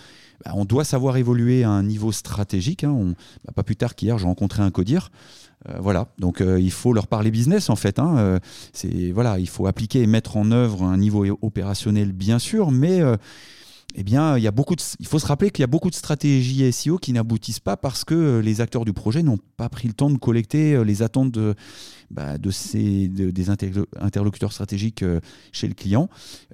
Bah, 0.44 0.52
on 0.54 0.64
doit 0.64 0.84
savoir 0.84 1.16
évoluer 1.16 1.64
à 1.64 1.70
un 1.70 1.82
niveau 1.82 2.12
stratégique. 2.12 2.84
Hein. 2.84 3.14
Bah, 3.46 3.52
pas 3.54 3.62
plus 3.62 3.76
tard 3.76 3.94
qu'hier, 3.94 4.18
j'ai 4.18 4.26
rencontré 4.26 4.62
un 4.62 4.70
codir. 4.70 5.10
Euh, 5.68 5.78
voilà, 5.80 6.08
donc 6.18 6.40
euh, 6.40 6.60
il 6.60 6.72
faut 6.72 6.92
leur 6.92 7.06
parler 7.06 7.30
business 7.30 7.70
en 7.70 7.76
fait. 7.76 7.98
Hein. 7.98 8.16
Euh, 8.18 8.38
c'est 8.72 9.12
voilà, 9.12 9.38
il 9.38 9.48
faut 9.48 9.66
appliquer 9.66 10.02
et 10.02 10.06
mettre 10.06 10.36
en 10.36 10.50
œuvre 10.50 10.82
un 10.82 10.96
niveau 10.96 11.24
opérationnel 11.42 12.12
bien 12.12 12.38
sûr, 12.38 12.70
mais 12.70 13.00
eh 13.94 14.04
bien, 14.04 14.38
il, 14.38 14.42
y 14.42 14.46
a 14.46 14.50
beaucoup 14.50 14.74
il 15.00 15.06
faut 15.06 15.18
se 15.18 15.26
rappeler 15.26 15.50
qu'il 15.50 15.62
y 15.62 15.64
a 15.64 15.68
beaucoup 15.68 15.90
de 15.90 15.94
stratégies 15.94 16.72
SEO 16.72 16.96
qui 16.96 17.12
n'aboutissent 17.12 17.60
pas 17.60 17.76
parce 17.76 18.04
que 18.04 18.40
les 18.42 18.60
acteurs 18.62 18.86
du 18.86 18.94
projet 18.94 19.22
n'ont 19.22 19.38
pas 19.56 19.68
pris 19.68 19.86
le 19.86 19.94
temps 19.94 20.08
de 20.08 20.16
collecter 20.16 20.82
les 20.82 21.02
attentes 21.02 21.30
de, 21.30 21.54
bah, 22.10 22.38
de 22.38 22.50
ces, 22.50 23.08
des 23.08 23.50
interlocuteurs 23.50 24.52
stratégiques 24.52 25.04
chez 25.52 25.68
le 25.68 25.74
client, 25.74 26.08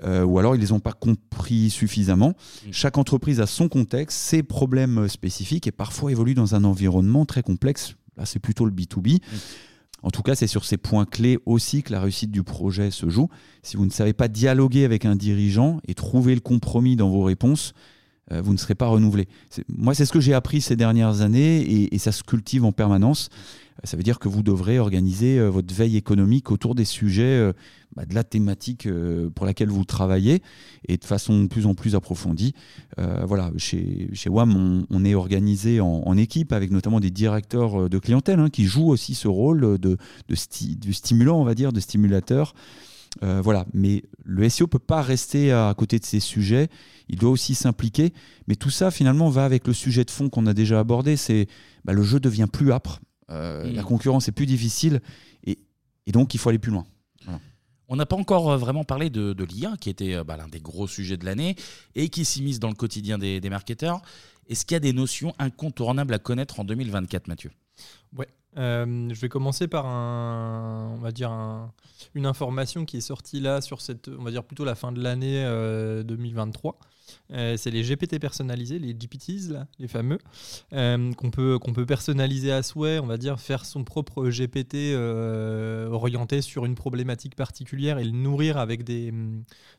ou 0.05 0.39
alors 0.39 0.57
ils 0.57 0.59
ne 0.59 0.65
les 0.65 0.73
ont 0.73 0.81
pas 0.81 0.93
compris 0.93 1.71
suffisamment. 1.71 2.31
Mmh. 2.31 2.71
Chaque 2.73 2.99
entreprise 2.99 3.41
a 3.41 3.47
son 3.47 3.69
contexte, 3.69 4.19
ses 4.19 4.43
problèmes 4.43 5.07
spécifiques 5.07 5.69
et 5.69 5.73
parfois 5.73 6.11
évolue 6.11 6.35
dans 6.35 6.57
un 6.57 6.65
environnement 6.65 7.25
très 7.25 7.43
complexe 7.43 7.95
Là, 8.19 8.27
c'est 8.27 8.41
plutôt 8.41 8.67
le 8.67 8.73
B2B. 8.73 9.15
Mm. 9.15 9.37
En 10.03 10.11
tout 10.11 10.23
cas, 10.23 10.35
c'est 10.35 10.47
sur 10.47 10.65
ces 10.65 10.77
points 10.77 11.07
clés 11.07 11.39
aussi 11.47 11.83
que 11.83 11.93
la 11.93 12.01
réussite 12.01 12.31
du 12.31 12.43
projet 12.43 12.91
se 12.91 13.09
joue. 13.09 13.29
Si 13.63 13.77
vous 13.77 13.85
ne 13.85 13.91
savez 13.91 14.13
pas 14.13 14.29
dialoguer 14.29 14.85
avec 14.85 15.05
un 15.05 15.17
dirigeant 15.17 15.81
et 15.89 15.95
trouver 15.95 16.35
le 16.35 16.41
compromis 16.41 16.95
dans 16.95 17.09
vos 17.09 17.23
réponses, 17.23 17.73
euh, 18.33 18.43
vous 18.43 18.53
ne 18.53 18.59
serez 18.59 18.75
pas 18.75 18.87
renouvelé. 18.87 19.29
Moi, 19.69 19.95
c'est 19.95 20.05
ce 20.05 20.13
que 20.13 20.21
j'ai 20.21 20.35
appris 20.35 20.61
ces 20.61 20.77
dernières 20.77 21.21
années 21.21 21.89
et, 21.93 21.99
ça 21.99 22.13
se 22.13 22.23
cultive 22.23 22.65
en 22.65 22.73
permanence. 22.73 23.29
Ça 23.85 23.97
veut 23.97 24.03
dire 24.03 24.19
que 24.19 24.29
vous 24.29 24.43
devrez 24.43 24.79
organiser 24.79 25.39
euh, 25.39 25.49
votre 25.49 25.73
veille 25.73 25.97
économique 25.97 26.51
autour 26.51 26.75
des 26.75 26.85
sujets 26.85 27.23
euh, 27.23 27.53
bah, 27.95 28.05
de 28.05 28.15
la 28.15 28.25
thématique 28.25 28.89
pour 29.35 29.47
laquelle 29.47 29.69
vous 29.69 29.85
travaillez 29.85 30.43
et 30.87 30.97
de 30.97 31.05
façon 31.05 31.45
de 31.45 31.49
plus 31.49 31.67
en 31.67 31.75
plus 31.75 31.95
approfondie. 31.95 32.55
voilà, 32.97 33.51
chez, 33.57 34.09
chez 34.13 34.29
WAM, 34.29 34.85
on, 34.91 35.05
est 35.05 35.15
organisé 35.15 35.81
en, 35.81 36.17
équipe 36.17 36.53
avec 36.53 36.71
notamment 36.71 37.01
des 37.01 37.11
directeurs 37.11 37.89
de 37.89 37.99
clientèle 37.99 38.41
hein, 38.41 38.51
qui 38.51 38.65
jouent 38.65 38.89
aussi 38.89 39.15
ce 39.15 39.27
rôle 39.27 39.79
de, 39.79 39.97
stimulant, 40.93 41.41
on 41.41 41.45
va 41.45 41.55
dire, 41.55 41.73
de 41.73 41.81
stimulateur. 41.81 42.55
Voilà, 43.21 43.67
mais 43.73 44.03
le 44.25 44.49
SEO 44.49 44.67
peut 44.67 44.79
pas 44.79 45.03
rester 45.03 45.53
à 45.53 45.75
côté 45.77 45.99
de 45.99 46.05
ces 46.05 46.21
sujets. 46.21 46.69
Il 47.09 47.19
doit 47.19 47.31
aussi 47.31 47.55
s'impliquer. 47.55 48.13
Mais 48.47 48.55
tout 48.55 48.71
ça, 48.71 48.91
finalement, 48.91 49.29
va 49.29 49.45
avec 49.45 49.67
le 49.67 49.73
sujet 49.73 50.05
de 50.05 50.11
fond 50.11 50.29
qu'on 50.29 50.47
a 50.47 50.55
déjà 50.55 50.79
abordé. 50.79 51.17
C'est 51.17 51.49
bah, 51.85 51.93
le 51.93 52.03
jeu 52.03 52.21
devient 52.21 52.47
plus 52.53 52.73
âpre. 52.73 53.01
Euh, 53.31 53.71
la 53.73 53.83
concurrence 53.83 54.29
est 54.29 54.33
plus 54.33 54.47
difficile 54.47 55.01
et, 55.45 55.59
donc 56.13 56.33
il 56.33 56.39
faut 56.39 56.49
aller 56.49 56.59
plus 56.59 56.73
loin. 56.73 56.87
On 57.91 57.97
n'a 57.97 58.05
pas 58.05 58.17
encore 58.17 58.51
euh, 58.51 58.57
vraiment 58.59 58.85
parlé 58.85 59.09
de, 59.09 59.45
l'IA, 59.45 59.75
qui 59.81 59.89
était 59.89 60.15
euh, 60.15 60.25
bah, 60.25 60.37
l'un 60.37 60.49
des 60.49 60.61
gros 60.61 60.87
sujets 60.87 61.17
de 61.17 61.25
l'année 61.25 61.57
et 61.95 62.11
qui 62.11 62.27
s'immisce 62.27 62.59
dans 62.59 62.69
le 62.69 62.75
quotidien 62.75 63.17
des, 63.17 63.41
marketeurs. 63.49 64.03
Est-ce 64.47 64.67
qu'il 64.67 64.75
y 64.75 64.77
a 64.77 64.81
des 64.81 64.93
notions 64.93 65.35
incontournables 65.39 66.13
à 66.13 66.19
connaître 66.19 66.61
en 66.61 66.65
2024, 66.65 67.29
Mathieu? 67.29 67.51
Ouais. 68.17 68.29
Je 68.59 69.21
vais 69.21 69.29
commencer 69.29 69.69
par 69.69 69.87
un, 69.87 70.93
on 70.95 71.01
va 71.01 71.13
dire 71.13 71.31
une 72.15 72.27
information 72.27 72.85
qui 72.85 72.97
est 72.97 73.01
sortie 73.01 73.41
là 73.41 73.61
sur 73.61 73.81
cette, 73.81 74.09
on 74.09 74.23
va 74.23 74.31
dire 74.31 74.45
plutôt 74.45 74.65
la 74.65 74.75
fin 74.75 74.93
de 74.93 75.01
l'année 75.01 75.45
2023. 76.05 76.79
Euh, 77.33 77.57
c'est 77.57 77.71
les 77.71 77.83
GPT 77.83 78.19
personnalisés, 78.19 78.79
les 78.79 78.95
GPTs, 78.95 79.55
les 79.79 79.89
fameux, 79.89 80.19
euh, 80.73 81.13
qu'on 81.13 81.31
peut, 81.31 81.59
qu'on 81.59 81.73
peut 81.73 81.87
personnaliser 81.87 82.53
à 82.53 82.63
souhait, 82.63 82.99
on 82.99 83.07
va 83.07 83.17
dire 83.17 83.41
faire 83.41 83.65
son 83.65 83.85
propre 83.85 84.29
GPT 84.29 84.75
euh, 84.75 85.89
orienté 85.91 86.43
sur 86.43 86.65
une 86.65 86.75
problématique 86.75 87.35
particulière 87.35 87.99
et 87.99 88.05
le 88.05 88.13
nourrir 88.13 88.59
avec 88.59 88.85
des, 88.85 89.13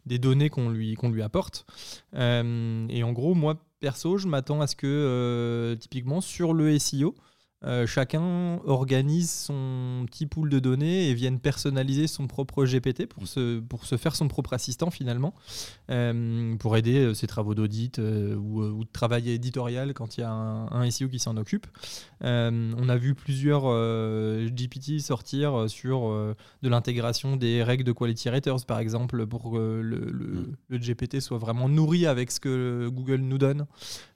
des 0.05 0.19
données 0.19 0.49
qu'on 0.49 0.69
lui, 0.69 0.95
qu'on 0.95 1.09
lui 1.09 1.21
apporte. 1.21 1.65
et 2.13 3.03
en 3.03 3.11
gros, 3.11 3.33
moi, 3.33 3.61
perso, 3.79 4.17
je 4.17 4.27
m'attends 4.27 4.61
à 4.61 4.67
ce 4.67 4.75
que, 4.75 5.77
typiquement, 5.79 6.21
sur 6.21 6.53
le 6.53 6.77
SEO, 6.77 7.15
euh, 7.65 7.85
chacun 7.85 8.61
organise 8.63 9.29
son 9.29 10.05
petit 10.05 10.25
pool 10.25 10.49
de 10.49 10.59
données 10.59 11.09
et 11.09 11.13
vienne 11.13 11.39
personnaliser 11.41 12.07
son 12.07 12.25
propre 12.25 12.63
GPT 12.63 13.05
pour 13.05 13.27
se, 13.27 13.59
pour 13.59 13.85
se 13.85 13.97
faire 13.97 14.15
son 14.15 14.29
propre 14.29 14.53
assistant 14.53 14.91
finalement, 14.91 15.33
euh, 15.89 16.55
pour 16.55 16.77
aider 16.77 16.99
euh, 16.99 17.13
ses 17.13 17.27
travaux 17.27 17.55
d'audit 17.55 17.97
ou, 17.97 18.61
ou, 18.61 18.83
de 18.85 18.89
travail 18.93 19.29
éditorial 19.29 19.93
quand 19.93 20.17
il 20.17 20.21
y 20.21 20.23
a 20.23 20.31
un, 20.31 20.71
un 20.71 20.89
SEO 20.89 21.09
qui 21.09 21.19
s'en 21.19 21.35
occupe. 21.35 21.67
on 22.21 22.89
a 22.89 22.95
vu 22.95 23.13
plusieurs 23.13 23.63
GPT 24.49 24.99
sortir 24.99 25.69
sur 25.69 26.11
de 26.61 26.69
l'intégration 26.69 27.35
des 27.35 27.61
règles 27.61 27.83
de 27.83 27.91
quality 27.91 28.29
raters 28.29 28.65
par 28.65 28.79
exemple 28.79 29.25
pour 29.27 29.51
que 29.51 29.81
le, 29.81 29.99
le, 30.11 30.53
le, 30.69 30.77
GPT 30.77 31.19
soit 31.19 31.37
vraiment 31.37 31.67
nourri 31.67 32.05
avec 32.05 32.31
ce 32.31 32.39
que 32.39 32.87
Google 32.89 33.21
nous 33.21 33.37
donne 33.37 33.65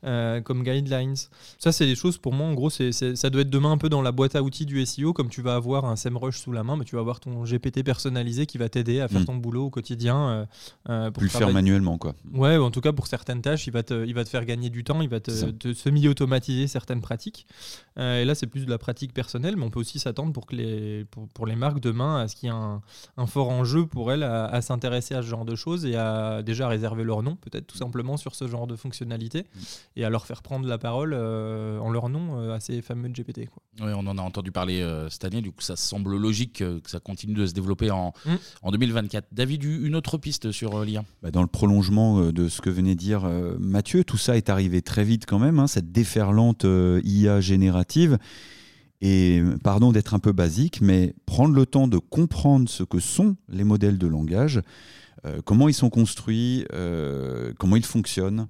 comme 0.02 0.64
guidelines. 0.64 1.16
Ça 1.58 1.74
c'est 1.74 1.86
des 1.86 1.96
choses 1.96 2.18
pour 2.18 2.34
moi 2.34 2.48
en 2.48 2.54
gros 2.54 2.70
c'est 2.70 2.94
ça 2.94 3.30
doit 3.34 3.42
être 3.42 3.50
demain 3.50 3.72
un 3.72 3.78
peu 3.78 3.90
dans 3.90 4.02
la 4.02 4.12
boîte 4.12 4.36
à 4.36 4.44
outils 4.44 4.66
du 4.66 4.84
SEO, 4.86 5.12
comme 5.12 5.30
tu 5.30 5.42
vas 5.42 5.56
avoir 5.56 5.86
un 5.86 5.96
SEMrush 5.96 6.40
sous 6.40 6.52
la 6.52 6.64
main, 6.64 6.78
mais 6.78 6.86
tu 6.86 6.96
vas 6.96 7.02
avoir 7.02 7.20
ton 7.20 7.44
GPT 7.44 7.84
personnalisé 7.84 8.46
qui 8.46 8.58
va 8.58 8.70
t'aider 8.70 9.02
à 9.02 9.08
faire 9.08 9.22
mm. 9.22 9.26
ton 9.26 9.36
boulot 9.36 9.66
au 9.66 9.70
quotidien. 9.70 10.30
Euh, 10.30 10.46
euh 10.90 11.12
pour 11.12 11.24
le 11.24 11.30
faire 11.30 11.52
manuellement, 11.52 11.98
quoi. 11.98 12.16
Ouais, 12.34 12.56
en 12.58 12.72
tout 12.72 12.82
cas 12.82 12.94
pour 12.94 13.08
certaines 13.08 13.42
tâches, 13.42 13.68
il 13.68 13.74
va 13.74 13.84
te, 13.84 14.06
il 14.06 14.14
va 14.14 14.24
te 14.24 14.30
faire 14.30 14.46
gagner 14.46 14.70
du 14.70 14.84
temps, 14.84 15.02
il 15.02 15.10
va 15.10 15.20
te, 15.20 15.32
semi-automatiser 15.74 16.68
certaines 16.68 17.02
pratiques. 17.02 17.46
Euh, 17.98 18.22
et 18.22 18.26
là, 18.26 18.36
c'est 18.36 18.48
plus 18.48 18.66
de 18.66 18.70
la 18.70 18.78
pratique 18.78 19.14
personnelle, 19.14 19.56
mais 19.58 19.64
on 19.64 19.70
peut 19.70 19.80
aussi 19.80 20.00
s'attendre 20.00 20.32
pour 20.32 20.46
que 20.46 20.56
les, 20.56 21.06
pour, 21.34 21.46
les 21.46 21.56
marques 21.56 21.80
demain 21.80 22.22
à 22.22 22.28
ce 22.28 22.36
qu'il 22.36 22.50
y 22.50 22.52
ait 22.52 22.56
un, 22.56 22.82
fort 23.26 23.50
enjeu 23.50 23.86
pour 23.86 24.12
elles 24.12 24.24
à, 24.24 24.62
s'intéresser 24.62 25.16
à 25.16 25.22
ce 25.22 25.28
genre 25.28 25.46
de 25.46 25.56
choses 25.56 25.86
et 25.86 25.96
à 25.96 26.44
déjà 26.44 26.68
réserver 26.68 27.04
leur 27.04 27.24
nom, 27.24 27.36
peut-être 27.36 27.68
tout 27.68 27.78
simplement 27.78 28.18
sur 28.18 28.36
ce 28.36 28.48
genre 28.48 28.68
de 28.68 28.76
fonctionnalité, 28.76 29.42
mm. 29.42 29.60
et 29.98 30.06
à 30.06 30.10
leur 30.10 30.26
faire 30.26 30.44
prendre 30.44 30.68
la 30.68 30.78
parole 30.78 31.14
euh, 31.14 31.80
en 31.80 31.90
leur 31.90 32.10
nom 32.10 32.52
à 32.52 32.60
ces 32.60 32.82
fameux 32.82 33.10
GPT. 33.10 33.23
Oui, 33.82 33.92
on 33.96 34.06
en 34.08 34.18
a 34.18 34.22
entendu 34.22 34.52
parler 34.52 34.82
euh, 34.82 35.10
cette 35.10 35.26
année, 35.26 35.42
du 35.42 35.52
coup 35.52 35.62
ça 35.62 35.76
semble 35.76 36.16
logique 36.16 36.60
que 36.60 36.82
ça 36.86 37.00
continue 37.00 37.34
de 37.34 37.46
se 37.46 37.54
développer 37.54 37.92
en, 37.92 38.14
mm. 38.26 38.36
en 38.62 38.72
2024. 38.72 39.28
David, 39.32 39.64
une 39.64 39.96
autre 39.96 40.18
piste 40.18 40.52
sur 40.52 40.76
euh, 40.76 40.86
l'IA 40.86 41.04
bah, 41.22 41.32
Dans 41.32 41.42
le 41.42 41.48
prolongement 41.48 42.20
euh, 42.20 42.32
de 42.32 42.50
ce 42.50 42.62
que 42.62 42.70
venait 42.70 42.96
dire 42.96 43.24
Mathieu, 43.60 44.04
tout 44.04 44.18
ça 44.18 44.38
est 44.38 44.50
arrivé 44.50 44.82
très 44.82 45.04
vite 45.04 45.26
quand 45.26 45.40
même, 45.40 45.60
hein, 45.60 45.68
cette 45.68 45.92
déferlante 45.92 46.66
IA 47.04 47.42
générative. 47.42 48.18
Et 49.02 49.44
pardon 49.64 49.92
d'être 49.92 50.14
un 50.14 50.20
peu 50.20 50.32
basique, 50.32 50.80
mais 50.82 51.14
prendre 51.26 51.54
le 51.54 51.66
temps 51.66 51.90
de 51.90 51.98
comprendre 51.98 52.70
ce 52.70 52.84
que 52.84 53.00
sont 53.00 53.36
les 53.50 53.66
modèles 53.66 53.98
de 53.98 54.08
langage, 54.08 54.62
euh, 55.26 55.42
comment 55.44 55.70
ils 55.70 55.74
sont 55.74 55.90
construits, 55.90 56.66
euh, 56.74 57.54
comment 57.58 57.76
ils 57.76 57.86
fonctionnent 57.86 58.48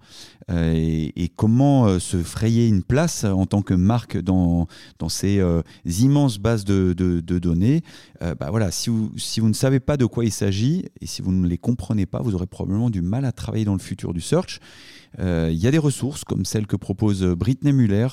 euh, 0.49 0.73
et, 0.73 1.29
comment 1.35 1.99
se 1.99 2.17
frayer 2.17 2.67
une 2.67 2.83
place 2.83 3.23
en 3.23 3.45
tant 3.45 3.61
que 3.61 3.73
marque 3.73 4.17
dans, 4.17 4.67
ces 5.09 5.41
immenses 5.85 6.37
bases 6.37 6.65
de, 6.65 6.93
données. 7.21 7.81
bah 8.21 8.47
voilà, 8.49 8.71
si 8.71 8.91
si 9.17 9.39
vous 9.39 9.49
ne 9.49 9.53
savez 9.53 9.79
pas 9.79 9.97
de 9.97 10.05
quoi 10.05 10.25
il 10.25 10.31
s'agit 10.31 10.85
et 11.01 11.05
si 11.05 11.21
vous 11.21 11.31
ne 11.31 11.47
les 11.47 11.57
comprenez 11.57 12.05
pas, 12.05 12.21
vous 12.21 12.35
aurez 12.35 12.47
probablement 12.47 12.89
du 12.89 13.01
mal 13.01 13.25
à 13.25 13.31
travailler 13.31 13.65
dans 13.65 13.73
le 13.73 13.79
futur 13.79 14.13
du 14.13 14.21
search. 14.21 14.59
Il 15.19 15.53
y 15.55 15.67
a 15.67 15.71
des 15.71 15.77
ressources 15.77 16.23
comme 16.23 16.45
celles 16.45 16.67
que 16.67 16.75
propose 16.75 17.23
Britney 17.23 17.71
Muller 17.71 18.07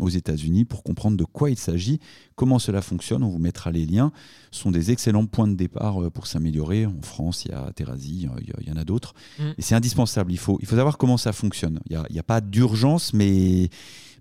aux 0.00 0.08
États-Unis 0.08 0.64
pour 0.64 0.82
comprendre 0.82 1.16
de 1.16 1.24
quoi 1.24 1.50
il 1.50 1.58
s'agit, 1.58 2.00
comment 2.34 2.58
cela 2.58 2.82
fonctionne. 2.82 3.22
On 3.22 3.28
vous 3.28 3.38
mettra 3.38 3.70
les 3.70 3.86
liens. 3.86 4.12
Ce 4.50 4.60
sont 4.60 4.70
des 4.70 4.90
excellents 4.90 5.26
points 5.26 5.48
de 5.48 5.54
départ 5.54 6.10
pour 6.10 6.26
s'améliorer. 6.26 6.86
En 6.86 7.02
France, 7.02 7.44
il 7.44 7.52
y 7.52 7.54
a 7.54 7.72
Terrazi, 7.72 8.28
il 8.40 8.66
y, 8.66 8.72
en 8.72 8.76
a 8.76 8.84
d'autres. 8.84 9.14
Mm. 9.38 9.50
Et 9.58 9.62
c'est 9.62 9.74
indispensable. 9.74 10.32
Il 10.32 10.38
faut, 10.38 10.58
il 10.60 10.66
faut 10.66 10.76
savoir 10.76 10.98
comment 10.98 11.16
ça 11.16 11.32
fonctionne. 11.32 11.80
Il 11.88 11.96
n'y 12.10 12.18
a, 12.18 12.20
a, 12.20 12.24
pas 12.24 12.40
d'urgence, 12.40 13.12
mais 13.14 13.70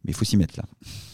il 0.06 0.14
faut 0.14 0.26
s'y 0.26 0.38
mettre 0.38 0.56
là. 0.58 0.66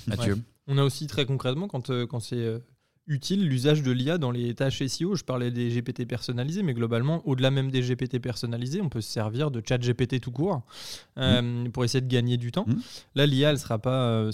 Mathieu 0.08 0.38
On 0.68 0.78
a 0.78 0.84
aussi 0.84 1.08
très 1.08 1.26
concrètement, 1.26 1.68
quand, 1.68 1.90
euh, 1.90 2.06
quand 2.06 2.20
c'est 2.20 2.36
euh, 2.36 2.60
utile, 3.08 3.48
l'usage 3.48 3.84
de 3.84 3.92
l'IA 3.92 4.18
dans 4.18 4.32
les 4.32 4.54
tâches 4.56 4.86
SEO. 4.86 5.16
Je 5.16 5.24
parlais 5.24 5.52
des 5.52 5.70
GPT 5.70 6.08
personnalisés, 6.08 6.64
mais 6.64 6.74
globalement, 6.74 7.26
au-delà 7.28 7.52
même 7.52 7.72
des 7.72 7.82
GPT 7.82 8.20
personnalisés, 8.20 8.82
on 8.82 8.90
peut 8.90 9.02
se 9.02 9.12
servir 9.12 9.52
de 9.52 9.62
chat 9.68 9.78
GPT 9.78 10.20
tout 10.20 10.32
court 10.32 10.64
euh, 11.18 11.42
mm. 11.42 11.72
pour 11.72 11.84
essayer 11.84 12.02
de 12.02 12.12
gagner 12.12 12.38
du 12.38 12.52
temps. 12.52 12.66
Mm. 12.68 12.76
Là, 13.16 13.26
l'IA, 13.26 13.50
elle 13.50 13.56
ne 13.56 13.60
sera 13.60 13.80
pas 13.80 14.30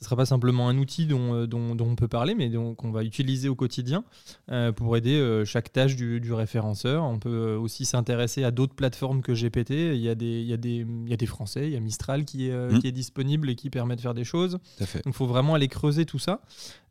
ne 0.00 0.04
sera 0.04 0.16
pas 0.16 0.26
simplement 0.26 0.68
un 0.68 0.76
outil 0.78 1.08
euh, 1.10 1.46
dont, 1.46 1.74
dont, 1.74 1.86
on 1.86 1.96
peut 1.96 2.08
parler, 2.08 2.34
mais 2.34 2.50
qu'on 2.76 2.90
va 2.90 3.04
utiliser 3.04 3.48
au 3.48 3.54
quotidien 3.54 4.04
euh, 4.50 4.72
pour 4.72 4.96
aider 4.96 5.14
euh, 5.14 5.44
chaque 5.44 5.72
tâche 5.72 5.96
du, 5.96 6.20
du, 6.20 6.32
référenceur. 6.32 7.04
On 7.04 7.18
peut 7.18 7.54
aussi 7.54 7.84
s'intéresser 7.84 8.44
à 8.44 8.50
d'autres 8.50 8.74
plateformes 8.74 9.22
que 9.22 9.32
GPT. 9.32 9.70
Il 9.70 10.00
y, 10.00 10.08
a 10.08 10.14
des, 10.14 10.40
il, 10.40 10.46
y 10.46 10.52
a 10.52 10.56
des, 10.56 10.86
il 10.86 11.08
y 11.08 11.12
a 11.12 11.16
des 11.16 11.26
Français, 11.26 11.66
il 11.66 11.72
y 11.72 11.76
a 11.76 11.80
Mistral 11.80 12.24
qui 12.24 12.48
est, 12.48 12.56
mmh. 12.56 12.78
qui 12.80 12.88
est 12.88 12.92
disponible 12.92 13.48
et 13.48 13.54
qui 13.54 13.70
permet 13.70 13.96
de 13.96 14.00
faire 14.00 14.14
des 14.14 14.24
choses. 14.24 14.58
Donc 14.78 14.88
il 15.06 15.12
faut 15.12 15.26
vraiment 15.26 15.54
aller 15.54 15.68
creuser 15.68 16.04
tout 16.04 16.18
ça. 16.18 16.40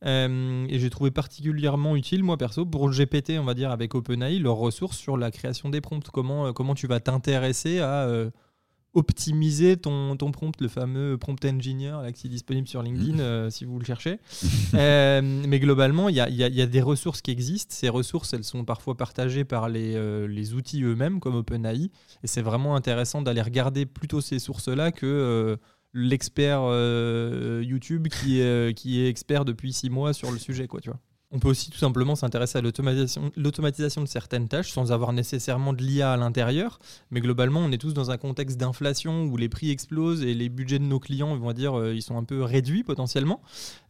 et 0.03 0.79
j'ai 0.79 0.89
trouvé 0.89 1.11
particulièrement 1.11 1.95
utile, 1.95 2.23
moi 2.23 2.37
perso, 2.37 2.65
pour 2.65 2.89
GPT, 2.89 3.33
on 3.39 3.43
va 3.43 3.53
dire, 3.53 3.71
avec 3.71 3.95
OpenAI, 3.95 4.39
leurs 4.39 4.55
ressources 4.55 4.97
sur 4.97 5.17
la 5.17 5.31
création 5.31 5.69
des 5.69 5.81
prompts. 5.81 6.09
Comment, 6.09 6.53
comment 6.53 6.75
tu 6.75 6.87
vas 6.87 6.99
t'intéresser 6.99 7.79
à 7.79 8.07
optimiser 8.93 9.77
ton, 9.77 10.15
ton 10.15 10.31
prompt, 10.31 10.59
le 10.61 10.67
fameux 10.67 11.17
prompt 11.17 11.43
engineer 11.45 12.01
là, 12.01 12.11
qui 12.11 12.27
est 12.27 12.29
disponible 12.29 12.67
sur 12.67 12.83
LinkedIn 12.83 13.17
mmh. 13.17 13.19
euh, 13.19 13.49
si 13.49 13.65
vous 13.65 13.79
le 13.79 13.85
cherchez. 13.85 14.19
Euh, 14.75 15.21
mais 15.21 15.59
globalement, 15.59 16.09
il 16.09 16.15
y 16.15 16.19
a, 16.19 16.29
y 16.29 16.61
a, 16.61 16.65
des 16.65 16.81
ressources 16.81 17.21
qui 17.21 17.29
existent. 17.29 17.73
Ces 17.75 17.89
ressources, 17.89 18.33
elles 18.33 18.43
sont 18.43 18.65
parfois 18.65 18.97
partagées 18.97 19.43
par 19.43 19.69
les, 19.69 19.95
euh, 19.95 20.27
les 20.27 20.55
outils 20.55 20.81
eux-mêmes, 20.81 21.19
comme 21.19 21.35
OpenAI. 21.35 21.91
Et 22.23 22.27
c'est 22.27 22.41
vraiment 22.41 22.75
intéressant 22.75 23.21
d'aller 23.21 23.41
regarder 23.41 23.85
plutôt 23.85 24.19
ces 24.19 24.39
sources-là 24.39 24.91
que 24.91 25.57
l'expert 25.93 26.61
YouTube 27.61 28.07
qui 28.07 28.39
est, 28.39 28.75
qui 28.75 29.01
est 29.01 29.09
expert 29.09 29.45
depuis 29.45 29.73
six 29.73 29.91
mois 29.91 30.13
sur 30.13 30.31
le 30.31 30.39
sujet. 30.39 30.67
Quoi, 30.67 30.81
tu 30.81 30.89
vois. 30.89 30.99
On 31.35 31.39
peut 31.39 31.49
aussi 31.49 31.71
tout 31.71 31.79
simplement 31.79 32.15
s'intéresser 32.15 32.59
à 32.59 32.61
l'automatisation 32.61 34.01
de 34.01 34.07
certaines 34.07 34.47
tâches 34.47 34.71
sans 34.71 34.91
avoir 34.91 35.13
nécessairement 35.13 35.73
de 35.73 35.81
l'IA 35.81 36.13
à 36.13 36.17
l'intérieur. 36.17 36.77
Mais 37.09 37.21
globalement, 37.21 37.59
on 37.61 37.71
est 37.71 37.79
tous 37.79 37.95
dans 37.95 38.11
un 38.11 38.17
contexte 38.17 38.57
d'inflation 38.57 39.23
où 39.23 39.35
les 39.35 39.49
prix 39.49 39.71
explosent 39.71 40.21
et 40.21 40.35
les 40.35 40.47
budgets 40.49 40.77
de 40.77 40.83
nos 40.83 40.99
clients, 40.99 41.35
vont 41.35 41.51
dire, 41.53 41.73
euh, 41.73 41.95
ils 41.95 42.03
sont 42.03 42.17
un 42.17 42.23
peu 42.23 42.43
réduits 42.43 42.83
potentiellement. 42.83 43.41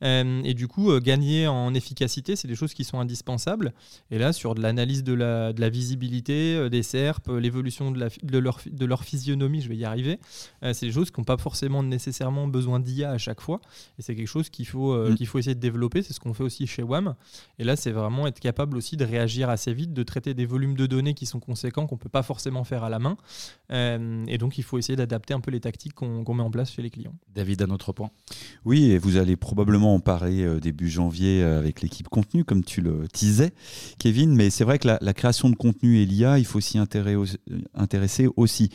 Euh, 0.06 0.42
et 0.46 0.54
du 0.54 0.70
coup, 0.70 0.90
euh, 0.90 1.02
gagner 1.02 1.46
en 1.46 1.74
efficacité, 1.74 2.38
c'est 2.38 2.48
des 2.48 2.56
choses 2.56 2.74
qui 2.74 2.86
sont 2.86 3.02
indispensables. 3.02 3.74
Et 4.10 4.20
là, 4.20 4.32
sur 4.32 4.56
de 4.56 4.62
l'analyse 4.62 5.04
de 5.04 5.14
la, 5.14 5.52
de 5.52 5.60
la, 5.60 5.70
visibilité 5.70 6.70
des 6.70 6.84
SERP, 6.84 7.28
l'évolution 7.28 7.92
de, 7.92 8.08
de, 8.24 8.38
leur, 8.38 8.62
de 8.72 8.86
leur 8.86 9.04
physionomie, 9.04 9.60
je 9.60 9.68
vais 9.68 9.76
y 9.76 9.84
arriver, 9.84 10.20
c'est 10.62 10.86
des 10.86 10.92
choses 10.92 11.12
qui 11.12 11.20
n'ont 11.20 11.26
pas 11.26 11.38
forcément 11.38 11.84
nécessairement 11.84 12.48
besoin 12.48 12.80
d'IA 12.80 13.12
à 13.12 13.18
chaque 13.18 13.42
fois. 13.42 13.60
Et 14.00 14.02
c'est 14.02 14.16
quelque 14.16 14.28
chose 14.28 14.50
qu'il 14.50 14.68
faut, 14.68 14.96
mm. 14.96 15.16
qu'il 15.16 15.28
faut 15.28 15.40
essayer 15.40 15.56
de 15.56 15.60
développer. 15.60 16.04
C'est 16.04 16.14
ce 16.14 16.20
qu'on 16.20 16.34
fait 16.34 16.44
aussi 16.44 16.68
chez 16.68 16.84
WAM. 16.84 17.16
Et 17.60 17.64
là, 17.64 17.76
c'est 17.76 17.92
vraiment 17.92 18.28
être 18.28 18.40
capable 18.40 18.78
aussi 18.78 18.98
de 18.98 19.06
réagir 19.06 19.50
assez 19.50 19.74
vite, 19.74 19.94
de 19.94 20.04
traiter 20.04 20.34
des 20.34 20.46
volumes 20.46 20.76
de 20.76 20.86
données 20.86 21.14
qui 21.14 21.26
sont 21.26 21.40
conséquents, 21.40 21.88
qu'on 21.88 21.96
ne 21.96 22.00
peut 22.00 22.10
pas 22.10 22.24
forcément 22.24 22.64
faire 22.64 22.84
à 22.84 22.90
la 22.90 23.00
main. 23.00 23.18
Euh, 23.72 24.24
et 24.28 24.38
donc, 24.38 24.58
il 24.58 24.64
faut 24.64 24.78
essayer 24.78 24.96
d'adapter 24.96 25.34
un 25.34 25.40
peu 25.40 25.52
les 25.52 25.60
tactiques 25.60 25.94
qu'on 25.94 26.34
met 26.34 26.44
en 26.44 26.52
place 26.52 26.72
chez 26.72 26.82
les 26.82 26.90
clients. 26.90 27.16
David, 27.34 27.62
un 27.62 27.70
autre 27.70 27.94
point? 27.94 28.12
Oui, 28.66 28.92
et 28.92 28.98
vous 28.98 29.18
allez 29.18 29.36
probablement 29.36 29.96
en 29.96 30.00
parler 30.00 30.44
euh, 30.44 30.60
début 30.60 30.90
janvier 30.90 31.44
euh, 31.44 31.60
avec 31.60 31.82
l'équipe 31.82 32.10
contenu, 32.10 32.44
comme 32.44 32.64
tu 32.64 32.82
le 32.82 33.08
disais, 33.14 33.54
Kevin. 34.00 34.34
Mais 34.34 34.50
c'est 34.50 34.64
vrai 34.64 34.80
que 34.80 34.88
la, 34.88 35.14
création 35.14 35.50
de 35.50 35.56
contenu 35.56 36.00
et 36.00 36.06
l'IA, 36.06 36.40
il 36.40 36.46
faut 36.46 36.60
s'y 36.60 36.80
intéresser 36.80 38.28
aussi. 38.36 38.70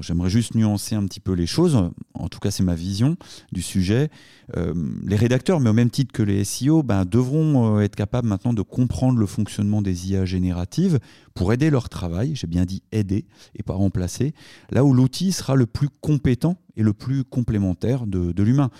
J'aimerais 0.00 0.30
juste 0.30 0.54
nuancer 0.54 0.94
un 0.94 1.04
petit 1.04 1.20
peu 1.20 1.32
les 1.32 1.46
choses. 1.46 1.90
En 2.14 2.28
tout 2.28 2.38
cas, 2.38 2.50
c'est 2.50 2.62
ma 2.62 2.74
vision 2.74 3.16
du 3.52 3.62
sujet. 3.62 4.10
Euh, 4.56 4.74
les 5.04 5.16
rédacteurs, 5.16 5.60
mais 5.60 5.70
au 5.70 5.74
même 5.74 5.90
titre 5.90 6.12
que 6.12 6.22
les 6.22 6.44
SEO, 6.44 6.82
ben, 6.82 7.04
devront 7.04 7.76
euh, 7.76 7.80
être 7.80 7.96
capables 7.96 8.28
maintenant 8.28 8.52
de 8.52 8.62
comprendre 8.62 9.18
le 9.18 9.26
fonctionnement 9.26 9.82
des 9.82 10.10
IA 10.10 10.24
génératives 10.24 10.98
pour 11.34 11.52
aider 11.52 11.70
leur 11.70 11.88
travail. 11.88 12.34
J'ai 12.34 12.46
bien 12.46 12.64
dit 12.64 12.82
aider 12.92 13.26
et 13.54 13.62
pas 13.62 13.74
remplacer. 13.74 14.34
Là 14.70 14.84
où 14.84 14.92
l'outil 14.92 15.32
sera 15.32 15.54
le 15.54 15.66
plus 15.66 15.88
compétent 15.88 16.56
et 16.76 16.82
le 16.82 16.92
plus 16.92 17.24
complémentaire 17.24 18.06
de, 18.06 18.42
l'humain. 18.42 18.70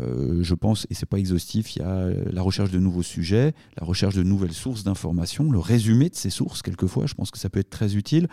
Euh, 0.00 0.42
je 0.42 0.54
pense, 0.54 0.86
et 0.90 0.94
c'est 0.94 1.06
pas 1.06 1.18
exhaustif, 1.18 1.76
il 1.76 1.78
y 1.80 1.82
a 1.82 2.08
la 2.32 2.42
recherche 2.42 2.72
de 2.72 2.80
nouveaux 2.80 3.04
sujets, 3.04 3.54
la 3.78 3.86
recherche 3.86 4.16
de 4.16 4.24
nouvelles 4.24 4.52
sources 4.52 4.82
d'informations, 4.82 5.52
le 5.52 5.60
résumé 5.60 6.08
de 6.08 6.16
ces 6.16 6.30
sources, 6.30 6.62
quelquefois, 6.62 7.06
je 7.06 7.14
pense 7.14 7.30
que 7.30 7.38
ça 7.38 7.48
peut 7.48 7.60
être 7.60 7.70
très 7.70 7.94
utile 7.94 8.28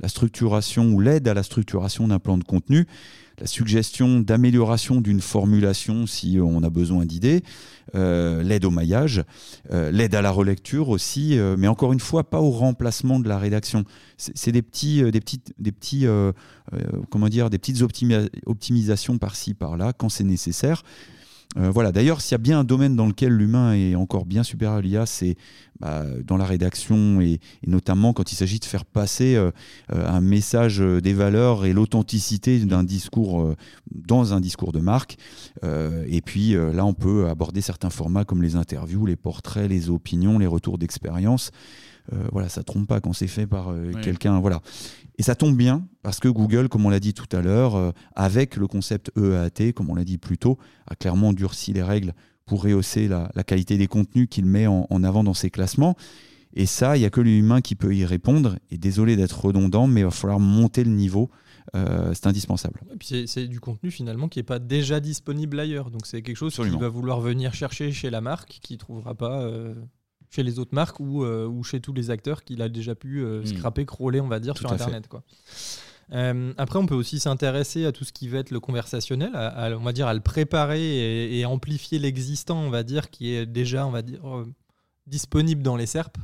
la 0.00 0.08
structuration 0.08 0.92
ou 0.92 1.00
l'aide 1.00 1.28
à 1.28 1.34
la 1.34 1.42
structuration 1.42 2.08
d'un 2.08 2.18
plan 2.18 2.36
de 2.38 2.44
contenu, 2.44 2.86
la 3.38 3.46
suggestion 3.46 4.20
d'amélioration 4.20 5.00
d'une 5.00 5.20
formulation 5.20 6.06
si 6.06 6.38
on 6.40 6.62
a 6.62 6.70
besoin 6.70 7.04
d'idées, 7.04 7.42
euh, 7.94 8.42
l'aide 8.42 8.64
au 8.64 8.70
maillage, 8.70 9.24
euh, 9.72 9.90
l'aide 9.90 10.14
à 10.14 10.22
la 10.22 10.30
relecture 10.30 10.88
aussi, 10.88 11.38
euh, 11.38 11.56
mais 11.58 11.66
encore 11.66 11.92
une 11.92 12.00
fois, 12.00 12.24
pas 12.24 12.40
au 12.40 12.50
remplacement 12.50 13.18
de 13.18 13.28
la 13.28 13.38
rédaction. 13.38 13.84
C'est 14.16 14.52
des 14.52 14.62
petits, 14.62 15.02
des 15.10 15.20
petites, 15.20 15.52
des 15.58 15.72
des 17.50 17.58
petites 17.58 17.82
optimisations 18.46 19.18
par-ci 19.18 19.54
par-là 19.54 19.92
quand 19.92 20.08
c'est 20.08 20.24
nécessaire. 20.24 20.82
Euh, 21.56 21.70
voilà. 21.70 21.92
D'ailleurs, 21.92 22.20
s'il 22.20 22.32
y 22.32 22.34
a 22.34 22.38
bien 22.38 22.60
un 22.60 22.64
domaine 22.64 22.96
dans 22.96 23.06
lequel 23.06 23.32
l'humain 23.32 23.74
est 23.74 23.94
encore 23.94 24.26
bien 24.26 24.42
supérieur 24.42 24.78
à 24.78 24.80
l'IA, 24.80 25.06
c'est 25.06 25.36
bah, 25.80 26.04
dans 26.24 26.36
la 26.36 26.44
rédaction 26.44 27.20
et, 27.20 27.40
notamment 27.66 28.12
quand 28.12 28.32
il 28.32 28.36
s'agit 28.36 28.58
de 28.58 28.64
faire 28.64 28.84
passer 28.84 29.34
euh, 29.34 29.50
euh, 29.92 30.08
un 30.08 30.20
message 30.20 30.78
des 30.80 31.12
valeurs 31.12 31.64
et 31.64 31.72
l'authenticité 31.72 32.58
d'un 32.60 32.84
discours 32.84 33.54
dans 33.92 34.34
un 34.34 34.40
discours 34.40 34.72
de 34.72 34.80
marque. 34.80 35.16
et 35.62 36.20
puis 36.20 36.54
là, 36.54 36.84
on 36.84 36.94
peut 36.94 37.28
aborder 37.28 37.60
certains 37.60 37.90
formats 37.90 38.24
comme 38.24 38.42
les 38.42 38.56
interviews, 38.56 39.06
les 39.06 39.16
portraits, 39.16 39.68
les 39.68 39.90
opinions, 39.90 40.38
les 40.38 40.46
retours 40.46 40.78
d'expérience. 40.78 41.50
voilà, 42.32 42.48
ça 42.48 42.62
trompe 42.62 42.88
pas 42.88 43.00
quand 43.00 43.12
c'est 43.12 43.26
fait 43.26 43.46
par 43.46 43.72
quelqu'un. 44.02 44.40
Voilà. 44.40 44.60
Et 45.16 45.22
ça 45.22 45.34
tombe 45.34 45.56
bien 45.56 45.86
parce 46.02 46.20
que 46.20 46.28
Google, 46.28 46.68
comme 46.68 46.86
on 46.86 46.90
l'a 46.90 47.00
dit 47.00 47.14
tout 47.14 47.28
à 47.36 47.40
l'heure, 47.40 47.76
euh, 47.76 47.92
avec 48.14 48.56
le 48.56 48.66
concept 48.66 49.12
EAT, 49.16 49.72
comme 49.72 49.90
on 49.90 49.94
l'a 49.94 50.04
dit 50.04 50.18
plus 50.18 50.38
tôt, 50.38 50.58
a 50.86 50.96
clairement 50.96 51.32
durci 51.32 51.72
les 51.72 51.82
règles 51.82 52.14
pour 52.46 52.62
rehausser 52.62 53.08
la, 53.08 53.28
qualité 53.46 53.78
des 53.78 53.86
contenus 53.86 54.28
qu'il 54.28 54.44
met 54.44 54.66
en, 54.66 55.04
avant 55.04 55.24
dans 55.24 55.34
ses 55.34 55.50
classements. 55.50 55.96
Et 56.52 56.66
ça, 56.66 56.96
il 56.96 57.00
n'y 57.00 57.06
a 57.06 57.10
que 57.10 57.20
l'humain 57.20 57.60
qui 57.60 57.74
peut 57.74 57.94
y 57.94 58.04
répondre. 58.04 58.58
Et 58.70 58.78
désolé 58.78 59.16
d'être 59.16 59.44
redondant, 59.44 59.86
mais 59.86 60.00
il 60.00 60.04
va 60.04 60.10
falloir 60.10 60.40
monter 60.40 60.84
le 60.84 60.90
niveau. 60.90 61.30
Euh, 61.74 62.12
c'est 62.12 62.26
indispensable. 62.26 62.82
Et 62.92 62.96
puis 62.96 63.24
c'est 63.26 63.48
du 63.48 63.58
contenu 63.58 63.90
finalement 63.90 64.28
qui 64.28 64.38
n'est 64.38 64.44
pas 64.44 64.58
déjà 64.58 65.00
disponible 65.00 65.58
ailleurs. 65.58 65.90
Donc 65.90 66.06
c'est 66.06 66.22
quelque 66.22 66.36
chose 66.36 66.54
qu'il 66.54 66.78
va 66.78 66.88
vouloir 66.88 67.20
venir 67.20 67.54
chercher 67.54 67.90
chez 67.90 68.10
la 68.10 68.20
marque, 68.20 68.58
qui 68.62 68.74
ne 68.74 68.78
trouvera 68.78 69.14
pas 69.14 69.40
euh, 69.40 69.74
chez 70.34 70.42
les 70.42 70.58
autres 70.58 70.74
marques 70.74 70.98
ou, 71.00 71.24
euh, 71.24 71.46
ou 71.46 71.62
chez 71.62 71.80
tous 71.80 71.92
les 71.92 72.10
acteurs 72.10 72.42
qu'il 72.42 72.60
a 72.60 72.68
déjà 72.68 72.94
pu 72.94 73.22
euh, 73.22 73.42
hmm. 73.42 73.46
scraper, 73.46 73.86
crawler, 73.86 74.20
on 74.20 74.28
va 74.28 74.40
dire, 74.40 74.56
sur 74.56 74.72
Internet. 74.72 75.06
Quoi. 75.06 75.22
Euh, 76.12 76.52
après, 76.58 76.78
on 76.78 76.86
peut 76.86 76.94
aussi 76.94 77.20
s'intéresser 77.20 77.86
à 77.86 77.92
tout 77.92 78.04
ce 78.04 78.12
qui 78.12 78.28
va 78.28 78.38
être 78.38 78.50
le 78.50 78.60
conversationnel, 78.60 79.30
à, 79.34 79.70
on 79.78 79.84
va 79.84 79.92
dire 79.92 80.06
à 80.06 80.14
le 80.14 80.20
préparer 80.20 81.38
et, 81.38 81.44
amplifier 81.46 81.98
l'existant, 81.98 82.58
on 82.58 82.70
va 82.70 82.82
dire, 82.82 83.10
qui 83.10 83.32
est 83.32 83.46
déjà, 83.46 83.86
on 83.86 83.90
va 83.90 84.02
dire, 84.02 84.20
disponible 85.06 85.62
dans 85.62 85.76
les 85.76 85.86
SERP. 85.86 86.16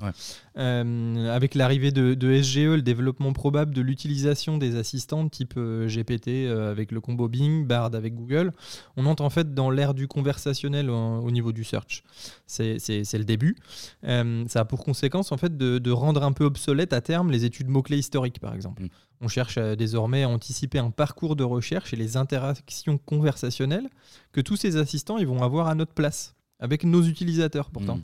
Euh, 0.57 1.35
avec 1.35 1.55
l'arrivée 1.55 1.93
de, 1.93 2.43
SGE, 2.43 2.59
le 2.59 2.83
développement 2.83 3.33
probable 3.33 3.74
de 3.74 3.83
l'utilisation 3.83 4.57
des 4.59 4.76
assistants 4.76 5.28
type 5.28 5.55
euh, 5.57 5.87
GPT 5.87 6.28
euh, 6.28 6.70
avec 6.70 6.91
le 6.91 7.01
combo 7.01 7.28
Bing, 7.28 7.66
Bard 7.66 7.95
avec 7.95 8.14
Google, 8.14 8.53
on 8.97 9.07
entre 9.07 9.22
en 9.22 9.31
fait 9.31 9.55
dans 9.55 9.70
l'ère 9.70 9.95
du 9.95 10.09
conversationnel 10.09 10.89
au, 10.91 11.31
niveau 11.31 11.53
du 11.53 11.64
search. 11.64 12.03
C'est 12.47 12.78
le 12.78 13.24
début. 13.24 13.57
ça 14.03 14.61
a 14.61 14.64
pour 14.64 14.85
conséquence 14.85 15.33
en 15.33 15.37
fait 15.37 15.57
de, 15.57 15.91
rendre 15.91 16.22
un 16.22 16.33
peu 16.33 16.45
obsolète 16.45 16.93
à 16.93 17.01
terme 17.01 17.31
les 17.31 17.45
études 17.45 17.68
mots-clés 17.68 17.99
historiques, 17.99 18.39
par 18.39 18.55
exemple. 18.55 18.85
Mm. 18.85 18.89
On 19.22 19.28
cherche 19.28 19.59
désormais 19.59 20.22
à 20.22 20.28
anticiper 20.28 20.78
un 20.78 20.91
parcours 20.91 21.37
de 21.37 21.45
recherche 21.45 21.93
et 21.93 21.97
les 21.97 22.16
interactions 22.16 22.97
conversationnelles 22.97 23.91
que 24.33 24.41
tous 24.41 24.57
ces 24.57 24.76
assistants 24.76 25.18
ils 25.18 25.26
vont 25.26 25.43
avoir 25.43 25.68
à 25.68 25.74
notre 25.74 25.93
place 25.93 26.35
avec 26.61 26.84
nos 26.84 27.02
utilisateurs 27.02 27.70
pourtant. 27.70 27.96
Mm. 27.96 28.02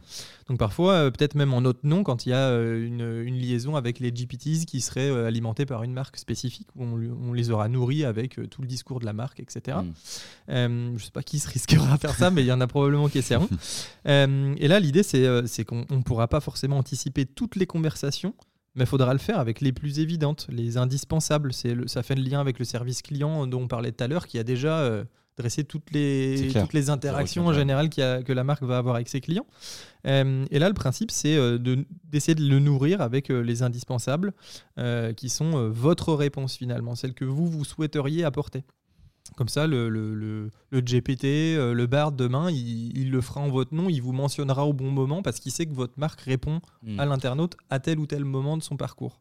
Donc 0.48 0.59
parfois, 0.59 0.92
euh, 0.92 1.11
peut-être 1.11 1.34
même 1.34 1.52
en 1.52 1.61
notre 1.61 1.80
nom, 1.84 2.02
quand 2.02 2.24
il 2.24 2.30
y 2.30 2.32
a 2.32 2.48
euh, 2.48 2.86
une, 2.86 3.36
liaison 3.36 3.76
avec 3.76 4.00
les 4.00 4.11
GPTs 4.11 4.64
qui 4.66 4.80
seraient 4.80 5.11
euh, 5.11 5.26
alimentés 5.26 5.66
par 5.66 5.82
une 5.82 5.92
marque 5.92 6.16
spécifique, 6.16 6.68
où 6.74 6.84
on, 6.84 7.32
les 7.32 7.50
aura 7.50 7.68
nourris 7.68 8.04
avec 8.04 8.38
tout 8.50 8.62
le 8.62 8.66
discours 8.66 9.00
de 9.00 9.04
la 9.04 9.12
marque, 9.12 9.40
etc. 9.40 9.78
Mm. 9.78 9.92
je 10.48 10.92
ne 10.92 10.98
sais 10.98 11.11
pas 11.11 11.22
qui 11.22 11.38
se 11.38 11.48
risquera 11.48 11.92
à 11.92 11.98
faire 11.98 12.14
ça, 12.14 12.30
mais 12.30 12.42
il 12.42 12.46
y 12.46 12.52
en 12.52 12.61
a 12.61 12.66
probablement 12.66 13.09
qui 13.09 13.18
essaieront. 13.18 13.48
et 14.07 14.68
là, 14.68 14.80
l'idée, 14.80 15.02
c'est 15.02 15.64
qu'on 15.64 15.84
ne 15.90 16.02
pourra 16.02 16.28
pas 16.28 16.40
forcément 16.40 16.78
anticiper 16.78 17.26
toutes 17.26 17.57
les 17.57 17.66
conversations, 17.66 18.34
mais 18.74 18.84
il 18.84 18.86
faudra 18.86 19.12
le 19.12 19.18
faire 19.18 19.38
avec 19.38 19.61
les 19.61 19.72
plus 19.72 19.98
évidentes, 19.98 20.46
les 20.50 20.76
indispensables. 20.76 21.50
Le, 21.64 21.88
ça 21.88 22.02
fait 22.02 22.14
le 22.14 22.22
lien 22.22 22.40
avec 22.40 22.59
le 22.59 22.64
service 22.64 23.02
client 23.02 23.46
dont 23.46 23.62
on 23.62 23.68
parlait 23.68 23.92
tout 23.92 24.04
à 24.04 24.09
l'heure, 24.09 24.26
qui 24.26 24.38
a 24.38 24.44
déjà 24.44 25.04
dresser 25.37 25.64
toutes 25.64 25.91
les, 25.91 26.51
toutes 26.53 26.72
les 26.72 26.91
interactions 26.91 27.47
en 27.47 27.53
général 27.53 27.91
a, 27.99 28.22
que 28.22 28.32
la 28.32 28.45
marque 28.45 28.62
va 28.62 28.78
avoir 28.78 28.95
avec 28.95 29.09
ses 29.09 29.20
clients. 29.20 29.47
Euh, 30.07 30.47
et 30.51 30.59
là, 30.59 30.68
le 30.68 30.74
principe, 30.74 31.11
c'est 31.11 31.37
euh, 31.37 31.59
d'essayer 32.05 32.34
de, 32.34 32.47
le 32.49 32.59
nourrir 32.59 33.01
avec 33.01 33.30
euh, 33.30 33.41
les 33.41 33.62
indispensables, 33.62 34.32
qui 35.16 35.28
sont 35.28 35.70
votre 35.70 36.12
réponse 36.14 36.57
finalement, 36.57 36.95
celle 36.95 37.14
que 37.14 37.24
vous, 37.24 37.47
vous 37.47 37.64
souhaiteriez 37.64 38.24
apporter. 38.24 38.64
Comme 39.37 39.49
ça, 39.49 39.66
le, 39.66 39.89
le, 39.89 40.14
le, 40.70 40.80
GPT, 40.80 41.57
le 41.57 41.87
BARD, 41.87 42.14
demain, 42.14 42.51
il, 42.51 43.11
le 43.11 43.20
fera 43.20 43.41
en 43.41 43.49
votre 43.49 43.74
nom, 43.74 43.89
il 43.89 44.01
vous 44.01 44.12
mentionnera 44.12 44.64
au 44.66 44.72
bon 44.72 44.91
moment 44.91 45.22
parce 45.22 45.41
qu'il 45.41 45.51
sait 45.51 45.66
que 45.66 45.74
votre 45.74 45.95
marque 45.99 46.20
répond 46.20 46.61
hmm. 46.82 47.01
à 47.01 47.07
l'internaute 47.07 47.57
à 47.70 47.80
tel 47.80 47.99
ou 47.99 48.07
tel 48.07 48.24
moment 48.24 48.57
de 48.57 48.62
son 48.62 48.76
parcours. 48.76 49.20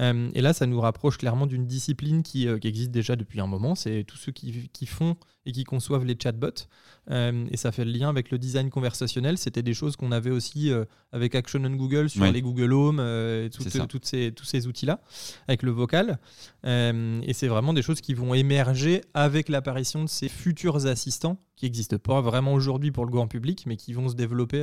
Et 0.00 0.40
là, 0.40 0.52
ça 0.54 0.66
nous 0.66 0.80
rapproche 0.80 1.18
clairement 1.18 1.46
d'une 1.46 1.66
discipline 1.66 2.22
qui, 2.22 2.48
qui, 2.60 2.68
existe 2.68 2.90
déjà 2.90 3.16
depuis 3.16 3.40
un 3.40 3.46
moment, 3.46 3.74
c'est 3.74 4.04
tous 4.04 4.16
ceux 4.16 4.32
qui, 4.32 4.70
qui 4.72 4.86
font 4.86 5.16
et 5.46 5.52
qui 5.52 5.64
conçoivent 5.64 6.04
les 6.04 6.16
chatbots. 6.20 6.66
Euh, 7.10 7.46
et 7.50 7.56
ça 7.56 7.72
fait 7.72 7.84
le 7.84 7.92
lien 7.92 8.08
avec 8.08 8.30
le 8.30 8.38
design 8.38 8.70
conversationnel. 8.70 9.38
C'était 9.38 9.62
des 9.62 9.74
choses 9.74 9.96
qu'on 9.96 10.12
avait 10.12 10.30
aussi 10.30 10.70
euh, 10.70 10.84
avec 11.12 11.34
Action 11.34 11.60
on 11.64 11.70
Google 11.70 12.08
sur 12.08 12.24
les 12.24 12.42
Google 12.42 12.72
Home, 12.72 12.98
euh, 13.00 13.46
et 13.46 13.50
toutes 13.50 14.04
ces, 14.04 14.32
tous 14.32 14.44
ces 14.44 14.66
outils-là, 14.66 15.00
avec 15.48 15.62
le 15.62 15.70
vocal. 15.70 16.18
et 16.64 17.32
c'est 17.32 17.48
vraiment 17.48 17.72
des 17.72 17.82
choses 17.82 18.00
qui 18.00 18.14
vont 18.14 18.34
émerger 18.34 19.02
avec 19.14 19.48
l'apparition 19.48 20.04
de 20.04 20.08
ces 20.08 20.28
futurs 20.28 20.86
assistants 20.86 21.40
qui 21.56 21.66
n'existent 21.66 21.98
pas 21.98 22.20
vraiment 22.20 22.54
aujourd'hui 22.54 22.90
pour 22.90 23.04
le 23.04 23.10
grand 23.10 23.26
public, 23.26 23.64
mais 23.66 23.76
qui 23.76 23.92
vont 23.92 24.08
se 24.08 24.14
développer 24.14 24.62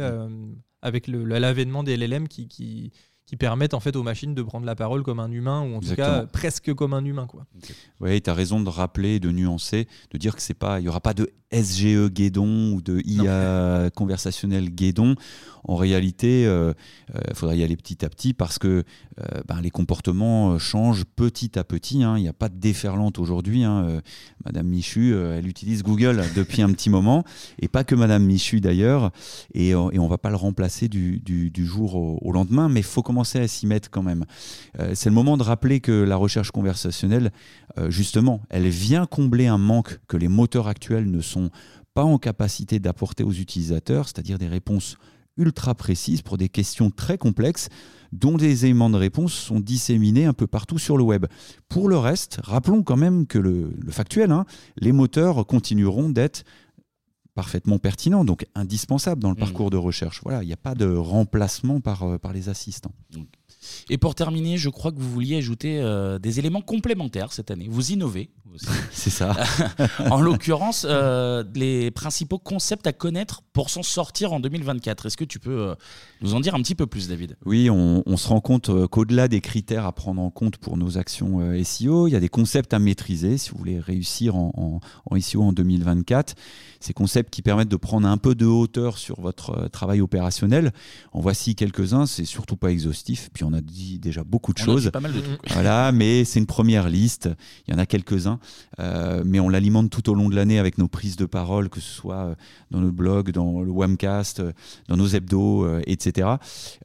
avec 0.81 1.07
l'avènement 1.07 1.83
des 1.83 1.97
LLM 1.97 2.27
qui, 2.27 2.47
qui 2.47 2.91
qui 3.27 3.35
permettent 3.35 3.73
en 3.73 3.79
fait 3.81 3.95
aux 3.95 4.03
machines 4.03 4.33
de 4.33 4.41
prendre 4.41 4.65
la 4.65 4.73
parole 4.73 5.03
comme 5.03 5.19
un 5.19 5.31
humain 5.31 5.61
ou 5.61 5.75
en 5.75 5.79
tout 5.81 5.95
cas 5.95 6.25
presque 6.25 6.73
comme 6.73 6.93
un 6.93 7.03
humain 7.03 7.27
quoi. 7.27 7.45
Oui, 7.99 8.19
tu 8.21 8.29
as 8.29 8.33
raison 8.33 8.61
de 8.61 8.69
rappeler, 8.69 9.19
de 9.19 9.31
nuancer, 9.31 9.87
de 10.11 10.17
dire 10.17 10.35
que 10.35 10.41
c'est 10.41 10.53
pas 10.53 10.79
il 10.79 10.85
y 10.85 10.89
aura 10.89 11.01
pas 11.01 11.13
de 11.13 11.29
SGE 11.51 12.09
Guédon 12.09 12.73
ou 12.73 12.81
de 12.81 13.01
IA 13.05 13.89
conversationnel 13.91 14.69
Guédon. 14.69 15.15
En 15.67 15.75
réalité, 15.75 16.43
il 16.43 16.47
euh, 16.47 16.73
euh, 17.13 17.19
faudrait 17.33 17.57
y 17.57 17.63
aller 17.63 17.75
petit 17.75 18.05
à 18.05 18.09
petit 18.09 18.33
parce 18.33 18.57
que 18.57 18.83
euh, 19.19 19.23
ben, 19.47 19.59
les 19.61 19.69
comportements 19.69 20.57
changent 20.57 21.03
petit 21.03 21.59
à 21.59 21.65
petit. 21.65 22.03
Hein. 22.03 22.17
Il 22.17 22.21
n'y 22.21 22.29
a 22.29 22.33
pas 22.33 22.47
de 22.47 22.57
déferlante 22.57 23.19
aujourd'hui. 23.19 23.63
Hein. 23.63 24.01
Madame 24.45 24.67
Michu, 24.67 25.13
elle 25.13 25.47
utilise 25.47 25.83
Google 25.83 26.23
depuis 26.35 26.61
un 26.61 26.71
petit 26.71 26.89
moment 26.89 27.23
et 27.59 27.67
pas 27.67 27.83
que 27.83 27.95
Madame 27.95 28.23
Michu 28.23 28.61
d'ailleurs. 28.61 29.11
Et, 29.53 29.75
on 29.75 29.91
ne 29.91 30.09
va 30.09 30.17
pas 30.17 30.29
le 30.29 30.35
remplacer 30.35 30.87
du, 30.87 31.51
jour 31.57 31.95
au, 31.95 32.31
lendemain, 32.31 32.69
mais 32.69 32.79
il 32.79 32.85
faut 32.85 33.03
commencer 33.03 33.16
à 33.21 33.47
s'y 33.47 33.67
mettre 33.67 33.89
quand 33.89 34.03
même. 34.03 34.25
C'est 34.93 35.09
le 35.09 35.15
moment 35.15 35.37
de 35.37 35.43
rappeler 35.43 35.79
que 35.79 35.91
la 35.91 36.15
recherche 36.15 36.51
conversationnelle, 36.51 37.31
justement, 37.89 38.41
elle 38.49 38.67
vient 38.67 39.05
combler 39.05 39.47
un 39.47 39.57
manque 39.57 39.99
que 40.07 40.17
les 40.17 40.27
moteurs 40.27 40.67
actuels 40.67 41.09
ne 41.09 41.21
sont 41.21 41.49
pas 41.93 42.03
en 42.03 42.17
capacité 42.17 42.79
d'apporter 42.79 43.23
aux 43.23 43.31
utilisateurs, 43.31 44.05
c'est-à-dire 44.05 44.37
des 44.37 44.47
réponses 44.47 44.97
ultra 45.37 45.75
précises 45.75 46.21
pour 46.21 46.37
des 46.37 46.49
questions 46.49 46.89
très 46.89 47.17
complexes 47.17 47.69
dont 48.11 48.37
des 48.37 48.65
éléments 48.65 48.89
de 48.89 48.97
réponse 48.97 49.33
sont 49.33 49.59
disséminés 49.59 50.25
un 50.25 50.33
peu 50.33 50.47
partout 50.47 50.77
sur 50.77 50.97
le 50.97 51.03
web. 51.03 51.25
Pour 51.69 51.89
le 51.89 51.97
reste, 51.97 52.39
rappelons 52.43 52.83
quand 52.83 52.97
même 52.97 53.27
que 53.27 53.37
le, 53.37 53.71
factuel, 53.89 54.31
hein, 54.31 54.45
les 54.77 54.91
moteurs 54.91 55.45
continueront 55.45 56.09
d'être 56.09 56.43
parfaitement 57.37 57.77
pertinents, 57.77 58.25
donc 58.25 58.47
indispensables 58.55 59.21
dans 59.21 59.29
le 59.29 59.35
mmh. 59.35 59.45
parcours 59.45 59.69
de 59.69 59.77
recherche. 59.77 60.21
Voilà, 60.23 60.41
il 60.41 60.47
n'y 60.47 60.53
a 60.53 60.57
pas 60.57 60.73
de 60.73 60.91
remplacement 60.91 61.79
par, 61.81 62.01
euh, 62.01 62.17
par 62.17 62.33
les 62.33 62.49
assistants. 62.49 62.93
Et 63.89 63.97
pour 63.97 64.15
terminer, 64.15 64.57
je 64.57 64.69
crois 64.69 64.91
que 64.91 64.99
vous 64.99 65.11
vouliez 65.11 65.37
ajouter 65.37 65.79
euh, 65.79 66.19
des 66.19 66.39
éléments 66.39 66.61
complémentaires 66.61 67.31
cette 67.33 67.51
année. 67.51 67.67
Vous 67.69 67.91
innovez. 67.91 68.29
C'est 68.91 69.11
ça. 69.11 69.35
en 70.09 70.19
l'occurrence, 70.19 70.85
euh, 70.89 71.43
les 71.53 71.91
principaux 71.91 72.39
concepts 72.39 72.87
à 72.87 72.93
connaître 72.93 73.43
pour 73.53 73.69
s'en 73.69 73.83
sortir 73.83 74.33
en 74.33 74.39
2024. 74.39 75.05
Est-ce 75.05 75.17
que 75.17 75.25
tu 75.25 75.37
peux 75.39 75.69
euh, 75.69 75.75
nous 76.21 76.33
en 76.33 76.39
dire 76.39 76.55
un 76.55 76.61
petit 76.61 76.73
peu 76.73 76.87
plus, 76.87 77.07
David? 77.07 77.37
Oui, 77.45 77.69
on, 77.69 78.17
se 78.17 78.27
rend 78.27 78.41
compte 78.41 78.71
qu'au-delà 78.87 79.27
des 79.27 79.41
critères 79.41 79.85
à 79.85 79.91
prendre 79.91 80.21
en 80.21 80.31
compte 80.31 80.57
pour 80.57 80.75
nos 80.75 80.97
actions 80.97 81.39
SEO, 81.63 82.07
il 82.07 82.11
y 82.11 82.15
a 82.15 82.19
des 82.19 82.29
concepts 82.29 82.73
à 82.73 82.79
maîtriser 82.79 83.37
si 83.37 83.51
vous 83.51 83.59
voulez 83.59 83.79
réussir 83.79 84.35
en, 84.35 84.79
en 85.05 85.19
SEO 85.19 85.43
en 85.43 85.53
2024. 85.53 86.33
Ces 86.79 86.93
concepts 86.93 87.33
qui 87.33 87.41
permettent 87.41 87.69
de 87.69 87.75
prendre 87.75 88.07
un 88.07 88.17
peu 88.17 88.35
de 88.35 88.45
hauteur 88.45 88.97
sur 88.97 89.19
votre 89.21 89.67
travail 89.69 90.01
opérationnel. 90.01 90.71
En 91.11 91.21
voici 91.21 91.55
quelques-uns, 91.55 92.05
c'est 92.05 92.25
surtout 92.25 92.57
pas 92.57 92.71
exhaustif. 92.71 93.29
Puis 93.33 93.43
on 93.43 93.53
a 93.53 93.61
dit 93.61 93.99
déjà 93.99 94.23
beaucoup 94.23 94.53
de 94.53 94.57
choses. 94.57 94.89
pas 94.91 94.99
mal 94.99 95.13
de 95.13 95.19
trucs. 95.19 95.51
Voilà, 95.51 95.91
mais 95.91 96.25
c'est 96.25 96.39
une 96.39 96.45
première 96.45 96.89
liste. 96.89 97.29
Il 97.67 97.73
y 97.73 97.75
en 97.75 97.79
a 97.79 97.85
quelques-uns, 97.85 98.39
euh, 98.79 99.23
mais 99.25 99.39
on 99.39 99.49
l'alimente 99.49 99.89
tout 99.89 100.09
au 100.09 100.13
long 100.13 100.29
de 100.29 100.35
l'année 100.35 100.59
avec 100.59 100.77
nos 100.77 100.87
prises 100.87 101.15
de 101.15 101.25
parole, 101.25 101.69
que 101.69 101.79
ce 101.79 101.91
soit 101.91 102.15
euh, 102.15 102.35
dans 102.71 102.79
nos 102.79 102.91
blogs, 102.91 103.31
dans 103.31 103.61
le 103.61 103.71
Webcast, 103.71 104.39
euh, 104.39 104.51
dans 104.87 104.97
nos 104.97 105.07
hebdos, 105.07 105.67
etc. 105.85 106.29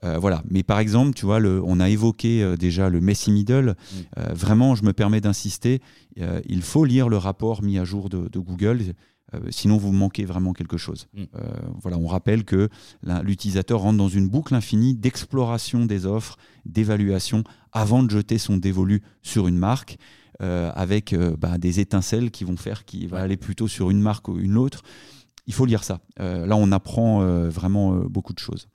voilà. 0.02 0.42
Mais 0.50 0.62
par 0.62 0.78
exemple, 0.78 1.14
tu 1.14 1.26
vois, 1.26 1.38
le, 1.38 1.62
on 1.64 1.80
a 1.80 1.88
évoqué 1.88 2.56
déjà 2.58 2.88
le 2.88 3.00
Messi 3.00 3.30
Middle. 3.30 3.74
Mm. 4.16 4.32
vraiment, 4.32 4.74
je 4.74 4.84
me 4.84 4.92
permets 4.92 5.20
d'insister. 5.20 5.80
il 6.16 6.62
faut 6.62 6.84
lire 6.84 7.08
le 7.08 7.16
rapport 7.16 7.62
mis 7.62 7.78
à 7.78 7.84
jour 7.84 8.08
de, 8.08 8.28
de 8.28 8.38
Google. 8.38 8.94
Euh, 9.34 9.40
sinon, 9.50 9.76
vous 9.76 9.92
manquez 9.92 10.24
vraiment 10.24 10.52
quelque 10.52 10.76
chose. 10.76 11.06
Mm. 11.14 11.22
Euh, 11.34 11.40
voilà, 11.80 11.98
on 11.98 12.06
rappelle 12.06 12.44
que 12.44 12.68
l'utilisateur 13.22 13.80
rentre 13.80 13.98
dans 13.98 14.08
une 14.08 14.28
boucle 14.28 14.54
infinie 14.54 14.94
d'exploration 14.94 15.86
des 15.86 16.06
offres, 16.06 16.36
d'évaluation, 16.64 17.44
avant 17.72 18.02
de 18.02 18.10
jeter 18.10 18.38
son 18.38 18.56
dévolu 18.56 19.02
sur 19.22 19.48
une 19.48 19.58
marque. 19.58 19.98
Euh, 20.40 20.72
avec 20.74 21.14
bah, 21.14 21.56
des 21.56 21.78
étincelles 21.78 22.32
qui 22.32 22.42
vont 22.42 22.56
faire 22.56 22.84
qu'il 22.84 23.06
va 23.06 23.20
aller 23.20 23.36
plutôt 23.36 23.68
sur 23.68 23.90
une 23.90 24.00
marque 24.00 24.26
ou 24.26 24.40
une 24.40 24.56
autre. 24.56 24.82
il 25.46 25.52
faut 25.52 25.66
lire 25.66 25.84
ça. 25.84 26.00
là, 26.16 26.56
on 26.56 26.72
apprend 26.72 27.20
vraiment 27.48 27.94
beaucoup 28.06 28.32
de 28.32 28.40
choses. 28.40 28.66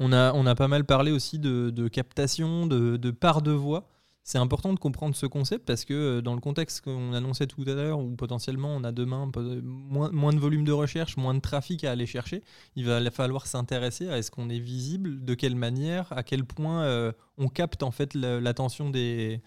On, 0.00 0.12
a, 0.12 0.32
on 0.32 0.44
a 0.46 0.54
pas 0.54 0.68
mal 0.68 0.84
parlé 0.84 1.12
aussi 1.12 1.38
de, 1.38 1.88
captation, 1.88 2.66
de, 2.66 2.96
de 2.96 3.10
part 3.10 3.42
de 3.42 3.52
voix 3.52 3.91
c'est 4.24 4.38
important 4.38 4.72
de 4.72 4.78
comprendre 4.78 5.16
ce 5.16 5.26
concept 5.26 5.66
parce 5.66 5.84
que 5.84 5.94
euh, 5.94 6.20
dans 6.22 6.34
le 6.34 6.40
contexte 6.40 6.82
qu'on 6.82 7.12
annonçait 7.12 7.48
tout 7.48 7.64
à 7.66 7.74
l'heure, 7.74 7.98
où 7.98 8.14
potentiellement 8.14 8.74
on 8.74 8.84
a 8.84 8.92
demain 8.92 9.30
moins, 9.72 10.32
de 10.32 10.38
volume 10.38 10.64
de 10.64 10.72
recherche, 10.72 11.16
moins 11.16 11.34
de 11.34 11.40
trafic 11.40 11.82
à 11.84 11.90
aller 11.90 12.06
chercher, 12.06 12.42
il 12.76 12.86
va 12.86 13.10
falloir 13.10 13.46
s'intéresser 13.46 14.08
à 14.08 14.18
est-ce 14.18 14.30
qu'on 14.30 14.48
est 14.48 14.60
visible, 14.60 15.24
de 15.24 15.34
quelle 15.34 15.56
manière, 15.56 16.06
à 16.12 16.22
quel 16.22 16.44
point 16.44 16.84
euh, 16.84 17.12
on 17.36 17.48
capte 17.48 17.82
en 17.82 17.90
fait 17.90 18.14
l'attention 18.14 18.90
des, 18.90 19.40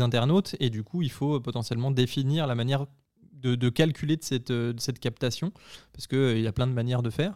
internautes 0.00 0.56
et 0.58 0.70
du 0.70 0.82
coup 0.82 1.02
il 1.02 1.10
faut 1.10 1.38
potentiellement 1.40 1.90
définir 1.90 2.46
la 2.46 2.54
manière 2.54 2.86
de, 3.32 3.68
calculer 3.68 4.16
de 4.16 4.24
cette, 4.24 4.54
cette 4.80 4.98
captation, 5.00 5.52
parce 5.92 6.06
qu'il 6.06 6.16
euh, 6.16 6.38
y 6.38 6.46
a 6.46 6.52
plein 6.52 6.66
de 6.66 6.72
manières 6.72 7.02
de 7.02 7.10
faire. 7.10 7.34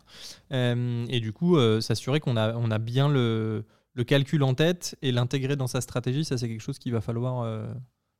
et 0.50 1.20
du 1.20 1.34
coup, 1.34 1.58
s'assurer 1.82 2.18
qu'on 2.18 2.38
a, 2.38 2.56
on 2.56 2.70
a 2.70 2.78
bien 2.78 3.10
le, 3.10 3.66
le 3.98 4.04
calcul 4.04 4.44
en 4.44 4.54
tête 4.54 4.96
et 5.02 5.10
l'intégrer 5.10 5.56
dans 5.56 5.66
sa 5.66 5.80
stratégie, 5.80 6.24
ça 6.24 6.38
c'est 6.38 6.48
quelque 6.48 6.62
chose 6.62 6.78
qu'il 6.78 6.92
va 6.92 7.00
falloir 7.00 7.42
euh, 7.42 7.66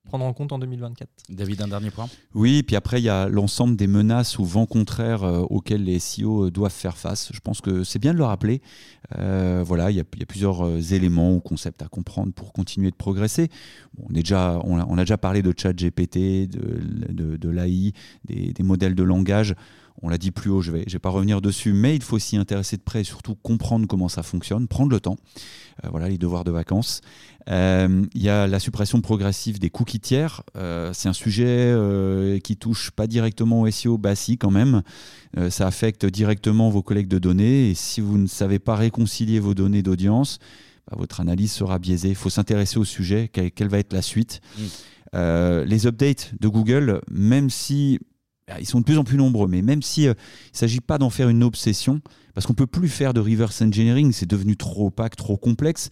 prendre 0.09 0.24
en 0.24 0.33
compte 0.33 0.51
en 0.51 0.59
2024. 0.59 1.09
David, 1.29 1.62
un 1.62 1.68
dernier 1.68 1.93
point? 1.93 2.09
Oui, 2.35 2.64
puis 2.64 2.74
après 2.74 3.01
il 3.01 3.05
y 3.05 3.09
a 3.09 3.29
l'ensemble 3.29 3.76
des 3.76 3.87
menaces 3.87 4.41
ou 4.41 4.45
vents 4.45 4.66
contraires 4.66 5.22
euh, 5.22 5.39
auxquels 5.49 5.85
les 5.85 6.01
SEO 6.01 6.47
euh, 6.47 6.51
doivent 6.51 6.72
faire 6.72 6.97
face. 6.97 7.31
Je 7.33 7.39
pense 7.39 7.61
que 7.61 7.85
c'est 7.85 8.01
bien 8.01 8.12
de 8.12 8.18
le 8.18 8.24
rappeler. 8.24 8.61
voilà, 9.14 9.93
il 9.93 9.97
y, 9.97 10.01
a, 10.01 10.05
plusieurs 10.05 10.93
éléments 10.93 11.33
ou 11.33 11.41
concepts 11.41 11.81
à 11.81 11.87
comprendre 11.87 12.33
pour 12.33 12.53
continuer 12.53 12.91
de 12.91 12.97
progresser. 12.97 13.49
on, 14.03 14.11
est 14.11 14.24
déjà, 14.24 14.61
on, 14.64 14.99
a, 14.99 15.03
déjà 15.05 15.16
parlé 15.16 15.43
de 15.43 15.55
chat 15.57 15.72
GPT, 15.72 16.49
de, 16.49 17.37
de, 17.37 17.49
l'AI, 17.49 17.93
des, 18.24 18.53
des 18.53 18.62
modèles 18.64 18.97
de 18.97 19.05
langage. 19.05 19.55
On 20.03 20.09
l'a 20.09 20.18
dit 20.18 20.30
plus 20.30 20.51
haut, 20.51 20.61
je 20.61 20.70
ne 20.70 20.76
vais, 20.76 20.84
je 20.86 20.92
vais 20.92 20.99
pas 21.01 21.09
revenir 21.09 21.40
dessus, 21.40 21.72
mais 21.72 21.96
il 21.96 22.03
faut 22.03 22.18
s'y 22.18 22.36
intéresser 22.36 22.76
de 22.76 22.82
près 22.82 23.01
et 23.01 23.05
surtout 23.05 23.34
comprendre 23.34 23.86
comment 23.86 24.09
ça 24.09 24.22
fonctionne, 24.22 24.68
prendre 24.68 24.90
le 24.90 25.01
temps. 25.01 25.16
Euh, 25.84 25.88
voilà, 25.90 26.09
les 26.09 26.18
devoirs 26.18 26.44
de 26.44 26.51
vacances. 26.51 27.01
Euh, 27.51 28.05
il 28.14 28.23
y 28.23 28.28
a 28.28 28.47
la 28.47 28.60
suppression 28.60 29.01
progressive 29.01 29.59
des 29.59 29.70
cookies 29.70 30.01
tiers. 30.01 30.43
Euh, 30.56 30.93
c'est 30.93 31.09
un 31.09 31.12
sujet 31.12 31.74
qui 32.44 32.56
touche 32.56 32.90
pas 32.90 33.06
directement 33.06 33.62
au 33.62 33.70
SEO, 33.70 33.98
bah 33.98 34.14
si 34.14 34.39
quand 34.39 34.51
même. 34.51 34.82
ça 35.51 35.66
affecte 35.66 36.06
directement 36.06 36.70
vos 36.70 36.82
collègues 36.82 37.09
de 37.09 37.18
données 37.18 37.70
et 37.70 37.74
si 37.74 38.01
vous 38.01 38.18
ne 38.18 38.27
savez 38.27 38.59
pas 38.59 38.77
réconcilier 38.77 39.40
vos 39.40 39.55
données 39.55 39.82
d'audience, 39.82 40.39
bah, 40.90 40.97
votre 40.98 41.20
analyse 41.20 41.52
sera 41.52 41.78
biaisée. 41.78 42.10
Il 42.10 42.14
faut 42.14 42.31
s'intéresser 42.31 42.78
au 42.78 42.85
sujet, 42.85 43.28
quelle, 43.28 43.68
va 43.68 43.78
être 43.78 43.93
la 43.93 44.02
suite? 44.02 44.40
Mmh. 44.59 45.62
les 45.64 45.86
updates 45.86 46.32
de 46.40 46.48
Google, 46.48 47.01
même 47.10 47.51
si 47.51 47.98
ils 48.59 48.66
sont 48.66 48.81
de 48.81 48.85
plus 48.85 48.99
en 48.99 49.05
plus 49.05 49.16
nombreux, 49.16 49.49
mais 49.49 49.62
même 49.62 49.83
si 49.83 50.03
il 50.05 50.09
ne 50.09 50.15
s'agit 50.53 50.81
pas 50.81 50.99
d'en 50.99 51.11
faire 51.11 51.29
une 51.29 51.43
obsession, 51.43 52.01
parce 52.35 52.47
qu'on 52.47 52.55
peut 52.55 52.66
plus 52.66 52.89
faire 52.89 53.15
de 53.15 53.20
reverse 53.20 53.61
engineering, 53.62 54.12
c'est 54.12 54.29
devenu 54.29 54.57
trop 54.57 54.87
opaque, 54.87 55.16
trop 55.16 55.37
complexe. 55.37 55.91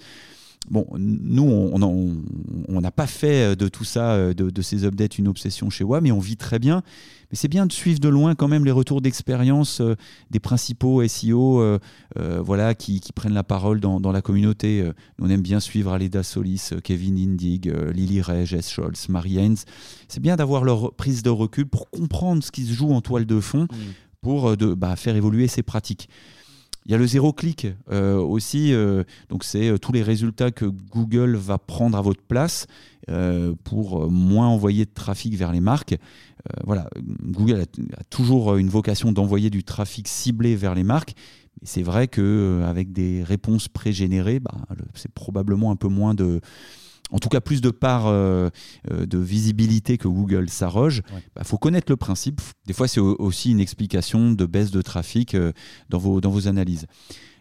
Bon, 0.69 0.85
nous, 0.99 1.45
on 1.45 2.81
n'a 2.81 2.91
pas 2.91 3.07
fait 3.07 3.55
de 3.55 3.69
tout 3.69 3.85
ça, 3.85 4.35
de, 4.35 4.63
ces 4.63 4.85
updates, 4.85 5.19
une 5.19 5.29
obsession 5.29 5.71
chez 5.71 5.85
WAM, 5.85 6.03
mais 6.03 6.11
on 6.11 6.19
vit 6.19 6.37
très 6.37 6.59
bien. 6.59 6.83
Mais 7.31 7.37
c'est 7.37 7.49
bien 7.49 7.67
de 7.67 7.73
suivre 7.73 7.99
de 7.99 8.09
loin 8.09 8.35
quand 8.35 8.49
même 8.49 8.65
les 8.65 8.71
retours 8.71 9.01
d'expérience 9.01 9.81
euh, 9.81 9.97
des 10.31 10.39
principaux 10.39 11.07
SEO 11.07 11.61
euh, 11.61 11.79
euh, 12.19 12.41
voilà, 12.41 12.75
qui, 12.75 13.01
prennent 13.15 13.35
la 13.35 13.45
parole 13.45 13.81
dans, 13.81 14.13
la 14.13 14.23
communauté. 14.23 14.89
on 15.21 15.31
aime 15.31 15.41
bien 15.41 15.59
suivre 15.59 15.93
Aleda 15.93 16.23
Solis, 16.23 16.71
Kevin 16.85 17.19
Indig, 17.19 17.73
Lily 17.95 18.21
Ray, 18.21 18.47
Jess 18.47 18.71
Scholz, 18.71 19.09
Marie 19.09 19.39
Heinz. 19.39 19.65
C'est 20.09 20.21
bien 20.21 20.37
d'avoir 20.37 20.65
leur 20.65 20.93
prise 20.93 21.23
de 21.23 21.31
recul 21.31 21.67
pour 21.67 21.91
comprendre 21.91 22.45
ce 22.45 22.51
qui 22.51 22.65
se 22.65 22.73
joue 22.73 22.93
en 22.93 23.01
toile 23.01 23.25
de 23.25 23.41
fond, 23.41 23.63
mmh. 23.65 23.77
pour 24.21 24.57
de, 24.57 24.75
bah, 24.75 24.97
faire 24.97 25.17
évoluer 25.17 25.49
ces 25.49 25.63
pratiques. 25.63 26.09
Il 26.87 26.93
y 26.93 26.95
a 26.95 26.99
le 26.99 27.07
zéro 27.07 27.33
clic 27.33 27.67
euh, 27.91 28.17
aussi, 28.17 28.73
euh, 28.73 29.03
donc 29.29 29.43
c'est 29.43 29.71
euh, 29.71 29.77
tous 29.77 29.91
les 29.91 30.05
résultats 30.05 30.53
que 30.53 30.67
Google 30.67 31.35
va 31.35 31.59
prendre 31.59 31.99
à 31.99 32.01
votre 32.01 32.23
place 32.23 32.67
pour 33.63 34.11
moins 34.11 34.49
envoyer 34.49 34.85
de 34.85 34.91
trafic 34.93 35.37
vers 35.37 35.53
les 35.53 35.61
marques. 35.61 35.97
voilà, 36.65 36.91
Google 37.23 37.61
a, 37.61 38.05
toujours 38.11 38.57
une 38.57 38.69
vocation 38.69 39.13
d'envoyer 39.13 39.49
du 39.49 39.63
trafic 39.63 40.09
ciblé 40.09 40.57
vers 40.57 40.75
les 40.75 40.83
marques. 40.83 41.15
Mais 41.61 41.69
c'est 41.69 41.85
vrai 41.85 42.09
qu'avec 42.09 42.91
des 42.91 43.23
réponses 43.23 43.69
pré-générées, 43.69 44.41
bah, 44.41 44.57
c'est 44.95 45.13
probablement 45.13 45.71
un 45.71 45.77
peu 45.77 45.87
moins 45.87 46.15
de, 46.15 46.41
en 47.11 47.19
tout 47.19 47.29
cas 47.29 47.41
plus 47.41 47.61
de 47.61 47.71
part 47.71 48.07
euh, 48.07 48.51
euh, 48.91 49.07
de 49.07 49.19
visibilité 49.19 49.99
que 49.99 50.09
Google 50.09 50.49
s'arroge, 50.49 51.03
il 51.13 51.23
bah, 51.35 51.45
faut 51.45 51.59
connaître 51.59 51.91
le 51.91 51.97
principe. 51.97 52.41
Des 52.67 52.73
fois, 52.73 52.89
c'est 52.89 53.01
aussi 53.01 53.51
une 53.51 53.61
explication 53.61 54.33
de 54.33 54.47
baisse 54.47 54.71
de 54.71 54.83
trafic 54.83 55.35
euh, 55.35 55.53
dans, 55.89 55.99
vos, 55.99 56.21
dans 56.21 56.31
vos 56.31 56.49
analyses. 56.49 56.87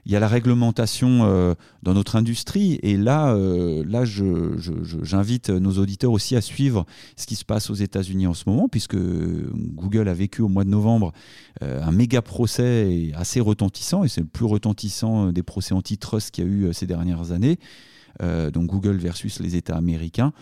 Il 0.05 0.11
y 0.11 0.15
a 0.15 0.19
la 0.19 0.27
réglementation 0.27 1.55
dans 1.81 1.93
notre 1.95 2.15
industrie 2.15 2.77
et 2.83 2.95
là, 2.95 3.35
là 3.35 4.03
j'invite 4.05 5.49
nos 5.49 5.79
auditeurs 5.79 6.11
aussi 6.11 6.35
à 6.35 6.41
suivre 6.41 6.85
ce 7.17 7.25
qui 7.25 7.35
se 7.35 7.43
passe 7.43 7.71
aux 7.71 7.73
États-Unis 7.73 8.27
en 8.27 8.35
ce 8.35 8.43
moment, 8.45 8.69
puisque 8.69 8.95
Google 8.95 10.07
a 10.07 10.13
vécu 10.13 10.43
au 10.43 10.47
mois 10.47 10.63
de 10.63 10.69
novembre 10.69 11.11
un 11.61 11.91
méga 11.91 12.21
procès 12.21 13.13
assez 13.15 13.39
retentissant, 13.39 14.03
et 14.03 14.07
c'est 14.07 14.21
le 14.21 14.27
plus 14.27 14.45
retentissant 14.45 15.31
des 15.31 15.41
procès 15.41 15.73
antitrust 15.73 16.29
qu'il 16.29 16.43
y 16.43 16.47
a 16.47 16.51
eu 16.51 16.71
ces 16.71 16.85
dernières 16.85 17.31
années. 17.31 17.57
Euh, 18.21 18.51
donc 18.51 18.67
Google 18.67 18.97
versus 18.97 19.39
les 19.39 19.55
États 19.55 19.75
américains. 19.75 20.33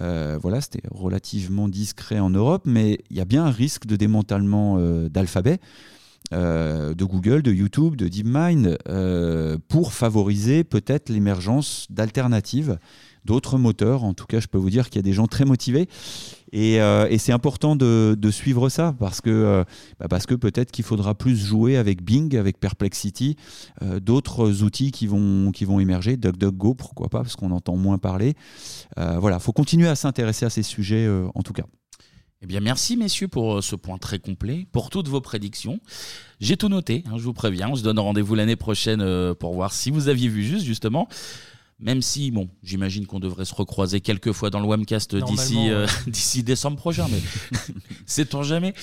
Euh, 0.00 0.38
voilà, 0.40 0.60
c'était 0.60 0.82
relativement 0.90 1.68
discret 1.68 2.18
en 2.18 2.30
Europe, 2.30 2.62
mais 2.66 2.98
il 3.10 3.16
y 3.16 3.20
a 3.20 3.24
bien 3.24 3.44
un 3.44 3.50
risque 3.50 3.86
de 3.86 3.96
démantèlement 3.96 4.76
euh, 4.78 5.08
d'Alphabet. 5.08 5.58
de 6.32 7.04
Google, 7.04 7.42
de 7.42 7.52
YouTube, 7.52 7.94
de 7.96 8.08
DeepMind, 8.08 8.78
pour 9.68 9.92
favoriser 9.92 10.64
peut-être 10.64 11.10
l'émergence 11.10 11.86
d'alternatives 11.90 12.78
d'autres 13.24 13.58
moteurs. 13.58 14.04
En 14.04 14.14
tout 14.14 14.26
cas, 14.26 14.40
je 14.40 14.46
peux 14.46 14.58
vous 14.58 14.70
dire 14.70 14.88
qu'il 14.88 14.96
y 14.96 15.04
a 15.04 15.08
des 15.10 15.12
gens 15.12 15.26
très 15.26 15.44
motivés. 15.44 15.88
Et, 16.52 16.80
euh, 16.80 17.08
c'est 17.18 17.32
important 17.32 17.76
de, 17.76 18.30
suivre 18.30 18.68
ça 18.68 18.94
parce 18.98 19.20
que, 19.20 19.30
euh, 19.30 19.64
bah, 19.98 20.06
parce 20.08 20.26
que 20.26 20.34
peut-être 20.34 20.70
qu'il 20.70 20.84
faudra 20.84 21.14
plus 21.14 21.36
jouer 21.36 21.76
avec 21.76 22.02
Bing, 22.02 22.36
avec 22.36 22.58
Perplexity, 22.58 23.36
euh, 23.82 24.00
d'autres 24.00 24.62
outils 24.62 24.90
qui 24.90 25.06
vont, 25.06 25.50
qui 25.50 25.64
vont 25.64 25.80
émerger, 25.80 26.16
DuckDuckGo, 26.16 26.74
pourquoi 26.74 27.08
pas, 27.08 27.22
parce 27.22 27.36
qu'on 27.36 27.50
entend 27.50 27.76
moins 27.76 27.98
parler. 27.98 28.34
voilà, 28.96 29.36
il 29.36 29.42
faut 29.42 29.52
continuer 29.52 29.88
à 29.88 29.94
s'intéresser 29.94 30.44
à 30.44 30.50
ces 30.50 30.62
sujets 30.62 31.08
en 31.34 31.42
tout 31.42 31.52
cas. 31.52 31.64
Eh 32.44 32.46
bien, 32.46 32.60
merci 32.60 32.96
messieurs 32.96 33.28
pour 33.28 33.62
ce 33.62 33.76
point 33.76 33.98
très 33.98 34.18
complet, 34.18 34.66
pour 34.72 34.90
toutes 34.90 35.08
vos 35.08 35.20
prédictions. 35.20 35.78
J'ai 36.40 36.56
tout 36.56 36.68
noté, 36.68 37.04
hein, 37.06 37.16
je 37.16 37.22
vous 37.22 37.32
préviens. 37.32 37.68
On 37.68 37.76
se 37.76 37.82
donne 37.82 37.98
rendez-vous 37.98 38.34
l'année 38.34 38.56
prochaine 38.56 39.34
pour 39.34 39.54
voir 39.54 39.72
si 39.72 39.90
vous 39.90 40.08
aviez 40.08 40.28
vu 40.28 40.42
juste, 40.42 40.64
justement. 40.64 41.08
Même 41.82 42.00
si, 42.00 42.30
bon, 42.30 42.48
j'imagine 42.62 43.06
qu'on 43.06 43.20
devrait 43.20 43.44
se 43.44 43.54
recroiser 43.54 44.00
quelques 44.00 44.32
fois 44.32 44.50
dans 44.50 44.60
le 44.60 44.66
Webcast 44.66 45.16
d'ici 45.16 45.68
euh, 45.68 45.86
d'ici 46.06 46.42
décembre 46.42 46.76
prochain, 46.76 47.06
mais 47.10 47.20
sait-on 48.06 48.42
jamais 48.42 48.74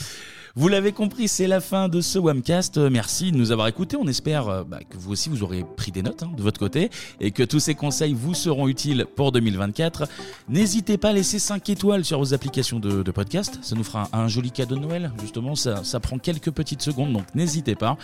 vous 0.55 0.67
l'avez 0.67 0.91
compris, 0.91 1.27
c'est 1.27 1.47
la 1.47 1.61
fin 1.61 1.89
de 1.89 2.01
ce 2.01 2.17
Webcast. 2.17 2.77
Merci 2.77 3.31
de 3.31 3.37
nous 3.37 3.51
avoir 3.51 3.67
écoutés. 3.67 3.95
On 3.95 4.07
espère 4.07 4.47
euh, 4.49 4.63
bah, 4.63 4.79
que 4.79 4.97
vous 4.97 5.11
aussi 5.11 5.29
vous 5.29 5.43
aurez 5.43 5.63
pris 5.77 5.91
des 5.91 6.01
notes 6.01 6.23
hein, 6.23 6.31
de 6.35 6.41
votre 6.41 6.59
côté 6.59 6.89
et 7.19 7.31
que 7.31 7.43
tous 7.43 7.59
ces 7.59 7.75
conseils 7.75 8.13
vous 8.13 8.33
seront 8.33 8.67
utiles 8.67 9.05
pour 9.15 9.31
2024. 9.31 10.07
N'hésitez 10.49 10.97
pas 10.97 11.09
à 11.09 11.13
laisser 11.13 11.37
5 11.37 11.69
étoiles 11.69 12.03
sur 12.03 12.17
vos 12.17 12.33
applications 12.33 12.79
de, 12.79 13.09
podcast. 13.11 13.59
Ça 13.61 13.75
nous 13.75 13.83
fera 13.83 14.09
un, 14.11 14.27
joli 14.27 14.51
cadeau 14.51 14.75
de 14.75 14.81
Noël. 14.81 15.11
Justement, 15.21 15.55
ça, 15.55 15.83
ça 15.83 15.99
prend 15.99 16.17
quelques 16.17 16.51
petites 16.51 16.81
secondes, 16.81 17.13
donc 17.13 17.33
n'hésitez 17.35 17.75
pas. 17.75 17.97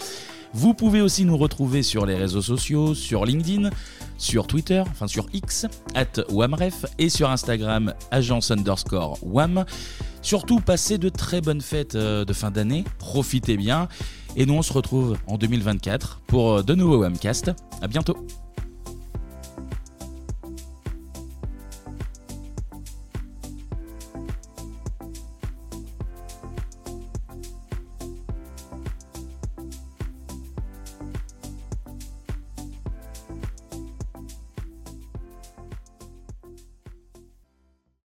Vous 0.57 0.73
pouvez 0.73 1.01
aussi 1.01 1.25
nous 1.25 1.35
retrouver 1.35 1.83
sur 1.83 2.05
les 2.05 2.15
réseaux 2.15 2.41
sociaux, 2.41 2.95
sur 2.95 3.25
LinkedIn, 3.25 3.71
sur 4.17 4.47
Twitter, 4.47 4.81
enfin 4.89 5.05
sur 5.05 5.25
X, 5.33 5.65
at 5.95 6.23
WAMREF, 6.29 6.85
et 6.97 7.09
sur 7.09 7.29
Instagram, 7.29 7.93
agence 8.09 8.51
underscore 8.51 9.19
WAM. 9.21 9.65
Surtout, 10.21 10.61
passez 10.61 10.97
de 10.97 11.09
très 11.09 11.41
bonnes 11.41 11.59
fêtes 11.59 11.95
euh, 11.95 12.23
de 12.23 12.31
fin 12.31 12.51
d'année, 12.51 12.85
profitez 12.99 13.57
bien, 13.57 13.89
et 14.37 14.45
nous 14.45 14.53
on 14.53 14.61
se 14.61 14.71
retrouve 14.71 15.17
en 15.27 15.37
2024 15.37 16.21
pour 16.25 16.53
euh, 16.53 16.63
de 16.63 16.73
nouveaux 16.73 16.99
WAMcast. 16.99 17.51
À 17.81 17.89
bientôt! 17.89 18.15